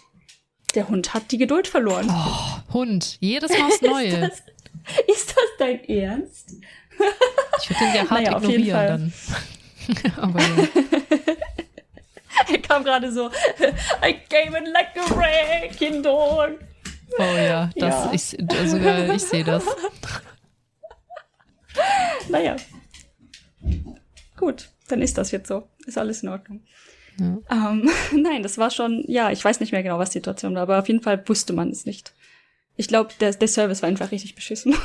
der 0.74 0.88
Hund 0.88 1.14
hat 1.14 1.32
die 1.32 1.38
Geduld 1.38 1.66
verloren. 1.66 2.12
Hund, 2.72 3.16
jedes 3.20 3.50
Mal 3.50 3.62
aufs 3.66 3.80
Neue. 3.82 4.30
Ist 5.06 5.30
das, 5.30 5.44
dein 5.58 5.84
Ernst? 5.84 6.56
Ich 7.60 7.70
würde 7.70 7.84
den 7.84 7.94
ja 7.94 8.00
hart 8.00 8.10
Naja, 8.10 8.36
auf 8.36 8.44
jeden 8.44 8.64
ignorieren 8.64 9.12
dann. 9.86 10.12
Aber 10.22 10.40
ja. 10.40 10.48
Er 12.50 12.58
kam 12.62 12.84
gerade 12.84 13.12
so, 13.12 13.30
I 14.02 14.14
came 14.28 14.56
in 14.56 14.72
like 14.72 14.96
a 14.96 15.14
wrecking 15.14 16.02
dog. 16.02 16.58
Oh 17.18 17.22
ja, 17.22 17.70
das, 17.76 18.04
Ja. 18.04 18.10
Ich, 18.12 18.22
sogar 18.70 19.08
ich 19.10 19.22
sehe 19.22 19.44
das. 19.44 19.64
Naja. 22.28 22.56
Gut, 24.36 24.68
dann 24.88 25.02
ist 25.02 25.18
das 25.18 25.30
jetzt 25.30 25.48
so. 25.48 25.68
Ist 25.86 25.98
alles 25.98 26.22
in 26.22 26.28
Ordnung. 26.28 26.62
Ähm, 27.18 27.90
nein, 28.12 28.42
das 28.42 28.58
war 28.58 28.70
schon, 28.70 29.04
ja, 29.08 29.30
ich 29.30 29.44
weiß 29.44 29.60
nicht 29.60 29.72
mehr 29.72 29.82
genau, 29.82 29.98
was 29.98 30.10
die 30.10 30.18
Situation 30.18 30.54
war, 30.54 30.62
aber 30.62 30.78
auf 30.78 30.86
jeden 30.86 31.02
Fall 31.02 31.26
wusste 31.28 31.52
man 31.52 31.70
es 31.70 31.84
nicht. 31.84 32.12
Ich 32.78 32.88
glaube, 32.88 33.10
der, 33.20 33.32
der 33.32 33.48
Service 33.48 33.82
war 33.82 33.88
einfach 33.90 34.10
richtig 34.12 34.34
beschissen. 34.34 34.74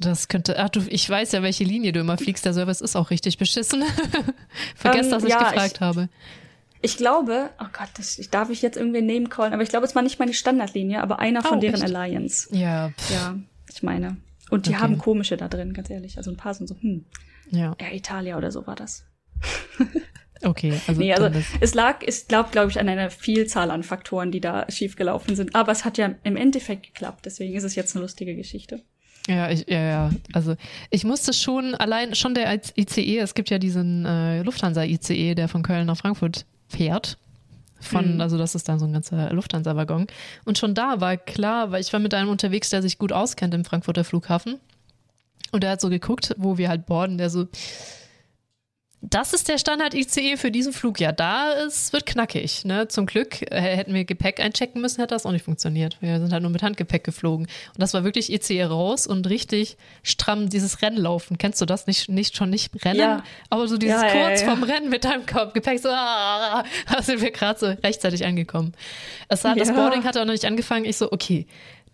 Das 0.00 0.28
könnte, 0.28 0.56
ach 0.60 0.68
du, 0.68 0.80
ich 0.88 1.10
weiß 1.10 1.32
ja, 1.32 1.42
welche 1.42 1.64
Linie 1.64 1.90
du 1.90 1.98
immer 1.98 2.16
fliegst. 2.16 2.44
Der 2.44 2.52
Service 2.54 2.80
ist 2.82 2.94
auch 2.94 3.10
richtig 3.10 3.36
beschissen. 3.36 3.82
Vergesst, 4.76 5.06
Ähm, 5.06 5.10
dass 5.10 5.24
ich 5.24 5.30
ja, 5.30 5.38
gefragt 5.50 5.72
ich- 5.74 5.80
habe. 5.80 6.08
Ich 6.82 6.96
glaube, 6.96 7.50
oh 7.60 7.66
Gott, 7.76 7.88
das, 7.96 8.16
ich 8.20 8.30
darf 8.30 8.48
ich 8.50 8.62
jetzt 8.62 8.76
irgendwie 8.76 9.02
Name 9.02 9.28
callen, 9.28 9.52
aber 9.52 9.64
ich 9.64 9.70
glaube, 9.70 9.84
es 9.86 9.96
war 9.96 10.02
nicht 10.02 10.20
meine 10.20 10.34
Standardlinie, 10.34 11.02
aber 11.02 11.18
einer 11.18 11.42
von 11.42 11.58
Oh, 11.58 11.60
deren 11.60 11.82
echt? 11.82 11.92
Alliance. 11.92 12.48
Ja, 12.56 12.90
pff, 12.90 13.10
Ja, 13.10 13.36
ich 13.74 13.82
meine. 13.82 14.18
Und 14.50 14.66
die 14.66 14.70
Okay. 14.70 14.78
haben 14.82 14.98
komische 14.98 15.36
da 15.36 15.48
drin, 15.48 15.72
ganz 15.72 15.90
ehrlich. 15.90 16.16
Also 16.16 16.30
ein 16.30 16.36
paar 16.36 16.54
sind 16.54 16.68
so, 16.68 16.76
hm, 16.80 17.04
ja, 17.50 17.74
Air 17.78 17.92
Italia 17.94 18.36
oder 18.38 18.52
so 18.52 18.68
war 18.68 18.76
das. 18.76 19.04
okay. 20.44 20.74
Also, 20.86 21.00
Nee, 21.00 21.12
also 21.14 21.30
es 21.60 21.74
lag, 21.74 21.96
es 22.06 22.26
glaubt, 22.28 22.52
glaube 22.52 22.70
ich, 22.70 22.78
an 22.78 22.88
einer 22.88 23.10
Vielzahl 23.10 23.70
an 23.70 23.82
Faktoren, 23.82 24.30
die 24.30 24.40
da 24.40 24.66
schiefgelaufen 24.70 25.36
sind. 25.36 25.54
Aber 25.54 25.72
es 25.72 25.84
hat 25.84 25.98
ja 25.98 26.14
im 26.24 26.36
Endeffekt 26.36 26.84
geklappt, 26.84 27.26
deswegen 27.26 27.54
ist 27.54 27.64
es 27.64 27.74
jetzt 27.74 27.94
eine 27.96 28.02
lustige 28.02 28.34
Geschichte. 28.34 28.82
Ja, 29.28 29.50
ich, 29.50 29.68
ja, 29.68 29.80
ja. 29.80 30.10
Also 30.32 30.56
ich 30.90 31.04
musste 31.04 31.32
schon 31.34 31.74
allein 31.74 32.14
schon 32.14 32.34
der 32.34 32.52
ICE, 32.76 33.18
es 33.18 33.34
gibt 33.34 33.50
ja 33.50 33.58
diesen 33.58 34.06
äh, 34.06 34.42
Lufthansa-ICE, 34.42 35.34
der 35.34 35.48
von 35.48 35.62
Köln 35.62 35.86
nach 35.86 35.98
Frankfurt 35.98 36.46
fährt. 36.68 37.18
Von, 37.80 38.14
Mhm. 38.14 38.20
also 38.20 38.38
das 38.38 38.54
ist 38.54 38.68
dann 38.68 38.78
so 38.78 38.86
ein 38.86 38.92
ganzer 38.92 39.32
Lufthansa-Waggon. 39.32 40.06
Und 40.44 40.58
schon 40.58 40.74
da 40.74 41.00
war 41.00 41.16
klar, 41.16 41.70
weil 41.70 41.80
ich 41.80 41.92
war 41.92 42.00
mit 42.00 42.14
einem 42.14 42.28
unterwegs, 42.30 42.70
der 42.70 42.82
sich 42.82 42.98
gut 42.98 43.12
auskennt 43.12 43.54
im 43.54 43.64
Frankfurter 43.64 44.02
Flughafen. 44.02 44.58
Und 45.52 45.62
der 45.62 45.70
hat 45.72 45.80
so 45.80 45.88
geguckt, 45.88 46.34
wo 46.38 46.58
wir 46.58 46.68
halt 46.68 46.86
boarden, 46.86 47.18
der 47.18 47.30
so, 47.30 47.46
das 49.00 49.32
ist 49.32 49.48
der 49.48 49.58
Standard-ICE 49.58 50.36
für 50.36 50.50
diesen 50.50 50.72
Flug. 50.72 50.98
Ja, 50.98 51.12
da 51.12 51.52
ist, 51.52 51.92
wird 51.92 52.04
knackig. 52.04 52.64
Ne? 52.64 52.88
Zum 52.88 53.06
Glück 53.06 53.42
äh, 53.42 53.60
hätten 53.60 53.94
wir 53.94 54.04
Gepäck 54.04 54.40
einchecken 54.40 54.80
müssen, 54.80 55.00
hätte 55.00 55.14
das 55.14 55.24
auch 55.24 55.30
nicht 55.30 55.44
funktioniert. 55.44 55.96
Wir 56.00 56.18
sind 56.18 56.32
halt 56.32 56.42
nur 56.42 56.50
mit 56.50 56.62
Handgepäck 56.62 57.04
geflogen. 57.04 57.46
Und 57.46 57.78
das 57.80 57.94
war 57.94 58.02
wirklich 58.02 58.32
ICE 58.32 58.64
raus 58.64 59.06
und 59.06 59.28
richtig 59.28 59.76
stramm 60.02 60.48
dieses 60.48 60.82
Rennlaufen. 60.82 61.38
Kennst 61.38 61.60
du 61.60 61.64
das? 61.66 61.86
Nicht, 61.86 62.08
nicht 62.08 62.36
schon 62.36 62.50
nicht 62.50 62.84
Rennen, 62.84 62.98
Ja. 62.98 63.22
aber 63.50 63.68
so 63.68 63.78
dieses 63.78 64.02
Ja, 64.02 64.10
kurz 64.10 64.40
ja. 64.40 64.48
vorm 64.48 64.64
Rennen 64.64 64.88
mit 64.88 65.04
deinem 65.04 65.26
Kopf, 65.26 65.52
Gepäck 65.52 65.78
so, 65.78 65.88
ah, 65.90 66.64
da 66.92 67.00
sind 67.02 67.20
wir 67.20 67.30
gerade 67.30 67.58
so 67.58 67.66
rechtzeitig 67.66 68.24
angekommen. 68.26 68.72
Es 69.28 69.44
war, 69.44 69.54
Das. 69.54 69.72
Boarding 69.72 70.02
hatte 70.04 70.20
auch 70.20 70.24
noch 70.24 70.32
nicht 70.32 70.44
angefangen. 70.44 70.84
Ich 70.84 70.96
so, 70.96 71.12
okay, 71.12 71.46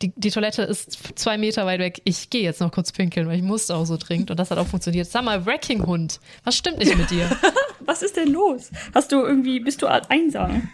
die, 0.02 0.12
die 0.16 0.30
Toilette 0.30 0.62
ist 0.62 1.18
zwei 1.18 1.38
Meter 1.38 1.66
weit 1.66 1.80
weg. 1.80 2.00
Ich 2.04 2.30
gehe 2.30 2.42
jetzt 2.42 2.60
noch 2.60 2.72
kurz 2.72 2.92
pinkeln, 2.92 3.26
weil 3.28 3.36
ich 3.36 3.42
musste 3.42 3.74
auch 3.76 3.84
so 3.84 3.96
dringend. 3.96 4.30
Und 4.30 4.38
das 4.38 4.50
hat 4.50 4.58
auch 4.58 4.66
funktioniert. 4.66 5.06
Sag 5.06 5.24
mal, 5.24 5.46
Wrecking-Hund, 5.46 6.20
was 6.44 6.56
stimmt 6.56 6.78
nicht 6.78 6.96
mit 6.96 7.10
dir? 7.10 7.30
Was 7.86 8.02
ist 8.02 8.16
denn 8.16 8.32
los? 8.32 8.70
Hast 8.94 9.12
du 9.12 9.20
irgendwie, 9.20 9.60
bist 9.60 9.82
du 9.82 9.86
einsam? 9.88 10.70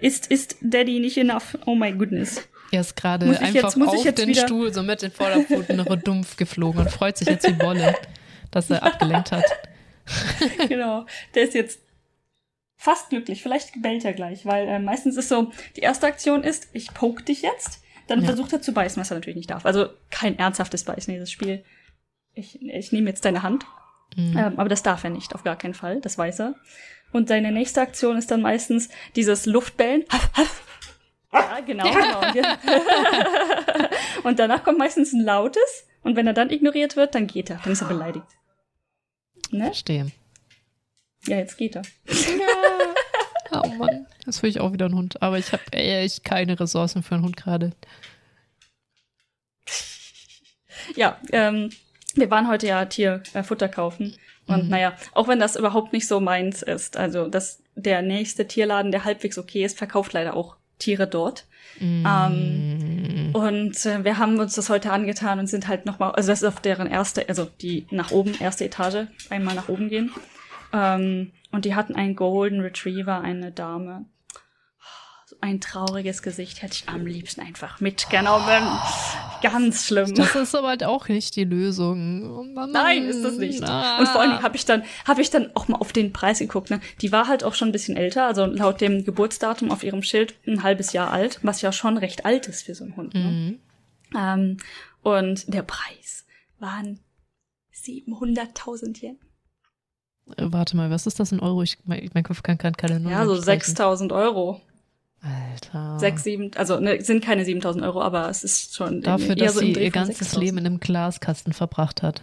Ist, 0.00 0.26
ist 0.28 0.56
Daddy 0.60 0.98
nicht 0.98 1.16
enough? 1.16 1.56
Oh 1.66 1.76
my 1.76 1.92
goodness. 1.92 2.42
Er 2.72 2.80
ist 2.80 2.96
gerade 2.96 3.26
einfach 3.38 3.54
jetzt- 3.54 3.76
muss 3.76 3.94
ich 3.94 4.08
auf 4.08 4.14
den 4.16 4.30
wieder- 4.30 4.40
Stuhl 4.44 4.74
so 4.74 4.82
mit 4.82 5.02
den 5.02 5.12
Vorderpfoten 5.12 5.84
dumpf 6.02 6.36
geflogen 6.36 6.80
und 6.80 6.90
freut 6.90 7.16
sich 7.16 7.28
jetzt 7.28 7.46
wie 7.46 7.52
Bolle, 7.52 7.94
dass 8.50 8.68
er 8.70 8.82
abgelenkt 8.82 9.30
hat. 9.30 9.44
genau. 10.68 11.06
Der 11.36 11.44
ist 11.44 11.54
jetzt 11.54 11.78
fast 12.76 13.10
glücklich. 13.10 13.42
Vielleicht 13.42 13.80
bellt 13.80 14.04
er 14.04 14.12
gleich, 14.12 14.44
weil 14.44 14.66
äh, 14.66 14.78
meistens 14.80 15.16
ist 15.16 15.28
so, 15.28 15.52
die 15.76 15.80
erste 15.80 16.06
Aktion 16.08 16.42
ist, 16.42 16.68
ich 16.72 16.92
poke 16.92 17.22
dich 17.22 17.42
jetzt. 17.42 17.80
Dann 18.08 18.20
Ja. 18.20 18.26
versucht 18.26 18.52
er 18.52 18.62
zu 18.62 18.72
beißen, 18.72 19.00
was 19.00 19.10
er 19.10 19.16
natürlich 19.16 19.36
nicht 19.36 19.50
darf. 19.50 19.66
Also 19.66 19.88
kein 20.10 20.38
ernsthaftes 20.38 20.84
Beißen, 20.84 21.12
dieses 21.12 21.30
Spiel. 21.30 21.64
Ich, 22.34 22.60
ich 22.62 22.92
nehme 22.92 23.08
jetzt 23.10 23.24
deine 23.24 23.42
Hand. 23.42 23.64
Mhm. 24.16 24.36
Ähm, 24.36 24.58
aber 24.58 24.68
das 24.68 24.82
darf 24.82 25.02
er 25.04 25.10
nicht, 25.10 25.34
auf 25.34 25.42
gar 25.42 25.56
keinen 25.56 25.74
Fall. 25.74 26.00
Das 26.00 26.16
weiß 26.18 26.40
er. 26.40 26.54
Und 27.12 27.28
seine 27.28 27.50
nächste 27.52 27.80
Aktion 27.80 28.16
ist 28.16 28.30
dann 28.30 28.42
meistens 28.42 28.88
dieses 29.16 29.46
Luftbellen. 29.46 30.04
Ja, 31.32 31.60
genau. 31.60 31.84
genau. 31.92 32.20
und 34.22 34.38
danach 34.38 34.64
kommt 34.64 34.78
meistens 34.78 35.12
ein 35.12 35.20
lautes. 35.22 35.86
Und 36.02 36.16
wenn 36.16 36.26
er 36.26 36.32
dann 36.32 36.48
ignoriert 36.48 36.96
wird, 36.96 37.14
dann 37.14 37.26
geht 37.26 37.50
er. 37.50 37.58
Dann 37.62 37.72
ist 37.72 37.82
er 37.82 37.88
beleidigt. 37.88 38.26
Ne? 39.50 39.64
Verstehe. 39.66 40.12
Ja, 41.26 41.36
jetzt 41.36 41.58
geht 41.58 41.76
er. 41.76 41.82
Oh 43.52 43.68
Mann, 43.78 44.06
das 44.24 44.42
will 44.42 44.50
ich 44.50 44.60
auch 44.60 44.72
wieder 44.72 44.86
einen 44.86 44.94
Hund. 44.96 45.22
Aber 45.22 45.38
ich 45.38 45.52
habe 45.52 45.62
echt 45.72 46.24
keine 46.24 46.58
Ressourcen 46.58 47.02
für 47.02 47.14
einen 47.14 47.24
Hund 47.24 47.36
gerade. 47.36 47.72
Ja, 50.94 51.18
ähm, 51.32 51.70
wir 52.14 52.30
waren 52.30 52.48
heute 52.48 52.66
ja 52.66 52.84
Tierfutter 52.84 53.38
äh, 53.38 53.42
Futter 53.42 53.68
kaufen. 53.68 54.14
Und 54.46 54.64
Mhm. 54.64 54.70
naja, 54.70 54.92
auch 55.12 55.26
wenn 55.28 55.40
das 55.40 55.56
überhaupt 55.56 55.92
nicht 55.92 56.06
so 56.06 56.20
meins 56.20 56.62
ist, 56.62 56.96
also 56.96 57.26
das, 57.28 57.62
der 57.74 58.02
nächste 58.02 58.46
Tierladen, 58.46 58.92
der 58.92 59.04
halbwegs 59.04 59.38
okay 59.38 59.64
ist, 59.64 59.76
verkauft 59.76 60.12
leider 60.12 60.36
auch 60.36 60.56
Tiere 60.78 61.06
dort. 61.08 61.46
Ähm, 61.80 63.30
und 63.34 63.86
äh, 63.86 64.04
wir 64.04 64.18
haben 64.18 64.38
uns 64.38 64.54
das 64.54 64.70
heute 64.70 64.92
angetan 64.92 65.38
und 65.38 65.46
sind 65.46 65.68
halt 65.68 65.84
nochmal, 65.84 66.12
also 66.12 66.28
das 66.28 66.42
ist 66.42 66.48
auf 66.48 66.60
deren 66.60 66.86
erste, 66.86 67.28
also 67.28 67.44
die 67.60 67.86
nach 67.90 68.12
oben, 68.12 68.34
erste 68.38 68.64
Etage, 68.64 69.08
einmal 69.30 69.54
nach 69.54 69.68
oben 69.68 69.88
gehen. 69.88 70.10
Ähm, 70.72 71.32
und 71.56 71.64
die 71.64 71.74
hatten 71.74 71.96
einen 71.96 72.14
Golden 72.14 72.60
Retriever, 72.60 73.22
eine 73.22 73.50
Dame. 73.50 74.04
So 75.24 75.36
ein 75.40 75.58
trauriges 75.58 76.20
Gesicht 76.20 76.60
hätte 76.60 76.74
ich 76.74 76.88
am 76.90 77.06
liebsten 77.06 77.40
einfach 77.40 77.80
mitgenommen. 77.80 78.62
Ganz 79.40 79.86
schlimm. 79.86 80.14
Das 80.14 80.34
ist 80.36 80.54
aber 80.54 80.68
halt 80.68 80.84
auch 80.84 81.08
nicht 81.08 81.34
die 81.34 81.44
Lösung. 81.44 82.30
Oh. 82.30 82.66
Nein, 82.66 83.04
ist 83.04 83.24
das 83.24 83.38
nicht. 83.38 83.62
Ah. 83.64 83.98
Und 83.98 84.06
vor 84.06 84.20
allen 84.20 84.32
Dingen 84.32 84.42
habe 84.42 84.54
ich 84.54 84.66
dann, 84.66 84.82
habe 85.06 85.22
ich 85.22 85.30
dann 85.30 85.50
auch 85.54 85.66
mal 85.66 85.78
auf 85.78 85.94
den 85.94 86.12
Preis 86.12 86.40
geguckt. 86.40 86.68
Ne? 86.68 86.80
Die 87.00 87.10
war 87.10 87.26
halt 87.26 87.42
auch 87.42 87.54
schon 87.54 87.70
ein 87.70 87.72
bisschen 87.72 87.96
älter, 87.96 88.26
also 88.26 88.44
laut 88.44 88.82
dem 88.82 89.06
Geburtsdatum 89.06 89.70
auf 89.70 89.82
ihrem 89.82 90.02
Schild 90.02 90.34
ein 90.46 90.62
halbes 90.62 90.92
Jahr 90.92 91.10
alt, 91.10 91.40
was 91.42 91.62
ja 91.62 91.72
schon 91.72 91.96
recht 91.96 92.26
alt 92.26 92.48
ist 92.48 92.66
für 92.66 92.74
so 92.74 92.84
einen 92.84 92.96
Hund. 92.96 93.14
Ne? 93.14 93.20
Mhm. 93.20 93.60
Ähm, 94.14 94.56
und 95.02 95.54
der 95.54 95.62
Preis 95.62 96.26
waren 96.58 97.00
700.000 97.74 99.02
Yen. 99.02 99.18
Äh, 100.36 100.42
Warte 100.46 100.76
mal, 100.76 100.90
was 100.90 101.06
ist 101.06 101.20
das 101.20 101.32
in 101.32 101.40
Euro? 101.40 101.62
Ich, 101.62 101.78
mein, 101.84 102.10
mein 102.14 102.24
Kopf 102.24 102.42
kann 102.42 102.58
gerade 102.58 102.76
keine 102.76 103.00
Nummer 103.00 103.10
Ja, 103.16 103.24
so 103.26 103.40
sprechen. 103.40 103.74
6.000 103.74 104.12
Euro. 104.14 104.60
Alter. 105.22 105.98
Sechs, 105.98 106.24
sieben, 106.24 106.50
also 106.56 106.78
ne, 106.78 107.00
sind 107.02 107.24
keine 107.24 107.42
7.000 107.44 107.82
Euro, 107.84 108.00
aber 108.02 108.28
es 108.28 108.44
ist 108.44 108.74
schon 108.76 109.00
Dafür, 109.02 109.30
eher 109.36 109.46
dass 109.46 109.54
so 109.54 109.60
sie 109.60 109.72
ihr 109.72 109.90
ganzes 109.90 110.34
6.000. 110.34 110.38
Leben 110.38 110.58
in 110.58 110.66
einem 110.66 110.80
Glaskasten 110.80 111.52
verbracht 111.52 112.02
hat. 112.02 112.22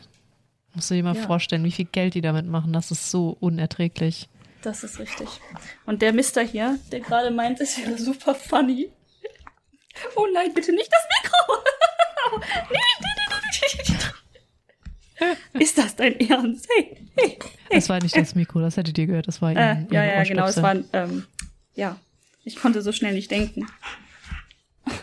Musst 0.73 0.89
du 0.89 0.95
dir 0.95 1.03
mal 1.03 1.15
Ja. 1.15 1.21
vorstellen, 1.23 1.63
wie 1.65 1.71
viel 1.71 1.85
Geld 1.85 2.13
die 2.13 2.21
damit 2.21 2.45
machen. 2.47 2.71
Das 2.73 2.91
ist 2.91 3.11
so 3.11 3.35
unerträglich. 3.39 4.29
Das 4.61 4.83
ist 4.83 4.99
richtig. 4.99 5.27
Und 5.85 6.01
der 6.01 6.13
Mister 6.13 6.41
hier, 6.41 6.79
der 6.91 7.01
gerade 7.01 7.31
meint, 7.31 7.59
ist 7.59 7.77
ja 7.77 7.97
super 7.97 8.33
funny. 8.35 8.89
Oh 10.15 10.25
nein, 10.33 10.53
bitte 10.53 10.71
nicht 10.73 10.91
das 10.91 11.01
Mikro! 11.21 11.53
Nee, 12.71 12.77
nee, 13.01 13.07
nee, 13.17 13.93
nee. 13.93 14.07
Ist 15.53 15.77
das 15.77 15.95
dein 15.95 16.19
Ernst? 16.19 16.67
Hey, 16.75 17.07
hey. 17.17 17.39
Das 17.69 17.89
war 17.89 17.99
nicht 18.01 18.15
das 18.15 18.35
Mikro, 18.35 18.59
das 18.61 18.77
hättet 18.77 18.97
ihr 18.97 19.07
gehört. 19.07 19.27
Das 19.27 19.41
war 19.41 19.51
Äh, 19.51 19.81
ihr, 19.83 19.87
ja, 19.91 20.03
ja, 20.03 20.23
genau, 20.23 20.45
es 20.45 20.57
Ohrstöpsel. 20.57 20.93
war, 20.93 21.03
ähm, 21.03 21.25
ja, 21.75 21.97
ich 22.43 22.55
konnte 22.55 22.81
so 22.81 22.91
schnell 22.91 23.13
nicht 23.13 23.31
denken. 23.31 23.67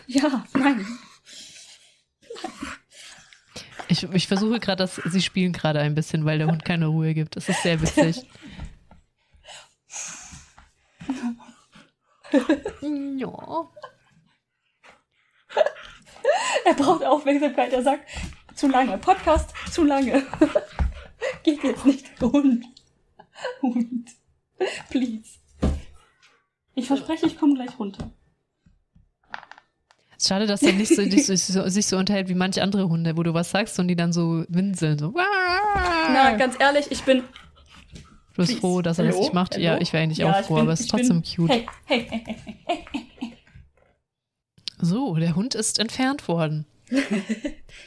Ja, 0.05 0.45
nein. 0.53 0.85
Ich, 3.87 4.03
ich 4.03 4.27
versuche 4.27 4.59
gerade, 4.59 4.83
dass 4.83 4.95
sie 4.97 5.21
spielen 5.23 5.53
gerade 5.53 5.79
ein 5.79 5.95
bisschen, 5.95 6.23
weil 6.23 6.37
der 6.37 6.47
Hund 6.47 6.63
keine 6.63 6.85
Ruhe 6.87 7.13
gibt. 7.15 7.35
Das 7.35 7.49
ist 7.49 7.63
sehr 7.63 7.81
witzig. 7.81 8.23
ja. 13.17 13.69
Er 16.65 16.73
braucht 16.75 17.03
Aufmerksamkeit, 17.03 17.73
er 17.73 17.81
sagt, 17.81 18.07
zu 18.61 18.67
lange. 18.67 18.97
Podcast, 18.99 19.49
zu 19.71 19.83
lange. 19.83 20.23
Geht 21.43 21.63
jetzt 21.63 21.83
nicht. 21.85 22.05
Hund. 22.21 22.63
Hund. 23.63 24.09
Please. 24.91 25.39
Ich 26.75 26.85
verspreche, 26.85 27.25
ich 27.25 27.37
komme 27.39 27.55
gleich 27.55 27.77
runter. 27.79 28.11
Schade, 30.21 30.45
dass 30.45 30.61
er 30.61 30.73
nicht 30.73 30.95
so, 30.95 31.01
nicht 31.01 31.25
so, 31.25 31.67
sich 31.67 31.87
so 31.87 31.97
unterhält 31.97 32.29
wie 32.29 32.35
manche 32.35 32.61
andere 32.61 32.87
Hunde, 32.87 33.17
wo 33.17 33.23
du 33.23 33.33
was 33.33 33.49
sagst 33.49 33.79
und 33.79 33.87
die 33.87 33.95
dann 33.95 34.13
so 34.13 34.45
winseln. 34.47 34.99
So. 34.99 35.11
Na, 35.15 36.35
ganz 36.37 36.55
ehrlich, 36.59 36.91
ich 36.91 37.01
bin. 37.01 37.23
Du 38.35 38.45
bist 38.45 38.59
froh, 38.59 38.83
dass 38.83 38.99
er 38.99 39.05
das 39.05 39.15
Hallo? 39.15 39.23
nicht 39.23 39.33
macht. 39.33 39.55
Hallo? 39.55 39.63
Ja, 39.65 39.81
ich 39.81 39.91
wäre 39.91 40.03
eigentlich 40.03 40.19
Ja, 40.19 40.31
auch 40.39 40.43
froh, 40.45 40.53
bin- 40.55 40.61
aber 40.63 40.73
es 40.73 40.81
ist 40.81 40.85
ich 40.85 40.91
bin- 40.91 41.07
trotzdem 41.07 41.23
cute. 41.47 41.49
Hey, 41.49 41.67
hey, 41.85 42.07
hey. 42.11 43.35
So, 44.79 45.15
der 45.15 45.35
Hund 45.35 45.55
ist 45.55 45.79
entfernt 45.79 46.27
worden. 46.27 46.67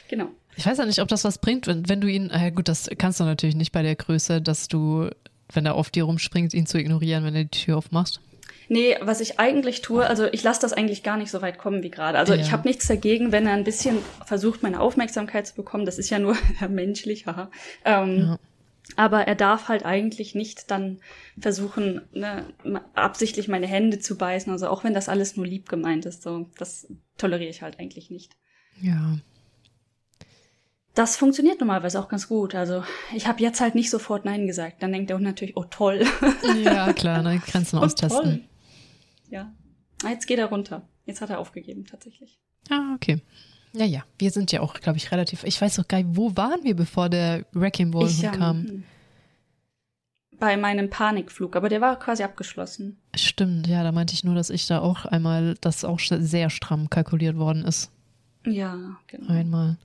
Genau. 0.09 0.27
Ich 0.57 0.65
weiß 0.65 0.77
ja 0.77 0.85
nicht, 0.85 0.99
ob 1.01 1.07
das 1.07 1.23
was 1.23 1.37
bringt, 1.37 1.67
wenn, 1.67 1.87
wenn 1.89 2.01
du 2.01 2.07
ihn, 2.07 2.29
äh, 2.29 2.51
gut, 2.51 2.67
das 2.67 2.89
kannst 2.97 3.19
du 3.19 3.23
natürlich 3.23 3.55
nicht 3.55 3.71
bei 3.71 3.81
der 3.81 3.95
Größe, 3.95 4.41
dass 4.41 4.67
du, 4.67 5.09
wenn 5.53 5.65
er 5.65 5.75
auf 5.75 5.89
dir 5.89 6.03
rumspringt, 6.05 6.53
ihn 6.53 6.65
zu 6.65 6.77
ignorieren, 6.79 7.23
wenn 7.23 7.33
du 7.33 7.43
die 7.45 7.49
Tür 7.59 7.77
aufmachst. 7.77 8.21
Nee, 8.67 8.95
was 9.01 9.21
ich 9.21 9.39
eigentlich 9.39 9.81
tue, 9.81 10.07
also 10.07 10.25
ich 10.31 10.41
lasse 10.41 10.61
das 10.61 10.73
eigentlich 10.73 11.03
gar 11.03 11.17
nicht 11.17 11.29
so 11.29 11.41
weit 11.43 11.59
kommen 11.59 11.83
wie 11.83 11.91
gerade. 11.91 12.17
Also 12.17 12.33
Ja. 12.33 12.41
ich 12.41 12.51
habe 12.51 12.67
nichts 12.67 12.87
dagegen, 12.87 13.31
wenn 13.31 13.45
er 13.45 13.53
ein 13.53 13.63
bisschen 13.63 13.97
versucht, 14.25 14.63
meine 14.63 14.79
Aufmerksamkeit 14.79 15.45
zu 15.45 15.55
bekommen. 15.55 15.85
Das 15.85 15.99
ist 15.99 16.09
ja 16.09 16.17
nur 16.19 16.35
menschlich, 16.69 17.27
haha. 17.27 17.51
Ähm, 17.83 18.17
Ja. 18.19 18.39
Aber 18.97 19.27
er 19.27 19.33
darf 19.35 19.67
halt 19.67 19.83
eigentlich 19.83 20.35
nicht 20.35 20.69
dann 20.69 20.99
versuchen, 21.39 22.01
ne, 22.13 22.45
absichtlich 22.93 23.47
meine 23.47 23.65
Hände 23.65 23.97
zu 23.99 24.15
beißen. 24.15 24.51
Also 24.51 24.67
auch 24.67 24.83
wenn 24.83 24.93
das 24.93 25.09
alles 25.09 25.35
nur 25.35 25.45
lieb 25.45 25.67
gemeint 25.69 26.05
ist, 26.05 26.21
so 26.21 26.47
das 26.59 26.87
toleriere 27.17 27.49
ich 27.49 27.63
halt 27.63 27.79
eigentlich 27.79 28.11
nicht. 28.11 28.33
Ja. 28.81 29.17
Das 30.95 31.17
funktioniert 31.17 31.59
normalerweise 31.59 31.99
auch 31.99 32.07
ganz 32.07 32.27
gut. 32.27 32.55
Also 32.55 32.83
ich 33.13 33.27
habe 33.27 33.41
jetzt 33.41 33.59
halt 33.61 33.75
nicht 33.75 33.89
sofort 33.89 34.25
Nein 34.25 34.47
gesagt. 34.47 34.81
Dann 34.81 34.91
denkt 34.93 35.09
der 35.09 35.17
Hund 35.17 35.25
natürlich, 35.25 35.55
oh 35.57 35.65
toll. 35.69 36.05
Ja, 36.63 36.93
klar, 36.93 37.21
ne, 37.21 37.39
Grenzen 37.45 37.77
Oh, 37.79 37.81
austesten. 37.83 38.23
toll. 38.23 38.41
Ja. 39.29 39.53
Ah, 40.03 40.09
Jetzt 40.09 40.25
geht 40.25 40.39
er 40.39 40.45
runter. 40.47 40.87
Jetzt 41.05 41.21
hat 41.21 41.29
er 41.29 41.39
aufgegeben, 41.39 41.85
tatsächlich. 41.85 42.39
Ah, 42.69 42.93
okay. 42.95 43.21
Ja, 43.73 43.85
ja. 43.85 44.03
Wir 44.17 44.31
sind 44.31 44.51
ja 44.53 44.61
auch, 44.61 44.73
glaube 44.75 44.97
ich, 44.97 45.11
relativ. 45.11 45.43
Ich 45.43 45.59
weiß 45.61 45.75
doch 45.75 45.87
gar 45.87 45.97
nicht, 46.01 46.15
wo 46.15 46.35
waren 46.37 46.63
wir, 46.63 46.75
bevor 46.75 47.09
der 47.09 47.45
Wrecking 47.51 47.91
Ball 47.91 48.07
Ich, 48.07 48.23
ähm, 48.23 48.31
kam? 48.31 48.83
Bei 50.39 50.57
meinem 50.57 50.89
Panikflug, 50.89 51.55
aber 51.55 51.69
der 51.69 51.79
war 51.81 51.97
quasi 51.99 52.23
abgeschlossen. 52.23 52.97
Stimmt, 53.15 53.67
ja, 53.67 53.83
da 53.83 53.91
meinte 53.91 54.13
ich 54.13 54.23
nur, 54.23 54.35
dass 54.35 54.49
ich 54.49 54.67
da 54.67 54.79
auch 54.79 55.05
einmal, 55.05 55.55
das 55.61 55.85
auch 55.85 55.99
sehr 55.99 56.49
stramm 56.49 56.89
kalkuliert 56.89 57.37
worden 57.37 57.63
ist. 57.65 57.91
Ja, 58.45 58.97
genau. 59.07 59.27
Einmal. 59.31 59.77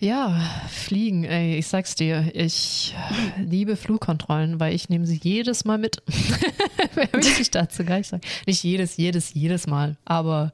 Ja, 0.00 0.38
fliegen, 0.68 1.24
ey, 1.24 1.56
ich 1.56 1.66
sag's 1.68 1.94
dir, 1.94 2.30
ich 2.34 2.94
liebe 3.38 3.76
Flugkontrollen, 3.76 4.60
weil 4.60 4.74
ich 4.74 4.88
nehme 4.88 5.06
sie 5.06 5.20
jedes 5.22 5.64
Mal 5.64 5.78
mit. 5.78 6.02
Wer 6.94 7.12
will 7.12 7.20
ich 7.40 7.50
dazu 7.50 7.84
gar 7.84 7.98
nicht 7.98 8.08
sagen? 8.08 8.22
Nicht 8.46 8.62
jedes, 8.64 8.96
jedes, 8.96 9.32
jedes 9.34 9.66
Mal, 9.66 9.96
aber 10.04 10.52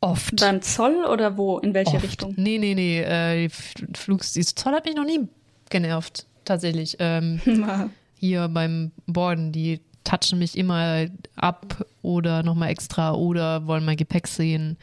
oft. 0.00 0.36
Beim 0.40 0.60
Zoll 0.60 1.04
oder 1.06 1.36
wo? 1.38 1.58
In 1.58 1.72
welche 1.72 1.96
oft. 1.96 2.04
Richtung? 2.04 2.34
Nee, 2.36 2.58
nee, 2.58 2.74
nee, 2.74 3.00
äh, 3.00 3.48
Flugs, 3.94 4.32
Zoll 4.32 4.74
hat 4.74 4.84
mich 4.84 4.96
noch 4.96 5.06
nie 5.06 5.28
genervt, 5.70 6.26
tatsächlich. 6.44 6.96
Ähm, 6.98 7.40
hier 8.18 8.48
beim 8.48 8.90
Borden, 9.06 9.52
die 9.52 9.80
touchen 10.04 10.38
mich 10.38 10.58
immer 10.58 11.06
ab 11.36 11.86
oder 12.02 12.42
nochmal 12.42 12.70
extra 12.70 13.14
oder 13.14 13.66
wollen 13.66 13.84
mein 13.84 13.96
Gepäck 13.96 14.26
sehen. 14.26 14.76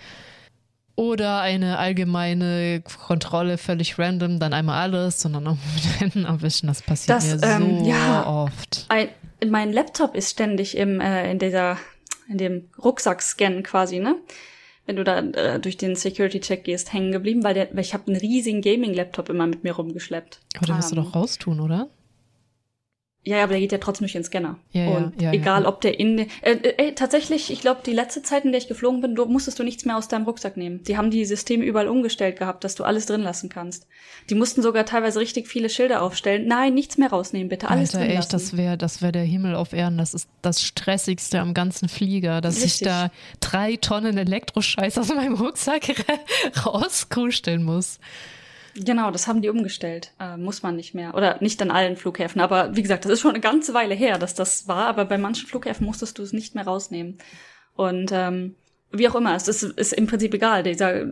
Oder 0.99 1.39
eine 1.39 1.77
allgemeine 1.77 2.81
Kontrolle, 2.81 3.57
völlig 3.57 3.97
random, 3.97 4.37
dann 4.37 4.51
einmal 4.51 4.81
alles 4.81 5.23
und 5.23 5.31
dann 5.31 5.43
noch 5.43 5.55
mit 5.75 5.85
den 5.85 5.91
Händen 5.91 6.25
abwischen. 6.25 6.67
Das 6.67 6.81
passiert 6.81 7.15
Das, 7.17 7.25
mir 7.25 7.41
ähm, 7.41 7.85
so 7.85 7.89
ja. 7.89 8.27
oft. 8.27 8.85
Ein, 8.89 9.07
mein 9.47 9.71
Laptop 9.71 10.13
ist 10.13 10.31
ständig 10.31 10.75
im, 10.75 10.99
äh, 10.99 11.31
in 11.31 11.39
dieser, 11.39 11.77
in 12.27 12.37
dem 12.37 12.69
Rucksackscan 12.83 13.63
quasi, 13.63 13.99
ne? 13.99 14.17
wenn 14.87 14.97
du 14.97 15.05
da 15.05 15.19
äh, 15.19 15.59
durch 15.61 15.77
den 15.77 15.95
Security-Check 15.95 16.65
gehst, 16.65 16.91
hängen 16.91 17.13
geblieben, 17.13 17.45
weil, 17.45 17.53
der, 17.53 17.69
weil 17.71 17.79
ich 17.79 17.93
habe 17.93 18.07
einen 18.07 18.19
riesigen 18.19 18.61
Gaming-Laptop 18.61 19.29
immer 19.29 19.47
mit 19.47 19.63
mir 19.63 19.73
rumgeschleppt. 19.73 20.41
Aber 20.57 20.65
den 20.65 20.75
musst 20.75 20.91
du 20.91 20.97
Ähm, 20.97 21.03
doch 21.05 21.15
raustun, 21.15 21.61
oder? 21.61 21.87
Ja, 23.25 23.37
ja, 23.37 23.43
aber 23.43 23.51
der 23.51 23.59
geht 23.59 23.73
ja 23.73 23.79
trotzdem 23.79 24.05
durch 24.05 24.13
den 24.13 24.23
Scanner. 24.23 24.57
Ja, 24.71 24.87
und 24.87 25.21
ja, 25.21 25.27
ja, 25.27 25.33
egal, 25.33 25.65
ob 25.65 25.81
der 25.81 25.99
in, 25.99 26.19
äh, 26.19 26.25
äh, 26.41 26.93
tatsächlich, 26.93 27.51
ich 27.51 27.59
glaube, 27.59 27.81
die 27.85 27.91
letzte 27.91 28.23
Zeit, 28.23 28.45
in 28.45 28.53
der 28.53 28.61
ich 28.61 28.69
geflogen 28.69 29.01
bin, 29.01 29.13
du 29.13 29.25
musstest 29.25 29.59
du 29.59 29.63
nichts 29.63 29.83
mehr 29.83 29.97
aus 29.97 30.07
deinem 30.07 30.23
Rucksack 30.23 30.55
nehmen. 30.55 30.83
Die 30.83 30.97
haben 30.97 31.11
die 31.11 31.25
Systeme 31.25 31.65
überall 31.65 31.89
umgestellt 31.89 32.39
gehabt, 32.39 32.63
dass 32.63 32.75
du 32.75 32.85
alles 32.85 33.07
drin 33.07 33.21
lassen 33.21 33.49
kannst. 33.49 33.87
Die 34.29 34.35
mussten 34.35 34.61
sogar 34.61 34.85
teilweise 34.85 35.19
richtig 35.19 35.49
viele 35.49 35.69
Schilder 35.69 36.01
aufstellen. 36.01 36.47
Nein, 36.47 36.73
nichts 36.73 36.97
mehr 36.97 37.09
rausnehmen, 37.09 37.49
bitte, 37.49 37.69
alles 37.69 37.93
Alter, 37.93 38.07
drin 38.07 38.17
echt, 38.17 38.31
lassen. 38.31 38.31
das 38.31 38.57
wäre 38.57 38.77
das 38.77 39.01
wär 39.01 39.11
der 39.11 39.23
Himmel 39.23 39.53
auf 39.55 39.73
Erden. 39.73 39.97
Das 39.97 40.13
ist 40.13 40.29
das 40.41 40.63
Stressigste 40.63 41.41
am 41.41 41.53
ganzen 41.53 41.89
Flieger, 41.89 42.39
dass 42.39 42.57
ich 42.57 42.63
Richtig. 42.63 42.87
da 42.87 43.11
drei 43.41 43.75
Tonnen 43.75 44.17
Elektroscheiß 44.17 44.97
aus 44.97 45.09
meinem 45.13 45.35
Rucksack 45.35 45.93
rauskuscheln 46.65 47.63
muss. 47.63 47.99
Genau, 48.75 49.11
das 49.11 49.27
haben 49.27 49.41
die 49.41 49.49
umgestellt. 49.49 50.13
Äh, 50.19 50.37
muss 50.37 50.63
man 50.63 50.75
nicht 50.75 50.93
mehr. 50.93 51.15
Oder 51.15 51.37
nicht 51.41 51.61
an 51.61 51.71
allen 51.71 51.95
Flughäfen. 51.95 52.41
Aber 52.41 52.75
wie 52.75 52.81
gesagt, 52.81 53.05
das 53.05 53.11
ist 53.11 53.21
schon 53.21 53.31
eine 53.31 53.39
ganze 53.39 53.73
Weile 53.73 53.95
her, 53.95 54.17
dass 54.17 54.35
das 54.35 54.67
war. 54.67 54.87
Aber 54.87 55.05
bei 55.05 55.17
manchen 55.17 55.47
Flughäfen 55.47 55.85
musstest 55.85 56.17
du 56.17 56.23
es 56.23 56.33
nicht 56.33 56.55
mehr 56.55 56.65
rausnehmen. 56.65 57.17
Und 57.75 58.11
ähm, 58.11 58.55
wie 58.91 59.07
auch 59.07 59.15
immer, 59.15 59.35
es 59.35 59.47
ist, 59.47 59.63
ist 59.63 59.93
im 59.93 60.07
Prinzip 60.07 60.33
egal. 60.33 60.63
Dieser, 60.63 61.05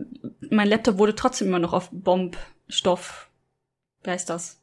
mein 0.50 0.68
Laptop 0.68 0.98
wurde 0.98 1.14
trotzdem 1.14 1.48
immer 1.48 1.58
noch 1.58 1.72
auf 1.72 1.90
Bombstoff. 1.92 3.30
Wie 4.02 4.10
heißt 4.10 4.28
das? 4.28 4.60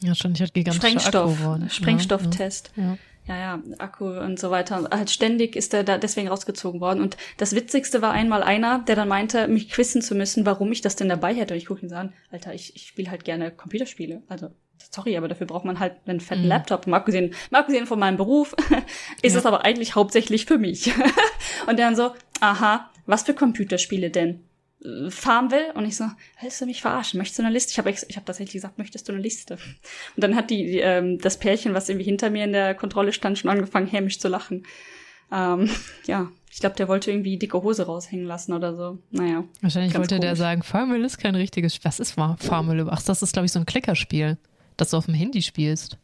Ja, 0.00 0.14
schon, 0.14 0.32
ich 0.32 0.42
hatte 0.42 0.52
gigantische 0.52 1.00
Sprengstoff. 1.00 1.38
Sprengstofftest. 1.68 2.72
Ja, 2.76 2.82
ja. 2.82 2.98
Ja, 3.28 3.36
ja, 3.38 3.62
Akku 3.78 4.06
und 4.18 4.40
so 4.40 4.50
weiter. 4.50 4.88
Halt 4.90 5.08
ständig 5.10 5.54
ist 5.54 5.72
er 5.74 5.84
da 5.84 5.96
deswegen 5.96 6.26
rausgezogen 6.28 6.80
worden. 6.80 7.00
Und 7.00 7.16
das 7.36 7.54
Witzigste 7.54 8.02
war 8.02 8.10
einmal 8.10 8.42
einer, 8.42 8.80
der 8.80 8.96
dann 8.96 9.06
meinte, 9.06 9.46
mich 9.46 9.70
quissen 9.70 10.02
zu 10.02 10.16
müssen, 10.16 10.44
warum 10.44 10.72
ich 10.72 10.80
das 10.80 10.96
denn 10.96 11.08
dabei 11.08 11.32
hätte. 11.32 11.54
Und 11.54 11.58
ich 11.58 11.66
gucke 11.66 11.82
ihn 11.82 11.88
so 11.88 11.94
an, 11.94 12.12
Alter, 12.32 12.52
ich, 12.52 12.74
ich 12.74 12.88
spiele 12.88 13.10
halt 13.12 13.24
gerne 13.24 13.52
Computerspiele. 13.52 14.22
Also, 14.28 14.48
sorry, 14.90 15.16
aber 15.16 15.28
dafür 15.28 15.46
braucht 15.46 15.64
man 15.64 15.78
halt 15.78 15.94
einen 16.06 16.18
fetten 16.18 16.42
Mhm. 16.42 16.48
Laptop. 16.48 16.88
Mal 16.88 16.96
abgesehen, 16.96 17.32
mal 17.50 17.60
abgesehen 17.60 17.86
von 17.86 18.00
meinem 18.00 18.16
Beruf 18.16 18.56
ist 19.22 19.34
Ja. 19.34 19.38
es 19.38 19.46
aber 19.46 19.64
eigentlich 19.64 19.94
hauptsächlich 19.94 20.46
für 20.46 20.58
mich. 20.58 20.88
und 21.68 21.78
der 21.78 21.86
dann 21.86 21.96
so, 21.96 22.10
aha, 22.40 22.90
was 23.06 23.22
für 23.22 23.34
Computerspiele 23.34 24.10
denn? 24.10 24.40
Äh, 24.84 25.10
Farmville 25.10 25.72
und 25.74 25.84
ich 25.86 25.96
so, 25.96 26.04
willst 26.40 26.60
du 26.60 26.66
mich 26.66 26.80
verarschen? 26.80 27.18
Möchtest 27.18 27.38
du 27.38 27.42
eine 27.44 27.52
Liste? 27.52 27.70
Ich 27.72 27.78
habe 27.78 27.90
ich 27.90 28.16
hab 28.16 28.26
tatsächlich 28.26 28.54
gesagt, 28.54 28.78
möchtest 28.78 29.08
du 29.08 29.12
eine 29.12 29.20
Liste? 29.22 29.54
Und 29.54 30.24
dann 30.24 30.34
hat 30.36 30.50
die, 30.50 30.66
die 30.66 30.78
ähm, 30.78 31.18
das 31.18 31.38
Pärchen, 31.38 31.74
was 31.74 31.88
irgendwie 31.88 32.04
hinter 32.06 32.30
mir 32.30 32.44
in 32.44 32.52
der 32.52 32.74
Kontrolle 32.74 33.12
stand, 33.12 33.38
schon 33.38 33.50
angefangen, 33.50 33.86
hämisch 33.86 34.18
zu 34.18 34.28
lachen. 34.28 34.64
Ähm, 35.30 35.70
ja, 36.06 36.30
ich 36.50 36.60
glaube, 36.60 36.76
der 36.76 36.88
wollte 36.88 37.10
irgendwie 37.10 37.38
dicke 37.38 37.62
Hose 37.62 37.86
raushängen 37.86 38.26
lassen 38.26 38.52
oder 38.52 38.76
so. 38.76 38.98
Naja. 39.10 39.44
Wahrscheinlich 39.62 39.94
wollte 39.94 40.18
der 40.20 40.30
komisch. 40.30 40.38
sagen, 40.38 40.62
Farmville 40.62 41.06
ist 41.06 41.18
kein 41.18 41.34
richtiges 41.34 41.74
Spiel. 41.74 41.86
Was 41.88 42.00
ist 42.00 42.12
Far- 42.12 42.36
Farmville? 42.38 42.86
Ach, 42.90 43.02
das 43.02 43.22
ist, 43.22 43.32
glaube 43.32 43.46
ich, 43.46 43.52
so 43.52 43.58
ein 43.58 43.66
Klickerspiel, 43.66 44.36
das 44.76 44.90
du 44.90 44.98
auf 44.98 45.06
dem 45.06 45.14
Handy 45.14 45.40
spielst. 45.42 45.96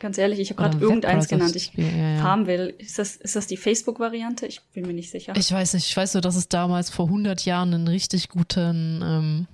Ganz 0.00 0.16
ehrlich, 0.16 0.38
ich 0.38 0.50
habe 0.50 0.62
gerade 0.62 0.76
ein 0.76 0.80
irgendeins 0.80 1.26
genannt. 1.26 1.56
Ich, 1.56 1.72
ja, 1.74 1.84
ja. 1.84 2.20
Farmville, 2.22 2.68
ist 2.68 2.98
das, 3.00 3.16
ist 3.16 3.34
das 3.34 3.48
die 3.48 3.56
Facebook-Variante? 3.56 4.46
Ich 4.46 4.60
bin 4.72 4.86
mir 4.86 4.92
nicht 4.92 5.10
sicher. 5.10 5.34
Ich 5.36 5.50
weiß 5.50 5.74
nicht, 5.74 5.88
ich 5.88 5.96
weiß 5.96 6.14
nur, 6.14 6.20
dass 6.20 6.36
es 6.36 6.48
damals 6.48 6.88
vor 6.88 7.06
100 7.06 7.44
Jahren 7.44 7.74
einen 7.74 7.88
richtig 7.88 8.28
guten 8.28 9.02
ähm, 9.02 9.46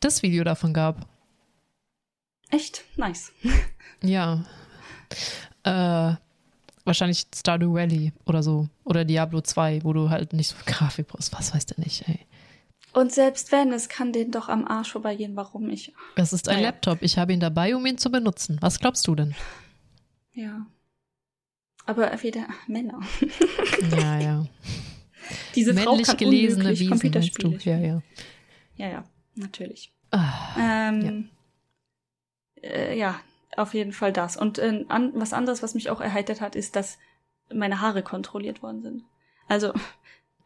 das 0.00 0.22
Video 0.22 0.44
davon 0.44 0.74
gab. 0.74 1.06
Echt? 2.50 2.84
Nice. 2.96 3.32
Ja. 4.02 4.44
Äh, 5.62 6.14
wahrscheinlich 6.86 7.26
Stardew 7.36 7.74
Valley 7.74 8.14
oder 8.24 8.42
so. 8.42 8.68
Oder 8.84 9.04
Diablo 9.04 9.42
2, 9.42 9.84
wo 9.84 9.92
du 9.92 10.08
halt 10.08 10.32
nicht 10.32 10.48
so 10.48 10.56
viel 10.56 10.72
Grafik 10.72 11.08
brauchst. 11.08 11.34
Was 11.34 11.54
weiß 11.54 11.66
der 11.66 11.80
nicht, 11.80 12.08
ey. 12.08 12.20
Und 12.94 13.12
selbst 13.12 13.52
wenn, 13.52 13.74
es 13.74 13.90
kann 13.90 14.14
denen 14.14 14.30
doch 14.30 14.48
am 14.48 14.66
Arsch 14.66 14.92
vorbeigehen, 14.92 15.36
warum 15.36 15.68
ich. 15.68 15.92
Es 16.16 16.32
ist 16.32 16.48
ein 16.48 16.56
Naja. 16.56 16.68
Laptop. 16.68 17.02
Ich 17.02 17.18
habe 17.18 17.34
ihn 17.34 17.40
dabei, 17.40 17.76
um 17.76 17.84
ihn 17.84 17.98
zu 17.98 18.10
benutzen. 18.10 18.56
Was 18.62 18.78
glaubst 18.78 19.06
du 19.06 19.14
denn? 19.14 19.34
Ja. 20.40 20.66
Aber 21.86 22.22
wieder 22.22 22.46
Männer. 22.66 23.00
Ja, 23.96 24.18
ja. 24.18 24.46
Diese 25.54 25.74
Frau 25.74 25.90
Männlich 25.90 26.06
kann 26.06 26.16
gelesene 26.16 26.70
Wiesen, 26.70 26.88
Computerspiele 26.88 27.58
du? 27.58 27.70
Ja, 27.70 27.78
ja. 27.78 28.02
Ja, 28.76 28.88
ja, 28.88 29.04
natürlich. 29.34 29.92
Ah, 30.10 30.88
Ähm, 30.88 31.30
ja. 32.62 32.68
Äh, 32.68 32.98
ja, 32.98 33.20
auf 33.56 33.74
jeden 33.74 33.92
Fall 33.92 34.12
das. 34.12 34.36
Und 34.36 34.58
äh, 34.58 34.84
an, 34.88 35.12
was 35.14 35.32
anderes, 35.32 35.62
was 35.62 35.74
mich 35.74 35.90
auch 35.90 36.00
erheitert 36.00 36.40
hat, 36.40 36.56
ist, 36.56 36.74
dass 36.74 36.98
meine 37.52 37.80
Haare 37.80 38.02
kontrolliert 38.02 38.62
worden 38.62 38.82
sind. 38.82 39.04
Also, 39.46 39.72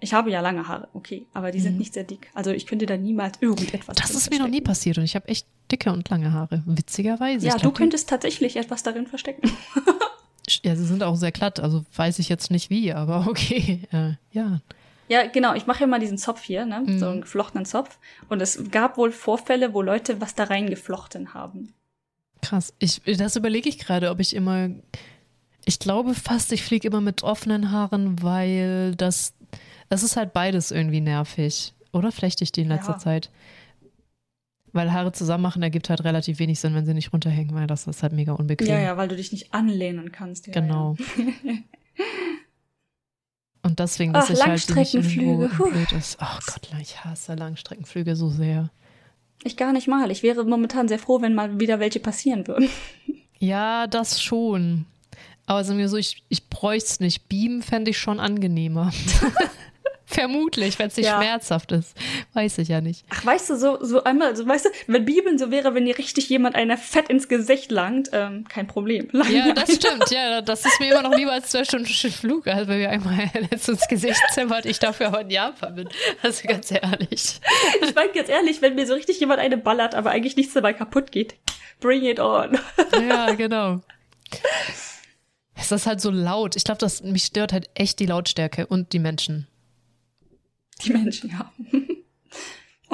ich 0.00 0.12
habe 0.12 0.30
ja 0.30 0.40
lange 0.40 0.68
Haare, 0.68 0.88
okay, 0.92 1.26
aber 1.32 1.50
die 1.50 1.60
sind 1.60 1.72
Mhm. 1.74 1.78
nicht 1.78 1.94
sehr 1.94 2.04
dick. 2.04 2.30
Also 2.34 2.50
ich 2.50 2.66
könnte 2.66 2.86
da 2.86 2.96
niemals 2.96 3.38
irgendetwas 3.40 3.96
das 3.96 4.10
ist 4.10 4.30
mir 4.30 4.38
noch 4.38 4.48
nie 4.48 4.60
passiert 4.60 4.98
und 4.98 5.04
ich 5.04 5.14
habe 5.16 5.28
echt 5.28 5.46
dicke 5.72 5.90
und 5.92 6.08
lange 6.10 6.32
Haare. 6.32 6.62
Witzigerweise. 6.66 7.46
Ja, 7.46 7.54
Ich 7.54 7.62
du 7.62 7.68
glaub, 7.68 7.74
könntest 7.76 8.08
tatsächlich 8.08 8.56
etwas 8.56 8.82
darin 8.82 9.06
verstecken. 9.06 9.50
Ja, 10.62 10.76
sie 10.76 10.84
sind 10.84 11.02
auch 11.02 11.16
sehr 11.16 11.32
glatt, 11.32 11.58
also 11.58 11.86
weiß 11.96 12.18
ich 12.18 12.28
jetzt 12.28 12.50
nicht 12.50 12.68
wie, 12.68 12.92
aber 12.92 13.26
okay. 13.30 13.80
Äh, 13.92 14.12
ja. 14.32 14.60
Ja, 15.08 15.26
genau. 15.26 15.54
Ich 15.54 15.66
mache 15.66 15.80
ja 15.80 15.86
mal 15.86 16.00
diesen 16.00 16.18
Zopf 16.18 16.42
hier, 16.42 16.66
ne? 16.66 16.80
Mhm. 16.86 16.98
So 16.98 17.08
einen 17.08 17.20
geflochtenen 17.22 17.64
Zopf. 17.64 17.98
Und 18.28 18.42
es 18.42 18.62
gab 18.70 18.98
wohl 18.98 19.10
Vorfälle, 19.10 19.72
wo 19.72 19.80
Leute 19.80 20.20
was 20.20 20.34
da 20.34 20.44
reingeflochten 20.44 21.32
haben. 21.32 21.72
Krass. 22.42 22.74
Ich, 22.78 23.00
das 23.16 23.36
überlege 23.36 23.70
ich 23.70 23.78
gerade, 23.78 24.10
ob 24.10 24.20
ich 24.20 24.36
immer. 24.36 24.68
Ich 25.64 25.78
glaube 25.78 26.12
fast, 26.14 26.52
ich 26.52 26.62
fliege 26.62 26.88
immer 26.88 27.00
mit 27.00 27.22
offenen 27.22 27.70
Haaren, 27.70 28.22
weil 28.22 28.94
das. 28.96 29.32
Es 29.88 30.02
ist 30.02 30.16
halt 30.16 30.32
beides 30.32 30.70
irgendwie 30.70 31.00
nervig. 31.00 31.72
Oder 31.92 32.10
flechte 32.12 32.42
ich 32.44 32.52
die 32.52 32.62
in 32.62 32.68
letzter 32.68 32.92
Ja. 32.92 32.98
Zeit? 32.98 33.30
Weil 34.72 34.92
Haare 34.92 35.12
zusammen 35.12 35.42
machen 35.42 35.62
ergibt 35.62 35.88
halt 35.88 36.02
relativ 36.02 36.40
wenig 36.40 36.58
Sinn, 36.58 36.74
wenn 36.74 36.84
sie 36.84 36.94
nicht 36.94 37.12
runterhängen, 37.12 37.54
weil 37.54 37.68
das 37.68 37.86
ist 37.86 38.02
halt 38.02 38.12
mega 38.12 38.32
unbequem. 38.32 38.66
Ja, 38.66 38.80
ja, 38.80 38.96
weil 38.96 39.06
du 39.06 39.14
dich 39.14 39.30
nicht 39.30 39.54
anlehnen 39.54 40.10
kannst. 40.10 40.48
Ja, 40.48 40.52
Genau. 40.54 40.96
Ja. 41.16 41.24
Und 43.62 43.78
deswegen, 43.78 44.14
Ach, 44.14 44.20
dass 44.20 44.30
ich 44.30 44.44
halt 44.44 44.52
nicht 44.52 44.68
Langstreckenflüge, 44.68 45.48
blöd 45.56 45.92
ist. 45.92 46.18
Oh 46.20 46.38
Gott, 46.46 46.68
ich 46.82 47.02
hasse 47.02 47.34
Langstreckenflüge 47.34 48.14
so 48.14 48.28
sehr. 48.28 48.68
Ich 49.42 49.56
gar 49.56 49.72
nicht 49.72 49.88
mal. 49.88 50.10
Ich 50.10 50.22
wäre 50.22 50.44
momentan 50.44 50.86
sehr 50.86 50.98
froh, 50.98 51.22
wenn 51.22 51.34
mal 51.34 51.58
wieder 51.60 51.80
welche 51.80 52.00
passieren 52.00 52.46
würden. 52.46 52.68
Ja, 53.40 53.88
das 53.88 54.22
schon. 54.22 54.86
Aber 55.44 55.64
sagen 55.64 55.78
wir 55.78 55.90
so, 55.90 55.98
ich, 55.98 56.22
ich 56.30 56.48
bräuchte 56.48 56.86
es 56.88 57.00
nicht. 57.00 57.28
Beamen 57.28 57.60
fände 57.62 57.90
ich 57.90 57.98
schon 57.98 58.18
angenehmer. 58.18 58.90
Vermutlich, 60.06 60.78
wenn 60.78 60.88
es 60.88 60.96
nicht 60.96 61.06
Ja. 61.06 61.16
schmerzhaft 61.16 61.72
ist. 61.72 61.96
Weiß 62.34 62.58
ich 62.58 62.68
ja 62.68 62.80
nicht. 62.80 63.04
Ach, 63.10 63.24
weißt 63.24 63.50
du, 63.50 63.56
so, 63.56 63.78
so 63.82 64.04
einmal, 64.04 64.36
so, 64.36 64.46
weißt 64.46 64.66
du, 64.66 64.68
wenn 64.86 65.04
Bibeln 65.04 65.38
so 65.38 65.50
wäre, 65.50 65.74
wenn 65.74 65.86
dir 65.86 65.96
richtig 65.96 66.28
jemand 66.28 66.56
einer 66.56 66.76
fett 66.76 67.08
ins 67.08 67.26
Gesicht 67.28 67.70
langt, 67.70 68.10
ähm, 68.12 68.44
kein 68.48 68.66
Problem. 68.66 69.08
Lang 69.12 69.32
Ja, 69.32 69.52
das 69.52 69.74
stimmt. 69.74 70.10
Ja, 70.10 70.42
das 70.42 70.64
ist 70.66 70.78
mir 70.78 70.92
immer 70.92 71.02
noch 71.08 71.16
lieber 71.16 71.32
als 71.32 71.48
zwei 71.50 71.64
Stunden 71.64 71.86
Flug, 71.86 72.46
als 72.46 72.68
wenn 72.68 72.78
mir 72.78 72.90
einmal 72.90 73.30
letztens 73.34 73.80
ins 73.80 73.88
Gesicht 73.88 74.20
zimmert, 74.32 74.66
ich 74.66 74.78
dafür 74.78 75.06
aber 75.06 75.22
in 75.22 75.30
Japan 75.30 75.74
bin. 75.74 75.88
Also 76.22 76.46
ganz 76.46 76.70
ehrlich. 76.70 77.40
Ich 77.82 77.94
meine 77.94 78.12
ganz 78.12 78.28
ehrlich, 78.28 78.60
wenn 78.62 78.74
mir 78.74 78.86
so 78.86 78.94
richtig 78.94 79.18
jemand 79.20 79.40
eine 79.40 79.56
ballert, 79.56 79.94
aber 79.94 80.10
eigentlich 80.10 80.36
nichts 80.36 80.52
dabei 80.54 80.72
kaputt 80.74 81.12
geht, 81.12 81.34
bring 81.80 82.04
it 82.04 82.20
on. 82.20 82.58
Ja, 83.08 83.32
genau. 83.34 83.80
Es 85.56 85.72
ist 85.72 85.86
halt 85.86 86.00
so 86.00 86.10
laut. 86.10 86.56
Ich 86.56 86.64
glaube, 86.64 86.78
das 86.78 87.02
mich 87.02 87.24
stört 87.24 87.52
halt 87.52 87.70
echt 87.74 87.98
die 88.00 88.06
Lautstärke 88.06 88.66
und 88.66 88.92
die 88.92 88.98
Menschen. 88.98 89.46
Die 90.82 90.92
Menschen, 90.92 91.30
ja. 91.30 91.52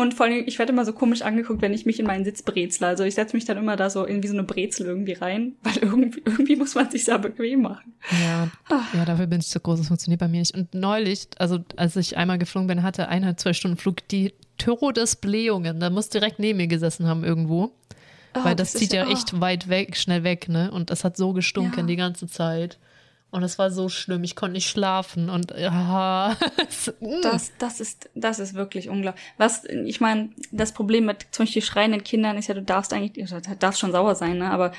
Und 0.01 0.15
vor 0.15 0.27
allem, 0.27 0.45
ich 0.47 0.59
werde 0.59 0.73
immer 0.73 0.85
so 0.85 0.93
komisch 0.93 1.23
angeguckt, 1.23 1.61
wenn 1.61 1.75
ich 1.75 1.85
mich 1.85 2.01
in 2.01 2.07
meinen 2.07 2.25
Sitz 2.25 2.43
brezle. 2.43 2.87
Also 2.87 3.05
ich 3.05 3.15
setze 3.15 3.37
mich 3.37 3.45
dann 3.45 3.59
immer 3.59 3.77
da 3.77 3.91
so 3.91 4.05
in 4.05 4.23
wie 4.23 4.29
so 4.29 4.35
eine 4.35 4.45
Brezel 4.45 4.87
irgendwie 4.87 5.13
rein, 5.13 5.57
weil 5.63 5.77
irgendwie, 5.79 6.23
irgendwie 6.25 6.57
muss 6.57 6.75
man 6.75 6.91
sich 6.91 7.05
da 7.05 7.19
bequem 7.19 7.63
machen. 7.63 7.93
Ja, 8.23 8.49
ja, 8.95 9.05
dafür 9.05 9.27
bin 9.27 9.41
ich 9.41 9.49
zu 9.49 9.61
groß. 9.61 9.79
Das 9.79 9.89
funktioniert 9.89 10.21
bei 10.21 10.29
mir 10.29 10.39
nicht. 10.39 10.55
Und 10.55 10.75
neulich, 10.75 11.29
also 11.39 11.59
als 11.77 11.97
ich 11.97 12.17
einmal 12.17 12.39
geflogen 12.39 12.69
bin, 12.69 12.83
hatte 12.83 13.09
eineinhalb, 13.09 13.41
zwei 13.41 13.53
Stunden 13.53 13.77
Flug 13.77 14.07
die 14.09 14.33
Todesblähungen. 14.59 15.81
Da 15.81 15.91
muss 15.91 16.09
direkt 16.09 16.39
neben 16.39 16.59
mir 16.59 16.69
gesessen 16.69 17.07
haben 17.07 17.25
irgendwo. 17.25 17.73
Oh, 18.35 18.45
weil 18.45 18.55
das, 18.55 18.75
ist 18.75 18.79
zieht 18.81 18.93
ja 18.93 19.07
oh. 19.07 19.11
echt 19.11 19.41
weit 19.41 19.69
weg, 19.69 19.97
schnell 19.97 20.23
weg, 20.23 20.49
ne? 20.49 20.71
Und 20.71 20.91
das 20.91 21.05
hat 21.05 21.17
so 21.17 21.33
gestunken 21.33 21.81
Ja. 21.81 21.87
die 21.87 21.97
ganze 21.97 22.29
Zeit. 22.29 22.79
Und 23.31 23.45
es 23.45 23.59
war 23.59 23.71
so 23.71 23.89
schlimm. 23.89 24.25
Ich 24.25 24.35
konnte 24.35 24.55
nicht 24.55 24.69
schlafen. 24.69 25.31
Und 25.31 25.53
ja. 25.57 26.37
Das, 27.23 27.53
das 27.59 27.81
ist, 27.81 28.11
das 28.15 28.39
ist 28.39 28.55
wirklich 28.55 28.89
unglaublich. 28.89 29.23
Was, 29.39 29.65
ich 29.65 30.01
meine, 30.01 30.31
das 30.51 30.73
Problem 30.73 31.07
mit 31.07 31.27
zum 31.31 31.45
Beispiel 31.45 31.63
schreienden 31.63 32.03
Kindern 32.03 32.37
ist 32.37 32.49
ja, 32.49 32.55
du 32.55 32.63
darfst 32.63 32.93
eigentlich, 32.93 33.29
du 33.29 33.57
darfst 33.59 33.81
schon 33.81 33.93
sauer 33.93 34.15
sein, 34.15 34.39
ne? 34.39 34.51
Aber 34.51 34.73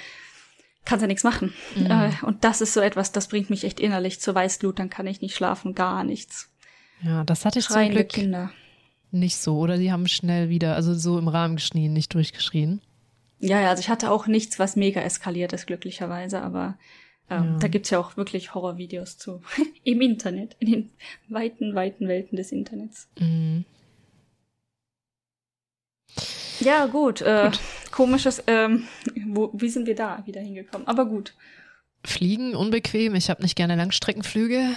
kannst 0.85 1.01
ja 1.01 1.07
nichts 1.07 1.23
machen. 1.23 1.53
Mhm. 1.75 1.85
Äh, 1.91 2.11
und 2.23 2.43
das 2.43 2.61
ist 2.61 2.73
so 2.73 2.79
etwas, 2.81 3.11
das 3.11 3.27
bringt 3.27 3.49
mich 3.49 3.63
echt 3.63 3.79
innerlich 3.79 4.19
zur 4.19 4.35
Weißglut, 4.35 4.79
dann 4.79 4.89
kann 4.89 5.07
ich 5.07 5.21
nicht 5.21 5.35
schlafen, 5.35 5.75
gar 5.75 6.03
nichts. 6.03 6.49
ja, 7.03 7.23
das 7.23 7.45
hatte 7.45 7.59
ich 7.59 7.65
zum 7.65 7.75
Schreiende 7.75 7.97
Glück 7.97 8.09
Kinder. 8.09 8.51
nicht 9.11 9.37
so. 9.37 9.57
Oder 9.57 9.77
die 9.77 9.91
haben 9.91 10.07
schnell 10.07 10.49
wieder, 10.49 10.75
also 10.75 10.93
so 10.93 11.17
im 11.19 11.27
Rahmen 11.27 11.55
geschrien, 11.55 11.93
nicht 11.93 12.13
durchgeschrien. 12.13 12.81
Ja, 13.39 13.59
ja, 13.59 13.69
also 13.69 13.79
ich 13.79 13.89
hatte 13.89 14.11
auch 14.11 14.27
nichts, 14.27 14.59
was 14.59 14.75
mega 14.75 15.01
eskaliert 15.01 15.53
ist, 15.53 15.65
glücklicherweise, 15.65 16.41
aber 16.41 16.77
Ähm, 17.31 17.53
Ja. 17.53 17.57
Da 17.59 17.67
gibt's 17.67 17.89
ja 17.89 17.99
auch 17.99 18.17
wirklich 18.17 18.53
Horrorvideos 18.53 19.17
zu. 19.17 19.41
Im 19.83 20.01
Internet, 20.01 20.55
in 20.59 20.71
den 20.71 20.89
weiten, 21.29 21.73
weiten 21.73 22.07
Welten 22.07 22.35
des 22.35 22.51
Internets. 22.51 23.09
Mhm. 23.19 23.65
Ja, 26.59 26.85
gut. 26.85 27.21
Äh, 27.21 27.51
Komisches, 27.91 28.43
ähm, 28.47 28.87
wo, 29.27 29.49
wie 29.53 29.69
sind 29.69 29.87
wir 29.87 29.95
da 29.95 30.23
wieder 30.25 30.41
hingekommen? 30.41 30.87
Aber 30.87 31.05
gut. 31.05 31.33
Fliegen 32.05 32.55
unbequem. 32.55 33.15
Ich 33.15 33.29
habe 33.29 33.41
nicht 33.41 33.55
gerne 33.55 33.75
Langstreckenflüge. 33.75 34.69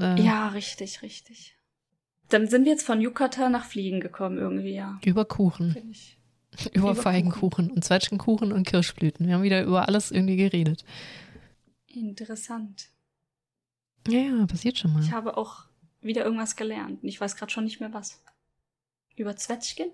Äh, 0.00 0.20
Ja, 0.22 0.48
richtig, 0.48 1.02
richtig. 1.02 1.56
Dann 2.28 2.46
sind 2.48 2.64
wir 2.64 2.72
jetzt 2.72 2.86
von 2.86 3.00
Yucatan 3.00 3.52
nach 3.52 3.64
Fliegen 3.64 4.00
gekommen 4.00 4.38
irgendwie, 4.38 4.74
ja. 4.74 4.98
Über 5.04 5.24
Kuchen, 5.24 5.74
über 6.72 6.90
Über 6.90 6.94
Feigenkuchen 6.94 7.70
und 7.70 7.84
Zwetschgenkuchen 7.84 8.52
und 8.52 8.66
Kirschblüten. 8.66 9.26
Wir 9.26 9.34
haben 9.34 9.42
wieder 9.42 9.62
über 9.64 9.88
alles 9.88 10.10
irgendwie 10.12 10.36
geredet. 10.36 10.84
Interessant. 11.92 12.88
Ja, 14.08 14.20
ja, 14.20 14.46
passiert 14.46 14.78
schon 14.78 14.92
mal. 14.92 15.02
Ich 15.02 15.12
habe 15.12 15.36
auch 15.36 15.64
wieder 16.00 16.24
irgendwas 16.24 16.56
gelernt. 16.56 17.00
Ich 17.02 17.20
weiß 17.20 17.36
gerade 17.36 17.52
schon 17.52 17.64
nicht 17.64 17.80
mehr 17.80 17.92
was. 17.92 18.22
Über 19.16 19.36
Zwetschgen? 19.36 19.90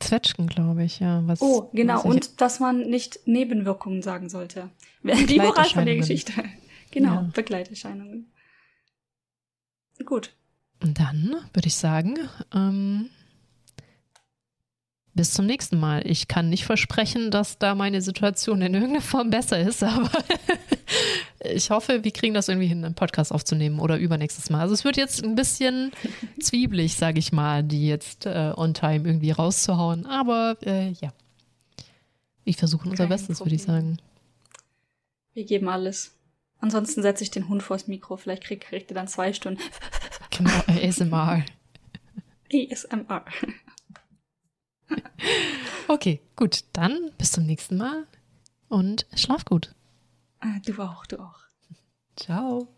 Zwetschgen, 0.00 0.46
glaube 0.46 0.84
ich, 0.84 1.00
ja. 1.00 1.22
Was, 1.26 1.42
Oh, 1.42 1.68
genau. 1.74 1.96
was 1.96 2.04
Und 2.04 2.40
dass 2.40 2.60
man 2.60 2.88
nicht 2.88 3.20
Nebenwirkungen 3.26 4.00
sagen 4.02 4.28
sollte. 4.30 4.70
Die 5.02 5.38
Moral 5.38 5.68
von 5.68 5.84
der. 5.86 5.96
Geschichte. 5.96 6.32
Genau, 6.94 7.14
Ja. 7.14 7.30
Begleiterscheinungen. 7.32 8.30
Gut. 10.04 10.34
Und 10.82 11.00
dann 11.00 11.36
würde 11.54 11.68
ich 11.68 11.76
sagen, 11.76 12.18
ähm, 12.54 13.08
bis 15.14 15.32
zum 15.32 15.46
nächsten 15.46 15.80
Mal. 15.80 16.06
Ich 16.06 16.28
kann 16.28 16.50
nicht 16.50 16.66
versprechen, 16.66 17.30
dass 17.30 17.56
da 17.58 17.74
meine 17.74 18.02
Situation 18.02 18.60
in 18.60 18.74
irgendeiner 18.74 19.00
Form 19.00 19.30
besser 19.30 19.58
ist, 19.58 19.82
aber 19.82 20.10
ich 21.44 21.70
hoffe, 21.70 22.04
wir 22.04 22.10
kriegen 22.10 22.34
das 22.34 22.48
irgendwie 22.48 22.68
hin, 22.68 22.84
einen 22.84 22.94
Podcast 22.94 23.32
aufzunehmen 23.32 23.80
oder 23.80 23.98
übernächstes 23.98 24.50
Mal. 24.50 24.60
Also 24.60 24.74
es 24.74 24.84
wird 24.84 24.96
jetzt 24.96 25.24
ein 25.24 25.34
bisschen 25.34 25.92
zwiebelig, 26.40 26.96
sage 26.96 27.18
ich 27.18 27.32
mal, 27.32 27.62
die 27.62 27.86
jetzt 27.86 28.26
äh, 28.26 28.52
on 28.56 28.74
time 28.74 29.06
irgendwie 29.06 29.30
rauszuhauen. 29.30 30.06
Aber 30.06 30.56
äh, 30.62 30.90
ja, 30.90 31.12
wir 32.44 32.54
versuchen 32.54 32.90
unser 32.90 33.06
Bestes, 33.06 33.40
würde 33.40 33.54
ich 33.54 33.62
sagen. 33.62 33.98
Wir 35.34 35.44
geben 35.44 35.68
alles. 35.68 36.14
Ansonsten 36.60 37.02
setze 37.02 37.24
ich 37.24 37.30
den 37.30 37.48
Hund 37.48 37.62
vors 37.62 37.88
Mikro. 37.88 38.16
Vielleicht 38.16 38.44
kriegt 38.44 38.64
kriegt 38.64 38.90
er 38.90 38.94
dann 38.94 39.08
zwei 39.08 39.32
Stunden 39.32 39.60
Genau, 40.30 40.50
ASMR. 40.66 41.44
ASMR. 42.52 43.24
Okay, 45.88 46.20
gut, 46.36 46.64
dann 46.72 47.10
bis 47.18 47.32
zum 47.32 47.44
nächsten 47.44 47.76
Mal 47.76 48.06
und 48.68 49.06
schlaf 49.14 49.44
gut. 49.44 49.74
Ah, 50.42 50.58
Du 50.66 50.78
auch, 50.82 51.06
du 51.06 51.18
auch. 51.20 51.40
Ciao. 52.16 52.68